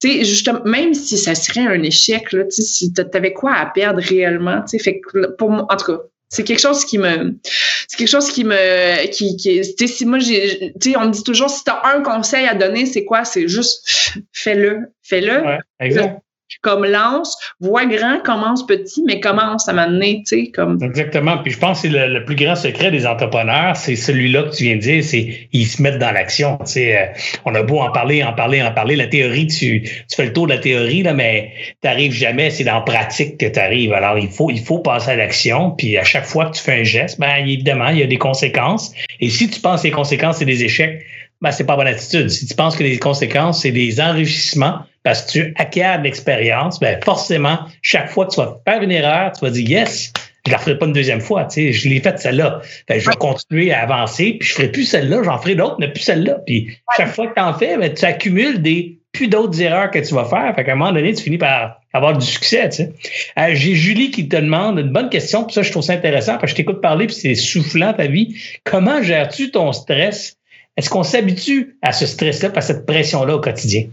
tu 0.00 0.12
sais, 0.12 0.24
justement, 0.24 0.60
même 0.64 0.94
si 0.94 1.16
ça 1.16 1.34
serait 1.34 1.66
un 1.66 1.82
échec, 1.82 2.28
tu 2.28 2.44
sais, 2.50 2.86
t'avais 3.10 3.32
quoi 3.32 3.54
à 3.54 3.66
perdre 3.66 4.02
réellement, 4.02 4.60
tu 4.62 4.76
sais? 4.76 4.78
Fait 4.78 5.00
que 5.00 5.28
pour 5.36 5.50
moi, 5.50 5.66
en 5.70 5.76
tout 5.76 5.86
cas, 5.86 5.98
c'est 6.28 6.44
quelque 6.44 6.60
chose 6.60 6.84
qui 6.84 6.98
me 6.98 7.38
c'est 7.88 7.96
quelque 7.96 8.08
chose 8.08 8.30
qui 8.30 8.44
me 8.44 9.06
qui, 9.06 9.36
qui 9.36 9.62
si 9.64 10.06
moi 10.06 10.18
tu 10.18 10.34
sais 10.80 10.96
on 10.96 11.06
me 11.06 11.10
dit 11.10 11.22
toujours 11.22 11.50
si 11.50 11.64
tu 11.64 11.70
un 11.70 12.02
conseil 12.02 12.46
à 12.46 12.54
donner 12.54 12.86
c'est 12.86 13.04
quoi? 13.04 13.24
C'est 13.24 13.48
juste 13.48 14.18
fais-le 14.32 14.92
fais-le. 15.02 15.58
Exact 15.80 16.20
comme 16.62 16.84
lance, 16.84 17.36
vois 17.60 17.86
grand, 17.86 18.20
commence 18.22 18.66
petit, 18.66 19.02
mais 19.06 19.20
commence 19.20 19.68
à 19.68 19.72
m'amener, 19.72 20.22
tu 20.26 20.44
sais, 20.44 20.50
comme. 20.50 20.78
Exactement. 20.82 21.38
Puis 21.38 21.52
je 21.52 21.58
pense 21.58 21.82
que 21.82 21.88
c'est 21.88 22.08
le, 22.08 22.24
plus 22.24 22.36
grand 22.36 22.56
secret 22.56 22.90
des 22.90 23.06
entrepreneurs, 23.06 23.76
c'est 23.76 23.96
celui-là 23.96 24.44
que 24.44 24.56
tu 24.56 24.64
viens 24.64 24.76
de 24.76 24.80
dire, 24.80 25.04
c'est 25.04 25.48
ils 25.52 25.66
se 25.66 25.80
mettent 25.82 25.98
dans 25.98 26.12
l'action. 26.12 26.58
Tu 26.58 26.72
sais, 26.72 26.98
euh, 26.98 27.06
on 27.44 27.54
a 27.54 27.62
beau 27.62 27.80
en 27.80 27.90
parler, 27.90 28.22
en 28.22 28.32
parler, 28.32 28.62
en 28.62 28.72
parler. 28.72 28.96
La 28.96 29.06
théorie, 29.06 29.46
tu, 29.46 29.82
tu 29.82 30.16
fais 30.16 30.24
le 30.24 30.32
tour 30.32 30.46
de 30.46 30.54
la 30.54 30.58
théorie, 30.58 31.02
là, 31.02 31.12
mais 31.12 31.52
tu 31.82 31.88
n'arrives 31.88 32.12
jamais, 32.12 32.50
c'est 32.50 32.64
dans 32.64 32.74
la 32.74 32.80
pratique 32.80 33.38
que 33.38 33.46
tu 33.46 33.58
arrives. 33.58 33.92
Alors, 33.92 34.18
il 34.18 34.28
faut, 34.28 34.50
il 34.50 34.60
faut 34.60 34.78
passer 34.78 35.10
à 35.10 35.16
l'action. 35.16 35.70
Puis 35.70 35.96
à 35.96 36.04
chaque 36.04 36.24
fois 36.24 36.46
que 36.46 36.56
tu 36.56 36.62
fais 36.62 36.80
un 36.80 36.84
geste, 36.84 37.20
ben 37.20 37.34
évidemment, 37.36 37.88
il 37.88 37.98
y 37.98 38.02
a 38.02 38.06
des 38.06 38.18
conséquences. 38.18 38.92
Et 39.20 39.28
si 39.28 39.48
tu 39.48 39.60
penses 39.60 39.82
que 39.82 39.88
les 39.88 39.92
conséquences, 39.92 40.38
c'est 40.38 40.44
des 40.44 40.64
échecs, 40.64 41.04
ben, 41.40 41.50
c'est 41.50 41.64
pas 41.64 41.76
bonne 41.76 41.86
attitude. 41.86 42.28
Si 42.30 42.46
tu 42.46 42.54
penses 42.54 42.76
que 42.76 42.82
les 42.82 42.98
conséquences, 42.98 43.62
c'est 43.62 43.70
des 43.70 44.00
enrichissements 44.00 44.80
parce 45.02 45.22
que 45.22 45.32
tu 45.32 45.54
acquiers 45.56 45.98
de 45.98 46.02
l'expérience, 46.02 46.80
ben, 46.80 46.98
forcément, 47.04 47.58
chaque 47.82 48.10
fois 48.10 48.26
que 48.26 48.32
tu 48.32 48.40
vas 48.40 48.60
faire 48.66 48.82
une 48.82 48.90
erreur, 48.90 49.32
tu 49.32 49.44
vas 49.44 49.50
dire 49.50 49.68
yes, 49.68 50.12
je 50.46 50.52
la 50.52 50.58
ferai 50.58 50.78
pas 50.78 50.86
une 50.86 50.92
deuxième 50.92 51.20
fois. 51.20 51.44
Tu 51.44 51.54
sais, 51.54 51.72
je 51.72 51.88
l'ai 51.88 52.00
faite 52.00 52.18
celle-là. 52.18 52.60
je 52.88 52.94
vais 52.94 53.16
continuer 53.16 53.72
à 53.72 53.82
avancer, 53.82 54.36
puis 54.38 54.48
je 54.48 54.54
ferai 54.54 54.68
plus 54.68 54.84
celle-là, 54.84 55.22
j'en 55.22 55.38
ferai 55.38 55.54
d'autres, 55.54 55.76
mais 55.78 55.92
plus 55.92 56.02
celle-là. 56.02 56.38
Puis 56.46 56.76
chaque 56.96 57.08
fois 57.08 57.26
que 57.28 57.34
tu 57.34 57.40
en 57.40 57.54
fais, 57.54 57.76
ben, 57.76 57.92
tu 57.92 58.04
accumules 58.04 58.62
des 58.62 58.98
plus 59.12 59.28
d'autres 59.28 59.60
erreurs 59.60 59.90
que 59.90 59.98
tu 59.98 60.14
vas 60.14 60.24
faire. 60.24 60.54
Fait 60.54 60.64
qu'à 60.64 60.72
un 60.72 60.76
moment 60.76 60.92
donné, 60.92 61.14
tu 61.14 61.22
finis 61.22 61.38
par 61.38 61.80
avoir 61.92 62.16
du 62.16 62.24
succès. 62.24 62.68
Tu 62.68 62.76
sais. 62.76 62.92
Euh, 63.38 63.54
J'ai 63.54 63.74
Julie 63.74 64.10
qui 64.10 64.28
te 64.28 64.36
demande 64.36 64.78
une 64.78 64.90
bonne 64.90 65.08
question, 65.08 65.44
puis 65.44 65.54
ça, 65.54 65.62
je 65.62 65.70
trouve 65.70 65.82
ça 65.82 65.94
intéressant, 65.94 66.32
parce 66.32 66.44
que 66.44 66.50
je 66.50 66.54
t'écoute 66.56 66.80
parler, 66.80 67.06
puis 67.06 67.16
c'est 67.16 67.34
soufflant 67.34 67.92
ta 67.92 68.06
vie. 68.06 68.36
Comment 68.64 69.02
gères-tu 69.02 69.50
ton 69.50 69.72
stress? 69.72 70.35
Est-ce 70.76 70.90
qu'on 70.90 71.02
s'habitue 71.02 71.78
à 71.82 71.92
ce 71.92 72.06
stress-là, 72.06 72.50
à 72.54 72.60
cette 72.60 72.84
pression-là 72.86 73.36
au 73.36 73.40
quotidien? 73.40 73.88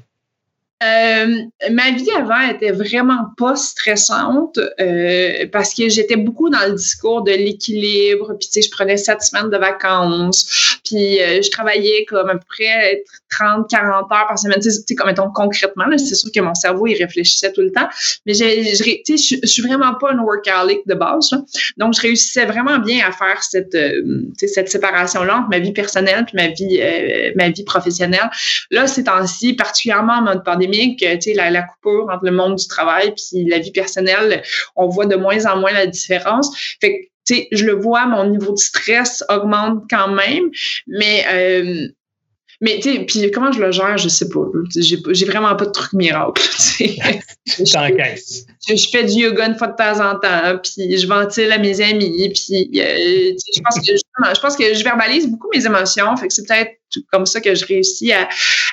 Euh, 0.84 1.36
ma 1.72 1.92
vie 1.92 2.10
avant 2.12 2.50
était 2.50 2.72
vraiment 2.72 3.26
pas 3.38 3.56
stressante 3.56 4.60
euh, 4.80 5.46
parce 5.52 5.74
que 5.74 5.88
j'étais 5.88 6.16
beaucoup 6.16 6.50
dans 6.50 6.68
le 6.68 6.74
discours 6.74 7.24
de 7.24 7.32
l'équilibre. 7.32 8.36
Puis 8.40 8.50
tu 8.52 8.62
sais, 8.62 8.68
je 8.68 8.72
prenais 8.72 8.98
sept 8.98 9.22
semaines 9.22 9.50
de 9.50 9.58
vacances. 9.58 10.80
Puis 10.84 11.22
euh, 11.22 11.42
je 11.42 11.50
travaillais 11.52 12.06
comme 12.06 12.30
à 12.30 12.34
peu 12.34 12.46
près 12.50 13.04
30, 13.30 13.70
40 13.70 14.12
heures 14.12 14.28
par 14.28 14.38
semaine. 14.38 14.60
Tu 14.62 14.72
sais, 14.72 14.96
comme 14.96 15.08
mettons 15.08 15.30
concrètement, 15.34 15.86
c'est 15.98 16.16
sûr 16.16 16.32
que 16.34 16.40
mon 16.42 16.56
cerveau 16.56 16.88
il 16.88 16.96
réfléchissait 16.96 17.52
tout 17.54 17.62
le 17.62 17.72
temps. 17.72 17.88
Mais 18.26 18.34
je, 18.34 19.46
suis 19.46 19.62
vraiment 19.62 19.94
pas 19.96 20.12
une 20.12 20.20
workaholic 20.20 20.80
de 20.88 20.96
base. 20.96 21.30
Donc 21.78 21.94
je 21.94 22.02
réussissais 22.02 22.46
vraiment 22.46 22.80
bien 22.80 23.06
à 23.08 23.12
faire 23.12 23.42
cette, 23.44 23.78
cette 24.38 24.70
séparation 24.70 25.24
là 25.24 25.38
entre 25.38 25.50
ma 25.50 25.60
vie 25.60 25.72
personnelle 25.72 26.26
puis 26.26 26.36
ma 26.36 26.48
vie, 26.48 26.82
ma 27.36 27.50
vie 27.50 27.64
professionnelle. 27.64 28.30
Là, 28.72 28.88
ces 28.88 29.04
temps-ci, 29.04 29.54
particulièrement 29.54 30.14
en 30.14 30.22
mode 30.24 30.44
pandémie 30.44 30.73
que 31.00 31.36
la, 31.36 31.50
la 31.50 31.64
coupure 31.64 32.08
entre 32.12 32.26
le 32.26 32.32
monde 32.32 32.56
du 32.56 32.68
travail 32.68 33.14
puis 33.14 33.46
la 33.46 33.60
vie 33.60 33.72
personnelle, 33.72 34.44
on 34.76 34.88
voit 34.88 35.06
de 35.06 35.16
moins 35.16 35.46
en 35.46 35.58
moins 35.60 35.74
la 35.74 35.88
différence. 35.88 36.56
Fait 36.82 36.94
que, 36.94 37.04
tu 37.26 37.36
sais, 37.36 37.48
je 37.52 37.66
le 37.66 37.74
vois, 37.74 38.06
mon 38.06 38.30
niveau 38.30 38.52
de 38.52 38.58
stress 38.58 39.24
augmente 39.30 39.84
quand 39.90 40.10
même, 40.10 40.50
mais 40.88 41.26
euh, 41.32 41.88
mais 42.64 42.80
tu 42.82 42.94
sais, 42.94 43.00
puis 43.00 43.30
comment 43.32 43.52
je 43.52 43.60
le 43.60 43.72
gère, 43.72 43.98
je 43.98 44.08
sais 44.08 44.30
pas. 44.30 44.40
J'ai, 44.78 45.26
vraiment 45.26 45.54
pas 45.56 45.66
de 45.66 45.72
truc 45.72 45.92
miracle. 45.92 46.42
je, 46.80 46.86
je, 47.48 48.76
je, 48.76 48.90
fais 48.90 49.04
du 49.04 49.14
yoga 49.14 49.48
une 49.48 49.58
fois 49.58 49.68
de 49.68 49.76
temps 49.76 50.00
en 50.00 50.18
temps, 50.18 50.60
puis 50.64 50.98
je 50.98 51.06
ventile 51.06 51.52
à 51.52 51.58
mes 51.58 51.82
amis, 51.82 52.32
puis 52.34 52.70
euh, 52.80 53.34
je 53.54 53.62
pense 53.62 53.80
que 53.80 53.94
je 53.94 54.40
pense 54.40 54.56
que 54.56 54.74
je 54.74 54.82
verbalise 54.82 55.28
beaucoup 55.28 55.50
mes 55.54 55.66
émotions, 55.66 56.16
fait 56.16 56.30
que 56.30 56.34
c'est 56.34 56.48
peut-être 56.48 56.72
comme 57.12 57.26
ça 57.26 57.42
que 57.42 57.56
je 57.56 57.66
réussis 57.66 58.12
à, 58.12 58.30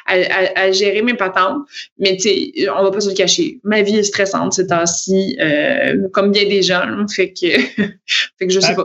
à, 0.07 0.61
à, 0.61 0.73
gérer 0.73 1.03
mes 1.03 1.15
patentes. 1.15 1.63
Mais 1.99 2.17
tu 2.17 2.23
sais, 2.23 2.69
on 2.71 2.83
va 2.83 2.91
pas 2.91 3.01
se 3.01 3.09
le 3.09 3.15
cacher. 3.15 3.59
Ma 3.65 3.83
vie 3.83 3.97
est 3.97 4.03
stressante 4.03 4.53
ces 4.53 4.67
temps-ci, 4.67 5.37
euh, 5.41 6.09
comme 6.13 6.31
bien 6.31 6.45
des 6.45 6.63
gens. 6.63 7.07
Fait 7.09 7.33
que, 7.33 7.59
fait 8.39 8.47
que 8.47 8.53
je 8.53 8.61
sais 8.61 8.73
ah, 8.73 8.77
pas. 8.77 8.85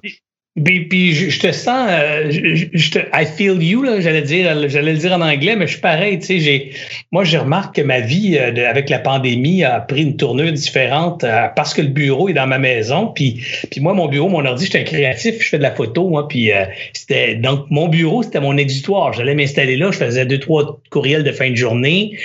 Puis, 0.64 0.86
puis 0.86 1.12
je, 1.12 1.38
te 1.38 1.52
sens, 1.52 1.90
euh, 1.90 2.28
je, 2.30 2.90
te, 2.90 3.00
I 3.14 3.26
feel 3.26 3.62
you 3.62 3.84
là, 3.84 4.00
j'allais 4.00 4.22
dire, 4.22 4.70
j'allais 4.70 4.94
le 4.94 4.98
dire 4.98 5.12
en 5.12 5.20
anglais, 5.20 5.58
mais 5.58 5.68
je 5.68 5.74
suis 5.74 5.82
pareil, 5.82 6.18
tu 6.18 6.28
sais, 6.28 6.40
j'ai, 6.40 6.72
moi 7.12 7.26
je 7.26 7.38
remarque 7.38 7.76
que 7.76 7.82
ma 7.82 8.00
vie 8.00 8.38
euh, 8.38 8.70
avec 8.70 8.90
la 8.90 9.00
pandémie 9.00 9.66
a 9.66 9.82
pris 9.82 10.04
une 10.04 10.16
tournure 10.16 10.54
différente 10.54 11.26
euh, 11.26 11.48
parce 11.54 11.74
que 11.74 11.82
le 11.82 11.90
bureau 11.90 12.30
est 12.30 12.34
dans 12.34 12.48
ma 12.48 12.58
maison, 12.58 13.08
puis, 13.08 13.42
puis 13.70 13.82
moi 13.82 13.94
mon 13.94 14.08
bureau, 14.08 14.30
mon 14.30 14.46
ordi, 14.46 14.64
j'étais 14.64 14.80
un 14.80 14.84
créatif, 14.84 15.44
je 15.44 15.50
fais 15.50 15.58
de 15.58 15.62
la 15.62 15.72
photo, 15.72 16.08
moi, 16.08 16.26
puis 16.30 16.52
c'était 16.94 17.36
donc 17.36 17.66
mon 17.70 17.90
bureau, 17.90 18.24
c'était 18.24 18.40
mon 18.40 18.56
exutoire, 18.56 19.12
j'allais 19.12 19.36
m'installer 19.36 19.76
là, 19.76 19.92
je 19.92 19.98
faisais 19.98 20.26
deux 20.26 20.40
trois 20.40 20.80
courriels 20.90 21.24
de 21.24 21.34
fin 21.34 21.50
de 21.50 21.56
journée, 21.56 22.18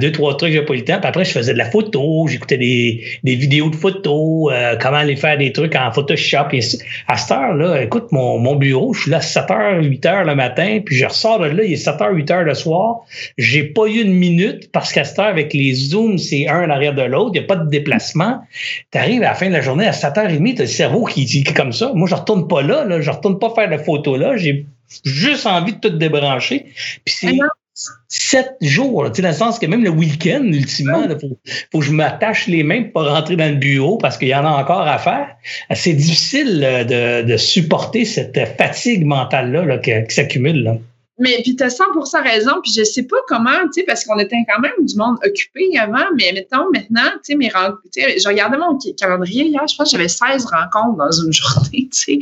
deux 0.00 0.10
trois 0.10 0.38
trucs, 0.38 0.54
j'avais 0.54 0.64
pas 0.64 0.72
le 0.72 0.84
temps, 0.84 1.00
puis 1.00 1.08
après 1.08 1.26
je 1.26 1.32
faisais 1.32 1.52
de 1.52 1.58
la 1.58 1.70
photo, 1.70 2.26
j'écoutais 2.28 2.56
des, 2.56 3.04
des 3.24 3.34
vidéos 3.34 3.68
de 3.68 3.76
photos, 3.76 4.50
comment 4.80 4.96
aller 4.96 5.16
faire 5.16 5.36
des 5.36 5.52
trucs 5.52 5.76
en 5.76 5.92
Photoshop, 5.92 6.48
et 6.52 6.60
à 7.08 7.18
cette 7.18 7.30
heure 7.30 7.52
là 7.54 7.73
écoute, 7.82 8.12
mon, 8.12 8.56
bureau, 8.56 8.92
je 8.92 9.02
suis 9.02 9.10
là 9.10 9.18
à 9.18 9.20
7h, 9.20 9.80
8h 9.80 10.24
le 10.24 10.34
matin, 10.34 10.80
puis 10.84 10.96
je 10.96 11.06
ressors 11.06 11.38
de 11.38 11.46
là, 11.46 11.64
il 11.64 11.72
est 11.72 11.86
7h, 11.86 12.12
8h 12.12 12.42
le 12.42 12.54
soir. 12.54 13.00
J'ai 13.38 13.64
pas 13.64 13.86
eu 13.86 14.02
une 14.02 14.14
minute 14.14 14.70
parce 14.72 14.92
qu'à 14.92 15.04
cette 15.04 15.18
heure, 15.18 15.26
avec 15.26 15.52
les 15.52 15.74
zooms, 15.74 16.18
c'est 16.18 16.48
un 16.48 16.64
en 16.64 16.70
arrière 16.70 16.94
de 16.94 17.02
l'autre, 17.02 17.32
il 17.34 17.40
n'y 17.40 17.44
a 17.44 17.48
pas 17.48 17.56
de 17.56 17.68
déplacement. 17.68 18.40
Tu 18.90 18.98
arrives 18.98 19.22
à 19.22 19.28
la 19.28 19.34
fin 19.34 19.48
de 19.48 19.52
la 19.52 19.60
journée 19.60 19.86
à 19.86 19.92
7h30, 19.92 20.54
tu 20.54 20.62
as 20.62 20.64
le 20.64 20.66
cerveau 20.66 21.04
qui 21.04 21.24
dit 21.24 21.44
comme 21.44 21.72
ça. 21.72 21.92
Moi, 21.94 22.08
je 22.08 22.14
retourne 22.14 22.48
pas 22.48 22.62
là, 22.62 22.84
là 22.84 23.00
je 23.00 23.10
retourne 23.10 23.38
pas 23.38 23.50
faire 23.54 23.70
de 23.70 23.76
photos 23.76 24.18
là. 24.18 24.36
J'ai 24.36 24.66
juste 25.04 25.46
envie 25.46 25.72
de 25.74 25.78
tout 25.78 25.96
débrancher. 25.96 26.66
Puis 27.04 27.14
c'est 27.18 27.38
sept 28.08 28.54
jours, 28.60 29.10
dans 29.10 29.28
le 29.28 29.32
sens 29.32 29.58
que 29.58 29.66
même 29.66 29.82
le 29.82 29.90
week-end, 29.90 30.44
ultimement, 30.44 31.02
il 31.02 31.18
faut, 31.18 31.38
faut, 31.72 31.78
que 31.80 31.84
je 31.84 31.90
m'attache 31.90 32.46
les 32.46 32.62
mains 32.62 32.84
pour 32.84 33.04
rentrer 33.04 33.36
dans 33.36 33.50
le 33.50 33.56
bureau 33.56 33.98
parce 33.98 34.16
qu'il 34.16 34.28
y 34.28 34.34
en 34.34 34.44
a 34.44 34.50
encore 34.50 34.86
à 34.86 34.98
faire. 34.98 35.28
C'est 35.74 35.92
difficile 35.92 36.60
de, 36.60 37.22
de, 37.22 37.36
supporter 37.36 38.04
cette 38.04 38.38
fatigue 38.56 39.04
mentale-là 39.04 39.64
là, 39.64 39.78
qui, 39.78 39.90
qui 40.08 40.14
s'accumule. 40.14 40.80
Mais 41.18 41.40
puis 41.42 41.54
tu 41.54 41.62
as 41.62 41.68
100% 41.68 42.22
raison, 42.24 42.60
puis 42.60 42.72
je 42.76 42.82
sais 42.82 43.04
pas 43.04 43.16
comment, 43.28 43.60
tu 43.66 43.74
sais, 43.74 43.82
parce 43.84 44.04
qu'on 44.04 44.18
était 44.18 44.36
quand 44.48 44.60
même 44.60 44.72
du 44.80 44.96
monde 44.96 45.16
occupé 45.24 45.78
avant, 45.78 46.06
mais 46.16 46.32
mettons 46.32 46.68
maintenant, 46.72 47.08
tu 47.24 47.32
sais, 47.32 47.34
mes 47.36 47.48
rencontres, 47.48 47.80
je 47.94 48.28
regardais 48.28 48.58
mon 48.58 48.76
calendrier 48.98 49.44
hier, 49.44 49.64
je 49.68 49.76
pense 49.76 49.92
que 49.92 49.96
j'avais 49.96 50.08
16 50.08 50.46
rencontres 50.46 50.96
dans 50.96 51.12
une 51.12 51.32
journée, 51.32 51.88
tu 51.92 52.20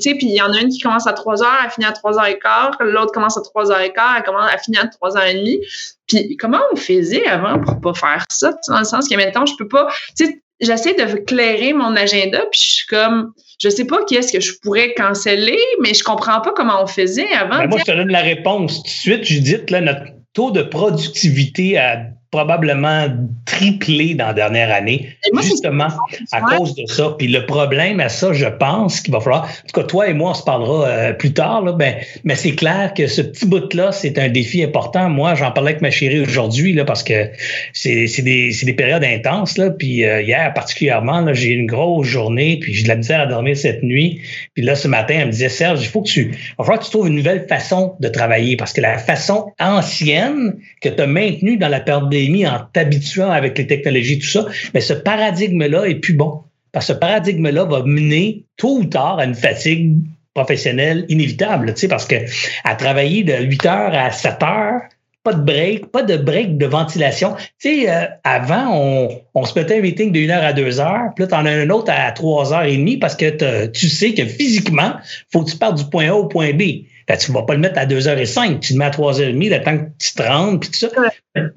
sais. 0.00 0.14
puis 0.14 0.26
il 0.26 0.34
y 0.34 0.42
en 0.42 0.52
a 0.52 0.60
une 0.60 0.70
qui 0.70 0.80
commence 0.80 1.06
à 1.06 1.12
3 1.12 1.42
heures, 1.42 1.60
elle 1.64 1.70
finit 1.70 1.86
à 1.86 1.92
3 1.92 2.12
h 2.14 2.38
15 2.40 2.88
l'autre 2.88 3.12
commence 3.12 3.36
à 3.36 3.42
3 3.42 3.66
h 3.66 3.92
15 3.92 4.04
elle, 4.16 4.22
commence, 4.24 4.50
elle 4.52 4.58
finit 4.58 4.78
à 4.78 4.86
3 4.88 5.10
h 5.10 5.60
30 6.08 6.22
Puis 6.26 6.36
comment 6.36 6.60
on 6.72 6.76
faisait 6.76 7.26
avant 7.26 7.60
pour 7.60 7.80
pas 7.80 7.94
faire 7.94 8.24
ça, 8.28 8.52
dans 8.68 8.80
le 8.80 8.84
sens 8.84 9.08
que 9.08 9.14
maintenant, 9.14 9.46
je 9.46 9.54
peux 9.56 9.68
pas, 9.68 9.88
tu 10.16 10.26
sais, 10.26 10.42
j'essaie 10.60 10.94
de 10.94 11.18
clairer 11.20 11.72
mon 11.72 11.94
agenda, 11.94 12.40
puis 12.50 12.60
je 12.60 12.74
suis 12.76 12.86
comme, 12.86 13.32
je 13.58 13.68
sais 13.68 13.84
pas 13.84 14.04
qui 14.04 14.14
est-ce 14.14 14.32
que 14.32 14.40
je 14.40 14.52
pourrais 14.62 14.94
canceller, 14.94 15.58
mais 15.82 15.94
je 15.94 16.04
comprends 16.04 16.40
pas 16.40 16.52
comment 16.54 16.82
on 16.82 16.86
faisait 16.86 17.32
avant. 17.32 17.58
Ben, 17.58 17.68
moi, 17.68 17.78
je 17.78 17.84
te 17.84 17.96
donne 17.96 18.10
la 18.10 18.22
réponse 18.22 18.76
tout 18.76 18.82
de 18.82 18.88
suite, 18.88 19.24
Judith. 19.24 19.70
Là, 19.70 19.80
notre 19.80 20.04
taux 20.32 20.50
de 20.50 20.62
productivité 20.62 21.78
a 21.78 22.06
probablement 22.30 23.06
triplé 23.46 24.14
dans 24.14 24.28
la 24.28 24.34
dernière 24.34 24.72
année, 24.72 25.08
justement 25.42 25.88
à 26.32 26.40
cause 26.42 26.74
de 26.74 26.84
ça. 26.86 27.14
Puis 27.18 27.28
le 27.28 27.46
problème 27.46 28.00
à 28.00 28.08
ça, 28.08 28.32
je 28.32 28.46
pense 28.46 29.00
qu'il 29.00 29.12
va 29.12 29.20
falloir, 29.20 29.44
en 29.44 29.66
tout 29.66 29.80
cas, 29.80 29.84
toi 29.84 30.08
et 30.08 30.12
moi, 30.12 30.30
on 30.30 30.34
se 30.34 30.42
parlera 30.42 30.86
euh, 30.86 31.12
plus 31.14 31.32
tard, 31.32 31.62
là, 31.62 31.72
ben, 31.72 31.94
mais 32.24 32.34
c'est 32.34 32.54
clair 32.54 32.92
que 32.94 33.06
ce 33.06 33.22
petit 33.22 33.46
bout-là, 33.46 33.92
c'est 33.92 34.18
un 34.18 34.28
défi 34.28 34.62
important. 34.62 35.08
Moi, 35.08 35.34
j'en 35.34 35.52
parlais 35.52 35.70
avec 35.70 35.82
ma 35.82 35.90
chérie 35.90 36.20
aujourd'hui, 36.20 36.74
là, 36.74 36.84
parce 36.84 37.02
que 37.02 37.30
c'est 37.72 38.22
des, 38.22 38.52
des 38.62 38.72
périodes 38.74 39.04
intenses, 39.04 39.56
là, 39.56 39.70
puis 39.70 40.04
euh, 40.04 40.20
hier 40.20 40.52
particulièrement, 40.52 41.32
j'ai 41.32 41.48
eu 41.48 41.58
une 41.58 41.66
grosse 41.66 42.06
journée, 42.06 42.58
puis 42.60 42.74
j'ai 42.74 42.82
de 42.82 42.88
la 42.88 42.96
misère 42.96 43.20
à 43.20 43.26
dormir 43.26 43.56
cette 43.56 43.82
nuit. 43.82 44.20
Puis 44.54 44.62
là, 44.62 44.74
ce 44.74 44.88
matin, 44.88 45.14
elle 45.20 45.26
me 45.26 45.32
disait, 45.32 45.48
Serge, 45.48 45.80
il 45.82 45.88
faut 45.88 46.02
que 46.02 46.08
tu, 46.08 46.30
il 46.32 46.54
va 46.58 46.64
falloir 46.64 46.78
que 46.80 46.84
tu 46.84 46.90
trouves 46.90 47.08
une 47.08 47.16
nouvelle 47.16 47.46
façon 47.48 47.94
de 48.00 48.08
travailler, 48.08 48.56
parce 48.56 48.74
que 48.74 48.82
la 48.82 48.98
façon 48.98 49.46
ancienne 49.58 50.56
que 50.82 50.90
tu 50.90 51.00
as 51.00 51.06
maintenue 51.06 51.56
dans 51.56 51.68
la 51.68 51.80
période 51.80 52.10
en 52.46 52.60
t'habituant 52.72 53.30
avec 53.30 53.56
les 53.58 53.66
technologies, 53.66 54.18
tout 54.18 54.26
ça, 54.26 54.46
mais 54.74 54.80
ce 54.80 54.92
paradigme-là 54.94 55.84
est 55.86 55.96
plus 55.96 56.14
bon. 56.14 56.42
Parce 56.72 56.86
que 56.86 56.92
ce 56.94 56.98
paradigme-là 56.98 57.64
va 57.64 57.82
mener 57.82 58.44
tôt 58.56 58.78
ou 58.78 58.84
tard 58.84 59.18
à 59.18 59.24
une 59.24 59.34
fatigue 59.34 59.96
professionnelle 60.34 61.04
inévitable, 61.08 61.74
tu 61.74 61.80
sais, 61.80 61.88
parce 61.88 62.06
que 62.06 62.16
à 62.64 62.74
travailler 62.74 63.24
de 63.24 63.34
8 63.34 63.66
heures 63.66 63.94
à 63.94 64.10
7 64.10 64.42
heures, 64.42 64.80
pas 65.24 65.32
de 65.32 65.42
break, 65.42 65.86
pas 65.86 66.02
de 66.02 66.16
break 66.16 66.58
de 66.58 66.66
ventilation. 66.66 67.34
Tu 67.60 67.82
sais, 67.82 67.90
euh, 67.90 68.06
avant, 68.24 68.70
on, 68.72 69.08
on, 69.34 69.44
se 69.44 69.58
mettait 69.58 69.78
un 69.78 69.82
meeting 69.82 70.12
de 70.12 70.20
1 70.20 70.30
heure 70.30 70.44
à 70.44 70.52
2 70.52 70.80
heures, 70.80 71.12
puis 71.14 71.24
là, 71.24 71.28
tu 71.28 71.34
en 71.34 71.44
as 71.44 71.50
un 71.50 71.70
autre 71.70 71.92
à 71.94 72.10
3 72.12 72.54
heures 72.54 72.64
et 72.64 72.76
demie 72.76 72.98
parce 72.98 73.16
que 73.16 73.66
tu 73.66 73.88
sais 73.88 74.14
que 74.14 74.24
physiquement, 74.24 74.92
faut 75.32 75.44
que 75.44 75.50
tu 75.50 75.56
partes 75.56 75.76
du 75.76 75.84
point 75.90 76.08
A 76.08 76.14
au 76.14 76.26
point 76.26 76.52
B. 76.52 76.62
Tu 77.08 77.16
tu 77.26 77.32
vas 77.32 77.42
pas 77.42 77.54
le 77.54 77.60
mettre 77.60 77.78
à 77.78 77.86
2h05, 77.86 78.60
tu 78.60 78.74
le 78.74 78.78
mets 78.78 78.84
à 78.84 78.90
3h30, 78.90 79.50
le 79.50 79.64
temps 79.64 79.78
que 79.78 79.84
tu 79.98 80.14
te 80.14 80.22
rendes, 80.22 80.60
puis 80.60 80.70
tout 80.70 80.78
ça. 80.78 80.88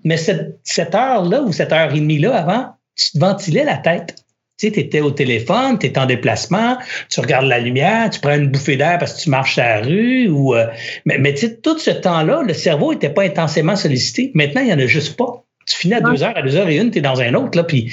Mais 0.04 0.18
cette, 0.18 0.60
cette 0.64 0.96
heure-là 0.96 1.42
ou 1.42 1.52
cette 1.52 1.74
heure 1.74 1.94
et 1.94 2.00
demie-là 2.00 2.36
avant, 2.36 2.68
tu 2.96 3.12
te 3.12 3.20
ventilais 3.20 3.64
la 3.64 3.78
tête. 3.78 4.16
Tu 4.58 4.70
sais, 4.70 4.80
étais 4.80 5.02
au 5.02 5.12
téléphone, 5.12 5.80
tu 5.80 5.88
es 5.88 5.98
en 5.98 6.06
déplacement, 6.06 6.78
tu 7.10 7.20
regardes 7.20 7.48
la 7.48 7.60
lumière, 7.60 8.10
tu 8.12 8.20
prends 8.20 8.36
une 8.36 8.48
bouffée 8.48 8.78
d'air 8.78 9.00
parce 9.00 9.16
que 9.16 9.24
tu 9.24 9.30
marches 9.30 9.58
à 9.58 9.80
la 9.80 9.88
rue. 9.88 10.30
Ou, 10.30 10.54
euh, 10.56 10.68
mais 11.06 11.18
mais 11.18 11.34
tu 11.34 11.48
sais, 11.48 11.58
tout 11.58 11.78
ce 11.78 11.92
temps-là, 11.92 12.44
le 12.46 12.54
cerveau 12.54 12.94
n'était 12.94 13.10
pas 13.10 13.24
intensément 13.24 13.76
sollicité. 13.76 14.32
Maintenant, 14.36 14.62
il 14.62 14.68
n'y 14.68 14.74
en 14.74 14.80
a 14.80 14.86
juste 14.86 15.18
pas. 15.18 15.44
Tu 15.66 15.76
finis 15.76 15.96
à 15.96 16.02
2 16.02 16.24
heures, 16.24 16.38
à 16.38 16.42
2 16.42 16.56
heures 16.56 16.70
et 16.70 16.78
une, 16.78 16.92
tu 16.92 17.00
es 17.00 17.02
dans 17.02 17.22
un 17.22 17.34
autre. 17.34 17.58
Là, 17.58 17.64
puis, 17.64 17.92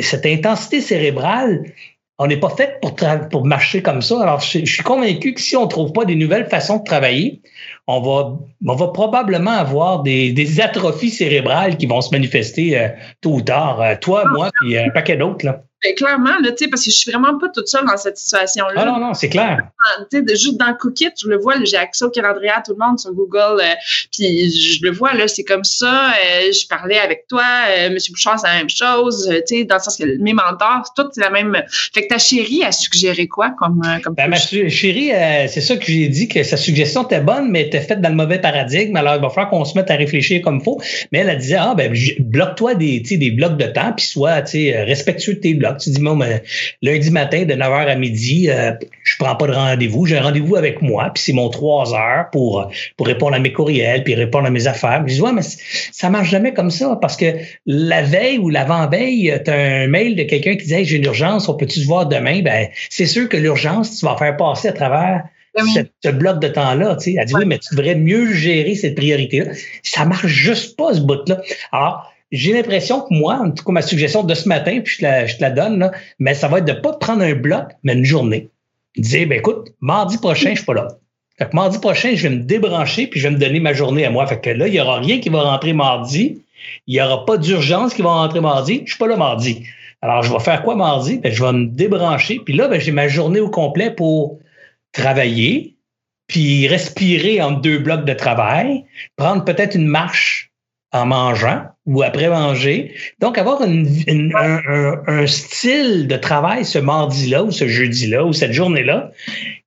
cette 0.00 0.26
intensité 0.26 0.80
cérébrale, 0.80 1.64
on 2.18 2.26
n'est 2.26 2.38
pas 2.38 2.48
fait 2.48 2.80
pour, 3.30 3.44
marcher 3.44 3.82
comme 3.82 4.00
ça. 4.00 4.22
Alors, 4.22 4.40
je, 4.40 4.64
suis 4.64 4.82
convaincu 4.82 5.34
que 5.34 5.40
si 5.40 5.56
on 5.56 5.64
ne 5.64 5.68
trouve 5.68 5.92
pas 5.92 6.04
des 6.04 6.14
nouvelles 6.14 6.46
façons 6.46 6.78
de 6.78 6.84
travailler, 6.84 7.42
on 7.86 8.00
va, 8.00 8.88
probablement 8.88 9.50
avoir 9.50 10.02
des, 10.02 10.60
atrophies 10.60 11.10
cérébrales 11.10 11.76
qui 11.76 11.86
vont 11.86 12.00
se 12.00 12.10
manifester 12.10 12.78
euh, 12.78 12.88
tôt 13.20 13.34
ou 13.34 13.40
tard. 13.42 13.82
Euh, 13.82 13.94
toi, 14.00 14.24
moi, 14.32 14.50
puis 14.60 14.78
un 14.78 14.88
paquet 14.90 15.16
d'autres. 15.16 15.46
Ben, 15.86 15.94
clairement, 15.94 16.38
là, 16.42 16.50
parce 16.70 16.84
que 16.84 16.90
je 16.90 16.96
suis 16.96 17.10
vraiment 17.10 17.38
pas 17.38 17.48
toute 17.48 17.68
seule 17.68 17.84
dans 17.84 17.96
cette 17.96 18.18
situation-là. 18.18 18.74
Ah 18.76 18.84
non, 18.84 18.98
non, 18.98 19.14
c'est 19.14 19.28
clair. 19.28 19.58
juste 20.28 20.56
dans 20.56 20.74
Cookit, 20.74 21.10
je 21.22 21.28
le 21.28 21.38
vois, 21.38 21.54
j'ai 21.64 21.76
accès 21.76 22.04
au 22.04 22.10
calendrier 22.10 22.50
à 22.50 22.62
tout 22.64 22.72
le 22.72 22.84
monde 22.84 22.98
sur 22.98 23.12
Google, 23.12 23.60
euh, 23.60 23.74
puis 24.12 24.50
je 24.50 24.84
le 24.84 24.90
vois, 24.90 25.14
là, 25.14 25.28
c'est 25.28 25.44
comme 25.44 25.64
ça. 25.64 26.08
Euh, 26.10 26.52
je 26.52 26.66
parlais 26.66 26.98
avec 26.98 27.26
toi, 27.28 27.44
euh, 27.70 27.86
M. 27.86 27.96
Bouchard, 28.10 28.38
c'est 28.38 28.48
la 28.48 28.58
même 28.58 28.70
chose, 28.70 29.30
tu 29.46 29.58
sais, 29.58 29.64
dans 29.64 29.76
le 29.76 29.80
sens 29.80 29.96
que 29.96 30.04
mes 30.18 30.32
mentors, 30.32 30.92
tout, 30.96 31.08
c'est 31.12 31.20
la 31.20 31.30
même. 31.30 31.56
Fait 31.94 32.02
que 32.02 32.08
ta 32.08 32.18
chérie 32.18 32.64
a 32.64 32.72
suggéré 32.72 33.28
quoi 33.28 33.50
comme. 33.58 33.82
comme 34.02 34.14
ben, 34.14 34.28
ma 34.28 34.36
chérie, 34.36 35.10
c'est 35.48 35.60
ça 35.60 35.76
que 35.76 35.84
j'ai 35.86 36.08
dit, 36.08 36.28
que 36.28 36.42
sa 36.42 36.56
suggestion 36.56 37.04
était 37.04 37.20
bonne, 37.20 37.50
mais 37.50 37.62
était 37.62 37.80
faite 37.80 38.00
dans 38.00 38.08
le 38.08 38.14
mauvais 38.14 38.40
paradigme. 38.40 38.96
Alors, 38.96 39.16
il 39.16 39.20
va 39.20 39.28
falloir 39.28 39.50
qu'on 39.50 39.64
se 39.64 39.76
mette 39.76 39.90
à 39.90 39.96
réfléchir 39.96 40.42
comme 40.42 40.56
il 40.56 40.64
faut. 40.64 40.80
Mais 41.12 41.20
elle, 41.20 41.30
a 41.30 41.36
disait, 41.36 41.56
ah, 41.58 41.74
ben, 41.76 41.94
bloque-toi 42.18 42.74
des, 42.74 43.00
des 43.00 43.30
blocs 43.30 43.56
de 43.56 43.66
temps, 43.66 43.92
puis 43.96 44.06
sois, 44.06 44.42
tu 44.42 44.52
sais, 44.52 44.82
respectueux 44.82 45.34
de 45.34 45.40
tes 45.40 45.54
blocs. 45.54 45.75
Tu 45.76 45.90
dis, 45.90 46.00
ben, 46.00 46.40
lundi 46.82 47.10
matin, 47.10 47.44
de 47.44 47.54
9h 47.54 47.86
à 47.86 47.94
midi, 47.94 48.50
euh, 48.50 48.72
je 49.02 49.14
prends 49.18 49.36
pas 49.36 49.46
de 49.46 49.52
rendez-vous. 49.52 50.06
J'ai 50.06 50.18
un 50.18 50.22
rendez-vous 50.22 50.56
avec 50.56 50.82
moi, 50.82 51.10
puis 51.14 51.22
c'est 51.22 51.32
mon 51.32 51.48
3 51.48 51.94
heures 51.94 52.30
pour, 52.32 52.70
pour 52.96 53.06
répondre 53.06 53.34
à 53.34 53.38
mes 53.38 53.52
courriels, 53.52 54.04
puis 54.04 54.14
répondre 54.14 54.46
à 54.46 54.50
mes 54.50 54.66
affaires. 54.66 55.02
je 55.06 55.14
dis, 55.14 55.20
ouais, 55.20 55.32
mais 55.32 55.42
ça 55.92 56.10
marche 56.10 56.30
jamais 56.30 56.52
comme 56.52 56.70
ça, 56.70 56.98
parce 57.00 57.16
que 57.16 57.26
la 57.66 58.02
veille 58.02 58.38
ou 58.38 58.48
l'avant-veille, 58.48 59.40
tu 59.44 59.50
as 59.50 59.54
un 59.54 59.86
mail 59.86 60.16
de 60.16 60.22
quelqu'un 60.22 60.56
qui 60.56 60.66
dit, 60.66 60.84
j'ai 60.84 60.96
une 60.96 61.04
urgence, 61.04 61.48
on 61.48 61.54
peut-tu 61.54 61.80
se 61.80 61.86
voir 61.86 62.06
demain? 62.06 62.42
Ben, 62.42 62.68
c'est 62.90 63.06
sûr 63.06 63.28
que 63.28 63.36
l'urgence, 63.36 63.98
tu 63.98 64.06
vas 64.06 64.16
faire 64.16 64.36
passer 64.36 64.68
à 64.68 64.72
travers 64.72 65.24
ben 65.56 65.86
ce 66.04 66.10
bloc 66.10 66.40
de 66.40 66.48
temps-là. 66.48 66.96
Tu 66.96 67.12
sais. 67.12 67.16
Elle 67.18 67.26
dit, 67.26 67.34
oui, 67.34 67.44
mais 67.46 67.58
tu 67.58 67.74
devrais 67.74 67.94
mieux 67.94 68.32
gérer 68.32 68.74
cette 68.74 68.94
priorité-là. 68.94 69.52
Ça 69.82 70.04
marche 70.04 70.26
juste 70.26 70.76
pas, 70.76 70.92
ce 70.92 71.00
bout-là. 71.00 71.40
Alors, 71.72 72.12
j'ai 72.32 72.52
l'impression 72.52 73.00
que 73.00 73.14
moi, 73.14 73.38
en 73.38 73.50
tout 73.50 73.64
cas, 73.64 73.72
ma 73.72 73.82
suggestion 73.82 74.22
de 74.22 74.34
ce 74.34 74.48
matin, 74.48 74.80
puis 74.84 74.96
je 74.98 75.36
te 75.36 75.42
la, 75.42 75.50
donne, 75.50 75.78
là, 75.78 75.92
mais 76.18 76.34
ça 76.34 76.48
va 76.48 76.58
être 76.58 76.64
de 76.64 76.72
pas 76.72 76.94
prendre 76.94 77.22
un 77.22 77.34
bloc, 77.34 77.68
mais 77.82 77.94
une 77.94 78.04
journée. 78.04 78.48
Dire, 78.96 79.28
ben 79.28 79.38
écoute, 79.38 79.68
mardi 79.80 80.18
prochain, 80.18 80.50
je 80.50 80.56
suis 80.56 80.64
pas 80.64 80.74
là. 80.74 80.88
Fait 81.38 81.48
que 81.48 81.54
mardi 81.54 81.78
prochain, 81.78 82.14
je 82.14 82.28
vais 82.28 82.34
me 82.34 82.42
débrancher, 82.42 83.06
puis 83.06 83.20
je 83.20 83.28
vais 83.28 83.34
me 83.34 83.38
donner 83.38 83.60
ma 83.60 83.74
journée 83.74 84.04
à 84.06 84.10
moi. 84.10 84.26
Fait 84.26 84.40
que 84.40 84.50
là, 84.50 84.68
il 84.68 84.74
y 84.74 84.80
aura 84.80 85.00
rien 85.00 85.20
qui 85.20 85.28
va 85.28 85.42
rentrer 85.42 85.74
mardi. 85.74 86.42
Il 86.86 86.94
y 86.94 87.00
aura 87.00 87.26
pas 87.26 87.36
d'urgence 87.36 87.94
qui 87.94 88.02
va 88.02 88.10
rentrer 88.10 88.40
mardi. 88.40 88.82
Je 88.86 88.92
suis 88.92 88.98
pas 88.98 89.06
là 89.06 89.16
mardi. 89.16 89.64
Alors, 90.00 90.22
je 90.22 90.32
vais 90.32 90.40
faire 90.40 90.62
quoi 90.62 90.74
mardi? 90.74 91.18
Ben, 91.18 91.32
je 91.32 91.42
vais 91.42 91.52
me 91.52 91.66
débrancher. 91.66 92.40
Puis 92.44 92.54
là, 92.54 92.68
ben, 92.68 92.80
j'ai 92.80 92.92
ma 92.92 93.06
journée 93.06 93.40
au 93.40 93.50
complet 93.50 93.90
pour 93.90 94.38
travailler, 94.92 95.76
puis 96.26 96.66
respirer 96.68 97.42
entre 97.42 97.60
deux 97.60 97.78
blocs 97.78 98.04
de 98.04 98.14
travail, 98.14 98.84
prendre 99.16 99.44
peut-être 99.44 99.74
une 99.74 99.86
marche 99.86 100.45
en 100.92 101.06
mangeant 101.06 101.62
ou 101.86 102.02
après 102.02 102.28
manger. 102.28 102.94
Donc, 103.20 103.38
avoir 103.38 103.62
un, 103.62 105.26
style 105.26 106.08
de 106.08 106.16
travail 106.16 106.64
ce 106.64 106.78
mardi-là 106.78 107.44
ou 107.44 107.50
ce 107.50 107.68
jeudi-là 107.68 108.24
ou 108.24 108.32
cette 108.32 108.52
journée-là 108.52 109.10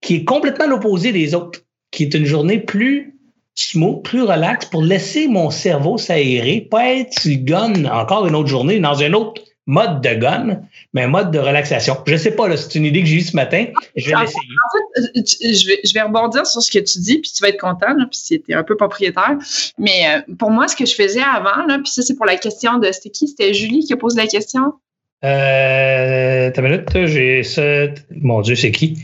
qui 0.02 0.16
est 0.16 0.24
complètement 0.24 0.68
l'opposé 0.68 1.12
des 1.12 1.36
autres, 1.36 1.62
qui 1.92 2.04
est 2.04 2.14
une 2.14 2.26
journée 2.26 2.60
plus 2.60 3.16
smooth, 3.56 4.02
plus 4.04 4.24
relax 4.24 4.66
pour 4.66 4.82
laisser 4.82 5.28
mon 5.28 5.50
cerveau 5.50 5.98
s'aérer, 5.98 6.62
pas 6.62 6.94
être 6.94 7.28
gun 7.28 7.86
encore 7.86 8.26
une 8.26 8.36
autre 8.36 8.48
journée 8.48 8.80
dans 8.80 9.02
un 9.02 9.14
autre 9.14 9.42
mode 9.70 10.02
de 10.02 10.16
gun, 10.16 10.62
mais 10.96 11.08
mode 11.08 11.30
de 11.30 11.38
relaxation. 11.38 11.96
Je 12.08 12.16
sais 12.16 12.32
pas, 12.32 12.58
c'est 12.58 12.74
une 12.74 12.86
idée 12.86 13.02
que 13.02 13.08
j'ai 13.08 13.18
eue 13.18 13.22
ce 13.22 13.36
matin. 13.36 13.68
Je 13.96 14.10
vais 14.10 14.20
l'essayer. 14.20 14.40
En 14.66 15.04
fait, 15.04 15.24
je 15.24 15.68
vais, 15.68 15.80
je 15.86 15.94
vais 15.94 16.02
rebondir 16.02 16.48
sur 16.48 16.60
ce 16.64 16.72
que 16.72 16.80
tu 16.80 16.98
dis, 16.98 17.20
puis 17.20 17.32
tu 17.32 17.44
vas 17.44 17.50
être 17.50 17.60
content, 17.60 17.94
là, 17.94 18.06
puis 18.10 18.20
c'était 18.20 18.56
un 18.56 18.64
peu 18.64 18.76
propriétaire. 18.76 19.38
Mais 19.78 20.08
euh, 20.08 20.34
pour 20.40 20.50
moi, 20.50 20.68
ce 20.68 20.76
que 20.76 20.88
je 20.88 20.96
faisais 20.96 21.22
avant, 21.22 21.68
là, 21.68 21.78
puis 21.78 21.92
ça, 21.92 22.02
c'est 22.02 22.16
pour 22.16 22.26
la 22.26 22.36
question 22.36 22.80
de 22.80 22.92
c'était 22.92 23.12
qui? 23.12 23.28
C'était 23.28 23.54
Julie 23.54 23.86
qui 23.86 23.94
a 23.94 23.98
posé 23.98 24.20
la 24.20 24.26
question? 24.26 24.74
Euh, 25.26 26.50
ta 26.52 26.62
minute, 26.62 26.90
j'ai 27.06 27.44
ça. 27.44 27.88
Mon 28.12 28.40
Dieu, 28.42 28.56
c'est 28.56 28.72
qui? 28.72 28.98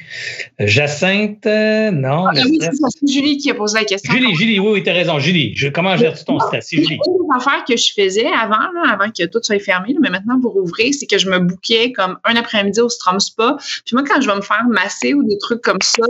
Jacinthe, 0.60 1.46
euh, 1.46 1.92
non. 1.92 2.28
Ah, 2.28 2.32
oui, 2.36 2.60
c'est 2.62 3.12
Julie 3.12 3.38
qui 3.38 3.52
a 3.52 3.54
posé 3.54 3.80
la 3.80 3.86
question. 3.86 4.14
Julie, 4.14 4.34
Julie, 4.34 4.60
oui, 4.60 4.70
oui, 4.74 4.84
tu 4.84 4.90
as 4.90 4.94
raison. 4.94 5.20
Julie, 5.20 5.54
je, 5.58 5.68
comment 5.68 5.98
gères-tu 5.98 6.24
ton 6.24 6.40
stress? 6.40 6.68
C'est 6.70 6.78
Julie. 6.78 7.00
Une 7.06 7.28
des 7.28 7.36
affaires 7.36 7.66
que 7.68 7.76
je 7.76 7.92
faisais 7.94 8.28
avant, 8.28 8.56
là, 8.56 8.94
avant 8.94 9.12
que 9.12 9.26
tout 9.26 9.40
soit 9.44 9.60
fermé, 9.60 9.94
mais 10.02 10.10
maintenant 10.10 10.40
pour 10.40 10.56
ouvrir, 10.56 10.94
c'est 10.94 11.06
que 11.06 11.18
je 11.18 11.30
me 11.30 11.40
bouquais 11.40 11.92
comme 11.92 12.18
un 12.24 12.36
après-midi 12.38 12.80
au 12.80 12.88
Strom 12.88 13.20
Spa. 13.20 13.58
Puis 13.86 13.96
moi, 13.96 14.04
quand 14.08 14.22
je 14.22 14.28
vais 14.30 14.36
me 14.36 14.42
faire 14.42 14.64
masser 14.70 15.14
ou 15.14 15.24
des 15.24 15.38
trucs 15.38 15.62
comme 15.62 15.82
ça, 15.82 16.04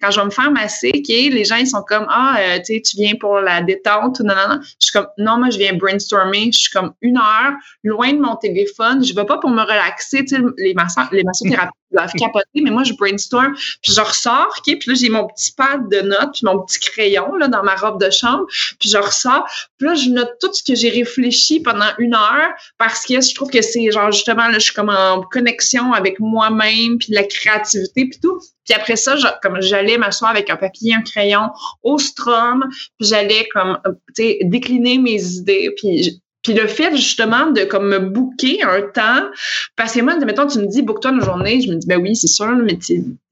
quand 0.00 0.10
je 0.10 0.20
vais 0.20 0.26
me 0.26 0.30
faire 0.30 0.50
masser, 0.50 0.92
OK, 0.94 1.08
les 1.08 1.44
gens, 1.44 1.56
ils 1.56 1.66
sont 1.66 1.82
comme, 1.82 2.06
ah, 2.08 2.36
euh, 2.40 2.58
tu 2.64 2.80
tu 2.82 2.96
viens 2.96 3.14
pour 3.18 3.40
la 3.40 3.62
détente, 3.62 4.20
non, 4.20 4.34
non, 4.34 4.54
non. 4.54 4.60
Je 4.62 4.68
suis 4.78 4.92
comme, 4.92 5.08
non, 5.18 5.38
moi, 5.38 5.50
je 5.50 5.58
viens 5.58 5.74
brainstormer. 5.74 6.50
Je 6.52 6.58
suis 6.58 6.70
comme 6.70 6.92
une 7.02 7.16
heure 7.16 7.52
loin 7.82 8.12
de 8.12 8.18
mon 8.18 8.36
téléphone. 8.36 9.04
Je 9.04 9.14
vais 9.14 9.24
pas 9.24 9.38
pour 9.38 9.50
me 9.50 9.62
relaxer, 9.62 10.24
tu 10.24 10.36
les, 10.58 10.74
masseurs, 10.74 11.08
les 11.12 11.24
massothérapeutes 11.24 11.74
doivent 11.90 12.12
capoter, 12.12 12.60
mais 12.62 12.70
moi, 12.70 12.84
je 12.84 12.92
brainstorm, 12.94 13.54
puis 13.82 13.92
je 13.92 14.00
ressors, 14.00 14.48
OK, 14.58 14.78
puis 14.78 14.90
là, 14.90 14.94
j'ai 14.94 15.08
mon 15.08 15.26
petit 15.26 15.52
pad 15.52 15.88
de 15.90 16.00
notes, 16.00 16.32
puis 16.34 16.42
mon 16.44 16.60
petit 16.60 16.80
crayon, 16.80 17.34
là, 17.34 17.48
dans 17.48 17.62
ma 17.62 17.74
robe 17.74 18.02
de 18.02 18.10
chambre, 18.10 18.46
puis 18.78 18.88
je 18.90 18.98
ressors, 18.98 19.46
puis 19.78 19.88
là, 19.88 19.94
je 19.94 20.10
note 20.10 20.36
tout 20.40 20.52
ce 20.52 20.62
que 20.62 20.74
j'ai 20.74 20.90
réfléchi 20.90 21.60
pendant 21.60 21.88
une 21.98 22.14
heure, 22.14 22.50
parce 22.78 23.06
que 23.06 23.20
je 23.20 23.34
trouve 23.34 23.50
que 23.50 23.62
c'est, 23.62 23.90
genre, 23.90 24.12
justement, 24.12 24.48
là, 24.48 24.54
je 24.54 24.64
suis 24.64 24.74
comme 24.74 24.90
en 24.90 25.22
connexion 25.22 25.92
avec 25.92 26.20
moi-même, 26.20 26.98
puis 26.98 27.12
la 27.12 27.24
créativité, 27.24 28.06
puis 28.06 28.18
tout. 28.20 28.40
Puis 28.64 28.74
après 28.74 28.96
ça, 28.96 29.16
comme 29.42 29.62
j'allais 29.62 29.96
m'asseoir 29.96 30.30
avec 30.30 30.50
un 30.50 30.56
papier, 30.56 30.94
un 30.94 31.02
crayon 31.02 31.48
au 31.82 31.98
strum, 31.98 32.66
puis 32.98 33.08
j'allais 33.08 33.48
comme, 33.54 33.78
tu 34.14 34.22
sais, 34.22 34.38
décliner 34.42 34.98
mes 34.98 35.24
idées, 35.24 35.70
puis 35.76 36.20
puis 36.48 36.56
le 36.56 36.66
fait 36.66 36.96
justement 36.96 37.50
de 37.50 37.64
comme 37.64 37.88
me 37.88 37.98
booker 37.98 38.62
un 38.62 38.80
temps, 38.80 39.28
parce 39.76 39.92
que 39.92 40.00
moi, 40.00 40.16
mettons, 40.16 40.46
tu 40.46 40.58
me 40.60 40.66
dis 40.66 40.80
book-toi 40.80 41.10
une 41.10 41.20
journée, 41.20 41.60
je 41.60 41.70
me 41.70 41.76
dis 41.76 41.86
ben 41.86 42.00
oui, 42.00 42.16
c'est 42.16 42.26
sûr, 42.26 42.48
mais 42.56 42.78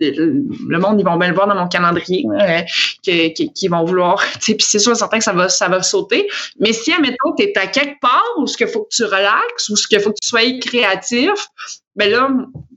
le 0.01 0.79
monde, 0.79 1.01
ils 1.01 1.05
vont 1.05 1.17
bien 1.17 1.29
le 1.29 1.35
voir 1.35 1.47
dans 1.47 1.55
mon 1.55 1.67
calendrier, 1.67 2.27
euh, 2.39 2.61
qu'ils 3.03 3.71
vont 3.71 3.85
vouloir. 3.87 4.23
Puis 4.43 4.57
c'est 4.61 4.79
sûr 4.79 4.95
certain 4.95 5.17
que 5.17 5.25
ça 5.25 5.33
va, 5.33 5.49
ça 5.49 5.69
va 5.69 5.83
sauter. 5.83 6.29
Mais 6.61 6.75
si, 6.75 6.93
admettons, 6.93 7.35
tu 7.39 7.45
es 7.45 7.57
à 7.57 7.69
quelque 7.69 7.99
part 8.01 8.23
où 8.37 8.47
ce 8.47 8.59
qu'il 8.59 8.69
faut 8.69 8.83
que 8.83 8.95
tu 8.95 9.05
relaxes, 9.05 9.71
ou 9.71 9.77
ce 9.77 9.89
qu'il 9.89 10.01
faut 10.01 10.11
que 10.11 10.19
tu 10.21 10.29
sois 10.29 10.59
créatif, 10.61 11.49
ben 11.95 12.11
là, 12.11 12.29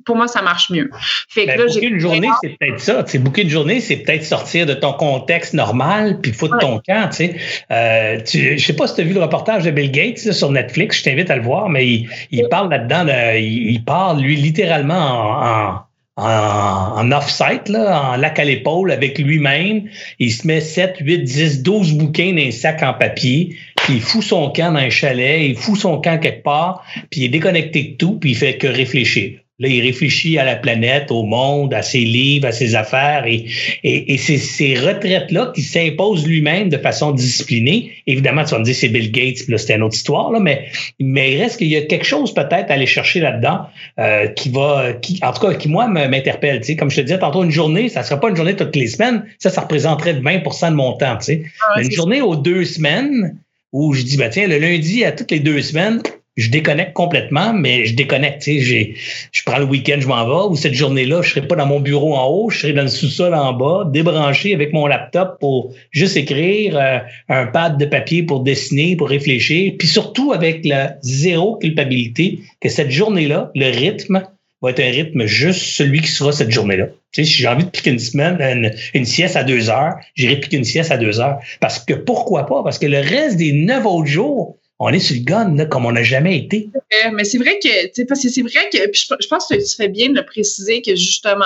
pour 0.09 0.17
moi, 0.17 0.27
ça 0.27 0.41
marche 0.41 0.71
mieux. 0.71 0.89
Fait 1.29 1.45
que 1.45 1.51
ben, 1.55 1.67
là, 1.67 1.73
une 1.83 1.99
journée, 1.99 2.29
c'est 2.41 2.57
peut-être 2.57 2.79
ça. 2.79 3.03
Tu 3.03 3.11
sais, 3.11 3.19
booker 3.19 3.43
une 3.43 3.49
journée, 3.51 3.79
c'est 3.79 3.97
peut-être 3.97 4.23
sortir 4.23 4.65
de 4.65 4.73
ton 4.73 4.93
contexte 4.93 5.53
normal 5.53 6.19
puis 6.19 6.33
foutre 6.33 6.57
ton 6.57 6.79
camp. 6.79 7.09
Tu 7.11 7.15
sais. 7.15 7.35
Euh, 7.69 8.19
tu, 8.25 8.57
je 8.57 8.65
sais 8.65 8.73
pas 8.73 8.87
si 8.87 8.95
tu 8.95 9.01
as 9.01 9.03
vu 9.03 9.13
le 9.13 9.21
reportage 9.21 9.65
de 9.65 9.69
Bill 9.69 9.91
Gates 9.91 10.31
sur 10.31 10.51
Netflix. 10.51 10.97
Je 10.97 11.03
t'invite 11.03 11.29
à 11.29 11.35
le 11.35 11.43
voir, 11.43 11.69
mais 11.69 11.85
il, 11.85 12.09
il 12.31 12.49
parle 12.49 12.71
là-dedans. 12.71 13.05
il, 13.35 13.83
parle, 13.85 14.19
lui, 14.19 14.35
littéralement 14.35 14.95
en, 14.95 15.73
en 15.73 15.79
en, 16.19 17.11
off-site, 17.11 17.69
en 17.69 18.15
lac 18.17 18.39
à 18.39 18.43
l'épaule 18.43 18.91
avec 18.91 19.19
lui-même. 19.19 19.83
Il 20.17 20.31
se 20.31 20.45
met 20.45 20.59
7, 20.59 20.97
8, 20.99 21.19
10, 21.19 21.63
12 21.63 21.93
bouquins 21.93 22.33
dans 22.33 22.41
un 22.41 22.51
sac 22.51 22.81
en 22.83 22.93
papier, 22.93 23.55
puis 23.75 23.95
il 23.95 24.01
fout 24.01 24.23
son 24.23 24.49
camp 24.49 24.73
dans 24.73 24.79
un 24.79 24.89
chalet, 24.89 25.49
il 25.49 25.55
fout 25.55 25.77
son 25.77 26.01
camp 26.01 26.19
quelque 26.19 26.43
part, 26.43 26.83
puis 27.09 27.21
il 27.21 27.25
est 27.25 27.29
déconnecté 27.29 27.83
de 27.83 27.97
tout, 27.97 28.19
puis 28.19 28.31
il 28.31 28.35
fait 28.35 28.57
que 28.57 28.67
réfléchir. 28.67 29.39
Là, 29.59 29.67
il 29.67 29.81
réfléchit 29.81 30.37
à 30.37 30.45
la 30.45 30.55
planète, 30.55 31.11
au 31.11 31.23
monde, 31.23 31.73
à 31.73 31.81
ses 31.81 31.99
livres, 31.99 32.47
à 32.47 32.51
ses 32.53 32.75
affaires 32.75 33.25
et, 33.27 33.45
et, 33.83 34.13
et 34.13 34.17
c'est 34.17 34.37
ces 34.37 34.75
retraites-là 34.75 35.51
qui 35.53 35.61
s'imposent 35.61 36.25
lui-même 36.25 36.69
de 36.69 36.77
façon 36.77 37.11
disciplinée. 37.11 37.91
Évidemment, 38.07 38.45
tu 38.45 38.51
vas 38.51 38.59
me 38.59 38.63
dire 38.63 38.75
c'est 38.75 38.87
Bill 38.87 39.11
Gates, 39.11 39.43
puis 39.43 39.51
là, 39.51 39.57
c'était 39.57 39.75
une 39.75 39.83
autre 39.83 39.95
histoire, 39.95 40.31
là, 40.31 40.39
mais, 40.39 40.67
mais 40.99 41.33
il 41.33 41.41
reste 41.41 41.57
qu'il 41.57 41.67
y 41.67 41.75
a 41.75 41.81
quelque 41.81 42.05
chose 42.05 42.33
peut-être 42.33 42.71
à 42.71 42.73
aller 42.73 42.85
chercher 42.85 43.19
là-dedans 43.19 43.67
euh, 43.99 44.27
qui 44.27 44.49
va, 44.49 44.93
qui, 44.93 45.19
en 45.21 45.33
tout 45.33 45.45
cas, 45.45 45.53
qui, 45.53 45.67
moi, 45.67 45.87
m'interpelle. 45.87 46.61
Comme 46.77 46.89
je 46.89 46.97
te 46.97 47.01
disais 47.01 47.19
tantôt, 47.19 47.43
une 47.43 47.51
journée, 47.51 47.89
ça 47.89 47.99
ne 47.99 48.05
sera 48.05 48.19
pas 48.19 48.29
une 48.29 48.35
journée 48.35 48.55
toutes 48.55 48.75
les 48.75 48.87
semaines. 48.87 49.25
Ça, 49.39 49.49
ça 49.49 49.61
représenterait 49.61 50.13
20% 50.13 50.69
de 50.69 50.75
mon 50.75 50.93
temps. 50.93 51.17
Ah 51.19 51.81
une 51.81 51.91
journée 51.91 52.21
aux 52.21 52.35
deux 52.35 52.63
semaines 52.65 53.37
où 53.71 53.93
je 53.93 54.03
dis, 54.03 54.17
ben, 54.17 54.29
tiens, 54.29 54.47
le 54.47 54.57
lundi 54.57 55.03
à 55.03 55.11
toutes 55.11 55.31
les 55.31 55.39
deux 55.39 55.61
semaines, 55.61 56.01
je 56.39 56.49
déconnecte 56.49 56.93
complètement, 56.93 57.53
mais 57.53 57.85
je 57.85 57.93
déconnecte. 57.93 58.43
Je 58.45 59.43
prends 59.45 59.59
le 59.59 59.65
week-end, 59.65 59.97
je 59.99 60.07
m'en 60.07 60.25
vais, 60.25 60.51
ou 60.51 60.55
cette 60.55 60.73
journée-là, 60.73 61.21
je 61.21 61.31
serai 61.31 61.45
pas 61.47 61.55
dans 61.55 61.65
mon 61.65 61.79
bureau 61.79 62.15
en 62.15 62.27
haut, 62.27 62.49
je 62.49 62.59
serai 62.59 62.73
dans 62.73 62.83
le 62.83 62.87
sous-sol 62.87 63.33
en 63.33 63.53
bas, 63.53 63.83
débranché 63.91 64.53
avec 64.53 64.71
mon 64.71 64.87
laptop 64.87 65.37
pour 65.39 65.73
juste 65.91 66.15
écrire, 66.15 66.77
euh, 66.77 66.99
un 67.27 67.47
pad 67.47 67.77
de 67.77 67.85
papier 67.85 68.23
pour 68.23 68.39
dessiner, 68.39 68.95
pour 68.95 69.09
réfléchir, 69.09 69.73
puis 69.77 69.87
surtout 69.87 70.31
avec 70.31 70.65
la 70.65 70.95
zéro 71.01 71.57
culpabilité 71.57 72.39
que 72.61 72.69
cette 72.69 72.91
journée-là, 72.91 73.51
le 73.53 73.69
rythme 73.69 74.23
va 74.61 74.71
être 74.71 74.79
un 74.79 74.91
rythme 74.91 75.25
juste 75.25 75.61
celui 75.61 76.01
qui 76.01 76.07
sera 76.07 76.31
cette 76.31 76.51
journée-là. 76.51 76.87
Tu 77.11 77.23
sais, 77.23 77.31
si 77.31 77.37
j'ai 77.37 77.47
envie 77.47 77.63
de 77.63 77.69
piquer 77.69 77.91
une 77.91 77.99
semaine, 77.99 78.73
une 78.93 79.05
sieste 79.05 79.35
à 79.35 79.43
deux 79.43 79.69
heures, 79.69 79.95
j'irai 80.15 80.39
piquer 80.39 80.57
une 80.57 80.63
sieste 80.65 80.91
à 80.91 80.97
deux 80.97 81.19
heures. 81.19 81.39
Parce 81.59 81.79
que 81.79 81.93
pourquoi 81.93 82.45
pas? 82.45 82.61
Parce 82.63 82.77
que 82.77 82.85
le 82.85 82.99
reste 82.99 83.37
des 83.37 83.53
neuf 83.53 83.85
autres 83.85 84.07
jours, 84.07 84.58
on 84.79 84.89
est 84.89 84.99
sur 84.99 85.15
le 85.15 85.23
gun 85.23 85.55
là, 85.55 85.65
comme 85.65 85.85
on 85.85 85.91
n'a 85.91 86.03
jamais 86.03 86.37
été. 86.37 86.69
mais 87.13 87.25
c'est 87.25 87.37
vrai 87.37 87.59
que, 87.61 88.03
parce 88.05 88.23
que 88.23 88.29
c'est 88.29 88.41
vrai 88.41 88.69
que 88.71 88.77
je, 88.93 89.27
pense 89.27 89.47
que 89.47 89.55
tu 89.55 89.75
fais 89.75 89.89
bien 89.89 90.09
de 90.09 90.15
le 90.15 90.25
préciser 90.25 90.81
que 90.81 90.95
justement, 90.95 91.43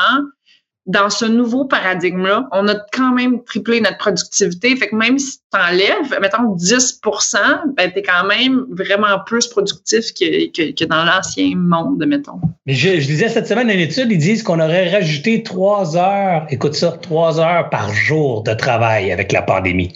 dans 0.86 1.10
ce 1.10 1.26
nouveau 1.26 1.66
paradigme-là, 1.66 2.48
on 2.52 2.68
a 2.68 2.76
quand 2.92 3.12
même 3.14 3.44
triplé 3.44 3.82
notre 3.82 3.98
productivité. 3.98 4.76
Fait 4.76 4.90
que 4.90 4.96
même 4.96 5.18
si 5.18 5.38
tu 5.52 5.60
enlèves, 5.60 6.20
mettons, 6.22 6.56
10 6.56 7.02
ben, 7.76 7.92
tu 7.92 8.00
es 8.00 8.02
quand 8.04 8.26
même 8.26 8.66
vraiment 8.70 9.20
plus 9.26 9.48
productif 9.48 10.14
que, 10.14 10.52
que, 10.52 10.72
que 10.72 10.86
dans 10.86 11.04
l'ancien 11.04 11.56
monde, 11.56 12.06
mettons. 12.06 12.40
Mais 12.66 12.74
je, 12.74 13.00
je, 13.00 13.08
disais 13.08 13.30
cette 13.30 13.48
semaine 13.48 13.70
une 13.70 13.80
étude, 13.80 14.12
ils 14.12 14.18
disent 14.18 14.44
qu'on 14.44 14.60
aurait 14.60 14.92
rajouté 14.92 15.42
trois 15.42 15.98
heures, 15.98 16.46
écoute 16.50 16.76
ça, 16.76 16.92
trois 17.02 17.40
heures 17.40 17.70
par 17.70 17.92
jour 17.94 18.44
de 18.44 18.54
travail 18.54 19.12
avec 19.12 19.32
la 19.32 19.42
pandémie. 19.42 19.94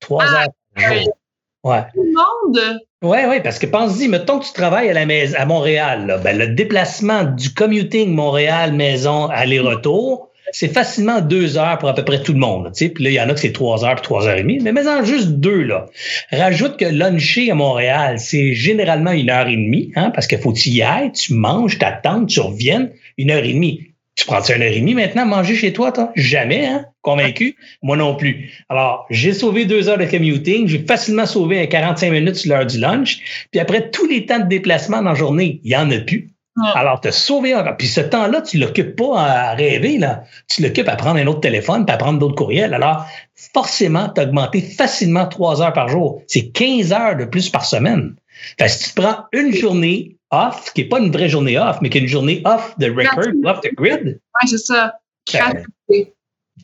Trois 0.00 0.24
ah, 0.28 0.42
heures 0.42 0.48
par 0.74 0.92
jour. 0.92 1.17
Ouais. 1.64 1.82
Tout 1.94 2.02
le 2.02 2.12
monde? 2.12 2.80
Oui, 3.02 3.18
oui, 3.28 3.40
parce 3.42 3.58
que 3.58 3.66
pense-y, 3.66 4.08
mettons 4.08 4.38
que 4.38 4.46
tu 4.46 4.52
travailles 4.52 4.88
à, 4.90 4.92
la 4.92 5.06
maison, 5.06 5.36
à 5.38 5.44
Montréal, 5.44 6.06
là, 6.06 6.18
ben, 6.18 6.36
le 6.36 6.48
déplacement 6.48 7.24
du 7.24 7.54
commuting 7.54 8.12
Montréal-Maison 8.12 9.26
aller-retour, 9.26 10.28
c'est 10.52 10.72
facilement 10.72 11.20
deux 11.20 11.58
heures 11.58 11.78
pour 11.78 11.88
à 11.88 11.94
peu 11.94 12.04
près 12.04 12.22
tout 12.22 12.32
le 12.32 12.38
monde. 12.38 12.70
Tu 12.74 12.86
sais. 12.86 12.88
Puis 12.88 13.04
là, 13.04 13.10
il 13.10 13.14
y 13.14 13.20
en 13.20 13.28
a 13.28 13.34
que 13.34 13.40
c'est 13.40 13.52
trois 13.52 13.84
heures 13.84 13.96
puis 13.96 14.02
trois 14.02 14.26
heures 14.26 14.36
et 14.36 14.42
demie, 14.42 14.58
mais 14.60 14.72
mais 14.72 14.88
en 14.88 15.04
juste 15.04 15.28
deux. 15.28 15.62
là. 15.62 15.86
Rajoute 16.32 16.76
que 16.76 16.86
luncher 16.86 17.50
à 17.50 17.54
Montréal, 17.54 18.18
c'est 18.18 18.54
généralement 18.54 19.12
une 19.12 19.30
heure 19.30 19.46
et 19.46 19.56
demie, 19.56 19.92
hein, 19.94 20.10
parce 20.10 20.26
qu'il 20.26 20.38
faut 20.38 20.52
que 20.52 20.58
tu 20.58 20.70
y 20.70 20.82
ailles, 20.82 21.12
tu 21.12 21.34
manges, 21.34 21.78
t'attends, 21.78 22.24
tu 22.24 22.40
reviennes, 22.40 22.90
une 23.18 23.30
heure 23.30 23.44
et 23.44 23.52
demie. 23.52 23.87
Tu 24.18 24.26
prends 24.26 24.42
une 24.42 24.62
heure 24.62 24.72
et 24.72 24.80
demie 24.80 24.94
maintenant 24.94 25.24
manger 25.26 25.54
chez 25.54 25.72
toi, 25.72 25.92
toi? 25.92 26.10
Jamais, 26.16 26.66
hein? 26.66 26.86
Convaincu? 27.02 27.54
Moi 27.82 27.96
non 27.96 28.16
plus. 28.16 28.50
Alors, 28.68 29.06
j'ai 29.10 29.32
sauvé 29.32 29.64
deux 29.64 29.88
heures 29.88 29.96
de 29.96 30.06
commuting. 30.06 30.66
J'ai 30.66 30.80
facilement 30.80 31.24
sauvé 31.24 31.60
un 31.62 31.66
45 31.66 32.10
minutes 32.10 32.34
sur 32.34 32.52
l'heure 32.52 32.66
du 32.66 32.80
lunch. 32.80 33.46
Puis 33.52 33.60
après, 33.60 33.90
tous 33.90 34.08
les 34.08 34.26
temps 34.26 34.40
de 34.40 34.48
déplacement 34.48 35.02
dans 35.02 35.10
la 35.10 35.14
journée, 35.14 35.60
il 35.62 35.68
n'y 35.68 35.76
en 35.76 35.88
a 35.92 36.00
plus. 36.00 36.30
Alors, 36.74 37.00
as 37.04 37.12
sauvé 37.12 37.54
encore. 37.54 37.76
Puis 37.76 37.88
ce 37.88 38.00
temps-là, 38.00 38.42
tu 38.42 38.58
l'occupes 38.58 38.96
pas 38.96 39.20
à 39.20 39.54
rêver, 39.54 39.98
là. 39.98 40.24
Tu 40.48 40.62
l'occupes 40.62 40.88
à 40.88 40.96
prendre 40.96 41.18
un 41.18 41.26
autre 41.26 41.40
téléphone, 41.40 41.84
puis 41.86 41.94
à 41.94 41.98
prendre 41.98 42.18
d'autres 42.18 42.34
courriels. 42.34 42.74
Alors, 42.74 43.06
forcément, 43.54 44.08
tu 44.08 44.20
as 44.20 44.24
augmenté 44.24 44.60
facilement 44.60 45.26
trois 45.26 45.62
heures 45.62 45.72
par 45.72 45.88
jour. 45.88 46.22
C'est 46.26 46.50
15 46.50 46.92
heures 46.92 47.16
de 47.16 47.24
plus 47.24 47.48
par 47.48 47.64
semaine. 47.64 48.14
Fait 48.58 48.68
si 48.68 48.84
tu 48.84 48.94
te 48.94 49.00
prends 49.00 49.24
une 49.32 49.52
journée 49.52 50.16
off, 50.30 50.72
qui 50.74 50.82
n'est 50.82 50.88
pas 50.88 50.98
une 51.00 51.10
vraie 51.10 51.28
journée 51.28 51.58
off, 51.58 51.78
mais 51.80 51.90
qui 51.90 51.98
est 51.98 52.02
une 52.02 52.08
journée 52.08 52.42
off 52.44 52.74
de 52.78 52.90
record, 52.90 53.32
off 53.44 53.60
the 53.60 53.74
grid. 53.74 54.20
Oui, 54.42 54.48
c'est 54.48 54.58
ça. 54.58 54.94
Ben, 55.32 55.64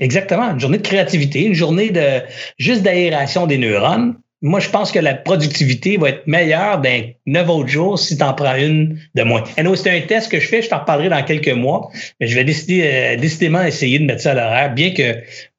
exactement. 0.01 0.51
Une 0.51 0.61
journée 0.61 0.79
de 0.79 0.87
créativité, 0.87 1.45
une 1.45 1.55
journée 1.55 1.91
de 1.91 2.23
juste 2.59 2.83
d'aération 2.83 3.47
des 3.47 3.59
neurones. 3.59 4.17
Moi, 4.45 4.61
je 4.61 4.69
pense 4.69 4.93
que 4.93 4.99
la 4.99 5.15
productivité 5.15 5.97
va 5.97 6.11
être 6.11 6.27
meilleure 6.27 6.79
d'un 6.83 7.05
neuf 7.25 7.49
autres 7.49 7.71
jours 7.71 7.99
si 7.99 8.19
tu 8.19 8.23
en 8.23 8.35
prends 8.35 8.57
une 8.57 9.01
de 9.15 9.23
moins. 9.23 9.43
c'est 9.75 9.91
un 9.91 10.03
test 10.03 10.31
que 10.31 10.39
je 10.39 10.47
fais, 10.47 10.61
je 10.61 10.69
t'en 10.69 10.81
reparlerai 10.81 11.09
dans 11.09 11.23
quelques 11.25 11.49
mois, 11.49 11.91
mais 12.21 12.27
je 12.27 12.35
vais 12.35 12.45
décider, 12.45 12.83
euh, 12.85 13.17
décidément 13.17 13.63
essayer 13.63 13.99
de 13.99 14.05
mettre 14.05 14.21
ça 14.21 14.33
à 14.33 14.35
l'horaire, 14.35 14.75
bien 14.75 14.93
que 14.93 15.17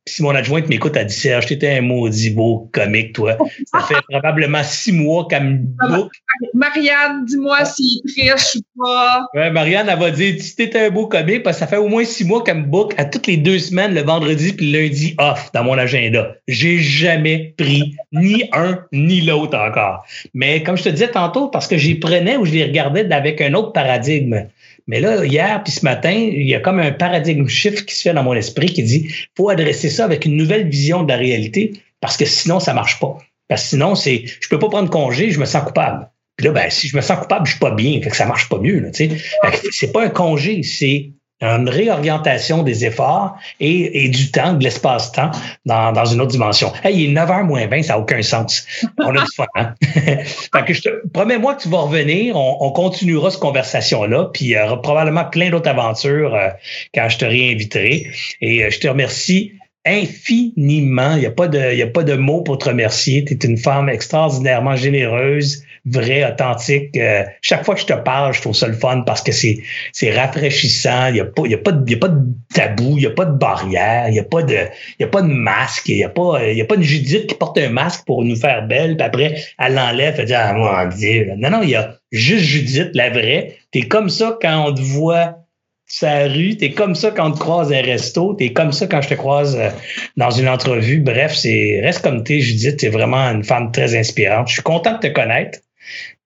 si 0.07 0.21
mon 0.21 0.35
adjointe 0.35 0.69
m'écoute, 0.69 0.95
elle 0.95 1.07
dit 1.07 1.15
Serge, 1.15 1.47
t'étais 1.47 1.77
un 1.77 1.81
maudit 1.81 2.29
beau 2.29 2.69
comique, 2.71 3.13
toi. 3.13 3.37
Ça 3.65 3.81
fait 3.81 3.95
probablement 4.09 4.63
six 4.63 4.91
mois 4.91 5.27
qu'elle 5.27 5.43
me 5.43 5.57
book. 5.89 6.11
Marianne, 6.53 7.25
dis-moi 7.25 7.65
s'il 7.65 8.01
est 8.05 8.29
triste 8.35 8.57
ou 8.75 8.83
pas. 8.83 9.25
Ouais, 9.33 9.49
Marianne, 9.49 9.87
elle 9.89 9.97
va 9.97 10.11
dire 10.11 10.35
si 10.39 10.55
t'étais 10.55 10.87
un 10.87 10.89
beau 10.91 11.07
comique, 11.07 11.41
parce 11.41 11.57
que 11.57 11.61
ça 11.61 11.67
fait 11.67 11.77
au 11.77 11.87
moins 11.87 12.05
six 12.05 12.23
mois 12.23 12.43
qu'elle 12.43 12.57
me 12.57 12.65
book 12.65 12.93
à 12.97 13.05
toutes 13.05 13.25
les 13.25 13.37
deux 13.37 13.57
semaines, 13.57 13.95
le 13.95 14.01
vendredi 14.01 14.53
puis 14.53 14.71
le 14.71 14.81
lundi 14.83 15.15
off 15.17 15.49
dans 15.53 15.63
mon 15.63 15.77
agenda. 15.77 16.35
J'ai 16.47 16.77
jamais 16.77 17.55
pris 17.57 17.95
ni 18.11 18.47
un 18.53 18.81
ni 18.91 19.21
l'autre 19.21 19.57
encore. 19.57 20.05
Mais 20.35 20.61
comme 20.61 20.77
je 20.77 20.83
te 20.83 20.89
disais 20.89 21.09
tantôt, 21.09 21.47
parce 21.47 21.67
que 21.67 21.77
j'y 21.77 21.95
prenais 21.95 22.37
ou 22.37 22.45
je 22.45 22.51
les 22.51 22.65
regardais 22.65 23.11
avec 23.11 23.41
un 23.41 23.55
autre 23.55 23.71
paradigme. 23.71 24.45
Mais 24.87 24.99
là, 24.99 25.25
hier 25.25 25.63
puis 25.63 25.73
ce 25.73 25.83
matin, 25.83 26.11
il 26.11 26.47
y 26.47 26.53
a 26.53 26.59
comme 26.59 26.79
un 26.79 26.91
paradigme 26.91 27.47
shift 27.47 27.85
qui 27.85 27.95
se 27.95 28.03
fait 28.03 28.13
dans 28.13 28.23
mon 28.23 28.33
esprit 28.33 28.67
qui 28.67 28.83
dit 28.83 29.13
faut 29.35 29.49
adresser 29.49 29.89
ça 29.89 30.05
avec 30.05 30.25
une 30.25 30.37
nouvelle 30.37 30.69
vision 30.69 31.03
de 31.03 31.09
la 31.09 31.17
réalité 31.17 31.73
parce 32.01 32.17
que 32.17 32.25
sinon, 32.25 32.59
ça 32.59 32.73
marche 32.73 32.99
pas. 32.99 33.17
Parce 33.47 33.63
que 33.63 33.69
sinon, 33.69 33.95
c'est 33.95 34.25
je 34.25 34.47
peux 34.47 34.59
pas 34.59 34.69
prendre 34.69 34.89
congé, 34.89 35.31
je 35.31 35.39
me 35.39 35.45
sens 35.45 35.63
coupable. 35.63 36.09
Puis 36.37 36.45
là, 36.45 36.51
ben, 36.51 36.69
si 36.69 36.87
je 36.87 36.95
me 36.95 37.01
sens 37.01 37.19
coupable, 37.19 37.45
je 37.45 37.51
suis 37.51 37.59
pas 37.59 37.71
bien. 37.71 37.99
Fait 38.01 38.09
que 38.09 38.15
ça 38.15 38.25
marche 38.25 38.49
pas 38.49 38.59
mieux. 38.59 38.79
Là, 38.79 38.89
c'est 38.91 39.91
pas 39.91 40.03
un 40.03 40.09
congé, 40.09 40.63
c'est 40.63 41.11
une 41.41 41.69
réorientation 41.69 42.63
des 42.63 42.85
efforts 42.85 43.37
et, 43.59 44.07
du 44.09 44.31
temps, 44.31 44.53
de 44.53 44.63
l'espace-temps 44.63 45.31
dans, 45.65 46.05
une 46.05 46.21
autre 46.21 46.31
dimension. 46.31 46.71
Hey, 46.83 47.03
il 47.03 47.11
est 47.11 47.13
9h 47.13 47.43
moins 47.43 47.67
20, 47.67 47.83
ça 47.83 47.93
n'a 47.93 47.99
aucun 47.99 48.21
sens. 48.21 48.65
On 48.99 49.15
a 49.15 49.21
du 49.21 49.31
fun, 49.35 49.45
hein? 49.55 49.73
fait 49.81 50.65
que 50.65 50.73
je 50.73 50.81
te 50.81 51.07
promets-moi 51.09 51.55
que 51.55 51.63
tu 51.63 51.69
vas 51.69 51.79
revenir, 51.79 52.37
on, 52.37 52.57
on 52.61 52.71
continuera 52.71 53.31
cette 53.31 53.41
conversation-là, 53.41 54.29
puis 54.33 54.45
il 54.45 54.51
y 54.51 54.57
aura 54.59 54.81
probablement 54.81 55.25
plein 55.25 55.49
d'autres 55.49 55.69
aventures 55.69 56.33
euh, 56.33 56.49
quand 56.93 57.09
je 57.09 57.17
te 57.17 57.25
réinviterai. 57.25 58.07
Et 58.41 58.63
euh, 58.63 58.69
je 58.69 58.79
te 58.79 58.87
remercie 58.87 59.53
infiniment. 59.85 61.15
Il 61.15 61.19
n'y 61.19 61.25
a 61.25 61.31
pas 61.31 61.47
de, 61.47 61.73
il 61.73 61.81
a 61.81 61.87
pas 61.87 62.03
de 62.03 62.15
mots 62.15 62.41
pour 62.41 62.57
te 62.57 62.69
remercier. 62.69 63.23
Tu 63.23 63.33
es 63.33 63.37
une 63.47 63.57
femme 63.57 63.89
extraordinairement 63.89 64.75
généreuse, 64.75 65.63
vraie, 65.85 66.25
authentique. 66.25 66.95
Euh, 66.97 67.23
chaque 67.41 67.63
fois 67.63 67.75
que 67.75 67.81
je 67.81 67.85
te 67.85 67.93
parle, 67.93 68.33
je 68.33 68.41
trouve 68.41 68.55
ça 68.55 68.67
le 68.67 68.73
fun 68.73 69.01
parce 69.01 69.21
que 69.21 69.31
c'est, 69.31 69.59
c'est 69.91 70.11
rafraîchissant. 70.11 71.07
Il 71.07 71.13
n'y 71.13 71.19
a 71.19 71.25
pas, 71.25 71.43
a 71.43 71.57
pas 71.57 71.71
de, 71.71 71.93
a 71.93 71.97
pas 71.97 72.07
de 72.07 72.21
tabou, 72.53 72.97
il 72.97 73.01
n'y 73.01 73.05
a 73.05 73.11
pas 73.11 73.25
de 73.25 73.37
barrière, 73.37 74.07
il 74.07 74.13
n'y 74.13 74.19
a 74.19 74.23
pas 74.23 74.43
de, 74.43 74.57
a 75.01 75.07
pas 75.07 75.21
de 75.21 75.27
masque, 75.27 75.87
il 75.89 75.97
n'y 75.97 76.03
a 76.03 76.09
pas, 76.09 76.43
y 76.43 76.61
a 76.61 76.65
pas 76.65 76.75
une 76.75 76.83
Judith 76.83 77.27
qui 77.27 77.35
porte 77.35 77.57
un 77.57 77.69
masque 77.69 78.05
pour 78.05 78.23
nous 78.23 78.35
faire 78.35 78.67
belle, 78.67 78.97
puis 78.97 79.05
après, 79.05 79.35
elle 79.59 79.73
l'enlève, 79.75 80.15
elle 80.17 80.25
dit, 80.25 80.33
ah, 80.33 80.53
moi, 80.53 80.87
Dieu. 80.87 81.31
Non, 81.37 81.49
non, 81.49 81.61
il 81.63 81.69
y 81.69 81.75
a 81.75 81.95
juste 82.11 82.43
Judith, 82.45 82.89
la 82.93 83.09
vraie. 83.09 83.57
T'es 83.71 83.83
comme 83.83 84.09
ça 84.09 84.37
quand 84.41 84.69
on 84.69 84.73
te 84.73 84.81
voit 84.81 85.45
sa 85.87 86.27
rue, 86.27 86.57
t'es 86.57 86.71
comme 86.71 86.95
ça 86.95 87.11
quand 87.11 87.29
on 87.29 87.31
te 87.31 87.39
croise 87.39 87.71
un 87.71 87.81
resto, 87.81 88.33
t'es 88.33 88.53
comme 88.53 88.71
ça 88.71 88.87
quand 88.87 89.01
je 89.01 89.09
te 89.09 89.13
croise 89.13 89.55
euh, 89.55 89.69
dans 90.17 90.31
une 90.31 90.49
entrevue. 90.49 90.99
Bref, 90.99 91.35
c'est 91.35 91.79
reste 91.83 92.01
comme 92.01 92.23
t'es, 92.23 92.39
Judith, 92.39 92.77
t'es 92.77 92.89
vraiment 92.89 93.17
une 93.17 93.43
femme 93.43 93.71
très 93.71 93.95
inspirante. 93.95 94.47
Je 94.47 94.53
suis 94.53 94.63
content 94.63 94.93
de 94.93 94.99
te 94.99 95.07
connaître. 95.07 95.59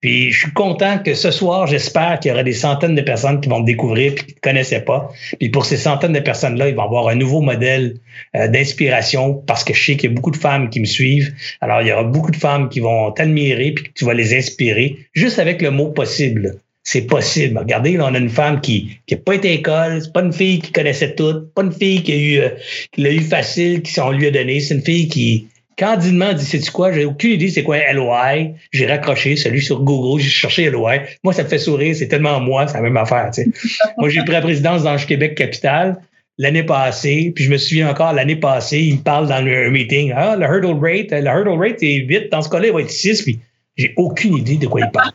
Puis 0.00 0.32
je 0.32 0.40
suis 0.40 0.52
content 0.52 0.98
que 0.98 1.14
ce 1.14 1.30
soir, 1.30 1.66
j'espère 1.66 2.20
qu'il 2.20 2.30
y 2.30 2.32
aura 2.32 2.42
des 2.42 2.54
centaines 2.54 2.94
de 2.94 3.02
personnes 3.02 3.40
qui 3.40 3.48
vont 3.48 3.60
te 3.60 3.66
découvrir 3.66 4.12
et 4.12 4.14
qui 4.14 4.26
ne 4.26 4.32
te 4.32 4.40
connaissaient 4.40 4.80
pas. 4.80 5.12
Puis 5.38 5.50
pour 5.50 5.66
ces 5.66 5.76
centaines 5.76 6.14
de 6.14 6.20
personnes-là, 6.20 6.68
ils 6.68 6.74
vont 6.74 6.84
avoir 6.84 7.08
un 7.08 7.14
nouveau 7.14 7.42
modèle 7.42 7.96
euh, 8.34 8.48
d'inspiration 8.48 9.34
parce 9.34 9.62
que 9.62 9.74
je 9.74 9.84
sais 9.84 9.96
qu'il 9.96 10.10
y 10.10 10.12
a 10.12 10.16
beaucoup 10.16 10.30
de 10.30 10.38
femmes 10.38 10.70
qui 10.70 10.80
me 10.80 10.86
suivent. 10.86 11.34
Alors, 11.60 11.82
il 11.82 11.88
y 11.88 11.92
aura 11.92 12.04
beaucoup 12.04 12.30
de 12.30 12.36
femmes 12.36 12.68
qui 12.68 12.80
vont 12.80 13.10
t'admirer 13.12 13.72
puis 13.72 13.84
que 13.84 13.90
tu 13.94 14.04
vas 14.04 14.14
les 14.14 14.36
inspirer 14.36 14.96
juste 15.12 15.38
avec 15.38 15.60
le 15.60 15.70
mot 15.70 15.88
possible 15.88 16.56
c'est 16.82 17.02
possible. 17.02 17.58
Regardez, 17.58 17.96
là, 17.96 18.08
on 18.10 18.14
a 18.14 18.18
une 18.18 18.30
femme 18.30 18.60
qui 18.60 18.98
n'a 19.10 19.16
pas 19.18 19.34
été 19.34 19.48
à 19.48 19.52
l'école, 19.52 20.02
c'est 20.02 20.12
pas 20.12 20.22
une 20.22 20.32
fille 20.32 20.60
qui 20.60 20.72
connaissait 20.72 21.14
tout, 21.14 21.46
pas 21.54 21.62
une 21.62 21.72
fille 21.72 22.02
qui 22.02 22.12
a 22.12 22.16
eu, 22.16 22.38
euh, 22.38 22.48
qui 22.92 23.02
l'a 23.02 23.12
eu 23.12 23.20
facile, 23.20 23.82
qui 23.82 24.00
on 24.00 24.10
lui 24.10 24.26
a 24.26 24.30
donné. 24.30 24.60
C'est 24.60 24.74
une 24.74 24.82
fille 24.82 25.08
qui, 25.08 25.46
candidement, 25.76 26.32
dit, 26.32 26.44
c'est 26.44 26.70
quoi? 26.70 26.92
J'ai 26.92 27.04
aucune 27.04 27.32
idée 27.32 27.48
c'est 27.48 27.62
quoi 27.62 27.78
LOI. 27.92 28.54
J'ai 28.72 28.86
raccroché 28.86 29.36
celui 29.36 29.62
sur 29.62 29.82
Google, 29.82 30.20
j'ai 30.20 30.28
cherché 30.28 30.70
LOI. 30.70 30.98
Moi, 31.24 31.32
ça 31.32 31.42
me 31.42 31.48
fait 31.48 31.58
sourire, 31.58 31.94
c'est 31.96 32.08
tellement 32.08 32.40
moi, 32.40 32.66
c'est 32.66 32.74
la 32.74 32.82
même 32.82 32.96
affaire, 32.96 33.30
tu 33.32 33.42
sais. 33.42 33.50
moi, 33.98 34.08
j'ai 34.08 34.22
pris 34.22 34.32
la 34.32 34.42
présidence 34.42 34.82
dans 34.82 34.92
le 34.92 34.98
Québec 34.98 35.34
Capital 35.34 36.00
l'année 36.38 36.62
passée, 36.62 37.32
puis 37.34 37.44
je 37.44 37.50
me 37.50 37.58
souviens 37.58 37.90
encore 37.90 38.14
l'année 38.14 38.36
passée, 38.36 38.80
il 38.80 38.94
me 38.94 39.02
parle 39.02 39.28
dans 39.28 39.34
un 39.34 39.70
meeting, 39.70 40.12
ah, 40.16 40.36
le 40.36 40.46
hurdle 40.46 40.78
rate, 40.80 41.10
le 41.10 41.26
hurdle 41.26 41.60
rate 41.60 41.82
est 41.82 41.96
8, 41.96 42.30
dans 42.32 42.40
ce 42.40 42.48
cas-là, 42.48 42.68
il 42.68 42.72
va 42.72 42.80
être 42.80 42.90
6, 42.90 43.22
puis 43.22 43.40
j'ai 43.76 43.92
aucune 43.96 44.38
idée 44.38 44.56
de 44.56 44.66
quoi 44.66 44.80
il 44.80 44.90
parle. 44.90 45.10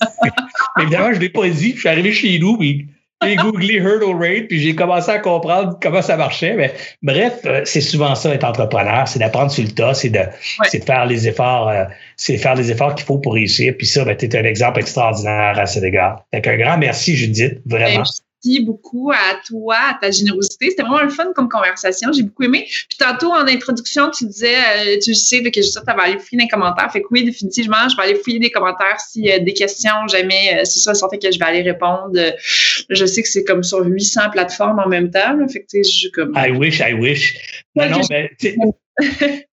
Mais 0.22 0.82
évidemment, 0.82 1.12
je 1.12 1.16
ne 1.16 1.22
l'ai 1.22 1.28
pas 1.30 1.48
dit. 1.48 1.72
Je 1.74 1.80
suis 1.80 1.88
arrivé 1.88 2.12
chez 2.12 2.38
nous, 2.38 2.58
puis 2.58 2.86
j'ai 3.24 3.36
googlé 3.36 3.74
hurdle 3.74 4.14
rate, 4.14 4.48
puis 4.48 4.60
j'ai 4.60 4.74
commencé 4.74 5.10
à 5.10 5.18
comprendre 5.18 5.78
comment 5.80 6.02
ça 6.02 6.16
marchait. 6.16 6.54
Mais 6.54 6.72
bref, 7.02 7.40
euh, 7.46 7.62
c'est 7.64 7.80
souvent 7.80 8.14
ça 8.14 8.34
être 8.34 8.44
entrepreneur, 8.44 9.08
c'est 9.08 9.18
d'apprendre 9.18 9.50
sur 9.50 9.64
le 9.64 9.70
tas, 9.70 9.94
c'est 9.94 10.10
de, 10.10 10.18
de 10.20 10.84
faire 10.84 11.06
les 11.06 11.26
efforts, 11.26 11.68
euh, 11.68 11.84
c'est 12.16 12.36
faire 12.36 12.54
les 12.54 12.70
efforts 12.70 12.94
qu'il 12.94 13.06
faut 13.06 13.18
pour 13.18 13.34
réussir. 13.34 13.74
Puis 13.76 13.86
ça, 13.86 14.04
ben, 14.04 14.16
tu 14.16 14.26
es 14.26 14.36
un 14.36 14.44
exemple 14.44 14.80
extraordinaire 14.80 15.58
à 15.58 15.66
cet 15.66 15.84
égard. 15.84 16.24
Fait 16.32 16.46
un 16.46 16.56
grand 16.56 16.78
merci, 16.78 17.16
Judith, 17.16 17.60
vraiment 17.64 18.04
beaucoup 18.60 19.10
à 19.12 19.40
toi, 19.46 19.76
à 19.90 19.98
ta 20.00 20.10
générosité. 20.10 20.70
C'était 20.70 20.82
vraiment 20.82 21.02
le 21.02 21.10
fun 21.10 21.32
comme 21.34 21.48
conversation. 21.48 22.12
J'ai 22.12 22.22
beaucoup 22.22 22.44
aimé. 22.44 22.66
Puis 22.68 22.98
tantôt, 22.98 23.32
en 23.32 23.46
introduction, 23.46 24.10
tu 24.10 24.26
disais, 24.26 24.56
euh, 24.56 24.98
tu 25.02 25.14
sais 25.14 25.42
que 25.42 25.60
je 25.60 25.68
tu 25.68 25.80
vas 25.84 26.02
aller 26.02 26.18
fouiller 26.18 26.44
des 26.44 26.48
commentaires. 26.48 26.90
Fait 26.92 27.00
que 27.00 27.06
oui, 27.10 27.24
définitivement, 27.24 27.88
je 27.90 27.96
vais 27.96 28.02
aller 28.02 28.14
fouiller 28.16 28.38
des 28.38 28.50
commentaires 28.50 28.96
y 29.16 29.32
a 29.32 29.38
des 29.38 29.52
questions, 29.52 30.06
jamais, 30.08 30.58
euh, 30.58 30.64
c'est 30.64 30.80
ça, 30.80 30.94
sortait 30.94 31.18
que 31.18 31.30
je 31.30 31.38
vais 31.38 31.44
aller 31.44 31.62
répondre. 31.62 32.12
Je 32.88 33.06
sais 33.06 33.22
que 33.22 33.28
c'est 33.28 33.44
comme 33.44 33.62
sur 33.62 33.84
800 33.84 34.30
plateformes 34.30 34.78
en 34.78 34.88
même 34.88 35.10
temps. 35.10 35.36
Fait 35.48 35.60
que, 35.60 35.66
tu 35.66 35.82
sais, 35.84 35.90
je 35.90 36.08
comme. 36.10 36.32
I 36.36 36.50
wish, 36.50 36.80
I 36.80 36.94
wish. 36.94 37.34
Non, 37.74 37.90
non, 37.90 38.00
mais, 38.10 38.30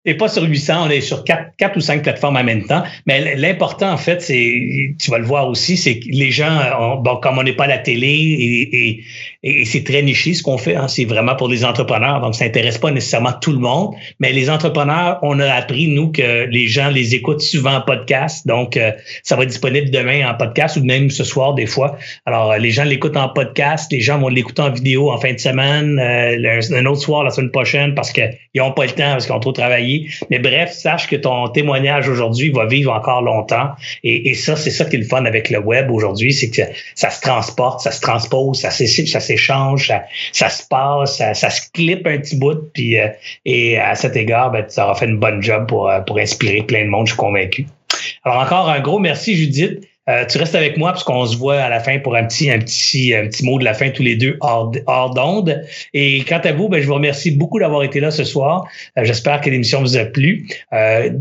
n'est 0.06 0.16
pas 0.16 0.28
sur 0.30 0.44
800, 0.44 0.88
on 0.88 0.90
est 0.90 1.02
sur 1.02 1.24
quatre, 1.24 1.76
ou 1.76 1.82
cinq 1.82 2.04
plateformes 2.04 2.38
en 2.38 2.44
même 2.44 2.66
temps. 2.66 2.84
Mais 3.06 3.36
l'important, 3.36 3.92
en 3.92 3.98
fait, 3.98 4.22
c'est, 4.22 4.96
tu 5.00 5.12
vas 5.12 5.18
le 5.18 5.26
voir 5.26 5.48
aussi, 5.48 5.78
c'est 5.78 6.00
que 6.00 6.06
les 6.10 6.32
gens, 6.32 6.98
bon, 7.02 7.18
comme 7.18 7.38
on 7.38 7.44
n'est 7.44 7.56
pas 7.56 7.66
à 7.66 7.68
la 7.68 7.78
télé 7.78 8.08
et, 8.08 8.90
et, 8.90 9.04
et 9.44 9.66
c'est 9.66 9.84
très 9.84 10.02
niché 10.02 10.34
ce 10.34 10.42
qu'on 10.42 10.58
fait, 10.58 10.76
hein, 10.76 10.88
c'est 10.88 11.04
vraiment 11.04 11.36
pour 11.36 11.50
les 11.50 11.66
entrepreneurs, 11.66 12.22
donc 12.22 12.34
ça 12.34 12.46
n'intéresse 12.46 12.78
pas 12.78 12.92
nécessairement 12.92 13.34
tout 13.42 13.52
le 13.52 13.60
monde. 13.60 13.94
Mais 14.20 14.32
les 14.32 14.50
entrepreneurs, 14.50 15.20
on 15.22 15.38
a 15.42 15.52
appris, 15.52 15.88
nous, 15.88 16.12
que 16.14 16.46
les 16.46 16.68
gens 16.68 16.90
les 16.90 17.14
écoutent 17.14 17.42
souvent 17.42 17.76
en 17.76 17.82
podcast. 17.82 18.48
Donc, 18.48 18.78
euh, 18.78 18.92
ça 19.22 19.36
va 19.36 19.44
être 19.44 19.50
disponible 19.50 19.90
demain 19.90 20.30
en 20.30 20.34
podcast 20.36 20.78
ou 20.78 20.86
même 20.86 21.10
ce 21.10 21.26
soir, 21.26 21.56
des 21.56 21.66
fois. 21.66 21.98
Alors, 22.26 22.58
les 22.58 22.72
gens 22.72 22.86
l'écoutent 22.86 23.18
en 23.18 23.28
podcast, 23.28 23.92
les 23.92 24.00
gens 24.00 24.18
vont 24.18 24.30
l'écouter 24.30 24.62
en 24.62 24.70
vidéo 24.70 25.12
en 25.12 25.18
fin 25.18 25.34
de 25.34 25.40
semaine, 25.40 26.00
euh, 26.00 26.62
un 26.72 26.86
autre 26.86 27.02
soir 27.02 27.26
la 27.26 27.30
semaine 27.30 27.52
prochaine 27.52 27.96
parce 27.96 28.14
qu'ils 28.14 28.32
n'ont 28.56 28.72
pas 28.72 28.86
le 28.86 28.92
temps, 28.92 29.12
parce 29.12 29.26
qu'ils 29.26 29.36
ont 29.36 29.42
trop 29.42 29.52
travaillé. 29.52 30.08
Mais 30.30 30.40
bref, 30.40 30.72
sache 30.72 31.08
que 31.08 31.18
ton 31.18 31.50
témoignage 31.50 32.08
aujourd'hui 32.08 32.50
va 32.50 32.66
vivre 32.66 32.94
encore 32.94 33.22
longtemps. 33.22 33.72
Et, 34.04 34.34
ça, 34.36 34.56
c'est 34.56 34.72
ça 34.72 34.86
qui 34.86 34.96
est 34.96 35.00
le 35.00 35.06
fun 35.06 35.26
avec 35.26 35.50
le 35.50 35.60
web 35.60 35.92
aujourd'hui, 35.92 36.34
c'est 36.34 36.50
que 36.50 36.62
ça 36.96 37.10
se 37.10 37.22
transporte, 37.22 37.82
ça 37.82 37.92
se 37.92 38.00
transpose, 38.00 38.60
ça 38.60 38.72
ça, 39.38 40.50
se 40.50 40.68
passe, 40.68 41.18
ça, 41.18 41.50
se 41.50 41.70
clip 41.72 42.06
un 42.08 42.18
petit 42.18 42.36
bout. 42.36 42.72
Puis, 42.74 43.00
euh, 43.00 43.08
et 43.46 43.78
à 43.78 43.96
cet 43.96 44.16
égard, 44.16 44.52
ben, 44.52 44.66
ça 44.68 44.86
aura 44.86 44.96
fait 44.96 45.06
une 45.06 45.20
bonne 45.20 45.42
job 45.42 45.68
pour, 45.68 45.90
euh, 45.90 46.02
pour 46.02 46.18
inspirer 46.18 46.64
plein 46.64 46.86
de 46.86 46.90
monde, 46.90 47.08
je 47.08 47.14
suis 47.14 47.20
convaincu. 47.20 47.68
Alors 48.24 48.42
encore 48.42 48.70
un 48.70 48.80
gros 48.80 49.00
merci, 49.00 49.36
Judith. 49.36 49.88
Euh, 50.10 50.26
tu 50.26 50.38
restes 50.38 50.56
avec 50.56 50.76
moi 50.76 50.92
parce 50.92 51.06
qu'on 51.06 51.26
se 51.26 51.38
voit 51.38 51.62
à 51.62 51.70
la 51.70 51.80
fin 51.80 51.98
pour 52.00 52.18
un 52.18 52.26
petit, 52.26 52.52
un 52.52 52.60
petit, 52.60 53.16
un 53.16 53.28
petit 53.28 53.46
mot 53.46 53.58
de 53.58 53.64
la 53.64 53.74
fin 53.74 53.90
tous 53.90 54.04
les 54.04 54.18
deux 54.18 54.36
hors, 54.42 54.74
hors 54.86 55.14
d'onde. 55.14 55.64
Et 55.94 56.26
quant 56.26 56.42
à 56.44 56.52
vous, 56.52 56.68
ben, 56.68 56.82
je 56.82 56.88
vous 56.88 56.96
remercie 56.96 57.32
beaucoup 57.32 57.58
d'avoir 57.58 57.84
été 57.84 58.02
là 58.02 58.12
ce 58.12 58.26
soir. 58.26 58.68
J'espère 59.02 59.40
que 59.40 59.50
l'émission 59.50 59.80
vous 59.80 59.96
a 59.96 60.04
plu. 60.04 60.50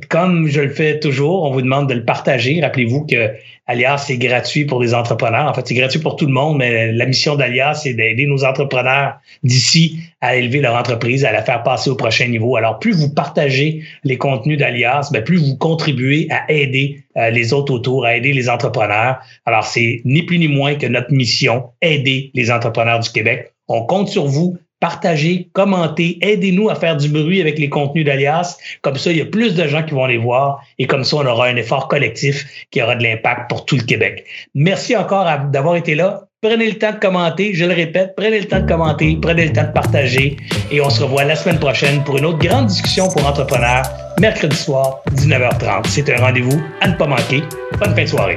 Comme 0.09 0.49
je 0.49 0.63
le 0.63 0.71
fais 0.71 0.99
toujours, 0.99 1.45
on 1.45 1.53
vous 1.53 1.63
demande 1.63 1.89
de 1.89 1.95
le 1.95 2.05
partager. 2.05 2.61
Rappelez-vous 2.61 3.07
que 3.07 3.31
Alias, 3.67 3.99
c'est 4.09 4.19
gratuit 4.19 4.65
pour 4.65 4.83
les 4.83 4.93
entrepreneurs. 4.93 5.49
En 5.49 5.55
fait, 5.55 5.67
c'est 5.67 5.75
gratuit 5.75 6.01
pour 6.01 6.17
tout 6.17 6.27
le 6.27 6.33
monde, 6.33 6.59
mais 6.59 6.91
la 6.91 7.07
mission 7.07 7.37
d'Alias, 7.37 7.75
c'est 7.85 7.95
d'aider 7.95 8.27
nos 8.27 8.45
entrepreneurs 8.45 9.21
d'ici 9.45 10.01
à 10.21 10.35
élever 10.35 10.61
leur 10.61 10.75
entreprise, 10.75 11.25
à 11.25 11.31
la 11.31 11.43
faire 11.43 11.63
passer 11.63 11.89
au 11.89 11.95
prochain 11.95 12.27
niveau. 12.27 12.57
Alors, 12.57 12.81
plus 12.81 12.93
vous 12.93 13.15
partagez 13.15 13.85
les 14.03 14.19
contenus 14.19 14.59
d'Alias, 14.59 15.11
ben, 15.13 15.23
plus 15.23 15.37
vous 15.37 15.57
contribuez 15.57 16.27
à 16.31 16.51
aider 16.51 17.05
euh, 17.17 17.31
les 17.31 17.53
autres 17.53 17.73
autour, 17.73 18.05
à 18.05 18.17
aider 18.17 18.33
les 18.33 18.49
entrepreneurs. 18.49 19.21
Alors, 19.47 19.65
c'est 19.65 20.03
ni 20.05 20.25
plus 20.25 20.39
ni 20.39 20.49
moins 20.49 20.75
que 20.75 20.87
notre 20.87 21.13
mission, 21.13 21.71
aider 21.81 22.33
les 22.35 22.51
entrepreneurs 22.51 22.99
du 22.99 23.11
Québec. 23.11 23.53
On 23.69 23.85
compte 23.87 24.09
sur 24.09 24.27
vous 24.27 24.59
partagez, 24.83 25.49
commentez, 25.53 26.19
aidez-nous 26.23 26.69
à 26.69 26.75
faire 26.75 26.97
du 26.97 27.09
bruit 27.09 27.41
avec 27.41 27.57
les 27.57 27.69
contenus 27.69 28.05
d'Alias. 28.05 28.59
Comme 28.83 28.97
ça, 28.97 29.13
il 29.13 29.19
y 29.19 29.21
a 29.21 29.25
plus 29.25 29.55
de 29.55 29.69
gens 29.69 29.85
qui 29.85 29.95
vont 29.95 30.07
les 30.07 30.19
voir 30.19 30.61
et 30.81 30.89
comme 30.89 31.05
ça, 31.05 31.19
on 31.19 31.27
aura 31.27 31.47
un 31.47 31.55
effort 31.55 31.87
collectif 31.87 32.67
qui 32.73 32.83
aura 32.83 32.97
de 32.97 33.05
l'impact 33.05 33.49
pour 33.49 33.65
tout 33.65 33.77
le 33.77 33.85
Québec. 33.85 34.25
Merci 34.57 34.97
encore 34.97 35.25
d'avoir 35.53 35.77
été 35.77 35.95
là. 35.95 36.25
Prenez 36.43 36.69
le 36.69 36.79
temps 36.79 36.91
de 36.91 36.99
commenter, 36.99 37.55
je 37.55 37.65
le 37.65 37.73
répète, 37.73 38.15
prenez 38.17 38.41
le 38.41 38.47
temps 38.47 38.59
de 38.59 38.67
commenter, 38.67 39.17
prenez 39.23 39.47
le 39.47 39.53
temps 39.53 39.63
de 39.63 39.73
partager 39.73 40.37
et 40.73 40.81
on 40.81 40.91
se 40.91 41.01
revoit 41.01 41.23
la 41.23 41.37
semaine 41.37 41.61
prochaine 41.61 42.03
pour 42.03 42.19
une 42.19 42.25
autre 42.25 42.39
grande 42.39 42.67
discussion 42.67 43.07
pour 43.07 43.25
entrepreneurs, 43.25 43.85
mercredi 44.19 44.57
soir, 44.57 45.01
19h30. 45.15 45.87
C'est 45.87 46.11
un 46.11 46.21
rendez-vous 46.21 46.61
à 46.81 46.89
ne 46.89 46.95
pas 46.95 47.07
manquer. 47.07 47.45
Bonne 47.79 47.95
fin 47.95 48.03
de 48.03 48.09
soirée. 48.09 48.37